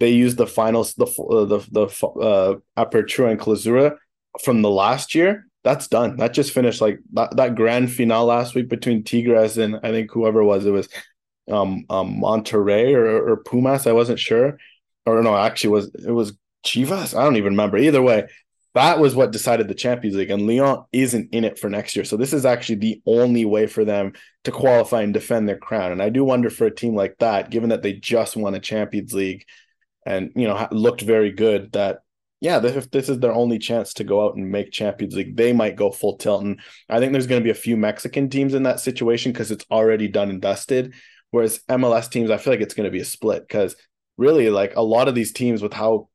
they 0.00 0.10
use 0.10 0.34
the 0.34 0.46
finals, 0.46 0.94
the 0.94 1.06
uh, 1.06 1.44
the 1.44 1.58
the 1.70 1.84
uh, 2.20 2.56
Apertura 2.76 3.30
and 3.30 3.40
Clausura 3.40 3.96
from 4.42 4.62
the 4.62 4.70
last 4.70 5.14
year. 5.14 5.46
That's 5.62 5.86
done. 5.86 6.16
That 6.16 6.34
just 6.34 6.52
finished. 6.52 6.80
Like 6.80 6.98
that, 7.12 7.36
that 7.36 7.54
grand 7.54 7.92
finale 7.92 8.26
last 8.26 8.56
week 8.56 8.68
between 8.68 9.04
Tigres 9.04 9.58
and 9.58 9.76
I 9.84 9.92
think 9.92 10.10
whoever 10.10 10.40
it 10.40 10.44
was. 10.44 10.66
It 10.66 10.72
was 10.72 10.88
um, 11.52 11.84
um 11.90 12.20
Monterrey 12.20 12.94
or, 12.94 13.32
or 13.32 13.36
Pumas. 13.38 13.86
I 13.86 13.92
wasn't 13.92 14.18
sure, 14.18 14.58
or 15.06 15.22
no, 15.22 15.36
actually 15.36 15.70
was 15.70 15.94
it 15.94 16.10
was 16.10 16.36
Chivas. 16.64 17.16
I 17.16 17.24
don't 17.24 17.36
even 17.36 17.52
remember. 17.52 17.76
Either 17.76 18.02
way, 18.02 18.28
that 18.74 18.98
was 18.98 19.14
what 19.14 19.32
decided 19.32 19.68
the 19.68 19.74
Champions 19.74 20.16
League, 20.16 20.30
and 20.30 20.46
Leon 20.46 20.84
isn't 20.92 21.28
in 21.32 21.44
it 21.44 21.58
for 21.58 21.68
next 21.68 21.94
year. 21.94 22.04
So 22.04 22.16
this 22.16 22.32
is 22.32 22.46
actually 22.46 22.76
the 22.76 23.02
only 23.06 23.44
way 23.44 23.66
for 23.66 23.84
them 23.84 24.14
to 24.44 24.52
qualify 24.52 25.02
and 25.02 25.12
defend 25.12 25.48
their 25.48 25.58
crown. 25.58 25.92
And 25.92 26.02
I 26.02 26.08
do 26.08 26.24
wonder 26.24 26.50
for 26.50 26.66
a 26.66 26.74
team 26.74 26.94
like 26.94 27.18
that, 27.18 27.50
given 27.50 27.68
that 27.70 27.82
they 27.82 27.92
just 27.92 28.36
won 28.36 28.54
a 28.54 28.60
Champions 28.60 29.12
League 29.12 29.44
and 30.06 30.32
you 30.34 30.48
know 30.48 30.68
looked 30.70 31.02
very 31.02 31.32
good, 31.32 31.72
that 31.72 32.00
yeah, 32.42 32.60
if 32.64 32.90
this 32.90 33.08
is 33.08 33.20
their 33.20 33.32
only 33.32 33.60
chance 33.60 33.94
to 33.94 34.04
go 34.04 34.26
out 34.26 34.34
and 34.34 34.50
make 34.50 34.72
Champions 34.72 35.14
League, 35.14 35.36
they 35.36 35.52
might 35.52 35.76
go 35.76 35.92
full 35.92 36.16
tilt. 36.16 36.42
And 36.42 36.60
I 36.88 36.98
think 36.98 37.12
there's 37.12 37.28
going 37.28 37.40
to 37.40 37.44
be 37.44 37.52
a 37.52 37.54
few 37.54 37.76
Mexican 37.76 38.28
teams 38.28 38.52
in 38.52 38.64
that 38.64 38.80
situation 38.80 39.30
because 39.30 39.52
it's 39.52 39.64
already 39.70 40.08
done 40.08 40.28
and 40.28 40.42
dusted. 40.42 40.92
Whereas 41.32 41.60
MLS 41.68 42.08
teams, 42.08 42.30
I 42.30 42.36
feel 42.36 42.52
like 42.52 42.60
it's 42.60 42.74
going 42.74 42.84
to 42.84 42.90
be 42.92 43.00
a 43.00 43.04
split 43.04 43.42
because 43.42 43.74
really, 44.16 44.48
like 44.48 44.76
a 44.76 44.82
lot 44.82 45.08
of 45.08 45.16
these 45.16 45.32
teams 45.32 45.60
with 45.60 45.72
how 45.72 46.08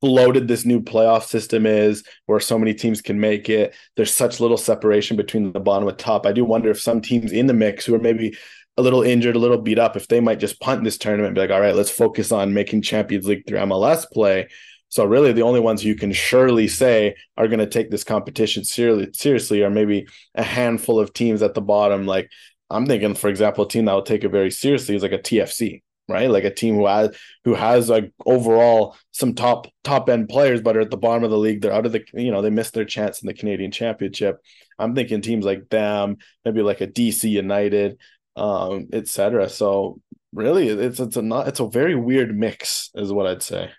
bloated 0.00 0.48
this 0.48 0.64
new 0.64 0.80
playoff 0.80 1.22
system 1.22 1.66
is, 1.66 2.02
where 2.26 2.40
so 2.40 2.58
many 2.58 2.74
teams 2.74 3.00
can 3.00 3.20
make 3.20 3.48
it, 3.48 3.74
there's 3.96 4.12
such 4.12 4.40
little 4.40 4.56
separation 4.56 5.16
between 5.16 5.52
the 5.52 5.60
bottom 5.60 5.86
and 5.86 5.96
top. 5.98 6.26
I 6.26 6.32
do 6.32 6.44
wonder 6.44 6.70
if 6.70 6.80
some 6.80 7.00
teams 7.00 7.30
in 7.30 7.46
the 7.46 7.54
mix 7.54 7.86
who 7.86 7.94
are 7.94 8.00
maybe 8.00 8.36
a 8.76 8.82
little 8.82 9.02
injured, 9.02 9.36
a 9.36 9.38
little 9.38 9.60
beat 9.60 9.78
up, 9.78 9.96
if 9.96 10.08
they 10.08 10.20
might 10.20 10.40
just 10.40 10.60
punt 10.60 10.82
this 10.82 10.98
tournament 10.98 11.34
be 11.34 11.40
like, 11.40 11.50
all 11.50 11.60
right, 11.60 11.76
let's 11.76 11.90
focus 11.90 12.32
on 12.32 12.52
making 12.52 12.82
Champions 12.82 13.26
League 13.26 13.46
through 13.46 13.58
MLS 13.60 14.10
play 14.10 14.48
so 14.88 15.04
really, 15.04 15.32
the 15.32 15.42
only 15.42 15.60
ones 15.60 15.84
you 15.84 15.94
can 15.94 16.12
surely 16.12 16.68
say 16.68 17.16
are 17.36 17.48
going 17.48 17.58
to 17.58 17.66
take 17.66 17.90
this 17.90 18.04
competition 18.04 18.64
seriously, 18.64 19.12
seriously 19.12 19.62
are 19.62 19.70
maybe 19.70 20.06
a 20.34 20.42
handful 20.42 21.00
of 21.00 21.12
teams 21.12 21.42
at 21.42 21.54
the 21.54 21.60
bottom. 21.60 22.06
Like 22.06 22.30
I'm 22.70 22.86
thinking, 22.86 23.14
for 23.14 23.28
example, 23.28 23.64
a 23.64 23.68
team 23.68 23.84
that 23.84 23.92
will 23.92 24.02
take 24.02 24.24
it 24.24 24.30
very 24.30 24.50
seriously 24.50 24.96
is 24.96 25.02
like 25.02 25.12
a 25.12 25.18
TFC, 25.18 25.82
right? 26.08 26.30
Like 26.30 26.44
a 26.44 26.54
team 26.54 26.74
who 26.74 26.86
has 26.86 27.16
who 27.44 27.54
has 27.54 27.88
like 27.88 28.12
overall 28.24 28.96
some 29.12 29.34
top 29.34 29.68
top 29.84 30.08
end 30.08 30.28
players, 30.28 30.60
but 30.60 30.76
are 30.76 30.80
at 30.80 30.90
the 30.90 30.96
bottom 30.96 31.24
of 31.24 31.30
the 31.30 31.38
league. 31.38 31.60
They're 31.60 31.72
out 31.72 31.86
of 31.86 31.92
the 31.92 32.04
you 32.14 32.30
know 32.30 32.42
they 32.42 32.50
missed 32.50 32.74
their 32.74 32.84
chance 32.84 33.22
in 33.22 33.26
the 33.26 33.34
Canadian 33.34 33.70
Championship. 33.70 34.38
I'm 34.78 34.94
thinking 34.94 35.20
teams 35.20 35.44
like 35.44 35.68
them, 35.68 36.18
maybe 36.44 36.62
like 36.62 36.80
a 36.80 36.86
DC 36.86 37.28
United, 37.30 37.98
um, 38.34 38.88
etc. 38.92 39.48
So 39.48 40.00
really, 40.32 40.68
it's 40.68 41.00
it's 41.00 41.16
a 41.16 41.22
not 41.22 41.48
it's 41.48 41.60
a 41.60 41.68
very 41.68 41.94
weird 41.94 42.36
mix, 42.36 42.90
is 42.94 43.12
what 43.12 43.26
I'd 43.26 43.42
say. 43.42 43.70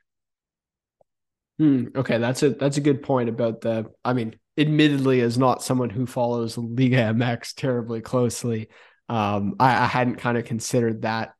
Hmm, 1.59 1.85
okay, 1.95 2.19
that's 2.19 2.43
a 2.43 2.51
that's 2.51 2.77
a 2.77 2.81
good 2.81 3.01
point 3.01 3.29
about 3.29 3.61
the. 3.61 3.91
I 4.05 4.13
mean, 4.13 4.35
admittedly, 4.57 5.21
as 5.21 5.37
not 5.37 5.63
someone 5.63 5.89
who 5.89 6.05
follows 6.05 6.57
Liga 6.57 6.97
MX 7.13 7.53
terribly 7.55 8.01
closely, 8.01 8.69
um, 9.09 9.55
I, 9.59 9.83
I 9.83 9.85
hadn't 9.85 10.17
kind 10.17 10.37
of 10.37 10.45
considered 10.45 11.03
that 11.03 11.33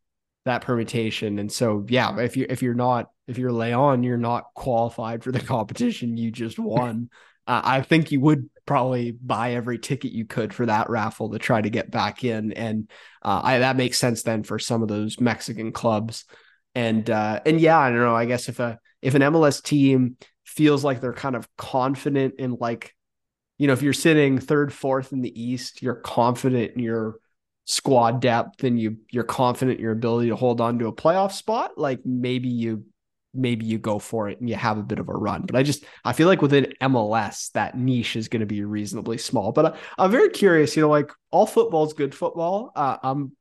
that 0.46 0.62
permutation. 0.62 1.40
And 1.40 1.52
so, 1.52 1.86
yeah, 1.90 2.18
if 2.20 2.38
you 2.38 2.46
if 2.50 2.62
you're 2.62 2.74
not 2.74 3.10
if 3.28 3.38
you're 3.38 3.52
Leon, 3.52 4.04
you're 4.04 4.18
not 4.18 4.46
qualified 4.56 5.24
for 5.24 5.32
the 5.32 5.40
competition 5.42 6.18
you 6.18 6.32
just 6.32 6.58
won. 6.58 7.10
uh, 7.48 7.62
I 7.64 7.82
think 7.82 8.12
you 8.12 8.20
would 8.22 8.50
probably 8.66 9.12
buy 9.12 9.54
every 9.54 9.80
ticket 9.80 10.12
you 10.12 10.26
could 10.26 10.54
for 10.54 10.66
that 10.66 10.90
raffle 10.90 11.32
to 11.32 11.40
try 11.40 11.62
to 11.62 11.70
get 11.70 11.90
back 11.90 12.24
in, 12.24 12.52
and 12.54 12.90
uh, 13.22 13.42
I, 13.44 13.60
that 13.60 13.78
makes 13.78 13.98
sense 13.98 14.24
then 14.24 14.44
for 14.44 14.60
some 14.60 14.82
of 14.82 14.90
those 14.90 15.20
Mexican 15.20 15.72
clubs. 15.72 16.26
And 16.76 17.10
uh, 17.10 17.40
and 17.46 17.60
yeah, 17.60 17.80
I 17.80 17.90
don't 17.90 18.00
know. 18.00 18.16
I 18.16 18.26
guess 18.26 18.50
if 18.50 18.60
a 18.60 18.80
if 19.02 19.16
an 19.16 19.22
MLS 19.22 19.64
team 19.64 20.18
feels 20.46 20.84
like 20.84 21.02
they're 21.02 21.14
kind 21.14 21.36
of 21.36 21.48
confident 21.56 22.36
in 22.40 22.58
like, 22.60 22.94
you 23.58 23.68
know, 23.68 23.74
if 23.74 23.82
you're 23.82 23.94
sitting 23.94 24.40
third, 24.40 24.72
fourth 24.72 25.12
in 25.12 25.22
the 25.22 25.42
East, 25.42 25.82
you're 25.82 25.96
confident 25.96 26.74
in 26.74 26.80
your 26.80 27.20
squad 27.66 28.22
depth 28.22 28.64
and 28.64 28.80
you 28.80 28.98
you're 29.12 29.26
confident 29.26 29.78
in 29.78 29.84
your 29.84 29.92
ability 29.92 30.30
to 30.30 30.36
hold 30.36 30.62
on 30.62 30.80
to 30.80 30.88
a 30.88 30.94
playoff 30.94 31.32
spot, 31.32 31.78
like 31.78 32.00
maybe 32.06 32.50
you 32.50 32.86
maybe 33.34 33.66
you 33.66 33.78
go 33.78 34.00
for 34.00 34.30
it 34.30 34.40
and 34.40 34.50
you 34.50 34.56
have 34.56 34.78
a 34.78 34.84
bit 34.84 35.00
of 35.00 35.10
a 35.10 35.14
run. 35.14 35.44
But 35.44 35.56
I 35.56 35.64
just 35.64 35.86
I 36.04 36.14
feel 36.14 36.28
like 36.28 36.42
within 36.42 36.74
MLS 36.82 37.52
that 37.52 37.78
niche 37.78 38.16
is 38.16 38.28
going 38.28 38.40
to 38.42 38.46
be 38.46 38.64
reasonably 38.64 39.18
small. 39.18 39.52
But 39.52 39.78
I, 39.98 40.06
am 40.06 40.12
very 40.12 40.30
curious. 40.30 40.76
You 40.76 40.84
know, 40.84 40.90
like 40.90 41.12
all 41.32 41.46
football 41.46 41.86
is 41.86 41.94
good 41.94 42.16
football. 42.16 42.72
Uh, 42.76 42.98
I'm 43.04 43.36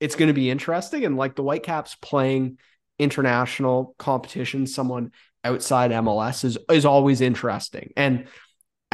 it's 0.00 0.16
going 0.16 0.28
to 0.28 0.34
be 0.34 0.50
interesting 0.50 1.04
and 1.04 1.16
like 1.16 1.36
the 1.36 1.42
Whitecaps 1.42 1.96
playing 1.96 2.58
international 2.98 3.94
competition, 3.98 4.66
someone 4.66 5.12
outside 5.42 5.90
MLS 5.90 6.44
is 6.44 6.58
is 6.70 6.84
always 6.84 7.20
interesting. 7.20 7.92
And 7.96 8.26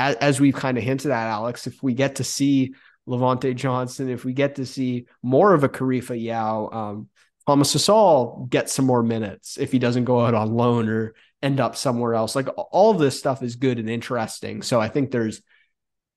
as, 0.00 0.16
as 0.16 0.40
we've 0.40 0.54
kind 0.54 0.78
of 0.78 0.84
hinted 0.84 1.10
at, 1.10 1.28
Alex, 1.28 1.66
if 1.66 1.82
we 1.82 1.92
get 1.92 2.16
to 2.16 2.24
see 2.24 2.74
Levonte 3.06 3.54
Johnson, 3.54 4.08
if 4.08 4.24
we 4.24 4.32
get 4.32 4.54
to 4.56 4.64
see 4.64 5.06
more 5.22 5.52
of 5.52 5.62
a 5.62 5.68
Karifa 5.68 6.20
Yao, 6.20 6.68
um, 6.72 7.08
Thomas 7.46 7.74
Hasal 7.74 8.48
get 8.48 8.70
some 8.70 8.86
more 8.86 9.02
minutes 9.02 9.58
if 9.58 9.72
he 9.72 9.78
doesn't 9.78 10.04
go 10.04 10.24
out 10.24 10.34
on 10.34 10.54
loan 10.54 10.88
or 10.88 11.14
end 11.42 11.60
up 11.60 11.76
somewhere 11.76 12.14
else. 12.14 12.34
Like 12.34 12.48
all 12.56 12.94
this 12.94 13.18
stuff 13.18 13.42
is 13.42 13.56
good 13.56 13.78
and 13.78 13.90
interesting. 13.90 14.62
So 14.62 14.80
I 14.80 14.88
think 14.88 15.10
there's, 15.10 15.42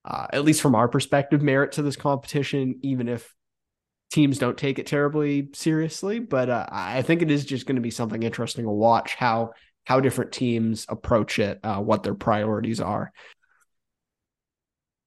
uh, 0.04 0.28
at 0.32 0.44
least 0.44 0.62
from 0.62 0.74
our 0.74 0.88
perspective, 0.88 1.42
merit 1.42 1.72
to 1.72 1.82
this 1.82 1.96
competition, 1.96 2.78
even 2.82 3.08
if 3.08 3.34
teams 4.12 4.38
don't 4.38 4.56
take 4.56 4.78
it 4.78 4.86
terribly 4.86 5.48
seriously. 5.54 6.20
But 6.20 6.48
uh, 6.48 6.66
I 6.70 7.02
think 7.02 7.20
it 7.20 7.30
is 7.30 7.44
just 7.44 7.66
going 7.66 7.76
to 7.76 7.82
be 7.82 7.90
something 7.90 8.22
interesting 8.22 8.64
to 8.64 8.70
watch 8.70 9.14
how 9.14 9.52
how 9.84 10.00
different 10.00 10.32
teams 10.32 10.86
approach 10.88 11.38
it, 11.38 11.60
uh, 11.62 11.78
what 11.78 12.02
their 12.02 12.14
priorities 12.14 12.80
are. 12.80 13.12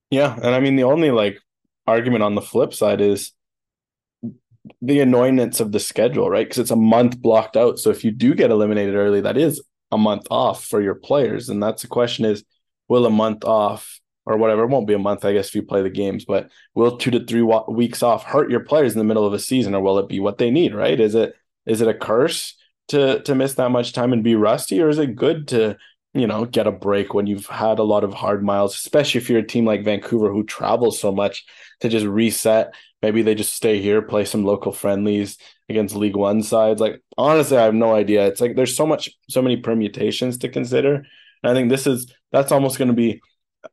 Yeah, 0.10 0.36
and 0.36 0.56
I 0.56 0.60
mean 0.60 0.76
the 0.76 0.84
only 0.84 1.12
like 1.12 1.40
argument 1.86 2.24
on 2.24 2.36
the 2.36 2.42
flip 2.42 2.74
side 2.74 3.02
is 3.02 3.32
the 4.82 5.00
annoyance 5.00 5.60
of 5.60 5.72
the 5.72 5.80
schedule, 5.80 6.30
right? 6.30 6.46
Because 6.46 6.60
it's 6.60 6.72
a 6.72 6.76
month 6.76 7.20
blocked 7.20 7.58
out. 7.58 7.80
So 7.80 7.90
if 7.90 8.04
you 8.04 8.12
do 8.12 8.34
get 8.36 8.52
eliminated 8.52 8.96
early, 8.96 9.22
that 9.22 9.38
is 9.38 9.62
a 9.92 9.98
month 9.98 10.28
off 10.30 10.66
for 10.66 10.82
your 10.82 10.96
players, 10.96 11.50
and 11.50 11.62
that's 11.62 11.82
the 11.82 11.88
question: 11.88 12.26
is 12.26 12.44
will 12.88 13.06
a 13.06 13.10
month 13.10 13.44
off 13.44 14.00
or 14.26 14.38
whatever. 14.38 14.64
It 14.64 14.68
won't 14.68 14.88
be 14.88 14.94
a 14.94 15.00
month, 15.00 15.24
I 15.26 15.34
guess, 15.34 15.48
if 15.50 15.56
you 15.56 15.64
play 15.64 15.82
the 15.82 15.90
games. 15.90 16.26
But 16.26 16.52
will 16.74 16.98
two 16.98 17.12
to 17.12 17.26
three 17.26 17.42
weeks 17.42 18.04
off 18.04 18.24
hurt 18.24 18.52
your 18.52 18.62
players 18.62 18.94
in 18.94 19.00
the 19.00 19.06
middle 19.06 19.26
of 19.26 19.34
a 19.34 19.40
season, 19.40 19.76
or 19.76 19.82
will 19.82 20.00
it 20.00 20.10
be 20.10 20.20
what 20.20 20.38
they 20.38 20.52
need? 20.52 20.74
Right? 20.74 21.00
Is 21.00 21.16
it 21.16 21.36
is 21.66 21.82
it 21.82 21.88
a 21.88 21.94
curse 21.94 22.56
to 22.90 23.22
to 23.24 23.36
miss 23.36 23.56
that 23.56 23.72
much 23.72 23.94
time 23.94 24.14
and 24.14 24.24
be 24.24 24.36
rusty, 24.36 24.82
or 24.82 24.90
is 24.90 25.00
it 25.00 25.16
good 25.16 25.50
to 25.50 25.78
you 26.20 26.28
know 26.28 26.46
get 26.46 26.68
a 26.68 26.72
break 26.72 27.14
when 27.14 27.28
you've 27.28 27.48
had 27.48 27.80
a 27.80 27.84
lot 27.84 28.04
of 28.04 28.14
hard 28.14 28.44
miles, 28.44 28.76
especially 28.76 29.20
if 29.20 29.30
you're 29.30 29.40
a 29.40 29.48
team 29.48 29.66
like 29.66 29.84
Vancouver 29.84 30.32
who 30.32 30.44
travels 30.44 31.00
so 31.00 31.12
much 31.12 31.46
to 31.82 31.90
just 31.90 32.06
reset. 32.06 32.74
Maybe 33.02 33.22
they 33.22 33.36
just 33.36 33.54
stay 33.54 33.80
here, 33.82 34.02
play 34.02 34.26
some 34.26 34.44
local 34.44 34.72
friendlies 34.72 35.38
against 35.70 35.96
League 35.96 36.16
One 36.16 36.42
sides. 36.42 36.82
Like 36.82 37.02
honestly, 37.18 37.58
I 37.58 37.64
have 37.64 37.74
no 37.74 37.94
idea. 37.94 38.28
It's 38.28 38.42
like 38.42 38.56
there's 38.56 38.76
so 38.76 38.88
much, 38.88 39.10
so 39.30 39.42
many 39.42 39.58
permutations 39.58 40.40
to 40.40 40.50
consider. 40.50 40.96
And 41.44 41.52
I 41.52 41.54
think 41.54 41.70
this 41.70 41.88
is 41.88 42.12
that's 42.32 42.52
almost 42.52 42.78
going 42.78 42.90
to 42.90 42.94
be 42.94 43.22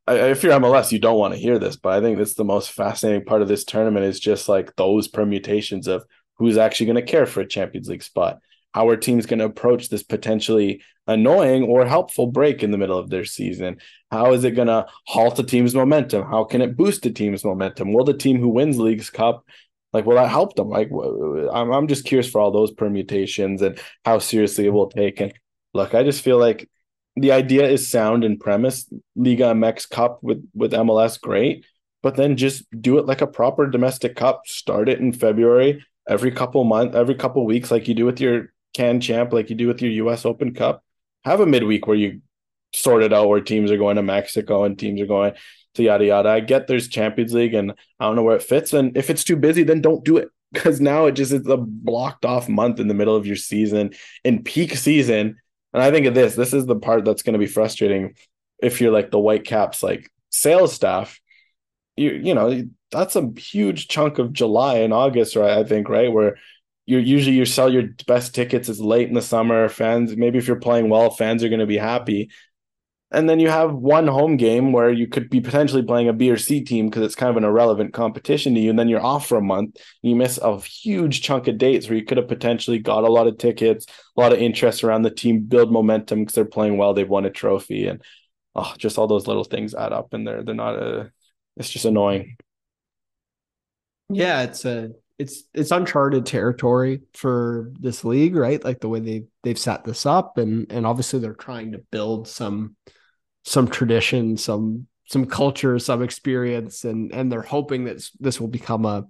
if 0.08 0.42
you're 0.42 0.58
MLS, 0.58 0.92
you 0.92 0.98
don't 0.98 1.18
want 1.18 1.34
to 1.34 1.40
hear 1.40 1.58
this, 1.58 1.76
but 1.76 1.92
I 1.92 2.00
think 2.00 2.18
that's 2.18 2.34
the 2.34 2.44
most 2.44 2.72
fascinating 2.72 3.24
part 3.24 3.42
of 3.42 3.48
this 3.48 3.64
tournament 3.64 4.04
is 4.04 4.20
just 4.20 4.48
like 4.48 4.74
those 4.76 5.08
permutations 5.08 5.86
of 5.86 6.04
who's 6.36 6.56
actually 6.56 6.86
going 6.86 6.96
to 6.96 7.02
care 7.02 7.26
for 7.26 7.40
a 7.40 7.46
Champions 7.46 7.88
League 7.88 8.02
spot. 8.02 8.38
How 8.74 8.88
are 8.88 8.96
teams 8.96 9.24
going 9.24 9.38
to 9.38 9.44
approach 9.44 9.88
this 9.88 10.02
potentially 10.02 10.82
annoying 11.06 11.62
or 11.62 11.86
helpful 11.86 12.26
break 12.26 12.62
in 12.62 12.72
the 12.72 12.78
middle 12.78 12.98
of 12.98 13.08
their 13.08 13.24
season? 13.24 13.78
How 14.10 14.32
is 14.32 14.42
it 14.42 14.52
going 14.52 14.68
to 14.68 14.86
halt 15.06 15.38
a 15.38 15.44
team's 15.44 15.74
momentum? 15.74 16.26
How 16.26 16.44
can 16.44 16.60
it 16.60 16.76
boost 16.76 17.06
a 17.06 17.10
team's 17.10 17.44
momentum? 17.44 17.92
Will 17.92 18.04
the 18.04 18.12
team 18.12 18.40
who 18.40 18.48
wins 18.48 18.78
Leagues 18.78 19.10
Cup 19.10 19.44
like 19.94 20.06
will 20.06 20.16
that 20.16 20.28
help 20.28 20.56
them? 20.56 20.68
Like 20.68 20.90
I'm 21.52 21.72
I'm 21.72 21.86
just 21.86 22.04
curious 22.04 22.28
for 22.28 22.40
all 22.40 22.50
those 22.50 22.72
permutations 22.72 23.62
and 23.62 23.80
how 24.04 24.18
seriously 24.18 24.66
it 24.66 24.72
will 24.72 24.90
take. 24.90 25.20
And 25.20 25.32
look, 25.72 25.94
I 25.94 26.02
just 26.02 26.22
feel 26.22 26.36
like 26.36 26.68
the 27.16 27.30
idea 27.30 27.68
is 27.68 27.88
sound 27.88 28.24
and 28.24 28.40
premise. 28.40 28.92
Liga 29.14 29.44
MX 29.44 29.88
Cup 29.88 30.18
with 30.20 30.44
with 30.52 30.72
MLS, 30.72 31.18
great, 31.20 31.64
but 32.02 32.16
then 32.16 32.36
just 32.36 32.64
do 32.82 32.98
it 32.98 33.06
like 33.06 33.20
a 33.20 33.26
proper 33.26 33.68
domestic 33.68 34.16
cup. 34.16 34.48
Start 34.48 34.88
it 34.88 34.98
in 34.98 35.12
February, 35.12 35.86
every 36.08 36.32
couple 36.32 36.64
month, 36.64 36.96
every 36.96 37.14
couple 37.14 37.46
weeks, 37.46 37.70
like 37.70 37.86
you 37.86 37.94
do 37.94 38.04
with 38.04 38.20
your 38.20 38.52
Can 38.74 39.00
Champ, 39.00 39.32
like 39.32 39.50
you 39.50 39.56
do 39.56 39.68
with 39.68 39.80
your 39.80 39.92
U.S. 39.92 40.26
Open 40.26 40.54
Cup. 40.54 40.84
Have 41.24 41.40
a 41.40 41.46
midweek 41.46 41.86
where 41.86 41.96
you 41.96 42.20
sort 42.74 43.02
it 43.02 43.12
out, 43.12 43.28
where 43.28 43.40
teams 43.40 43.70
are 43.70 43.78
going 43.78 43.96
to 43.96 44.02
Mexico 44.02 44.64
and 44.64 44.78
teams 44.78 45.00
are 45.00 45.06
going 45.06 45.32
to 45.74 45.82
yada 45.82 46.04
yada. 46.04 46.28
I 46.28 46.40
get 46.40 46.66
there's 46.66 46.88
Champions 46.88 47.32
League, 47.32 47.54
and 47.54 47.72
I 47.98 48.04
don't 48.04 48.16
know 48.16 48.22
where 48.22 48.36
it 48.36 48.42
fits. 48.42 48.72
And 48.72 48.96
if 48.96 49.08
it's 49.08 49.24
too 49.24 49.36
busy, 49.36 49.62
then 49.62 49.80
don't 49.80 50.04
do 50.04 50.18
it 50.18 50.28
because 50.52 50.80
now 50.80 51.06
it 51.06 51.12
just 51.12 51.32
is 51.32 51.46
a 51.46 51.56
blocked 51.56 52.26
off 52.26 52.48
month 52.48 52.80
in 52.80 52.88
the 52.88 52.94
middle 52.94 53.16
of 53.16 53.26
your 53.26 53.36
season 53.36 53.94
in 54.24 54.42
peak 54.42 54.76
season 54.76 55.36
and 55.74 55.82
I 55.82 55.90
think 55.90 56.06
of 56.06 56.14
this, 56.14 56.36
this 56.36 56.54
is 56.54 56.66
the 56.66 56.76
part 56.76 57.04
that's 57.04 57.24
going 57.24 57.32
to 57.32 57.38
be 57.38 57.48
frustrating 57.48 58.14
if 58.62 58.80
you're 58.80 58.92
like 58.92 59.10
the 59.10 59.18
white 59.18 59.44
caps, 59.44 59.82
like 59.82 60.08
sales 60.30 60.72
staff. 60.72 61.20
You 61.96 62.12
you 62.12 62.34
know, 62.34 62.62
that's 62.92 63.16
a 63.16 63.32
huge 63.36 63.88
chunk 63.88 64.18
of 64.18 64.32
July 64.32 64.78
and 64.78 64.92
August, 64.92 65.34
right? 65.34 65.58
I 65.58 65.64
think, 65.64 65.88
right? 65.88 66.12
Where 66.12 66.38
you 66.86 66.98
usually 66.98 67.36
you 67.36 67.44
sell 67.44 67.72
your 67.72 67.84
best 68.06 68.34
tickets 68.34 68.68
is 68.68 68.80
late 68.80 69.08
in 69.08 69.14
the 69.14 69.22
summer. 69.22 69.68
Fans, 69.68 70.16
maybe 70.16 70.38
if 70.38 70.46
you're 70.46 70.56
playing 70.56 70.88
well, 70.88 71.10
fans 71.10 71.42
are 71.42 71.48
going 71.48 71.60
to 71.60 71.66
be 71.66 71.78
happy 71.78 72.30
and 73.14 73.30
then 73.30 73.38
you 73.38 73.48
have 73.48 73.72
one 73.72 74.08
home 74.08 74.36
game 74.36 74.72
where 74.72 74.90
you 74.90 75.06
could 75.06 75.30
be 75.30 75.40
potentially 75.40 75.82
playing 75.82 76.08
a 76.08 76.12
B 76.12 76.30
or 76.30 76.36
C 76.36 76.62
team 76.62 76.88
because 76.88 77.02
it's 77.02 77.14
kind 77.14 77.30
of 77.30 77.36
an 77.36 77.44
irrelevant 77.44 77.92
competition 77.92 78.54
to 78.54 78.60
you, 78.60 78.70
and 78.70 78.78
then 78.78 78.88
you're 78.88 79.04
off 79.04 79.28
for 79.28 79.38
a 79.38 79.42
month. 79.42 79.76
You 80.02 80.16
miss 80.16 80.38
a 80.38 80.58
huge 80.60 81.22
chunk 81.22 81.46
of 81.46 81.56
dates 81.56 81.88
where 81.88 81.96
you 81.96 82.04
could 82.04 82.18
have 82.18 82.28
potentially 82.28 82.78
got 82.78 83.04
a 83.04 83.12
lot 83.12 83.28
of 83.28 83.38
tickets, 83.38 83.86
a 84.16 84.20
lot 84.20 84.32
of 84.32 84.40
interest 84.40 84.82
around 84.82 85.02
the 85.02 85.10
team, 85.10 85.42
build 85.42 85.70
momentum 85.70 86.20
because 86.20 86.34
they're 86.34 86.44
playing 86.44 86.76
well, 86.76 86.92
they've 86.92 87.08
won 87.08 87.24
a 87.24 87.30
trophy, 87.30 87.86
and 87.86 88.02
oh, 88.56 88.74
just 88.78 88.98
all 88.98 89.06
those 89.06 89.28
little 89.28 89.44
things 89.44 89.74
add 89.74 89.92
up, 89.92 90.12
and 90.12 90.26
they're 90.26 90.42
they're 90.42 90.54
not 90.54 90.74
a. 90.74 91.12
It's 91.56 91.70
just 91.70 91.84
annoying. 91.84 92.36
Yeah, 94.08 94.42
it's 94.42 94.64
a 94.64 94.90
it's 95.18 95.44
it's 95.54 95.70
uncharted 95.70 96.26
territory 96.26 97.02
for 97.14 97.72
this 97.78 98.04
league, 98.04 98.34
right? 98.34 98.62
Like 98.62 98.80
the 98.80 98.88
way 98.88 99.00
they 99.00 99.24
they've 99.42 99.58
set 99.58 99.84
this 99.84 100.06
up, 100.06 100.38
and 100.38 100.70
and 100.70 100.86
obviously 100.86 101.20
they're 101.20 101.34
trying 101.34 101.72
to 101.72 101.78
build 101.78 102.26
some 102.26 102.76
some 103.44 103.68
tradition, 103.68 104.36
some 104.36 104.86
some 105.06 105.26
culture, 105.26 105.78
some 105.78 106.02
experience, 106.02 106.84
and 106.84 107.12
and 107.12 107.30
they're 107.30 107.42
hoping 107.42 107.84
that 107.84 108.08
this 108.18 108.40
will 108.40 108.48
become 108.48 108.84
a 108.84 109.06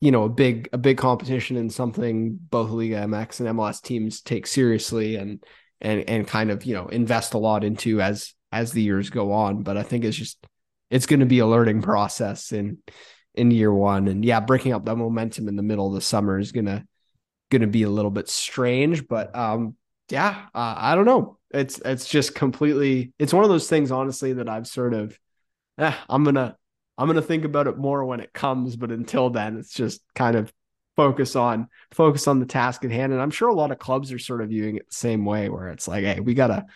you 0.00 0.10
know 0.10 0.24
a 0.24 0.28
big 0.28 0.68
a 0.72 0.78
big 0.78 0.98
competition 0.98 1.56
and 1.56 1.72
something 1.72 2.38
both 2.50 2.70
Liga 2.70 2.96
MX 2.96 3.40
and 3.40 3.58
MLS 3.58 3.80
teams 3.80 4.20
take 4.20 4.46
seriously 4.46 5.16
and 5.16 5.42
and 5.80 6.08
and 6.08 6.26
kind 6.26 6.50
of 6.50 6.64
you 6.64 6.74
know 6.74 6.86
invest 6.88 7.34
a 7.34 7.38
lot 7.38 7.62
into 7.62 8.00
as 8.00 8.34
as 8.50 8.72
the 8.72 8.82
years 8.82 9.10
go 9.10 9.32
on. 9.32 9.62
But 9.62 9.76
I 9.76 9.84
think 9.84 10.04
it's 10.04 10.16
just 10.16 10.44
it's 10.90 11.06
going 11.06 11.20
to 11.20 11.26
be 11.26 11.38
a 11.38 11.46
learning 11.46 11.82
process 11.82 12.50
in 12.52 12.78
in 13.36 13.50
year 13.50 13.72
one, 13.72 14.08
and 14.08 14.24
yeah, 14.24 14.40
breaking 14.40 14.72
up 14.72 14.84
that 14.84 14.96
momentum 14.96 15.48
in 15.48 15.56
the 15.56 15.62
middle 15.62 15.86
of 15.86 15.94
the 15.94 16.00
summer 16.00 16.38
is 16.38 16.52
gonna 16.52 16.86
gonna 17.50 17.66
be 17.66 17.82
a 17.82 17.90
little 17.90 18.10
bit 18.10 18.28
strange. 18.28 19.06
But 19.06 19.34
um, 19.36 19.76
yeah, 20.10 20.46
uh, 20.54 20.74
I 20.76 20.94
don't 20.94 21.04
know. 21.04 21.38
It's 21.50 21.78
it's 21.84 22.08
just 22.08 22.34
completely. 22.34 23.12
It's 23.18 23.32
one 23.32 23.44
of 23.44 23.50
those 23.50 23.68
things, 23.68 23.90
honestly, 23.90 24.34
that 24.34 24.48
I've 24.48 24.66
sort 24.66 24.94
of. 24.94 25.18
Eh, 25.78 25.94
I'm 26.08 26.24
gonna 26.24 26.56
I'm 26.98 27.06
gonna 27.06 27.22
think 27.22 27.44
about 27.44 27.66
it 27.66 27.76
more 27.76 28.04
when 28.04 28.20
it 28.20 28.32
comes, 28.32 28.76
but 28.76 28.90
until 28.90 29.30
then, 29.30 29.58
it's 29.58 29.72
just 29.72 30.02
kind 30.14 30.36
of 30.36 30.52
focus 30.96 31.36
on 31.36 31.68
focus 31.92 32.26
on 32.26 32.40
the 32.40 32.46
task 32.46 32.84
at 32.84 32.90
hand. 32.90 33.12
And 33.12 33.20
I'm 33.20 33.30
sure 33.30 33.48
a 33.48 33.54
lot 33.54 33.70
of 33.70 33.78
clubs 33.78 34.12
are 34.12 34.18
sort 34.18 34.42
of 34.42 34.48
viewing 34.48 34.76
it 34.76 34.88
the 34.88 34.94
same 34.94 35.24
way, 35.24 35.48
where 35.48 35.68
it's 35.68 35.86
like, 35.86 36.04
hey, 36.04 36.20
we 36.20 36.34
gotta, 36.34 36.66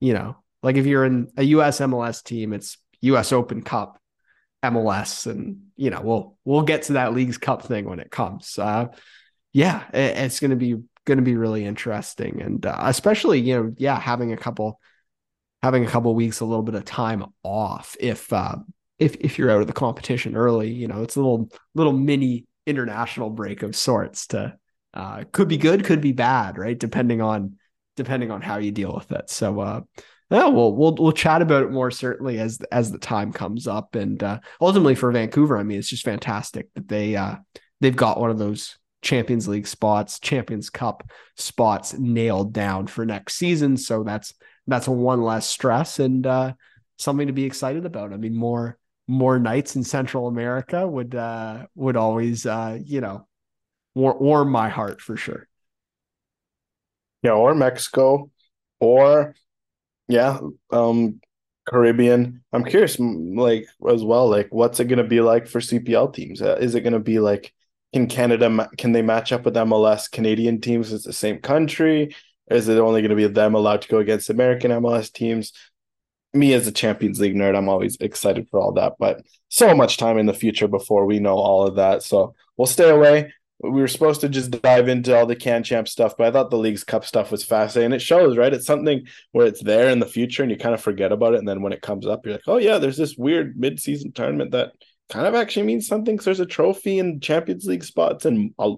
you 0.00 0.14
know, 0.14 0.36
like 0.62 0.76
if 0.76 0.86
you're 0.86 1.04
in 1.04 1.28
a 1.36 1.44
US 1.44 1.78
MLS 1.78 2.22
team, 2.22 2.52
it's 2.52 2.78
US 3.02 3.32
Open 3.32 3.62
Cup, 3.62 4.00
MLS, 4.62 5.26
and 5.26 5.68
you 5.76 5.90
know, 5.90 6.00
we'll 6.02 6.36
we'll 6.44 6.62
get 6.62 6.82
to 6.84 6.94
that 6.94 7.14
Leagues 7.14 7.38
Cup 7.38 7.62
thing 7.62 7.84
when 7.84 8.00
it 8.00 8.10
comes. 8.10 8.58
Uh, 8.58 8.88
yeah, 9.52 9.84
it, 9.92 10.16
it's 10.18 10.40
gonna 10.40 10.56
be 10.56 10.76
gonna 11.04 11.22
be 11.22 11.36
really 11.36 11.64
interesting, 11.64 12.42
and 12.42 12.64
uh, 12.66 12.76
especially 12.82 13.40
you 13.40 13.56
know, 13.56 13.74
yeah, 13.76 13.98
having 13.98 14.32
a 14.32 14.36
couple 14.36 14.80
having 15.62 15.84
a 15.84 15.88
couple 15.88 16.14
weeks, 16.14 16.40
a 16.40 16.44
little 16.44 16.62
bit 16.62 16.74
of 16.74 16.84
time 16.84 17.24
off 17.42 17.96
if 18.00 18.32
uh, 18.32 18.56
if 18.98 19.16
if 19.20 19.38
you're 19.38 19.50
out 19.50 19.60
of 19.60 19.66
the 19.66 19.72
competition 19.72 20.36
early, 20.36 20.70
you 20.70 20.88
know, 20.88 21.02
it's 21.02 21.16
a 21.16 21.20
little 21.20 21.48
little 21.74 21.92
mini 21.92 22.46
international 22.66 23.30
break 23.30 23.62
of 23.62 23.74
sorts 23.74 24.28
to 24.28 24.56
uh, 24.94 25.24
could 25.32 25.48
be 25.48 25.56
good, 25.56 25.84
could 25.84 26.00
be 26.00 26.12
bad, 26.12 26.58
right? 26.58 26.78
Depending 26.78 27.20
on 27.20 27.56
depending 27.96 28.30
on 28.30 28.40
how 28.40 28.58
you 28.58 28.70
deal 28.70 28.94
with 28.94 29.10
it. 29.12 29.28
So 29.28 29.60
uh 29.60 29.80
yeah, 30.30 30.46
well, 30.46 30.74
we'll 30.74 30.94
we'll 30.94 31.12
chat 31.12 31.40
about 31.40 31.62
it 31.62 31.70
more 31.70 31.90
certainly 31.90 32.38
as 32.38 32.60
as 32.70 32.92
the 32.92 32.98
time 32.98 33.32
comes 33.32 33.66
up, 33.66 33.94
and 33.94 34.22
uh, 34.22 34.40
ultimately 34.60 34.94
for 34.94 35.10
Vancouver, 35.10 35.56
I 35.56 35.62
mean, 35.62 35.78
it's 35.78 35.88
just 35.88 36.04
fantastic 36.04 36.72
that 36.74 36.88
they 36.88 37.16
uh, 37.16 37.36
they've 37.80 37.96
got 37.96 38.20
one 38.20 38.30
of 38.30 38.38
those 38.38 38.76
Champions 39.00 39.48
League 39.48 39.66
spots, 39.66 40.20
Champions 40.20 40.68
Cup 40.68 41.10
spots 41.36 41.94
nailed 41.94 42.52
down 42.52 42.88
for 42.88 43.06
next 43.06 43.34
season. 43.36 43.76
So 43.78 44.02
that's 44.02 44.34
that's 44.66 44.86
one 44.86 45.22
less 45.22 45.46
stress 45.46 45.98
and 45.98 46.26
uh, 46.26 46.52
something 46.98 47.28
to 47.28 47.32
be 47.32 47.44
excited 47.44 47.86
about. 47.86 48.12
I 48.12 48.18
mean, 48.18 48.34
more 48.34 48.76
more 49.06 49.38
nights 49.38 49.76
in 49.76 49.84
Central 49.84 50.28
America 50.28 50.86
would 50.86 51.14
uh, 51.14 51.66
would 51.74 51.96
always 51.96 52.44
uh, 52.44 52.78
you 52.84 53.00
know 53.00 53.26
war- 53.94 54.18
warm 54.18 54.50
my 54.50 54.68
heart 54.68 55.00
for 55.00 55.16
sure. 55.16 55.48
Yeah, 57.22 57.32
or 57.32 57.54
Mexico, 57.54 58.30
or 58.78 59.34
yeah, 60.08 60.38
um, 60.70 61.20
Caribbean. 61.68 62.42
I'm 62.52 62.64
curious, 62.64 62.98
like 62.98 63.66
as 63.88 64.02
well, 64.02 64.28
like 64.28 64.48
what's 64.50 64.80
it 64.80 64.86
going 64.86 64.98
to 64.98 65.04
be 65.04 65.20
like 65.20 65.46
for 65.46 65.60
CPL 65.60 66.14
teams? 66.14 66.42
Uh, 66.42 66.56
is 66.60 66.74
it 66.74 66.80
going 66.80 66.92
to 66.92 66.98
be 66.98 67.20
like 67.20 67.52
in 67.92 68.06
Canada? 68.06 68.68
Can 68.78 68.92
they 68.92 69.02
match 69.02 69.32
up 69.32 69.44
with 69.44 69.54
MLS 69.54 70.10
Canadian 70.10 70.60
teams? 70.60 70.92
It's 70.92 71.04
the 71.04 71.12
same 71.12 71.38
country. 71.38 72.14
Is 72.50 72.68
it 72.68 72.78
only 72.78 73.02
going 73.02 73.10
to 73.10 73.16
be 73.16 73.26
them 73.26 73.54
allowed 73.54 73.82
to 73.82 73.88
go 73.88 73.98
against 73.98 74.30
American 74.30 74.70
MLS 74.70 75.12
teams? 75.12 75.52
me 76.34 76.52
as 76.52 76.66
a 76.66 76.72
Champions 76.72 77.20
League 77.20 77.34
nerd, 77.34 77.56
I'm 77.56 77.68
always 77.68 77.96
excited 77.96 78.48
for 78.50 78.60
all 78.60 78.72
that, 78.72 78.94
but 78.98 79.22
so 79.48 79.74
much 79.74 79.96
time 79.96 80.18
in 80.18 80.26
the 80.26 80.34
future 80.34 80.68
before 80.68 81.06
we 81.06 81.18
know 81.18 81.36
all 81.36 81.66
of 81.66 81.76
that. 81.76 82.02
So 82.02 82.34
we'll 82.56 82.66
stay 82.66 82.88
away. 82.88 83.32
We 83.60 83.70
were 83.70 83.88
supposed 83.88 84.20
to 84.20 84.28
just 84.28 84.52
dive 84.62 84.88
into 84.88 85.16
all 85.16 85.26
the 85.26 85.34
can 85.34 85.64
champ 85.64 85.88
stuff, 85.88 86.16
but 86.16 86.28
I 86.28 86.30
thought 86.30 86.50
the 86.50 86.56
league's 86.56 86.84
cup 86.84 87.04
stuff 87.04 87.32
was 87.32 87.44
fascinating. 87.44 87.92
It 87.92 88.00
shows, 88.00 88.36
right? 88.36 88.54
It's 88.54 88.66
something 88.66 89.06
where 89.32 89.46
it's 89.46 89.62
there 89.62 89.90
in 89.90 89.98
the 89.98 90.06
future 90.06 90.42
and 90.42 90.52
you 90.52 90.56
kind 90.56 90.74
of 90.74 90.80
forget 90.80 91.10
about 91.10 91.34
it. 91.34 91.38
And 91.38 91.48
then 91.48 91.62
when 91.62 91.72
it 91.72 91.82
comes 91.82 92.06
up, 92.06 92.24
you're 92.24 92.34
like, 92.34 92.42
oh, 92.46 92.58
yeah, 92.58 92.78
there's 92.78 92.96
this 92.96 93.16
weird 93.16 93.58
mid 93.58 93.80
season 93.80 94.12
tournament 94.12 94.52
that 94.52 94.72
kind 95.08 95.26
of 95.26 95.34
actually 95.34 95.66
means 95.66 95.88
something. 95.88 96.14
Because 96.14 96.24
there's 96.26 96.40
a 96.40 96.46
trophy 96.46 97.00
and 97.00 97.20
Champions 97.20 97.66
League 97.66 97.82
spots 97.82 98.24
and 98.26 98.54
a 98.60 98.74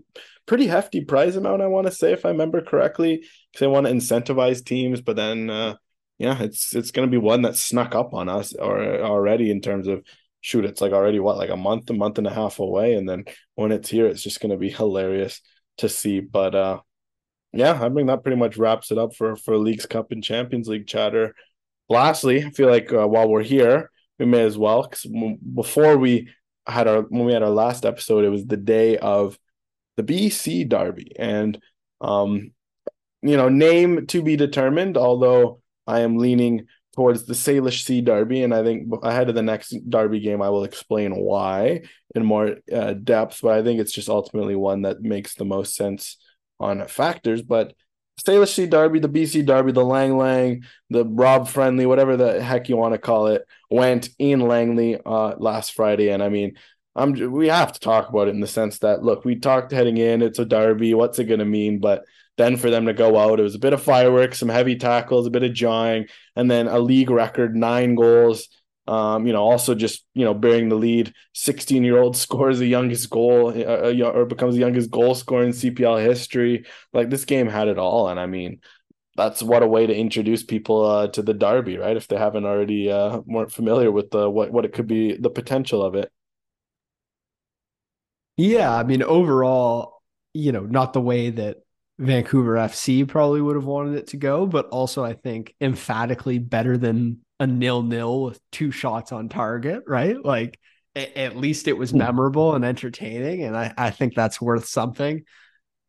pretty 0.47 0.66
hefty 0.66 1.05
prize 1.05 1.36
amount, 1.36 1.61
I 1.61 1.66
want 1.66 1.86
to 1.86 1.93
say, 1.93 2.12
if 2.12 2.24
I 2.24 2.31
remember 2.31 2.62
correctly, 2.62 3.19
because 3.19 3.61
they 3.61 3.66
want 3.66 3.86
to 3.86 3.93
incentivize 3.93 4.65
teams. 4.65 5.02
But 5.02 5.16
then, 5.16 5.51
uh, 5.51 5.77
yeah, 6.19 6.43
it's 6.43 6.74
it's 6.74 6.90
going 6.90 7.07
to 7.07 7.11
be 7.11 7.19
one 7.19 7.43
that 7.43 7.57
snuck 7.57 7.94
up 7.94 8.15
on 8.15 8.28
us 8.28 8.55
or 8.55 9.01
already 9.01 9.51
in 9.51 9.61
terms 9.61 9.89
of 9.89 10.05
shoot. 10.41 10.65
It's 10.65 10.81
like 10.81 10.93
already 10.93 11.21
what 11.21 11.39
like 11.39 11.51
a 11.51 11.57
month, 11.57 11.91
a 11.91 11.93
month 11.93 12.19
and 12.19 12.27
a 12.27 12.35
half 12.35 12.59
away, 12.59 12.95
and 12.95 13.09
then 13.09 13.25
when 13.55 13.73
it's 13.73 13.89
here, 13.89 14.07
it's 14.07 14.23
just 14.23 14.41
going 14.41 14.51
to 14.51 14.57
be 14.57 14.71
hilarious 14.71 15.41
to 15.79 15.89
see. 15.89 16.21
But 16.21 16.55
uh, 16.55 16.81
yeah, 17.53 17.73
I 17.73 17.89
think 17.91 18.07
that 18.07 18.23
pretty 18.23 18.39
much 18.39 18.57
wraps 18.57 18.91
it 18.91 18.99
up 18.99 19.15
for 19.15 19.37
for 19.37 19.57
Leagues 19.57 19.87
Cup 19.87 20.12
and 20.12 20.23
Champions 20.23 20.69
League 20.69 20.87
chatter. 20.87 21.35
Lastly, 21.89 22.45
I 22.45 22.51
feel 22.51 22.69
like 22.69 22.93
uh, 22.93 23.07
while 23.07 23.29
we're 23.29 23.43
here, 23.43 23.91
we 24.19 24.27
may 24.27 24.43
as 24.43 24.57
well 24.57 24.83
because 24.83 25.07
before 25.55 25.97
we 25.97 26.29
had 26.67 26.87
our 26.87 27.03
when 27.03 27.25
we 27.25 27.33
had 27.33 27.43
our 27.43 27.51
last 27.51 27.85
episode, 27.85 28.25
it 28.25 28.31
was 28.31 28.47
the 28.47 28.57
day 28.57 28.97
of 28.99 29.39
the 29.97 30.03
BC 30.03 30.69
Derby, 30.69 31.12
and 31.19 31.61
um, 32.01 32.53
you 33.23 33.37
know, 33.37 33.49
name 33.49 34.07
to 34.07 34.23
be 34.23 34.37
determined. 34.37 34.97
Although 34.97 35.61
I 35.87 36.01
am 36.01 36.19
leaning 36.19 36.67
towards 36.95 37.25
the 37.25 37.35
Salish 37.35 37.85
Sea 37.85 38.01
Derby, 38.01 38.43
and 38.43 38.55
I 38.55 38.62
think 38.62 38.93
ahead 39.03 39.29
of 39.29 39.35
the 39.35 39.43
next 39.43 39.75
Derby 39.89 40.21
game, 40.21 40.43
I 40.43 40.51
will 40.51 40.65
explain 40.65 41.15
why 41.15 41.83
in 42.15 42.25
more 42.25 42.57
uh, 42.73 42.95
depth. 42.95 43.41
But 43.43 43.59
I 43.59 43.62
think 43.62 43.81
it's 43.81 43.93
just 43.93 44.09
ultimately 44.09 44.57
one 44.57 44.83
that 44.83 45.01
makes 45.01 45.35
the 45.35 45.45
most 45.45 45.75
sense 45.77 46.17
on 46.59 46.87
factors. 46.89 47.43
But 47.43 47.75
Salish 48.21 48.55
Sea 48.55 48.67
Derby, 48.67 48.99
the 48.99 49.09
BC 49.09 49.47
Derby, 49.47 49.73
the 49.73 49.85
Lang 49.85 50.17
Lang, 50.17 50.65
the 50.91 51.05
Rob 51.05 51.49
Friendly, 51.49 51.87
whatever 51.87 52.17
the 52.17 52.43
heck 52.43 52.69
you 52.69 52.77
want 52.77 52.95
to 52.95 52.99
call 52.99 53.29
it, 53.29 53.47
went 53.71 54.11
in 54.19 54.41
Langley 54.41 54.99
uh, 55.05 55.37
last 55.39 55.73
Friday, 55.73 56.11
and 56.11 56.23
I 56.23 56.29
mean. 56.29 56.57
I'm, 56.97 57.12
we 57.31 57.47
have 57.47 57.73
to 57.73 57.79
talk 57.79 58.09
about 58.09 58.27
it 58.27 58.33
in 58.35 58.41
the 58.41 58.49
sense 58.49 58.81
that 58.81 59.05
look, 59.05 59.25
we 59.25 59.37
talked 59.37 59.71
heading 59.71 59.97
in, 59.97 60.23
it's 60.23 60.41
a 60.41 60.45
derby, 60.45 60.93
what's 60.93 61.21
it 61.21 61.27
going 61.27 61.39
to 61.39 61.45
mean? 61.45 61.79
But 61.79 62.05
then 62.36 62.57
for 62.57 62.70
them 62.70 62.86
to 62.86 62.93
go 62.93 63.19
out, 63.19 63.40
it 63.40 63.43
was 63.43 63.55
a 63.55 63.61
bit 63.61 63.73
of 63.73 63.82
fireworks, 63.82 64.39
some 64.39 64.48
heavy 64.48 64.77
tackles, 64.77 65.27
a 65.27 65.31
bit 65.31 65.43
of 65.43 65.52
jawing, 65.52 66.07
and 66.36 66.51
then 66.51 66.69
a 66.69 66.78
league 66.78 67.11
record 67.11 67.55
nine 67.57 67.94
goals. 67.94 68.48
Um, 68.86 69.27
you 69.27 69.32
know, 69.32 69.43
also 69.43 69.74
just 69.74 70.05
you 70.15 70.24
know 70.24 70.35
bearing 70.35 70.69
the 70.69 70.77
lead. 70.77 71.12
Sixteen 71.35 71.85
year 71.85 71.98
old 71.98 72.16
scores 72.24 72.59
the 72.59 72.66
youngest 72.66 73.11
goal, 73.11 73.48
uh, 73.48 73.90
uh 73.90 74.12
or 74.12 74.24
becomes 74.27 74.55
the 74.55 74.61
youngest 74.61 74.90
goal 74.90 75.15
scorer 75.15 75.44
in 75.44 75.51
CPL 75.51 76.02
history. 76.05 76.65
Like 76.93 77.11
this 77.11 77.24
game 77.24 77.47
had 77.48 77.69
it 77.69 77.78
all, 77.78 78.09
and 78.09 78.19
I 78.19 78.27
mean, 78.27 78.61
that's 79.16 79.43
what 79.43 79.62
a 79.62 79.69
way 79.69 79.86
to 79.86 79.94
introduce 79.94 80.43
people 80.43 80.85
uh, 80.85 81.09
to 81.09 81.23
the 81.23 81.35
derby, 81.35 81.77
right? 81.77 81.97
If 81.97 82.09
they 82.09 82.16
haven't 82.16 82.47
already 82.47 82.90
uh, 82.90 83.20
weren't 83.27 83.52
familiar 83.52 83.93
with 83.93 84.11
the 84.11 84.31
what 84.31 84.51
what 84.51 84.65
it 84.65 84.73
could 84.73 84.86
be, 84.86 85.16
the 85.16 85.31
potential 85.31 85.85
of 85.85 85.94
it. 85.94 86.11
Yeah, 88.36 88.74
I 88.74 88.85
mean, 88.85 89.02
overall, 89.02 90.02
you 90.32 90.52
know, 90.52 90.62
not 90.62 90.94
the 90.94 91.01
way 91.01 91.31
that 91.31 91.59
Vancouver 92.01 92.55
FC 92.55 93.06
probably 93.06 93.43
would 93.43 93.56
have 93.56 93.66
wanted 93.66 93.97
it 93.97 94.09
to 94.09 94.16
go, 94.16 94.47
but 94.47 94.66
also 94.68 95.05
I 95.05 95.12
think 95.12 95.55
emphatically 95.60 96.39
better 96.39 96.78
than 96.78 97.18
a 97.39 97.47
nil 97.47 97.82
nil 97.82 98.22
with 98.22 98.40
two 98.51 98.70
shots 98.70 99.12
on 99.12 99.28
target, 99.28 99.82
right? 99.86 100.16
Like 100.22 100.59
at 100.97 101.36
least 101.36 101.68
it 101.68 101.77
was 101.77 101.90
hmm. 101.90 101.98
memorable 101.98 102.55
and 102.55 102.64
entertaining. 102.64 103.44
And 103.44 103.56
I, 103.56 103.72
I 103.77 103.90
think 103.90 104.14
that's 104.14 104.40
worth 104.40 104.66
something. 104.66 105.24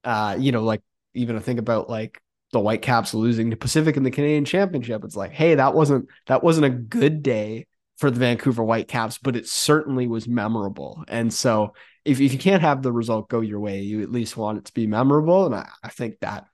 Uh, 0.03 0.35
you 0.37 0.51
know, 0.51 0.63
like 0.63 0.81
even 1.13 1.35
to 1.35 1.41
think 1.41 1.59
about 1.59 1.89
like 1.89 2.21
the 2.51 2.59
Whitecaps 2.59 3.13
losing 3.13 3.51
to 3.51 3.57
Pacific 3.57 3.95
in 3.95 4.03
the 4.03 4.11
Canadian 4.11 4.45
Championship. 4.45 5.03
It's 5.05 5.15
like, 5.15 5.31
hey, 5.31 5.55
that 5.55 5.73
wasn't 5.73 6.09
that 6.27 6.43
wasn't 6.43 6.65
a 6.65 6.69
good 6.69 7.23
day 7.23 7.67
for 7.97 8.11
the 8.11 8.19
Vancouver 8.19 8.63
Whitecaps, 8.63 9.17
but 9.19 9.35
it 9.35 9.47
certainly 9.47 10.07
was 10.07 10.27
memorable. 10.27 11.05
And 11.07 11.33
so 11.33 11.73
if, 12.05 12.19
if 12.19 12.33
you 12.33 12.39
can't 12.39 12.61
have 12.61 12.81
the 12.81 12.91
result 12.91 13.29
go 13.29 13.41
your 13.41 13.59
way, 13.59 13.81
you 13.81 14.01
at 14.01 14.11
least 14.11 14.37
want 14.37 14.57
it 14.57 14.65
to 14.65 14.73
be 14.73 14.87
memorable. 14.87 15.45
And 15.45 15.55
I, 15.55 15.67
I 15.83 15.89
think 15.89 16.19
that 16.21 16.45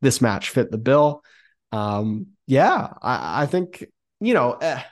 this 0.00 0.20
match 0.20 0.50
fit 0.50 0.70
the 0.70 0.78
bill. 0.78 1.22
Um, 1.72 2.28
yeah, 2.46 2.92
I, 3.02 3.42
I 3.42 3.46
think, 3.46 3.84
you 4.20 4.34
know, 4.34 4.52
eh, 4.52 4.82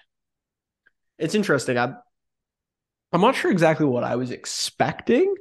it's 1.18 1.34
interesting. 1.34 1.78
I'm, 1.78 1.96
I'm 3.12 3.20
not 3.20 3.36
sure 3.36 3.50
exactly 3.50 3.86
what 3.86 4.04
I 4.04 4.16
was 4.16 4.30
expecting, 4.30 5.34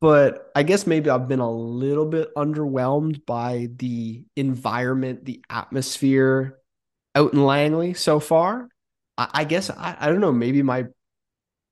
but 0.00 0.50
I 0.54 0.62
guess 0.62 0.86
maybe 0.86 1.10
I've 1.10 1.26
been 1.26 1.40
a 1.40 1.50
little 1.50 2.06
bit 2.06 2.32
underwhelmed 2.36 3.26
by 3.26 3.68
the 3.74 4.24
environment, 4.36 5.24
the 5.24 5.42
atmosphere 5.50 6.58
out 7.14 7.32
in 7.32 7.44
Langley 7.44 7.94
so 7.94 8.20
far. 8.20 8.68
I, 9.16 9.28
I 9.32 9.44
guess 9.44 9.70
I, 9.70 9.96
I 9.98 10.08
don't 10.08 10.20
know. 10.20 10.32
Maybe 10.32 10.62
my 10.62 10.86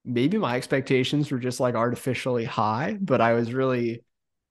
maybe 0.07 0.37
my 0.37 0.55
expectations 0.55 1.31
were 1.31 1.39
just 1.39 1.59
like 1.59 1.75
artificially 1.75 2.45
high, 2.45 2.97
but 2.99 3.21
I 3.21 3.33
was 3.33 3.53
really 3.53 4.03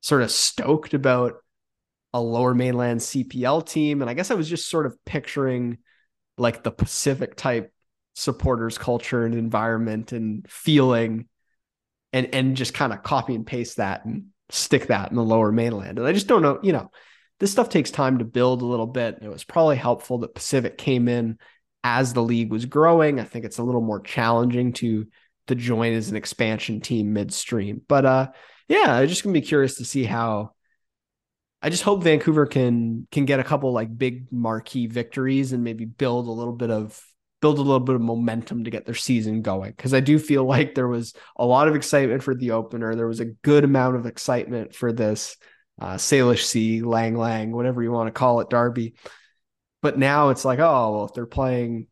sort 0.03 0.23
of 0.23 0.31
stoked 0.31 0.95
about 0.95 1.35
a 2.13 2.21
lower 2.21 2.55
mainland 2.55 3.01
CPL 3.01 3.67
team. 3.67 4.01
And 4.01 4.11
I 4.11 4.15
guess 4.15 4.31
I 4.31 4.35
was 4.35 4.49
just 4.49 4.69
sort 4.69 4.87
of 4.87 4.97
picturing 5.05 5.79
like 6.39 6.63
the 6.63 6.71
Pacific 6.71 7.37
type 7.37 7.73
supporters 8.15 8.79
culture 8.79 9.25
and 9.25 9.35
environment 9.35 10.13
and 10.13 10.49
feeling 10.49 11.29
and 12.13 12.35
and 12.35 12.57
just 12.57 12.73
kind 12.73 12.93
of 12.93 13.03
copy 13.03 13.35
and 13.35 13.47
paste 13.47 13.77
that 13.77 14.05
and 14.07 14.27
stick 14.49 14.87
that 14.87 15.11
in 15.11 15.17
the 15.17 15.23
lower 15.23 15.53
mainland. 15.53 15.99
And 15.99 16.07
I 16.07 16.13
just 16.13 16.27
don't 16.27 16.43
know, 16.43 16.59
you 16.63 16.73
know, 16.73 16.91
this 17.41 17.53
stuff 17.53 17.69
takes 17.69 17.91
time 17.91 18.19
to 18.19 18.25
build 18.25 18.63
a 18.63 18.67
little 18.67 18.87
bit. 18.87 19.19
It 19.21 19.29
was 19.29 19.45
probably 19.45 19.77
helpful 19.77 20.19
that 20.19 20.35
Pacific 20.35 20.79
came 20.79 21.09
in 21.09 21.39
as 21.85 22.13
the 22.13 22.23
league 22.23 22.51
was 22.51 22.65
growing. 22.65 23.21
I 23.21 23.25
think 23.25 23.45
it's 23.45 23.59
a 23.59 23.63
little 23.63 23.83
more 23.83 24.01
challenging 24.01 24.73
to 24.75 25.07
to 25.47 25.55
join 25.55 25.93
as 25.93 26.11
an 26.11 26.17
expansion 26.17 26.81
team 26.81 27.13
midstream. 27.13 27.83
But 27.87 28.05
uh 28.05 28.29
yeah, 28.69 28.95
I'm 28.95 29.09
just 29.09 29.23
gonna 29.23 29.33
be 29.33 29.41
curious 29.41 29.77
to 29.77 29.85
see 29.85 30.05
how 30.05 30.53
I 31.63 31.71
just 31.71 31.83
hope 31.83 32.03
Vancouver 32.03 32.47
can 32.47 33.07
can 33.11 33.25
get 33.25 33.41
a 33.41 33.45
couple 33.45 33.73
like 33.73 33.97
big 33.97 34.31
marquee 34.31 34.87
victories 34.87 35.53
and 35.53 35.65
maybe 35.65 35.85
build 35.85 36.29
a 36.29 36.33
little 36.33 36.53
bit 36.53 36.71
of 36.71 37.03
build 37.41 37.59
a 37.59 37.63
little 37.63 37.81
bit 37.81 37.95
of 37.95 38.01
momentum 38.01 38.65
to 38.65 38.71
get 38.71 38.87
their 38.87 38.95
season 38.95 39.43
going. 39.43 39.73
Cause 39.75 39.95
I 39.95 40.01
do 40.01 40.19
feel 40.19 40.45
like 40.55 40.75
there 40.75 40.89
was 40.89 41.15
a 41.37 41.47
lot 41.47 41.69
of 41.69 41.77
excitement 41.77 42.23
for 42.23 42.35
the 42.35 42.53
opener. 42.53 42.95
There 42.95 43.07
was 43.07 43.21
a 43.21 43.27
good 43.27 43.65
amount 43.65 43.97
of 43.97 44.07
excitement 44.07 44.75
for 44.75 44.93
this 44.93 45.37
uh, 45.81 45.95
Salish 45.95 46.45
Sea, 46.45 46.83
Lang 46.83 47.17
Lang, 47.17 47.53
whatever 47.53 47.83
you 47.83 47.93
want 47.93 48.09
to 48.09 48.19
call 48.19 48.41
it, 48.41 48.51
Derby. 48.51 48.95
But 49.83 49.99
now 49.99 50.31
it's 50.31 50.45
like, 50.45 50.59
oh, 50.59 50.93
well, 50.93 51.05
if 51.05 51.15
they're 51.15 51.27
playing, 51.27 51.87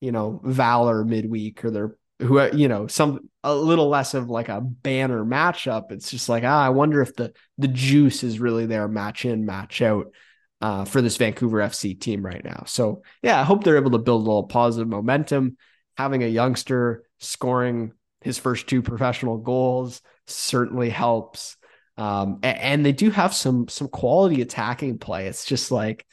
you 0.00 0.12
know, 0.12 0.40
Valor 0.44 1.04
midweek 1.04 1.64
or 1.64 1.70
they're 1.70 1.96
who 2.20 2.40
you 2.52 2.68
know 2.68 2.86
some 2.86 3.28
a 3.42 3.54
little 3.54 3.88
less 3.88 4.14
of 4.14 4.28
like 4.28 4.48
a 4.48 4.60
banner 4.60 5.24
matchup. 5.24 5.92
It's 5.92 6.10
just 6.10 6.28
like 6.28 6.44
ah, 6.44 6.66
i 6.66 6.68
wonder 6.68 7.00
if 7.00 7.14
the 7.14 7.32
the 7.58 7.68
juice 7.68 8.22
is 8.22 8.40
really 8.40 8.66
there 8.66 8.88
match 8.88 9.24
in 9.24 9.46
match 9.46 9.82
out 9.82 10.12
uh, 10.60 10.84
for 10.84 11.00
this 11.00 11.16
vancouver 11.16 11.58
fc 11.58 11.98
team 12.00 12.24
right 12.24 12.44
now. 12.44 12.64
So 12.66 13.02
yeah 13.22 13.40
i 13.40 13.44
hope 13.44 13.64
they're 13.64 13.76
able 13.76 13.92
to 13.92 13.98
build 13.98 14.22
a 14.22 14.26
little 14.26 14.44
positive 14.44 14.88
momentum. 14.88 15.56
Having 15.96 16.22
a 16.22 16.28
youngster 16.28 17.04
scoring 17.18 17.92
his 18.20 18.38
first 18.38 18.66
two 18.66 18.82
professional 18.82 19.38
goals 19.38 20.02
certainly 20.26 20.90
helps. 20.90 21.56
Um, 21.96 22.38
and, 22.42 22.58
and 22.58 22.86
they 22.86 22.92
do 22.92 23.10
have 23.10 23.34
some 23.34 23.68
some 23.68 23.88
quality 23.88 24.42
attacking 24.42 24.98
play. 24.98 25.26
It's 25.26 25.44
just 25.44 25.70
like 25.70 26.06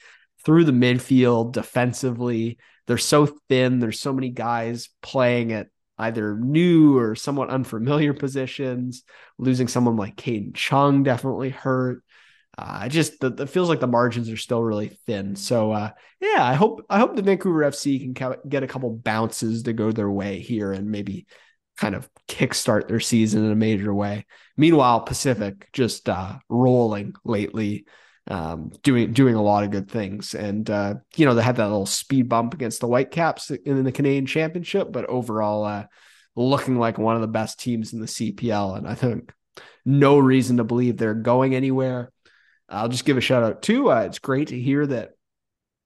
through 0.45 0.63
the 0.63 0.71
midfield 0.71 1.51
defensively 1.51 2.57
they're 2.85 2.97
so 2.97 3.25
thin 3.49 3.79
there's 3.79 3.99
so 3.99 4.13
many 4.13 4.29
guys 4.29 4.89
playing 5.01 5.51
at 5.51 5.67
either 5.97 6.35
new 6.37 6.97
or 6.97 7.15
somewhat 7.15 7.49
unfamiliar 7.49 8.13
positions. 8.15 9.03
Losing 9.37 9.67
someone 9.67 9.97
like 9.97 10.15
Kadin 10.15 10.53
Chung 10.53 11.03
definitely 11.03 11.49
hurt. 11.49 12.03
Uh, 12.57 12.89
just 12.89 13.19
the, 13.19 13.27
it 13.27 13.49
feels 13.49 13.69
like 13.69 13.79
the 13.79 13.87
margins 13.87 14.31
are 14.31 14.37
still 14.37 14.63
really 14.63 14.89
thin. 15.05 15.35
So 15.35 15.71
uh, 15.71 15.91
yeah, 16.19 16.43
I 16.43 16.53
hope 16.55 16.85
I 16.89 16.97
hope 16.97 17.15
the 17.15 17.21
Vancouver 17.21 17.61
FC 17.61 17.99
can 17.99 18.15
ca- 18.15 18.41
get 18.47 18.63
a 18.63 18.67
couple 18.67 18.89
bounces 18.89 19.63
to 19.63 19.73
go 19.73 19.91
their 19.91 20.09
way 20.09 20.39
here 20.39 20.71
and 20.71 20.89
maybe 20.89 21.27
kind 21.77 21.93
of 21.93 22.09
kickstart 22.27 22.87
their 22.87 22.99
season 22.99 23.45
in 23.45 23.51
a 23.51 23.55
major 23.55 23.93
way. 23.93 24.25
Meanwhile, 24.57 25.01
Pacific 25.01 25.69
just 25.71 26.09
uh, 26.09 26.39
rolling 26.49 27.13
lately 27.23 27.85
um, 28.29 28.71
doing 28.83 29.13
doing 29.13 29.35
a 29.35 29.41
lot 29.41 29.63
of 29.63 29.71
good 29.71 29.89
things. 29.89 30.35
And 30.35 30.69
uh, 30.69 30.95
you 31.15 31.25
know, 31.25 31.33
they 31.33 31.43
had 31.43 31.57
that 31.57 31.67
little 31.67 31.85
speed 31.85 32.29
bump 32.29 32.53
against 32.53 32.81
the 32.81 32.87
Whitecaps 32.87 33.51
in 33.51 33.83
the 33.83 33.91
Canadian 33.91 34.25
Championship, 34.25 34.91
but 34.91 35.05
overall, 35.05 35.63
uh, 35.65 35.85
looking 36.35 36.77
like 36.77 36.97
one 36.97 37.15
of 37.15 37.21
the 37.21 37.27
best 37.27 37.59
teams 37.59 37.93
in 37.93 37.99
the 37.99 38.05
CPL. 38.05 38.77
And 38.77 38.87
I 38.87 38.95
think 38.95 39.33
no 39.85 40.19
reason 40.19 40.57
to 40.57 40.63
believe 40.63 40.97
they're 40.97 41.13
going 41.13 41.55
anywhere. 41.55 42.11
I'll 42.69 42.89
just 42.89 43.05
give 43.05 43.17
a 43.17 43.21
shout 43.21 43.43
out 43.43 43.61
too. 43.61 43.91
Uh, 43.91 44.01
it's 44.01 44.19
great 44.19 44.49
to 44.49 44.59
hear 44.59 44.85
that 44.87 45.11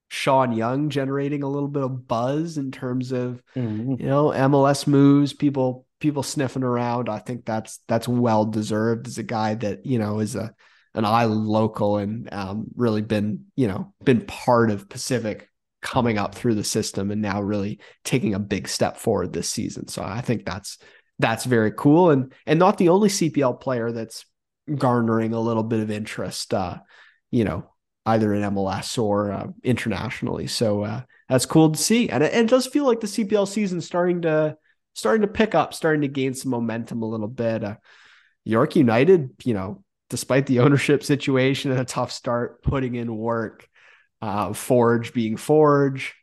Sean 0.08 0.52
Young 0.52 0.90
generating 0.90 1.42
a 1.42 1.48
little 1.48 1.68
bit 1.68 1.84
of 1.84 2.06
buzz 2.06 2.58
in 2.58 2.70
terms 2.70 3.12
of 3.12 3.42
mm-hmm. 3.56 3.94
you 4.00 4.06
know 4.06 4.26
MLS 4.30 4.86
moves, 4.86 5.32
people 5.32 5.86
people 6.00 6.22
sniffing 6.22 6.64
around. 6.64 7.08
I 7.08 7.18
think 7.18 7.44
that's 7.44 7.78
that's 7.88 8.08
well 8.08 8.44
deserved 8.44 9.06
as 9.06 9.18
a 9.18 9.22
guy 9.22 9.54
that 9.54 9.86
you 9.86 9.98
know 9.98 10.18
is 10.18 10.34
a 10.34 10.54
an 10.94 11.04
island 11.04 11.46
local 11.46 11.96
and 11.96 12.32
um, 12.32 12.66
really 12.74 13.02
been 13.02 13.46
you 13.56 13.68
know 13.68 13.92
been 14.04 14.22
part 14.22 14.70
of 14.70 14.88
Pacific 14.88 15.48
coming 15.80 16.16
up 16.16 16.34
through 16.34 16.54
the 16.54 16.64
system 16.64 17.10
and 17.10 17.20
now 17.20 17.42
really 17.42 17.80
taking 18.04 18.34
a 18.34 18.38
big 18.38 18.68
step 18.68 18.96
forward 18.96 19.32
this 19.32 19.48
season. 19.48 19.88
So 19.88 20.02
I 20.02 20.20
think 20.20 20.44
that's 20.44 20.78
that's 21.18 21.44
very 21.44 21.72
cool 21.72 22.10
and 22.10 22.32
and 22.46 22.58
not 22.58 22.78
the 22.78 22.90
only 22.90 23.08
CPL 23.08 23.60
player 23.60 23.92
that's 23.92 24.24
garnering 24.72 25.32
a 25.32 25.40
little 25.40 25.64
bit 25.64 25.80
of 25.80 25.90
interest. 25.90 26.54
Uh, 26.54 26.78
you 27.30 27.44
know, 27.44 27.72
either 28.06 28.32
in 28.34 28.42
MLS 28.42 29.02
or 29.02 29.32
uh, 29.32 29.46
internationally. 29.62 30.46
So 30.46 30.82
uh, 30.84 31.02
that's 31.28 31.46
cool 31.46 31.72
to 31.72 31.78
see, 31.78 32.08
and 32.08 32.22
it, 32.22 32.34
it, 32.34 32.48
does 32.48 32.66
feel 32.66 32.84
like 32.84 33.00
the 33.00 33.06
CPL 33.06 33.48
season 33.48 33.80
starting 33.80 34.22
to 34.22 34.56
starting 34.94 35.22
to 35.22 35.28
pick 35.28 35.54
up, 35.54 35.72
starting 35.74 36.02
to 36.02 36.08
gain 36.08 36.34
some 36.34 36.50
momentum 36.50 37.02
a 37.02 37.08
little 37.08 37.28
bit. 37.28 37.64
Uh, 37.64 37.76
York 38.44 38.76
United, 38.76 39.30
you 39.44 39.54
know, 39.54 39.82
despite 40.12 40.44
the 40.44 40.60
ownership 40.60 41.02
situation 41.02 41.70
and 41.70 41.80
a 41.80 41.86
tough 41.86 42.12
start, 42.12 42.62
putting 42.62 42.94
in 42.94 43.16
work. 43.16 43.66
Uh, 44.20 44.52
Forge 44.52 45.14
being 45.14 45.38
Forge, 45.38 46.14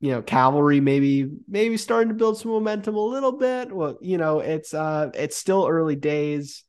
you 0.00 0.10
know, 0.10 0.22
Cavalry 0.22 0.80
maybe 0.80 1.30
maybe 1.46 1.76
starting 1.76 2.08
to 2.08 2.14
build 2.14 2.38
some 2.38 2.50
momentum 2.50 2.96
a 2.96 3.00
little 3.00 3.32
bit. 3.32 3.70
Well, 3.70 3.98
you 4.00 4.16
know, 4.16 4.40
it's 4.40 4.74
uh 4.74 5.10
it's 5.14 5.36
still 5.36 5.68
early 5.68 5.94
days. 5.94 6.64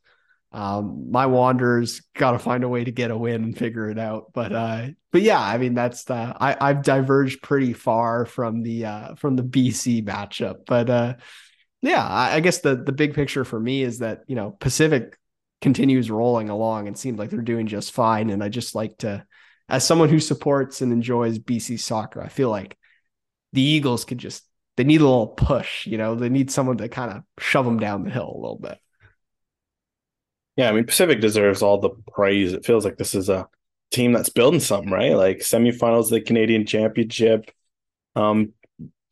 Um, 0.51 1.11
my 1.11 1.25
Wanderers 1.25 2.01
got 2.15 2.31
to 2.31 2.39
find 2.39 2.63
a 2.63 2.69
way 2.69 2.83
to 2.83 2.91
get 2.91 3.09
a 3.09 3.17
win 3.17 3.43
and 3.43 3.57
figure 3.57 3.89
it 3.89 3.97
out. 3.97 4.31
But 4.33 4.53
uh, 4.53 4.87
but 5.11 5.21
yeah, 5.21 5.41
I 5.41 5.57
mean 5.57 5.73
that's 5.73 6.03
the 6.03 6.13
I 6.13 6.57
I've 6.59 6.83
diverged 6.83 7.41
pretty 7.41 7.73
far 7.73 8.25
from 8.25 8.63
the 8.63 8.85
uh 8.85 9.15
from 9.15 9.37
the 9.37 9.43
BC 9.43 10.03
matchup, 10.03 10.65
but 10.67 10.89
uh 10.89 11.15
yeah, 11.81 12.05
I, 12.05 12.35
I 12.35 12.39
guess 12.41 12.59
the 12.59 12.75
the 12.75 12.91
big 12.91 13.13
picture 13.13 13.45
for 13.45 13.59
me 13.59 13.81
is 13.81 13.99
that 13.99 14.23
you 14.27 14.35
know 14.35 14.51
Pacific 14.51 15.17
continues 15.61 16.11
rolling 16.11 16.49
along 16.49 16.87
and 16.87 16.97
seems 16.97 17.17
like 17.17 17.29
they're 17.29 17.41
doing 17.41 17.67
just 17.67 17.91
fine. 17.91 18.29
And 18.29 18.43
I 18.43 18.49
just 18.49 18.75
like 18.75 18.97
to, 18.99 19.25
as 19.69 19.85
someone 19.85 20.09
who 20.09 20.19
supports 20.19 20.81
and 20.81 20.91
enjoys 20.91 21.39
BC 21.39 21.79
soccer, 21.79 22.21
I 22.21 22.27
feel 22.27 22.49
like 22.49 22.77
the 23.53 23.61
Eagles 23.61 24.05
could 24.05 24.17
just, 24.17 24.43
they 24.75 24.83
need 24.83 25.01
a 25.01 25.05
little 25.05 25.27
push, 25.27 25.87
you 25.87 25.97
know, 25.97 26.15
they 26.15 26.29
need 26.29 26.51
someone 26.51 26.77
to 26.77 26.89
kind 26.89 27.11
of 27.11 27.23
shove 27.39 27.65
them 27.65 27.79
down 27.79 28.03
the 28.03 28.11
hill 28.11 28.31
a 28.33 28.39
little 28.39 28.59
bit. 28.59 28.77
Yeah, 30.55 30.69
I 30.69 30.71
mean, 30.71 30.85
Pacific 30.85 31.21
deserves 31.21 31.61
all 31.61 31.79
the 31.79 31.91
praise. 32.11 32.53
It 32.53 32.65
feels 32.65 32.83
like 32.83 32.97
this 32.97 33.13
is 33.13 33.29
a 33.29 33.47
team 33.91 34.11
that's 34.11 34.29
building 34.29 34.59
something, 34.59 34.91
right? 34.91 35.15
Like 35.15 35.37
semifinals 35.37 36.05
of 36.05 36.09
the 36.09 36.21
Canadian 36.21 36.65
Championship. 36.65 37.51
Um, 38.15 38.53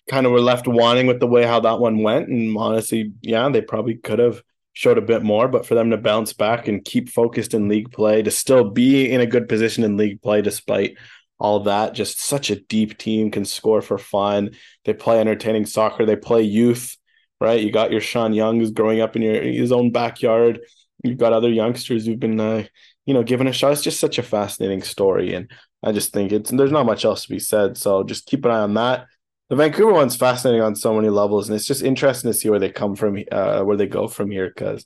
kind 0.10 0.26
of 0.26 0.32
were 0.32 0.42
left 0.42 0.68
wanting 0.68 1.08
with 1.08 1.20
the 1.20 1.28
way 1.28 1.44
how 1.44 1.60
that 1.62 1.80
one 1.80 2.04
went. 2.04 2.30
And 2.30 2.58
honestly, 2.58 3.14
yeah, 3.22 3.48
they 3.50 3.62
probably 3.62 3.96
could 3.96 4.20
have 4.20 4.42
showed 4.76 4.98
a 4.98 5.02
bit 5.02 5.24
more, 5.24 5.48
but 5.48 5.66
for 5.66 5.74
them 5.74 5.90
to 5.90 5.98
bounce 5.98 6.34
back 6.34 6.68
and 6.68 6.86
keep 6.86 7.10
focused 7.10 7.54
in 7.54 7.70
league 7.70 7.92
play, 7.92 8.22
to 8.22 8.30
still 8.30 8.70
be 8.70 9.10
in 9.10 9.22
a 9.22 9.26
good 9.26 9.48
position 9.50 9.84
in 9.84 9.98
league 9.98 10.22
play 10.22 10.42
despite 10.42 10.98
all 11.40 11.62
that, 11.62 11.94
just 11.94 12.22
such 12.22 12.50
a 12.50 12.60
deep 12.60 12.98
team 12.98 13.32
can 13.32 13.46
score 13.46 13.82
for 13.82 13.98
fun. 13.98 14.52
They 14.84 14.94
play 14.94 15.20
entertaining 15.20 15.66
soccer. 15.66 16.06
They 16.06 16.18
play 16.18 16.44
youth, 16.44 16.98
right? 17.40 17.62
You 17.62 17.72
got 17.72 17.92
your 17.92 18.02
Sean 18.02 18.34
Young 18.34 18.60
who's 18.60 18.72
growing 18.72 19.00
up 19.00 19.16
in 19.16 19.22
your 19.22 19.42
his 19.42 19.72
own 19.72 19.92
backyard. 19.92 20.60
You've 21.04 21.18
got 21.18 21.34
other 21.34 21.50
youngsters 21.50 22.06
who've 22.06 22.20
been, 22.20 22.40
uh, 22.40 22.66
you 23.06 23.14
know, 23.14 23.24
given 23.24 23.48
a 23.48 23.54
shot. 23.54 23.72
It's 23.72 23.82
just 23.82 24.00
such 24.00 24.18
a 24.18 24.24
fascinating 24.24 24.82
story, 24.82 25.34
and 25.34 25.50
I 25.84 25.94
just 25.94 26.12
think 26.12 26.34
it's 26.34 26.52
there's 26.52 26.72
not 26.72 26.86
much 26.86 27.06
else 27.06 27.24
to 27.24 27.30
be 27.30 27.40
said. 27.40 27.78
So 27.78 28.04
just 28.04 28.26
keep 28.26 28.44
an 28.44 28.52
eye 28.52 28.60
on 28.60 28.74
that 28.74 29.08
the 29.50 29.56
Vancouver 29.56 29.94
one's 29.94 30.16
fascinating 30.16 30.62
on 30.62 30.76
so 30.76 30.96
many 30.96 31.10
levels, 31.10 31.48
and 31.48 31.56
it's 31.56 31.68
just 31.68 31.84
interesting 31.84 32.32
to 32.32 32.38
see 32.38 32.50
where 32.50 32.60
they 32.60 32.72
come 32.72 32.96
from, 32.96 33.20
uh, 33.32 33.62
where 33.62 33.78
they 33.78 33.88
go 33.88 34.08
from 34.08 34.32
here. 34.32 34.48
Because 34.48 34.86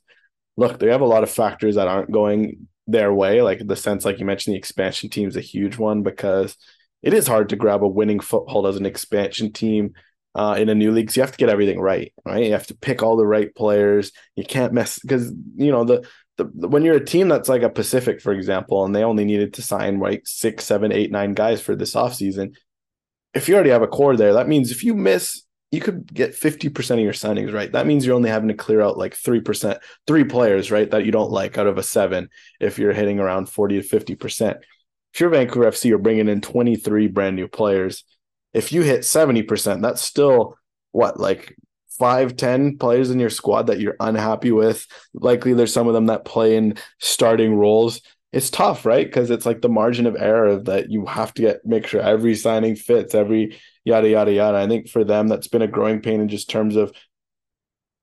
look, 0.57 0.79
they 0.79 0.87
have 0.87 1.01
a 1.01 1.05
lot 1.05 1.23
of 1.23 1.31
factors 1.31 1.75
that 1.75 1.87
aren't 1.87 2.11
going 2.11 2.67
their 2.85 3.13
way. 3.13 3.41
Like 3.41 3.65
the 3.65 3.75
sense, 3.75 4.03
like 4.03 4.19
you 4.19 4.25
mentioned, 4.25 4.53
the 4.53 4.59
expansion 4.59 5.09
team 5.09 5.29
is 5.29 5.37
a 5.37 5.41
huge 5.41 5.77
one 5.77 6.03
because 6.03 6.57
it 7.01 7.13
is 7.13 7.27
hard 7.27 7.49
to 7.49 7.55
grab 7.55 7.83
a 7.83 7.87
winning 7.87 8.19
foothold 8.19 8.67
as 8.67 8.75
an 8.75 8.85
expansion 8.85 9.53
team 9.53 9.93
uh, 10.35 10.55
in 10.59 10.67
a 10.67 10.75
new 10.75 10.91
league. 10.91 11.09
So 11.09 11.19
you 11.19 11.23
have 11.23 11.31
to 11.31 11.37
get 11.37 11.49
everything 11.49 11.79
right, 11.79 12.13
right? 12.25 12.43
You 12.43 12.51
have 12.51 12.67
to 12.67 12.77
pick 12.77 13.01
all 13.01 13.15
the 13.15 13.25
right 13.25 13.53
players. 13.55 14.11
You 14.35 14.43
can't 14.43 14.73
mess 14.73 14.99
because 14.99 15.31
you 15.55 15.71
know 15.71 15.85
the, 15.85 16.05
the 16.37 16.45
when 16.67 16.83
you're 16.83 16.97
a 16.97 17.05
team 17.05 17.29
that's 17.29 17.47
like 17.47 17.61
a 17.61 17.69
Pacific, 17.69 18.19
for 18.19 18.33
example, 18.33 18.83
and 18.83 18.93
they 18.93 19.05
only 19.05 19.23
needed 19.23 19.53
to 19.53 19.61
sign 19.61 19.99
like 19.99 20.23
six, 20.25 20.65
seven, 20.65 20.91
eight, 20.91 21.11
nine 21.11 21.33
guys 21.33 21.61
for 21.61 21.77
this 21.77 21.93
offseason 21.93 22.55
if 23.33 23.47
you 23.47 23.55
already 23.55 23.69
have 23.69 23.81
a 23.81 23.87
core 23.87 24.15
there, 24.15 24.33
that 24.33 24.47
means 24.47 24.71
if 24.71 24.83
you 24.83 24.93
miss, 24.93 25.43
you 25.71 25.81
could 25.81 26.11
get 26.11 26.33
50% 26.33 26.91
of 26.91 26.99
your 26.99 27.13
signings 27.13 27.53
right. 27.53 27.71
That 27.71 27.85
means 27.85 28.05
you're 28.05 28.15
only 28.15 28.29
having 28.29 28.47
to 28.47 28.55
clear 28.55 28.81
out 28.81 28.97
like 28.97 29.13
3%, 29.15 29.77
three 30.07 30.23
players, 30.23 30.71
right, 30.71 30.89
that 30.89 31.05
you 31.05 31.11
don't 31.11 31.31
like 31.31 31.57
out 31.57 31.67
of 31.67 31.77
a 31.77 31.83
seven 31.83 32.29
if 32.59 32.79
you're 32.79 32.93
hitting 32.93 33.19
around 33.19 33.49
40 33.49 33.81
to 33.81 33.87
50%. 33.87 34.57
If 35.13 35.19
you're 35.19 35.29
Vancouver 35.29 35.69
FC, 35.69 35.85
you're 35.85 35.99
bringing 35.99 36.27
in 36.27 36.41
23 36.41 37.07
brand 37.07 37.35
new 37.35 37.47
players. 37.47 38.03
if 38.51 38.71
you 38.71 38.81
hit 38.81 39.01
70%, 39.01 39.81
that's 39.81 40.01
still 40.01 40.57
what, 40.91 41.19
like 41.19 41.55
five, 41.99 42.35
10 42.35 42.77
players 42.77 43.11
in 43.11 43.19
your 43.19 43.29
squad 43.29 43.67
that 43.67 43.79
you're 43.79 43.97
unhappy 43.99 44.51
with. 44.51 44.87
Likely 45.13 45.53
there's 45.53 45.73
some 45.73 45.87
of 45.87 45.93
them 45.93 46.07
that 46.07 46.25
play 46.25 46.55
in 46.55 46.77
starting 46.99 47.53
roles. 47.53 48.01
It's 48.31 48.49
tough, 48.51 48.85
right? 48.85 49.05
Because 49.05 49.31
it's 49.31 49.45
like 49.45 49.61
the 49.61 49.69
margin 49.69 50.05
of 50.05 50.15
error 50.15 50.61
that 50.63 50.91
you 50.91 51.05
have 51.07 51.33
to 51.33 51.41
get 51.41 51.65
make 51.65 51.87
sure 51.87 52.01
every 52.01 52.35
signing 52.35 52.75
fits, 52.75 53.15
every 53.15 53.59
yada 53.83 54.07
yada 54.07 54.31
yada. 54.31 54.57
I 54.57 54.67
think 54.67 54.87
for 54.87 55.03
them 55.03 55.27
that's 55.27 55.47
been 55.47 55.63
a 55.63 55.67
growing 55.67 56.01
pain 56.01 56.21
in 56.21 56.27
just 56.27 56.49
terms 56.49 56.75
of 56.75 56.93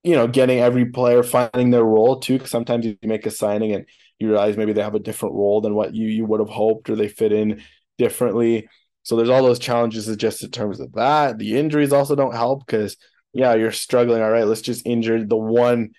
you 0.07 0.15
know, 0.15 0.29
getting 0.29 0.61
every 0.61 0.85
player 0.87 1.25
finding 1.25 1.71
their 1.71 1.83
role 1.83 2.21
too. 2.21 2.39
Cause 2.39 2.51
sometimes 2.51 2.87
you 2.87 2.97
make 3.03 3.27
a 3.27 3.31
signing 3.31 3.73
and 3.73 3.87
you 4.21 4.29
realize 4.29 4.57
maybe 4.57 4.73
they 4.73 4.83
have 4.83 4.95
a 4.95 5.01
different 5.01 5.35
role 5.35 5.61
than 5.61 5.75
what 5.75 5.97
you 5.97 6.07
you 6.07 6.25
would 6.25 6.39
have 6.39 6.49
hoped, 6.49 6.89
or 6.89 6.95
they 6.95 7.09
fit 7.09 7.33
in 7.33 7.61
differently. 7.99 8.69
So 9.03 9.17
there's 9.17 9.29
all 9.29 9.43
those 9.43 9.59
challenges 9.59 10.15
just 10.17 10.45
in 10.45 10.53
terms 10.53 10.79
of 10.79 10.93
that. 10.93 11.39
The 11.39 11.59
injuries 11.59 11.93
also 11.93 12.15
don't 12.15 12.35
help 12.35 12.65
because 12.65 12.97
yeah, 13.33 13.55
you're 13.55 13.73
struggling. 13.73 14.23
All 14.23 14.31
right, 14.31 14.47
let's 14.47 14.61
just 14.63 14.87
injure 14.87 15.25
the 15.25 15.37
one, 15.37 15.91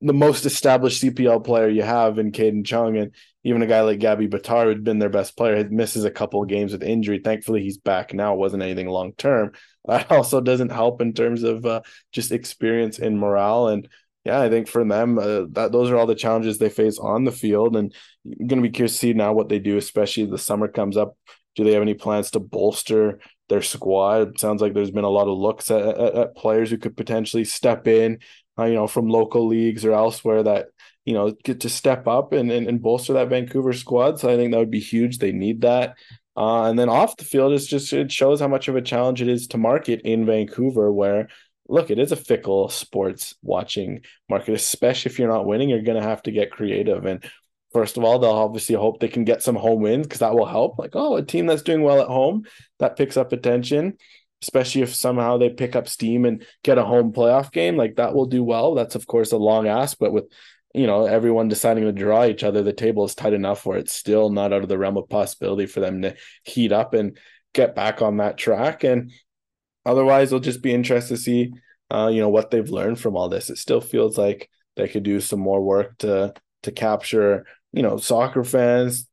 the 0.00 0.14
most 0.14 0.46
established 0.46 1.02
CPL 1.02 1.44
player 1.44 1.68
you 1.68 1.82
have 1.82 2.20
in 2.20 2.30
Kadin 2.30 2.64
Chung, 2.64 2.96
and 2.96 3.10
even 3.46 3.62
a 3.62 3.66
guy 3.66 3.82
like 3.82 4.00
Gabby 4.00 4.26
Bitar, 4.26 4.64
who'd 4.64 4.82
been 4.82 4.98
their 4.98 5.08
best 5.08 5.36
player, 5.36 5.68
misses 5.70 6.04
a 6.04 6.10
couple 6.10 6.42
of 6.42 6.48
games 6.48 6.72
with 6.72 6.82
injury. 6.82 7.20
Thankfully, 7.22 7.62
he's 7.62 7.78
back 7.78 8.12
now. 8.12 8.34
It 8.34 8.38
wasn't 8.40 8.64
anything 8.64 8.88
long 8.88 9.12
term. 9.12 9.52
That 9.86 10.10
also 10.10 10.40
doesn't 10.40 10.72
help 10.72 11.00
in 11.00 11.12
terms 11.12 11.44
of 11.44 11.64
uh, 11.64 11.82
just 12.10 12.32
experience 12.32 12.98
and 12.98 13.20
morale. 13.20 13.68
And 13.68 13.88
yeah, 14.24 14.40
I 14.40 14.48
think 14.48 14.66
for 14.66 14.84
them, 14.84 15.16
uh, 15.16 15.42
that 15.52 15.70
those 15.70 15.92
are 15.92 15.96
all 15.96 16.08
the 16.08 16.16
challenges 16.16 16.58
they 16.58 16.70
face 16.70 16.98
on 16.98 17.22
the 17.22 17.30
field. 17.30 17.76
And 17.76 17.94
going 18.24 18.60
to 18.60 18.68
be 18.68 18.70
curious 18.70 18.94
to 18.94 18.98
see 18.98 19.12
now 19.12 19.32
what 19.32 19.48
they 19.48 19.60
do, 19.60 19.76
especially 19.76 20.26
the 20.26 20.38
summer 20.38 20.66
comes 20.66 20.96
up. 20.96 21.16
Do 21.54 21.62
they 21.62 21.70
have 21.74 21.82
any 21.82 21.94
plans 21.94 22.32
to 22.32 22.40
bolster 22.40 23.20
their 23.48 23.62
squad? 23.62 24.30
It 24.30 24.40
sounds 24.40 24.60
like 24.60 24.74
there's 24.74 24.90
been 24.90 25.04
a 25.04 25.08
lot 25.08 25.28
of 25.28 25.38
looks 25.38 25.70
at, 25.70 25.86
at, 25.86 26.14
at 26.16 26.36
players 26.36 26.70
who 26.70 26.78
could 26.78 26.96
potentially 26.96 27.44
step 27.44 27.86
in, 27.86 28.18
uh, 28.58 28.64
you 28.64 28.74
know, 28.74 28.88
from 28.88 29.08
local 29.08 29.46
leagues 29.46 29.84
or 29.84 29.92
elsewhere 29.92 30.42
that 30.42 30.66
you 31.06 31.14
know 31.14 31.30
get 31.44 31.60
to 31.60 31.70
step 31.70 32.06
up 32.06 32.34
and, 32.34 32.52
and, 32.52 32.66
and 32.66 32.82
bolster 32.82 33.14
that 33.14 33.30
Vancouver 33.30 33.72
squad. 33.72 34.20
So 34.20 34.30
I 34.30 34.36
think 34.36 34.52
that 34.52 34.58
would 34.58 34.70
be 34.70 34.80
huge. 34.80 35.18
They 35.18 35.32
need 35.32 35.62
that. 35.62 35.96
Uh, 36.36 36.64
and 36.64 36.78
then 36.78 36.90
off 36.90 37.16
the 37.16 37.24
field, 37.24 37.54
it's 37.54 37.64
just 37.64 37.92
it 37.94 38.12
shows 38.12 38.40
how 38.40 38.48
much 38.48 38.68
of 38.68 38.76
a 38.76 38.82
challenge 38.82 39.22
it 39.22 39.28
is 39.28 39.46
to 39.48 39.56
market 39.56 40.02
in 40.02 40.26
Vancouver, 40.26 40.92
where 40.92 41.28
look, 41.68 41.90
it 41.90 41.98
is 41.98 42.12
a 42.12 42.16
fickle 42.16 42.68
sports 42.68 43.34
watching 43.42 44.02
market, 44.28 44.52
especially 44.52 45.10
if 45.10 45.18
you're 45.18 45.32
not 45.32 45.46
winning, 45.46 45.70
you're 45.70 45.80
gonna 45.82 46.02
have 46.02 46.22
to 46.24 46.30
get 46.32 46.50
creative. 46.50 47.06
And 47.06 47.24
first 47.72 47.96
of 47.96 48.04
all, 48.04 48.18
they'll 48.18 48.30
obviously 48.30 48.74
hope 48.74 49.00
they 49.00 49.08
can 49.08 49.24
get 49.24 49.42
some 49.42 49.56
home 49.56 49.80
wins 49.80 50.06
because 50.06 50.20
that 50.20 50.34
will 50.34 50.46
help. 50.46 50.78
Like, 50.78 50.92
oh, 50.94 51.16
a 51.16 51.22
team 51.22 51.46
that's 51.46 51.62
doing 51.62 51.82
well 51.82 52.00
at 52.00 52.08
home, 52.08 52.44
that 52.78 52.96
picks 52.96 53.16
up 53.16 53.32
attention, 53.32 53.96
especially 54.42 54.82
if 54.82 54.94
somehow 54.94 55.38
they 55.38 55.50
pick 55.50 55.74
up 55.74 55.88
steam 55.88 56.24
and 56.24 56.44
get 56.62 56.78
a 56.78 56.84
home 56.84 57.12
playoff 57.12 57.50
game, 57.50 57.76
like 57.76 57.96
that 57.96 58.14
will 58.14 58.26
do 58.26 58.44
well. 58.44 58.74
That's 58.74 58.94
of 58.94 59.06
course 59.06 59.32
a 59.32 59.38
long 59.38 59.66
ask, 59.66 59.98
but 59.98 60.12
with 60.12 60.24
you 60.76 60.86
know 60.86 61.06
everyone 61.06 61.48
deciding 61.48 61.84
to 61.84 61.92
draw 61.92 62.24
each 62.24 62.44
other 62.44 62.62
the 62.62 62.72
table 62.72 63.04
is 63.04 63.14
tight 63.14 63.32
enough 63.32 63.64
where 63.64 63.78
it's 63.78 63.92
still 63.92 64.30
not 64.30 64.52
out 64.52 64.62
of 64.62 64.68
the 64.68 64.78
realm 64.78 64.96
of 64.96 65.08
possibility 65.08 65.66
for 65.66 65.80
them 65.80 66.02
to 66.02 66.14
heat 66.44 66.70
up 66.70 66.92
and 66.92 67.18
get 67.54 67.74
back 67.74 68.02
on 68.02 68.18
that 68.18 68.36
track. 68.36 68.84
And 68.84 69.10
otherwise 69.86 70.28
it'll 70.28 70.40
just 70.40 70.62
be 70.62 70.74
interesting 70.74 71.16
to 71.16 71.22
see 71.22 71.52
uh, 71.90 72.10
you 72.12 72.20
know 72.20 72.28
what 72.28 72.50
they've 72.50 72.68
learned 72.68 73.00
from 73.00 73.16
all 73.16 73.28
this. 73.28 73.48
It 73.48 73.58
still 73.58 73.80
feels 73.80 74.18
like 74.18 74.50
they 74.76 74.88
could 74.88 75.02
do 75.02 75.20
some 75.20 75.40
more 75.40 75.62
work 75.62 75.96
to 75.98 76.34
to 76.64 76.72
capture 76.72 77.46
you 77.72 77.82
know 77.82 77.96
soccer 77.96 78.44
fans 78.44 79.08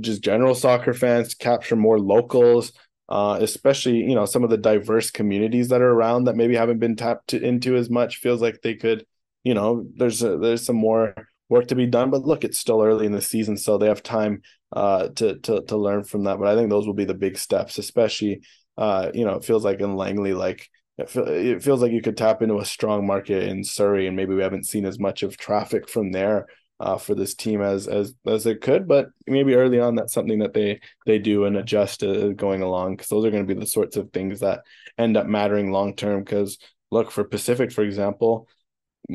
just 0.00 0.22
general 0.22 0.54
soccer 0.54 0.94
fans 0.94 1.34
capture 1.34 1.74
more 1.74 1.98
locals 1.98 2.72
uh, 3.08 3.36
especially 3.40 3.96
you 3.96 4.14
know 4.14 4.24
some 4.24 4.42
of 4.42 4.50
the 4.50 4.56
diverse 4.56 5.10
communities 5.10 5.68
that 5.68 5.82
are 5.82 5.90
around 5.90 6.24
that 6.24 6.36
maybe 6.36 6.56
haven't 6.56 6.78
been 6.78 6.96
tapped 6.96 7.34
into 7.34 7.76
as 7.76 7.90
much. 7.90 8.16
Feels 8.16 8.40
like 8.40 8.62
they 8.62 8.74
could 8.74 9.04
you 9.44 9.54
know, 9.54 9.86
there's 9.96 10.22
a, 10.22 10.38
there's 10.38 10.64
some 10.64 10.76
more 10.76 11.14
work 11.48 11.68
to 11.68 11.74
be 11.74 11.86
done. 11.86 12.10
But 12.10 12.22
look, 12.22 12.44
it's 12.44 12.58
still 12.58 12.82
early 12.82 13.06
in 13.06 13.12
the 13.12 13.20
season, 13.20 13.56
so 13.56 13.78
they 13.78 13.88
have 13.88 14.02
time 14.02 14.42
uh, 14.72 15.08
to 15.08 15.38
to 15.40 15.62
to 15.62 15.76
learn 15.76 16.04
from 16.04 16.24
that. 16.24 16.38
But 16.38 16.48
I 16.48 16.56
think 16.56 16.70
those 16.70 16.86
will 16.86 16.94
be 16.94 17.04
the 17.04 17.14
big 17.14 17.38
steps, 17.38 17.78
especially 17.78 18.42
uh, 18.76 19.10
you 19.14 19.24
know, 19.24 19.34
it 19.34 19.44
feels 19.44 19.64
like 19.64 19.80
in 19.80 19.96
Langley, 19.96 20.34
like 20.34 20.68
it, 20.98 21.10
feel, 21.10 21.28
it 21.28 21.62
feels 21.62 21.82
like 21.82 21.92
you 21.92 22.02
could 22.02 22.16
tap 22.16 22.42
into 22.42 22.58
a 22.58 22.64
strong 22.64 23.06
market 23.06 23.44
in 23.44 23.64
Surrey, 23.64 24.06
and 24.06 24.16
maybe 24.16 24.34
we 24.34 24.42
haven't 24.42 24.66
seen 24.66 24.86
as 24.86 24.98
much 24.98 25.22
of 25.22 25.36
traffic 25.36 25.88
from 25.88 26.12
there. 26.12 26.46
Uh, 26.80 26.98
for 26.98 27.14
this 27.14 27.36
team 27.36 27.62
as 27.62 27.86
as 27.86 28.12
as 28.26 28.44
it 28.44 28.60
could, 28.60 28.88
but 28.88 29.06
maybe 29.28 29.54
early 29.54 29.78
on 29.78 29.94
that's 29.94 30.12
something 30.12 30.40
that 30.40 30.52
they 30.52 30.80
they 31.06 31.16
do 31.16 31.44
and 31.44 31.56
adjust 31.56 32.02
uh, 32.02 32.30
going 32.30 32.60
along 32.60 32.96
because 32.96 33.06
those 33.06 33.24
are 33.24 33.30
going 33.30 33.46
to 33.46 33.54
be 33.54 33.60
the 33.60 33.64
sorts 33.64 33.96
of 33.96 34.10
things 34.10 34.40
that 34.40 34.62
end 34.98 35.16
up 35.16 35.26
mattering 35.28 35.70
long 35.70 35.94
term. 35.94 36.24
Because 36.24 36.58
look 36.90 37.12
for 37.12 37.22
Pacific, 37.22 37.70
for 37.70 37.84
example, 37.84 38.48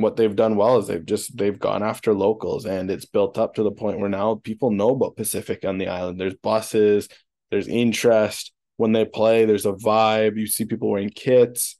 what 0.01 0.15
they've 0.15 0.35
done 0.35 0.55
well 0.55 0.77
is 0.77 0.87
they've 0.87 1.05
just 1.05 1.35
they've 1.37 1.59
gone 1.59 1.81
after 1.81 2.13
locals 2.13 2.65
and 2.65 2.91
it's 2.91 3.05
built 3.05 3.37
up 3.37 3.55
to 3.55 3.63
the 3.63 3.71
point 3.71 3.99
where 3.99 4.09
now 4.09 4.35
people 4.35 4.71
know 4.71 4.89
about 4.89 5.15
Pacific 5.15 5.65
on 5.65 5.77
the 5.77 5.87
island. 5.87 6.19
There's 6.19 6.35
buses, 6.35 7.09
there's 7.49 7.67
interest 7.67 8.53
when 8.77 8.91
they 8.91 9.05
play, 9.05 9.45
there's 9.45 9.65
a 9.65 9.73
vibe. 9.73 10.37
You 10.37 10.45
see 10.45 10.65
people 10.65 10.89
wearing 10.89 11.09
kits, 11.09 11.77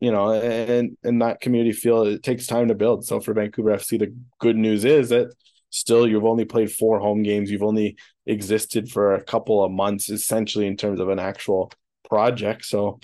you 0.00 0.10
know, 0.10 0.32
and 0.32 0.96
and 1.04 1.22
that 1.22 1.40
community 1.40 1.72
feel 1.72 2.02
it 2.02 2.22
takes 2.22 2.46
time 2.46 2.68
to 2.68 2.74
build. 2.74 3.06
So 3.06 3.20
for 3.20 3.34
Vancouver 3.34 3.70
FC, 3.70 3.98
the 3.98 4.14
good 4.40 4.56
news 4.56 4.84
is 4.84 5.10
that 5.10 5.32
still 5.70 6.08
you've 6.08 6.24
only 6.24 6.44
played 6.44 6.72
four 6.72 6.98
home 6.98 7.22
games, 7.22 7.50
you've 7.50 7.62
only 7.62 7.96
existed 8.26 8.90
for 8.90 9.14
a 9.14 9.22
couple 9.22 9.62
of 9.62 9.70
months 9.70 10.10
essentially 10.10 10.66
in 10.66 10.76
terms 10.76 10.98
of 10.98 11.08
an 11.08 11.18
actual 11.18 11.70
project. 12.08 12.64
So 12.64 13.00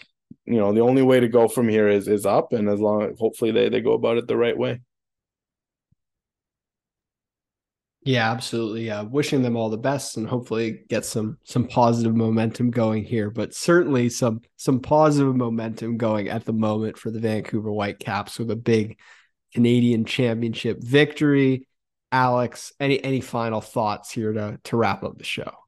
you 0.52 0.58
know 0.58 0.72
the 0.72 0.80
only 0.80 1.02
way 1.02 1.20
to 1.20 1.28
go 1.28 1.48
from 1.48 1.68
here 1.68 1.88
is 1.88 2.08
is 2.08 2.26
up 2.26 2.52
and 2.52 2.68
as 2.68 2.80
long 2.80 3.14
hopefully 3.18 3.50
they 3.52 3.68
they 3.68 3.80
go 3.80 3.92
about 3.92 4.18
it 4.18 4.26
the 4.26 4.36
right 4.36 4.56
way. 4.56 4.80
Yeah 8.02 8.30
absolutely. 8.30 8.86
Yeah 8.86 9.02
wishing 9.02 9.42
them 9.42 9.56
all 9.56 9.68
the 9.68 9.76
best 9.76 10.16
and 10.16 10.26
hopefully 10.26 10.84
get 10.88 11.04
some 11.04 11.38
some 11.44 11.66
positive 11.68 12.14
momentum 12.16 12.70
going 12.70 13.04
here 13.04 13.30
but 13.30 13.54
certainly 13.54 14.08
some 14.08 14.40
some 14.56 14.80
positive 14.80 15.36
momentum 15.36 15.96
going 15.98 16.28
at 16.28 16.44
the 16.46 16.52
moment 16.52 16.96
for 16.96 17.10
the 17.10 17.20
vancouver 17.20 17.70
whitecaps 17.70 18.38
with 18.38 18.50
a 18.50 18.56
big 18.56 18.98
canadian 19.52 20.04
championship 20.04 20.82
victory. 20.82 21.66
Alex 22.12 22.72
any 22.80 23.02
any 23.04 23.20
final 23.20 23.60
thoughts 23.60 24.10
here 24.10 24.32
to 24.32 24.58
to 24.64 24.76
wrap 24.76 25.04
up 25.04 25.16
the 25.18 25.24
show 25.24 25.59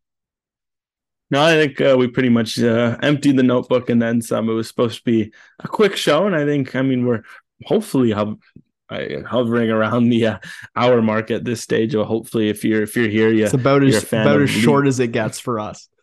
no, 1.32 1.42
I 1.42 1.54
think 1.54 1.80
uh, 1.80 1.96
we 1.98 2.09
pretty 2.09 2.28
much 2.28 2.60
uh, 2.60 2.98
emptied 3.02 3.38
the 3.38 3.42
notebook 3.42 3.88
and 3.88 4.00
then 4.00 4.20
some. 4.20 4.50
It 4.50 4.52
was 4.52 4.68
supposed 4.68 4.98
to 4.98 5.04
be 5.04 5.32
a 5.60 5.66
quick 5.66 5.96
show, 5.96 6.26
and 6.26 6.36
I 6.36 6.44
think, 6.44 6.76
I 6.76 6.82
mean, 6.82 7.06
we're 7.06 7.22
hopefully 7.64 8.10
hovering 8.10 9.70
around 9.70 10.10
the 10.10 10.26
uh, 10.26 10.38
hour 10.76 11.00
mark 11.00 11.30
at 11.30 11.46
this 11.46 11.62
stage. 11.62 11.94
Or 11.94 12.04
hopefully, 12.04 12.50
if 12.50 12.66
you're 12.66 12.82
if 12.82 12.94
you're 12.94 13.09
here, 13.09 13.30
you, 13.32 13.44
it's 13.44 13.54
about 13.54 13.82
as 13.82 14.04
about 14.04 14.42
as 14.42 14.50
short 14.50 14.86
as 14.86 15.00
it 15.00 15.12
gets 15.12 15.40
for 15.40 15.59
us. 15.59 15.88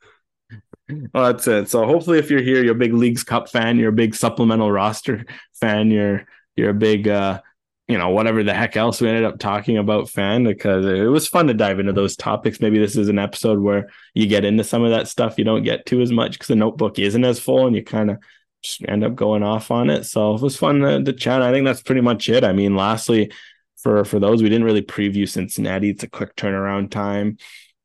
Well, 1.14 1.26
that's 1.31 1.47
it. 1.47 1.69
So 1.69 1.85
hopefully, 1.85 2.18
if 2.18 2.31
you're 2.31 2.41
here, 2.41 2.64
you're 2.64 2.72
a 2.72 2.76
big 2.76 2.95
Leagues 2.95 3.23
Cup 3.23 3.47
fan, 3.47 3.77
you're 3.77 3.89
a 3.89 3.93
big 3.93 4.15
supplemental 4.15 4.72
roster 4.72 5.23
fan, 5.53 5.91
you're 5.91 6.26
you're 6.56 6.72
a 6.72 6.73
big 6.73 7.07
uh, 7.07 7.41
you 7.90 7.98
know, 7.98 8.10
whatever 8.10 8.44
the 8.44 8.53
heck 8.53 8.78
else 8.78 9.02
we 9.02 9.10
ended 9.10 9.26
up 9.26 9.40
talking 9.40 9.80
about 9.80 10.10
fan 10.10 10.44
because 10.44 10.86
it 10.86 11.10
was 11.10 11.28
fun 11.28 11.48
to 11.48 11.56
dive 11.56 11.80
into 11.80 11.91
those 11.91 12.16
topics. 12.16 12.61
Maybe 12.61 12.78
this 12.78 12.95
is 12.95 13.10
an 13.10 13.18
episode 13.18 13.60
where 13.60 13.90
you 14.14 14.28
get 14.28 14.45
into 14.45 14.64
some 14.64 14.84
of 14.84 14.91
that 14.91 15.07
stuff 15.07 15.40
you 15.40 15.44
don't 15.44 15.64
get 15.64 15.88
to 15.88 15.99
as 15.99 16.11
much 16.11 16.34
because 16.34 16.49
the 16.49 16.56
notebook 16.56 16.99
isn't 16.99 17.26
as 17.26 17.40
full 17.40 17.66
and 17.66 17.76
you 17.76 17.84
kind 17.84 18.11
of 18.11 18.20
just 18.61 18.84
end 18.88 19.03
up 19.03 19.16
going 19.16 19.41
off 19.41 19.72
on 19.72 19.90
it. 19.90 20.03
So 20.03 20.36
it 20.36 20.41
was 20.41 20.56
fun 20.56 20.82
to, 20.82 21.03
to 21.03 21.14
chat. 21.14 21.41
I 21.41 21.52
think 21.52 21.66
that's 21.66 21.82
pretty 21.82 22.02
much 22.02 22.30
it. 22.30 22.44
I 22.44 22.53
mean, 22.53 22.76
lastly, 22.76 23.32
for 23.78 24.06
for 24.06 24.20
those 24.20 24.44
we 24.44 24.49
didn't 24.49 24.66
really 24.66 24.84
preview 24.84 25.28
Cincinnati, 25.28 25.90
it's 25.90 26.03
a 26.03 26.10
quick 26.10 26.36
turnaround 26.36 26.91
time. 26.91 27.38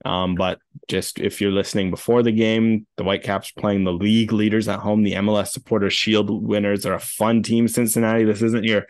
Um, 0.05 0.35
but 0.35 0.59
just 0.87 1.19
if 1.19 1.41
you're 1.41 1.51
listening 1.51 1.91
before 1.91 2.23
the 2.23 2.33
game, 2.33 2.87
the 2.99 3.05
Whitecaps 3.05 3.53
playing 3.53 3.85
the 3.85 3.93
league 3.93 4.33
leaders 4.33 4.69
at 4.69 4.81
home, 4.81 5.03
the 5.03 5.15
MLS 5.15 5.49
Supporter 5.49 5.89
Shield 5.89 6.29
winners 6.45 6.85
are 6.85 6.93
a 6.93 7.01
fun 7.01 7.43
team. 7.43 7.69
Cincinnati. 7.69 8.25
This 8.25 8.43
isn't 8.43 8.65
your 8.65 8.87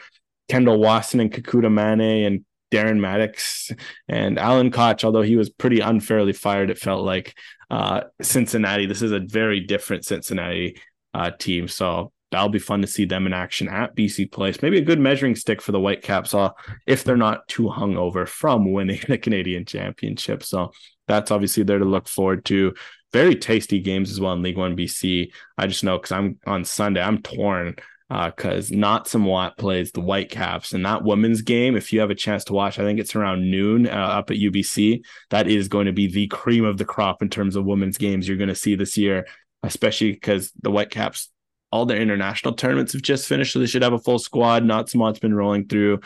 Kendall 0.48 0.78
Waston 0.78 1.20
and 1.20 1.32
Kekuta 1.32 1.72
Manneh 1.72 2.26
and 2.26 2.44
Darren 2.70 2.98
Mattocks 2.98 3.70
and 4.08 4.38
Alan 4.38 4.70
Koch, 4.70 5.04
although 5.04 5.22
he 5.22 5.36
was 5.36 5.48
pretty 5.48 5.80
unfairly 5.80 6.32
fired, 6.32 6.70
it 6.70 6.78
felt 6.78 7.04
like 7.04 7.36
uh, 7.70 8.02
Cincinnati. 8.20 8.86
This 8.86 9.02
is 9.02 9.12
a 9.12 9.20
very 9.20 9.60
different 9.60 10.04
Cincinnati 10.04 10.80
uh, 11.12 11.30
team. 11.30 11.68
So 11.68 12.12
that'll 12.30 12.48
be 12.48 12.58
fun 12.58 12.80
to 12.80 12.88
see 12.88 13.04
them 13.04 13.26
in 13.26 13.32
action 13.32 13.68
at 13.68 13.94
BC 13.94 14.32
Place. 14.32 14.60
Maybe 14.60 14.78
a 14.78 14.84
good 14.84 14.98
measuring 14.98 15.36
stick 15.36 15.62
for 15.62 15.70
the 15.70 15.78
Whitecaps 15.78 16.34
uh, 16.34 16.50
if 16.86 17.04
they're 17.04 17.16
not 17.16 17.46
too 17.46 17.64
hungover 17.64 18.26
from 18.26 18.72
winning 18.72 19.00
the 19.08 19.18
Canadian 19.18 19.64
Championship. 19.64 20.42
So 20.42 20.72
that's 21.06 21.30
obviously 21.30 21.62
there 21.62 21.78
to 21.78 21.84
look 21.84 22.08
forward 22.08 22.44
to. 22.46 22.74
Very 23.12 23.36
tasty 23.36 23.78
games 23.78 24.10
as 24.10 24.20
well 24.20 24.32
in 24.32 24.42
League 24.42 24.58
One 24.58 24.76
BC. 24.76 25.30
I 25.56 25.68
just 25.68 25.84
know 25.84 25.96
because 25.96 26.10
I'm 26.10 26.38
on 26.44 26.64
Sunday, 26.64 27.00
I'm 27.00 27.22
torn 27.22 27.76
because 28.08 28.70
uh, 28.70 28.74
Nautsa'mawt 28.74 29.56
plays 29.56 29.92
the 29.92 30.00
Whitecaps 30.00 30.72
and 30.72 30.84
that 30.84 31.02
women's 31.02 31.42
game. 31.42 31.74
If 31.74 31.92
you 31.92 32.00
have 32.00 32.10
a 32.10 32.14
chance 32.14 32.44
to 32.44 32.52
watch, 32.52 32.78
I 32.78 32.82
think 32.82 33.00
it's 33.00 33.16
around 33.16 33.50
noon 33.50 33.86
uh, 33.86 33.90
up 33.90 34.30
at 34.30 34.36
UBC. 34.36 35.02
That 35.30 35.48
is 35.48 35.68
going 35.68 35.86
to 35.86 35.92
be 35.92 36.06
the 36.06 36.26
cream 36.26 36.64
of 36.64 36.76
the 36.76 36.84
crop 36.84 37.22
in 37.22 37.30
terms 37.30 37.56
of 37.56 37.64
women's 37.64 37.98
games 37.98 38.28
you're 38.28 38.36
going 38.36 38.48
to 38.48 38.54
see 38.54 38.74
this 38.74 38.96
year. 38.98 39.26
especially 39.62 40.12
because 40.12 40.52
the 40.62 40.70
Whitecaps, 40.70 41.30
all 41.72 41.86
their 41.86 42.00
international 42.00 42.54
tournaments 42.54 42.92
have 42.92 43.02
just 43.02 43.26
finished, 43.26 43.52
so 43.52 43.58
they 43.58 43.66
should 43.66 43.82
have 43.82 43.92
a 43.92 43.98
full 43.98 44.18
squad. 44.18 44.62
Nautsa'mawt's 44.62 45.18
been 45.18 45.34
rolling 45.34 45.66
through 45.66 46.00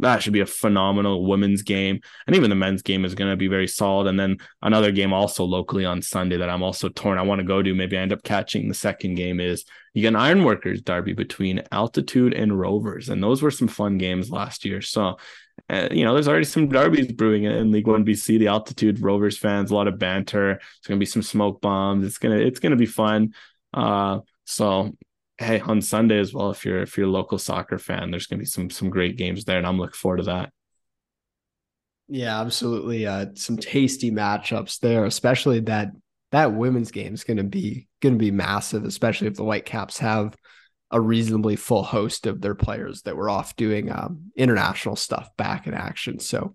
that 0.00 0.22
should 0.22 0.32
be 0.32 0.40
a 0.40 0.46
phenomenal 0.46 1.26
women's 1.26 1.62
game. 1.62 2.00
And 2.26 2.36
even 2.36 2.50
the 2.50 2.56
men's 2.56 2.82
game 2.82 3.04
is 3.04 3.14
going 3.14 3.30
to 3.30 3.36
be 3.36 3.48
very 3.48 3.66
solid. 3.66 4.06
And 4.06 4.18
then 4.18 4.38
another 4.62 4.92
game 4.92 5.12
also 5.12 5.44
locally 5.44 5.84
on 5.84 6.02
Sunday 6.02 6.36
that 6.36 6.50
I'm 6.50 6.62
also 6.62 6.88
torn. 6.88 7.18
I 7.18 7.22
want 7.22 7.40
to 7.40 7.46
go 7.46 7.62
to. 7.62 7.74
Maybe 7.74 7.98
I 7.98 8.02
end 8.02 8.12
up 8.12 8.22
catching 8.22 8.68
the 8.68 8.74
second 8.74 9.16
game 9.16 9.40
is 9.40 9.64
you 9.94 10.02
get 10.02 10.08
an 10.08 10.16
Ironworkers 10.16 10.82
derby 10.82 11.14
between 11.14 11.62
Altitude 11.72 12.32
and 12.34 12.58
Rovers. 12.58 13.08
And 13.08 13.22
those 13.22 13.42
were 13.42 13.50
some 13.50 13.68
fun 13.68 13.98
games 13.98 14.30
last 14.30 14.64
year. 14.64 14.80
So, 14.80 15.16
uh, 15.68 15.88
you 15.90 16.04
know, 16.04 16.14
there's 16.14 16.28
already 16.28 16.44
some 16.44 16.68
derbies 16.68 17.10
brewing 17.12 17.44
in 17.44 17.72
League 17.72 17.88
One 17.88 18.04
BC. 18.04 18.38
The 18.38 18.48
Altitude 18.48 19.00
Rovers 19.00 19.36
fans, 19.36 19.70
a 19.72 19.74
lot 19.74 19.88
of 19.88 19.98
banter. 19.98 20.52
It's 20.52 20.86
going 20.86 20.98
to 20.98 21.02
be 21.02 21.06
some 21.06 21.22
smoke 21.22 21.60
bombs. 21.60 22.06
It's 22.06 22.18
going 22.18 22.38
to, 22.38 22.46
it's 22.46 22.60
going 22.60 22.70
to 22.70 22.76
be 22.76 22.86
fun. 22.86 23.34
Uh, 23.74 24.20
so 24.44 24.96
hey, 25.38 25.60
on 25.60 25.80
Sunday 25.80 26.18
as 26.18 26.34
well, 26.34 26.50
if 26.50 26.64
you're 26.64 26.82
if 26.82 26.96
you're 26.96 27.06
a 27.06 27.10
local 27.10 27.38
soccer 27.38 27.78
fan, 27.78 28.10
there's 28.10 28.26
gonna 28.26 28.40
be 28.40 28.46
some 28.46 28.70
some 28.70 28.90
great 28.90 29.16
games 29.16 29.44
there, 29.44 29.58
and 29.58 29.66
I'm 29.66 29.78
looking 29.78 29.94
forward 29.94 30.18
to 30.18 30.24
that. 30.24 30.52
Yeah, 32.08 32.40
absolutely. 32.40 33.06
Uh, 33.06 33.26
some 33.34 33.58
tasty 33.58 34.10
matchups 34.10 34.80
there, 34.80 35.04
especially 35.04 35.60
that 35.60 35.90
that 36.32 36.52
women's 36.52 36.90
game 36.90 37.14
is 37.14 37.24
going 37.24 37.36
to 37.36 37.44
be 37.44 37.86
going 38.00 38.14
to 38.14 38.18
be 38.18 38.30
massive, 38.30 38.84
especially 38.84 39.28
if 39.28 39.34
the 39.34 39.44
Whitecaps 39.44 39.98
have 39.98 40.34
a 40.90 41.00
reasonably 41.00 41.56
full 41.56 41.82
host 41.82 42.26
of 42.26 42.40
their 42.40 42.54
players 42.54 43.02
that 43.02 43.16
were 43.16 43.28
off 43.28 43.56
doing 43.56 43.92
um, 43.92 44.30
international 44.36 44.96
stuff 44.96 45.28
back 45.36 45.66
in 45.66 45.74
action. 45.74 46.18
So, 46.18 46.54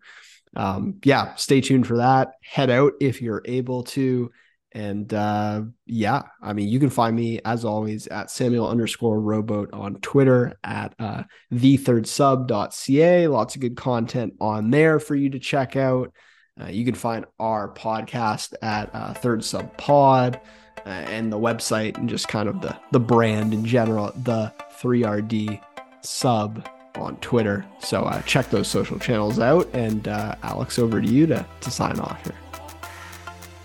um, 0.56 0.96
yeah, 1.04 1.36
stay 1.36 1.62
tuned 1.62 1.86
for 1.86 1.98
that. 1.98 2.32
Head 2.44 2.72
out 2.72 2.94
if 3.00 3.22
you're 3.22 3.44
able 3.46 3.84
to. 3.84 4.32
And 4.74 5.14
uh, 5.14 5.64
yeah, 5.86 6.24
I 6.42 6.54
mean, 6.54 6.68
you 6.68 6.80
can 6.80 6.90
find 6.90 7.16
me 7.16 7.40
as 7.46 7.64
always 7.64 8.08
at 8.08 8.32
Samuel 8.32 8.68
underscore 8.68 9.22
rowboat 9.22 9.72
on 9.72 9.96
Twitter 10.02 10.58
at 10.64 10.96
uh, 10.98 11.24
thethirdsub.ca. 11.54 13.28
Lots 13.28 13.56
of 13.56 13.62
good 13.62 13.78
content 13.78 14.34
on 14.42 14.72
there 14.72 15.00
for 15.00 15.16
you 15.16 15.30
to 15.30 15.40
check 15.40 15.76
out. 15.76 16.12
Uh, 16.60 16.68
you 16.68 16.86
can 16.86 16.96
find 16.96 17.26
our 17.40 17.74
podcast 17.74 18.54
at 18.62 18.90
uh, 18.94 19.14
Third 19.14 19.44
Sub 19.44 19.76
Pod 19.78 20.40
uh, 20.86 20.90
and 20.90 21.32
the 21.32 21.40
website 21.40 21.98
and 21.98 22.10
just 22.10 22.28
kind 22.28 22.50
of 22.50 22.62
the 22.62 22.78
the 22.92 23.00
brand 23.00 23.54
in 23.54 23.66
general, 23.66 24.12
the 24.24 24.54
3RD 24.80 25.62
sub 26.02 26.68
on 26.96 27.18
Twitter. 27.18 27.66
So 27.80 28.04
uh, 28.04 28.22
check 28.24 28.50
those 28.50 28.68
social 28.68 29.00
channels 29.00 29.40
out. 29.40 29.68
And 29.74 30.08
uh, 30.08 30.36
Alex, 30.44 30.78
over 30.78 31.02
to 31.02 31.08
you 31.08 31.26
to 31.28 31.46
to 31.62 31.72
sign 31.72 32.00
off 32.00 32.24
here. 32.24 32.43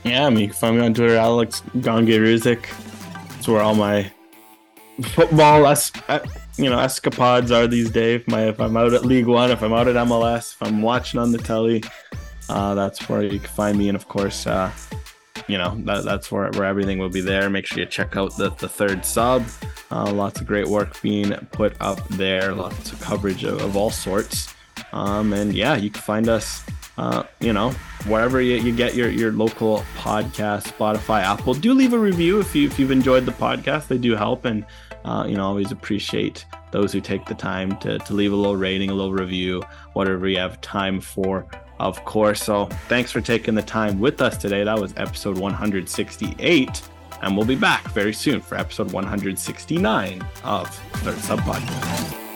Yeah, 0.05 0.27
I 0.27 0.31
mean, 0.31 0.41
you 0.41 0.47
can 0.49 0.57
find 0.57 0.77
me 0.79 0.85
on 0.85 0.95
Twitter, 0.95 1.17
Alex 1.17 1.63
Gangue-Ruzic. 1.81 2.67
That's 3.31 3.49
where 3.49 3.61
all 3.61 3.75
my 3.75 4.11
football, 5.03 5.67
es- 5.67 5.93
you 6.57 6.71
know, 6.71 6.79
escapades 6.79 7.51
are 7.51 7.67
these 7.67 7.91
days. 7.91 8.23
My 8.27 8.49
if 8.49 8.61
I'm 8.61 8.77
out 8.77 8.95
at 8.95 9.05
League 9.05 9.27
One, 9.27 9.51
if 9.51 9.63
I'm 9.63 9.73
out 9.73 9.89
at 9.89 9.97
MLS, 9.97 10.53
if 10.53 10.63
I'm 10.63 10.83
watching 10.83 11.21
on 11.21 11.33
the 11.33 11.39
telly, 11.39 11.83
uh, 12.49 12.75
that's 12.75 13.09
where 13.09 13.23
you 13.23 13.39
can 13.39 13.49
find 13.49 13.79
me. 13.79 13.89
And 13.89 13.97
of 13.97 14.09
course, 14.09 14.47
uh, 14.47 14.71
you 15.47 15.59
know, 15.59 15.75
that, 15.85 16.05
that's 16.05 16.31
where, 16.33 16.51
where 16.53 16.65
everything 16.65 16.99
will 16.99 17.09
be 17.11 17.21
there. 17.21 17.49
Make 17.51 17.67
sure 17.67 17.79
you 17.79 17.87
check 17.87 18.17
out 18.17 18.37
the, 18.37 18.51
the 18.51 18.69
third 18.69 19.05
sub. 19.05 19.45
Uh, 19.91 20.11
lots 20.13 20.41
of 20.41 20.47
great 20.47 20.67
work 20.67 21.01
being 21.01 21.33
put 21.53 21.75
up 21.81 22.07
there, 22.11 22.55
lots 22.55 22.93
of 22.93 23.01
coverage 23.01 23.45
of, 23.45 23.61
of 23.63 23.77
all 23.77 23.91
sorts. 23.91 24.53
Um, 24.93 25.33
and 25.33 25.55
yeah, 25.55 25.77
you 25.77 25.91
can 25.91 26.03
find 26.03 26.29
us 26.29 26.65
uh, 26.99 27.23
you 27.39 27.53
know, 27.53 27.71
wherever 28.07 28.41
you, 28.41 28.57
you, 28.57 28.75
get 28.75 28.95
your, 28.97 29.09
your 29.09 29.31
local 29.31 29.85
podcast, 29.97 30.67
Spotify, 30.73 31.23
Apple, 31.23 31.55
do 31.55 31.73
leave 31.73 31.93
a 31.93 31.99
review 31.99 32.41
if 32.41 32.55
you 32.57 32.67
if 32.67 32.77
you've 32.77 32.91
enjoyed 32.91 33.25
the 33.25 33.33
podcast. 33.33 33.87
They 33.87 33.99
do 33.99 34.17
help, 34.17 34.45
and 34.45 34.67
uh, 35.05 35.25
you 35.29 35.37
know, 35.37 35.47
always 35.47 35.71
appreciate 35.71 36.45
those 36.73 36.93
who 36.93 37.01
take 37.01 37.25
the 37.25 37.37
time 37.37 37.79
to 37.79 37.99
to 38.01 38.15
leave 38.15 38.33
a 38.33 38.37
little 38.37 38.57
rating, 38.57 38.91
a 38.91 38.95
little 38.95 39.13
review, 39.13 39.63
whatever 39.93 40.29
you 40.29 40.39
have 40.39 40.61
time 40.61 41.01
for, 41.01 41.47
of 41.79 42.05
course. 42.05 42.43
So 42.43 42.67
thanks 42.89 43.13
for 43.13 43.21
taking 43.21 43.55
the 43.55 43.63
time 43.63 44.01
with 44.01 44.21
us 44.21 44.37
today. 44.37 44.65
That 44.65 44.79
was 44.79 44.93
episode 44.97 45.39
168. 45.39 46.83
And 47.23 47.37
we'll 47.37 47.47
be 47.47 47.57
back 47.57 47.85
very 47.91 48.13
soon 48.13 48.41
for 48.41 48.57
episode 48.57 48.93
169 48.93 50.23
of 50.45 50.69
Third 51.03 51.19
Sub 51.19 51.41
Podcast. 51.41 52.28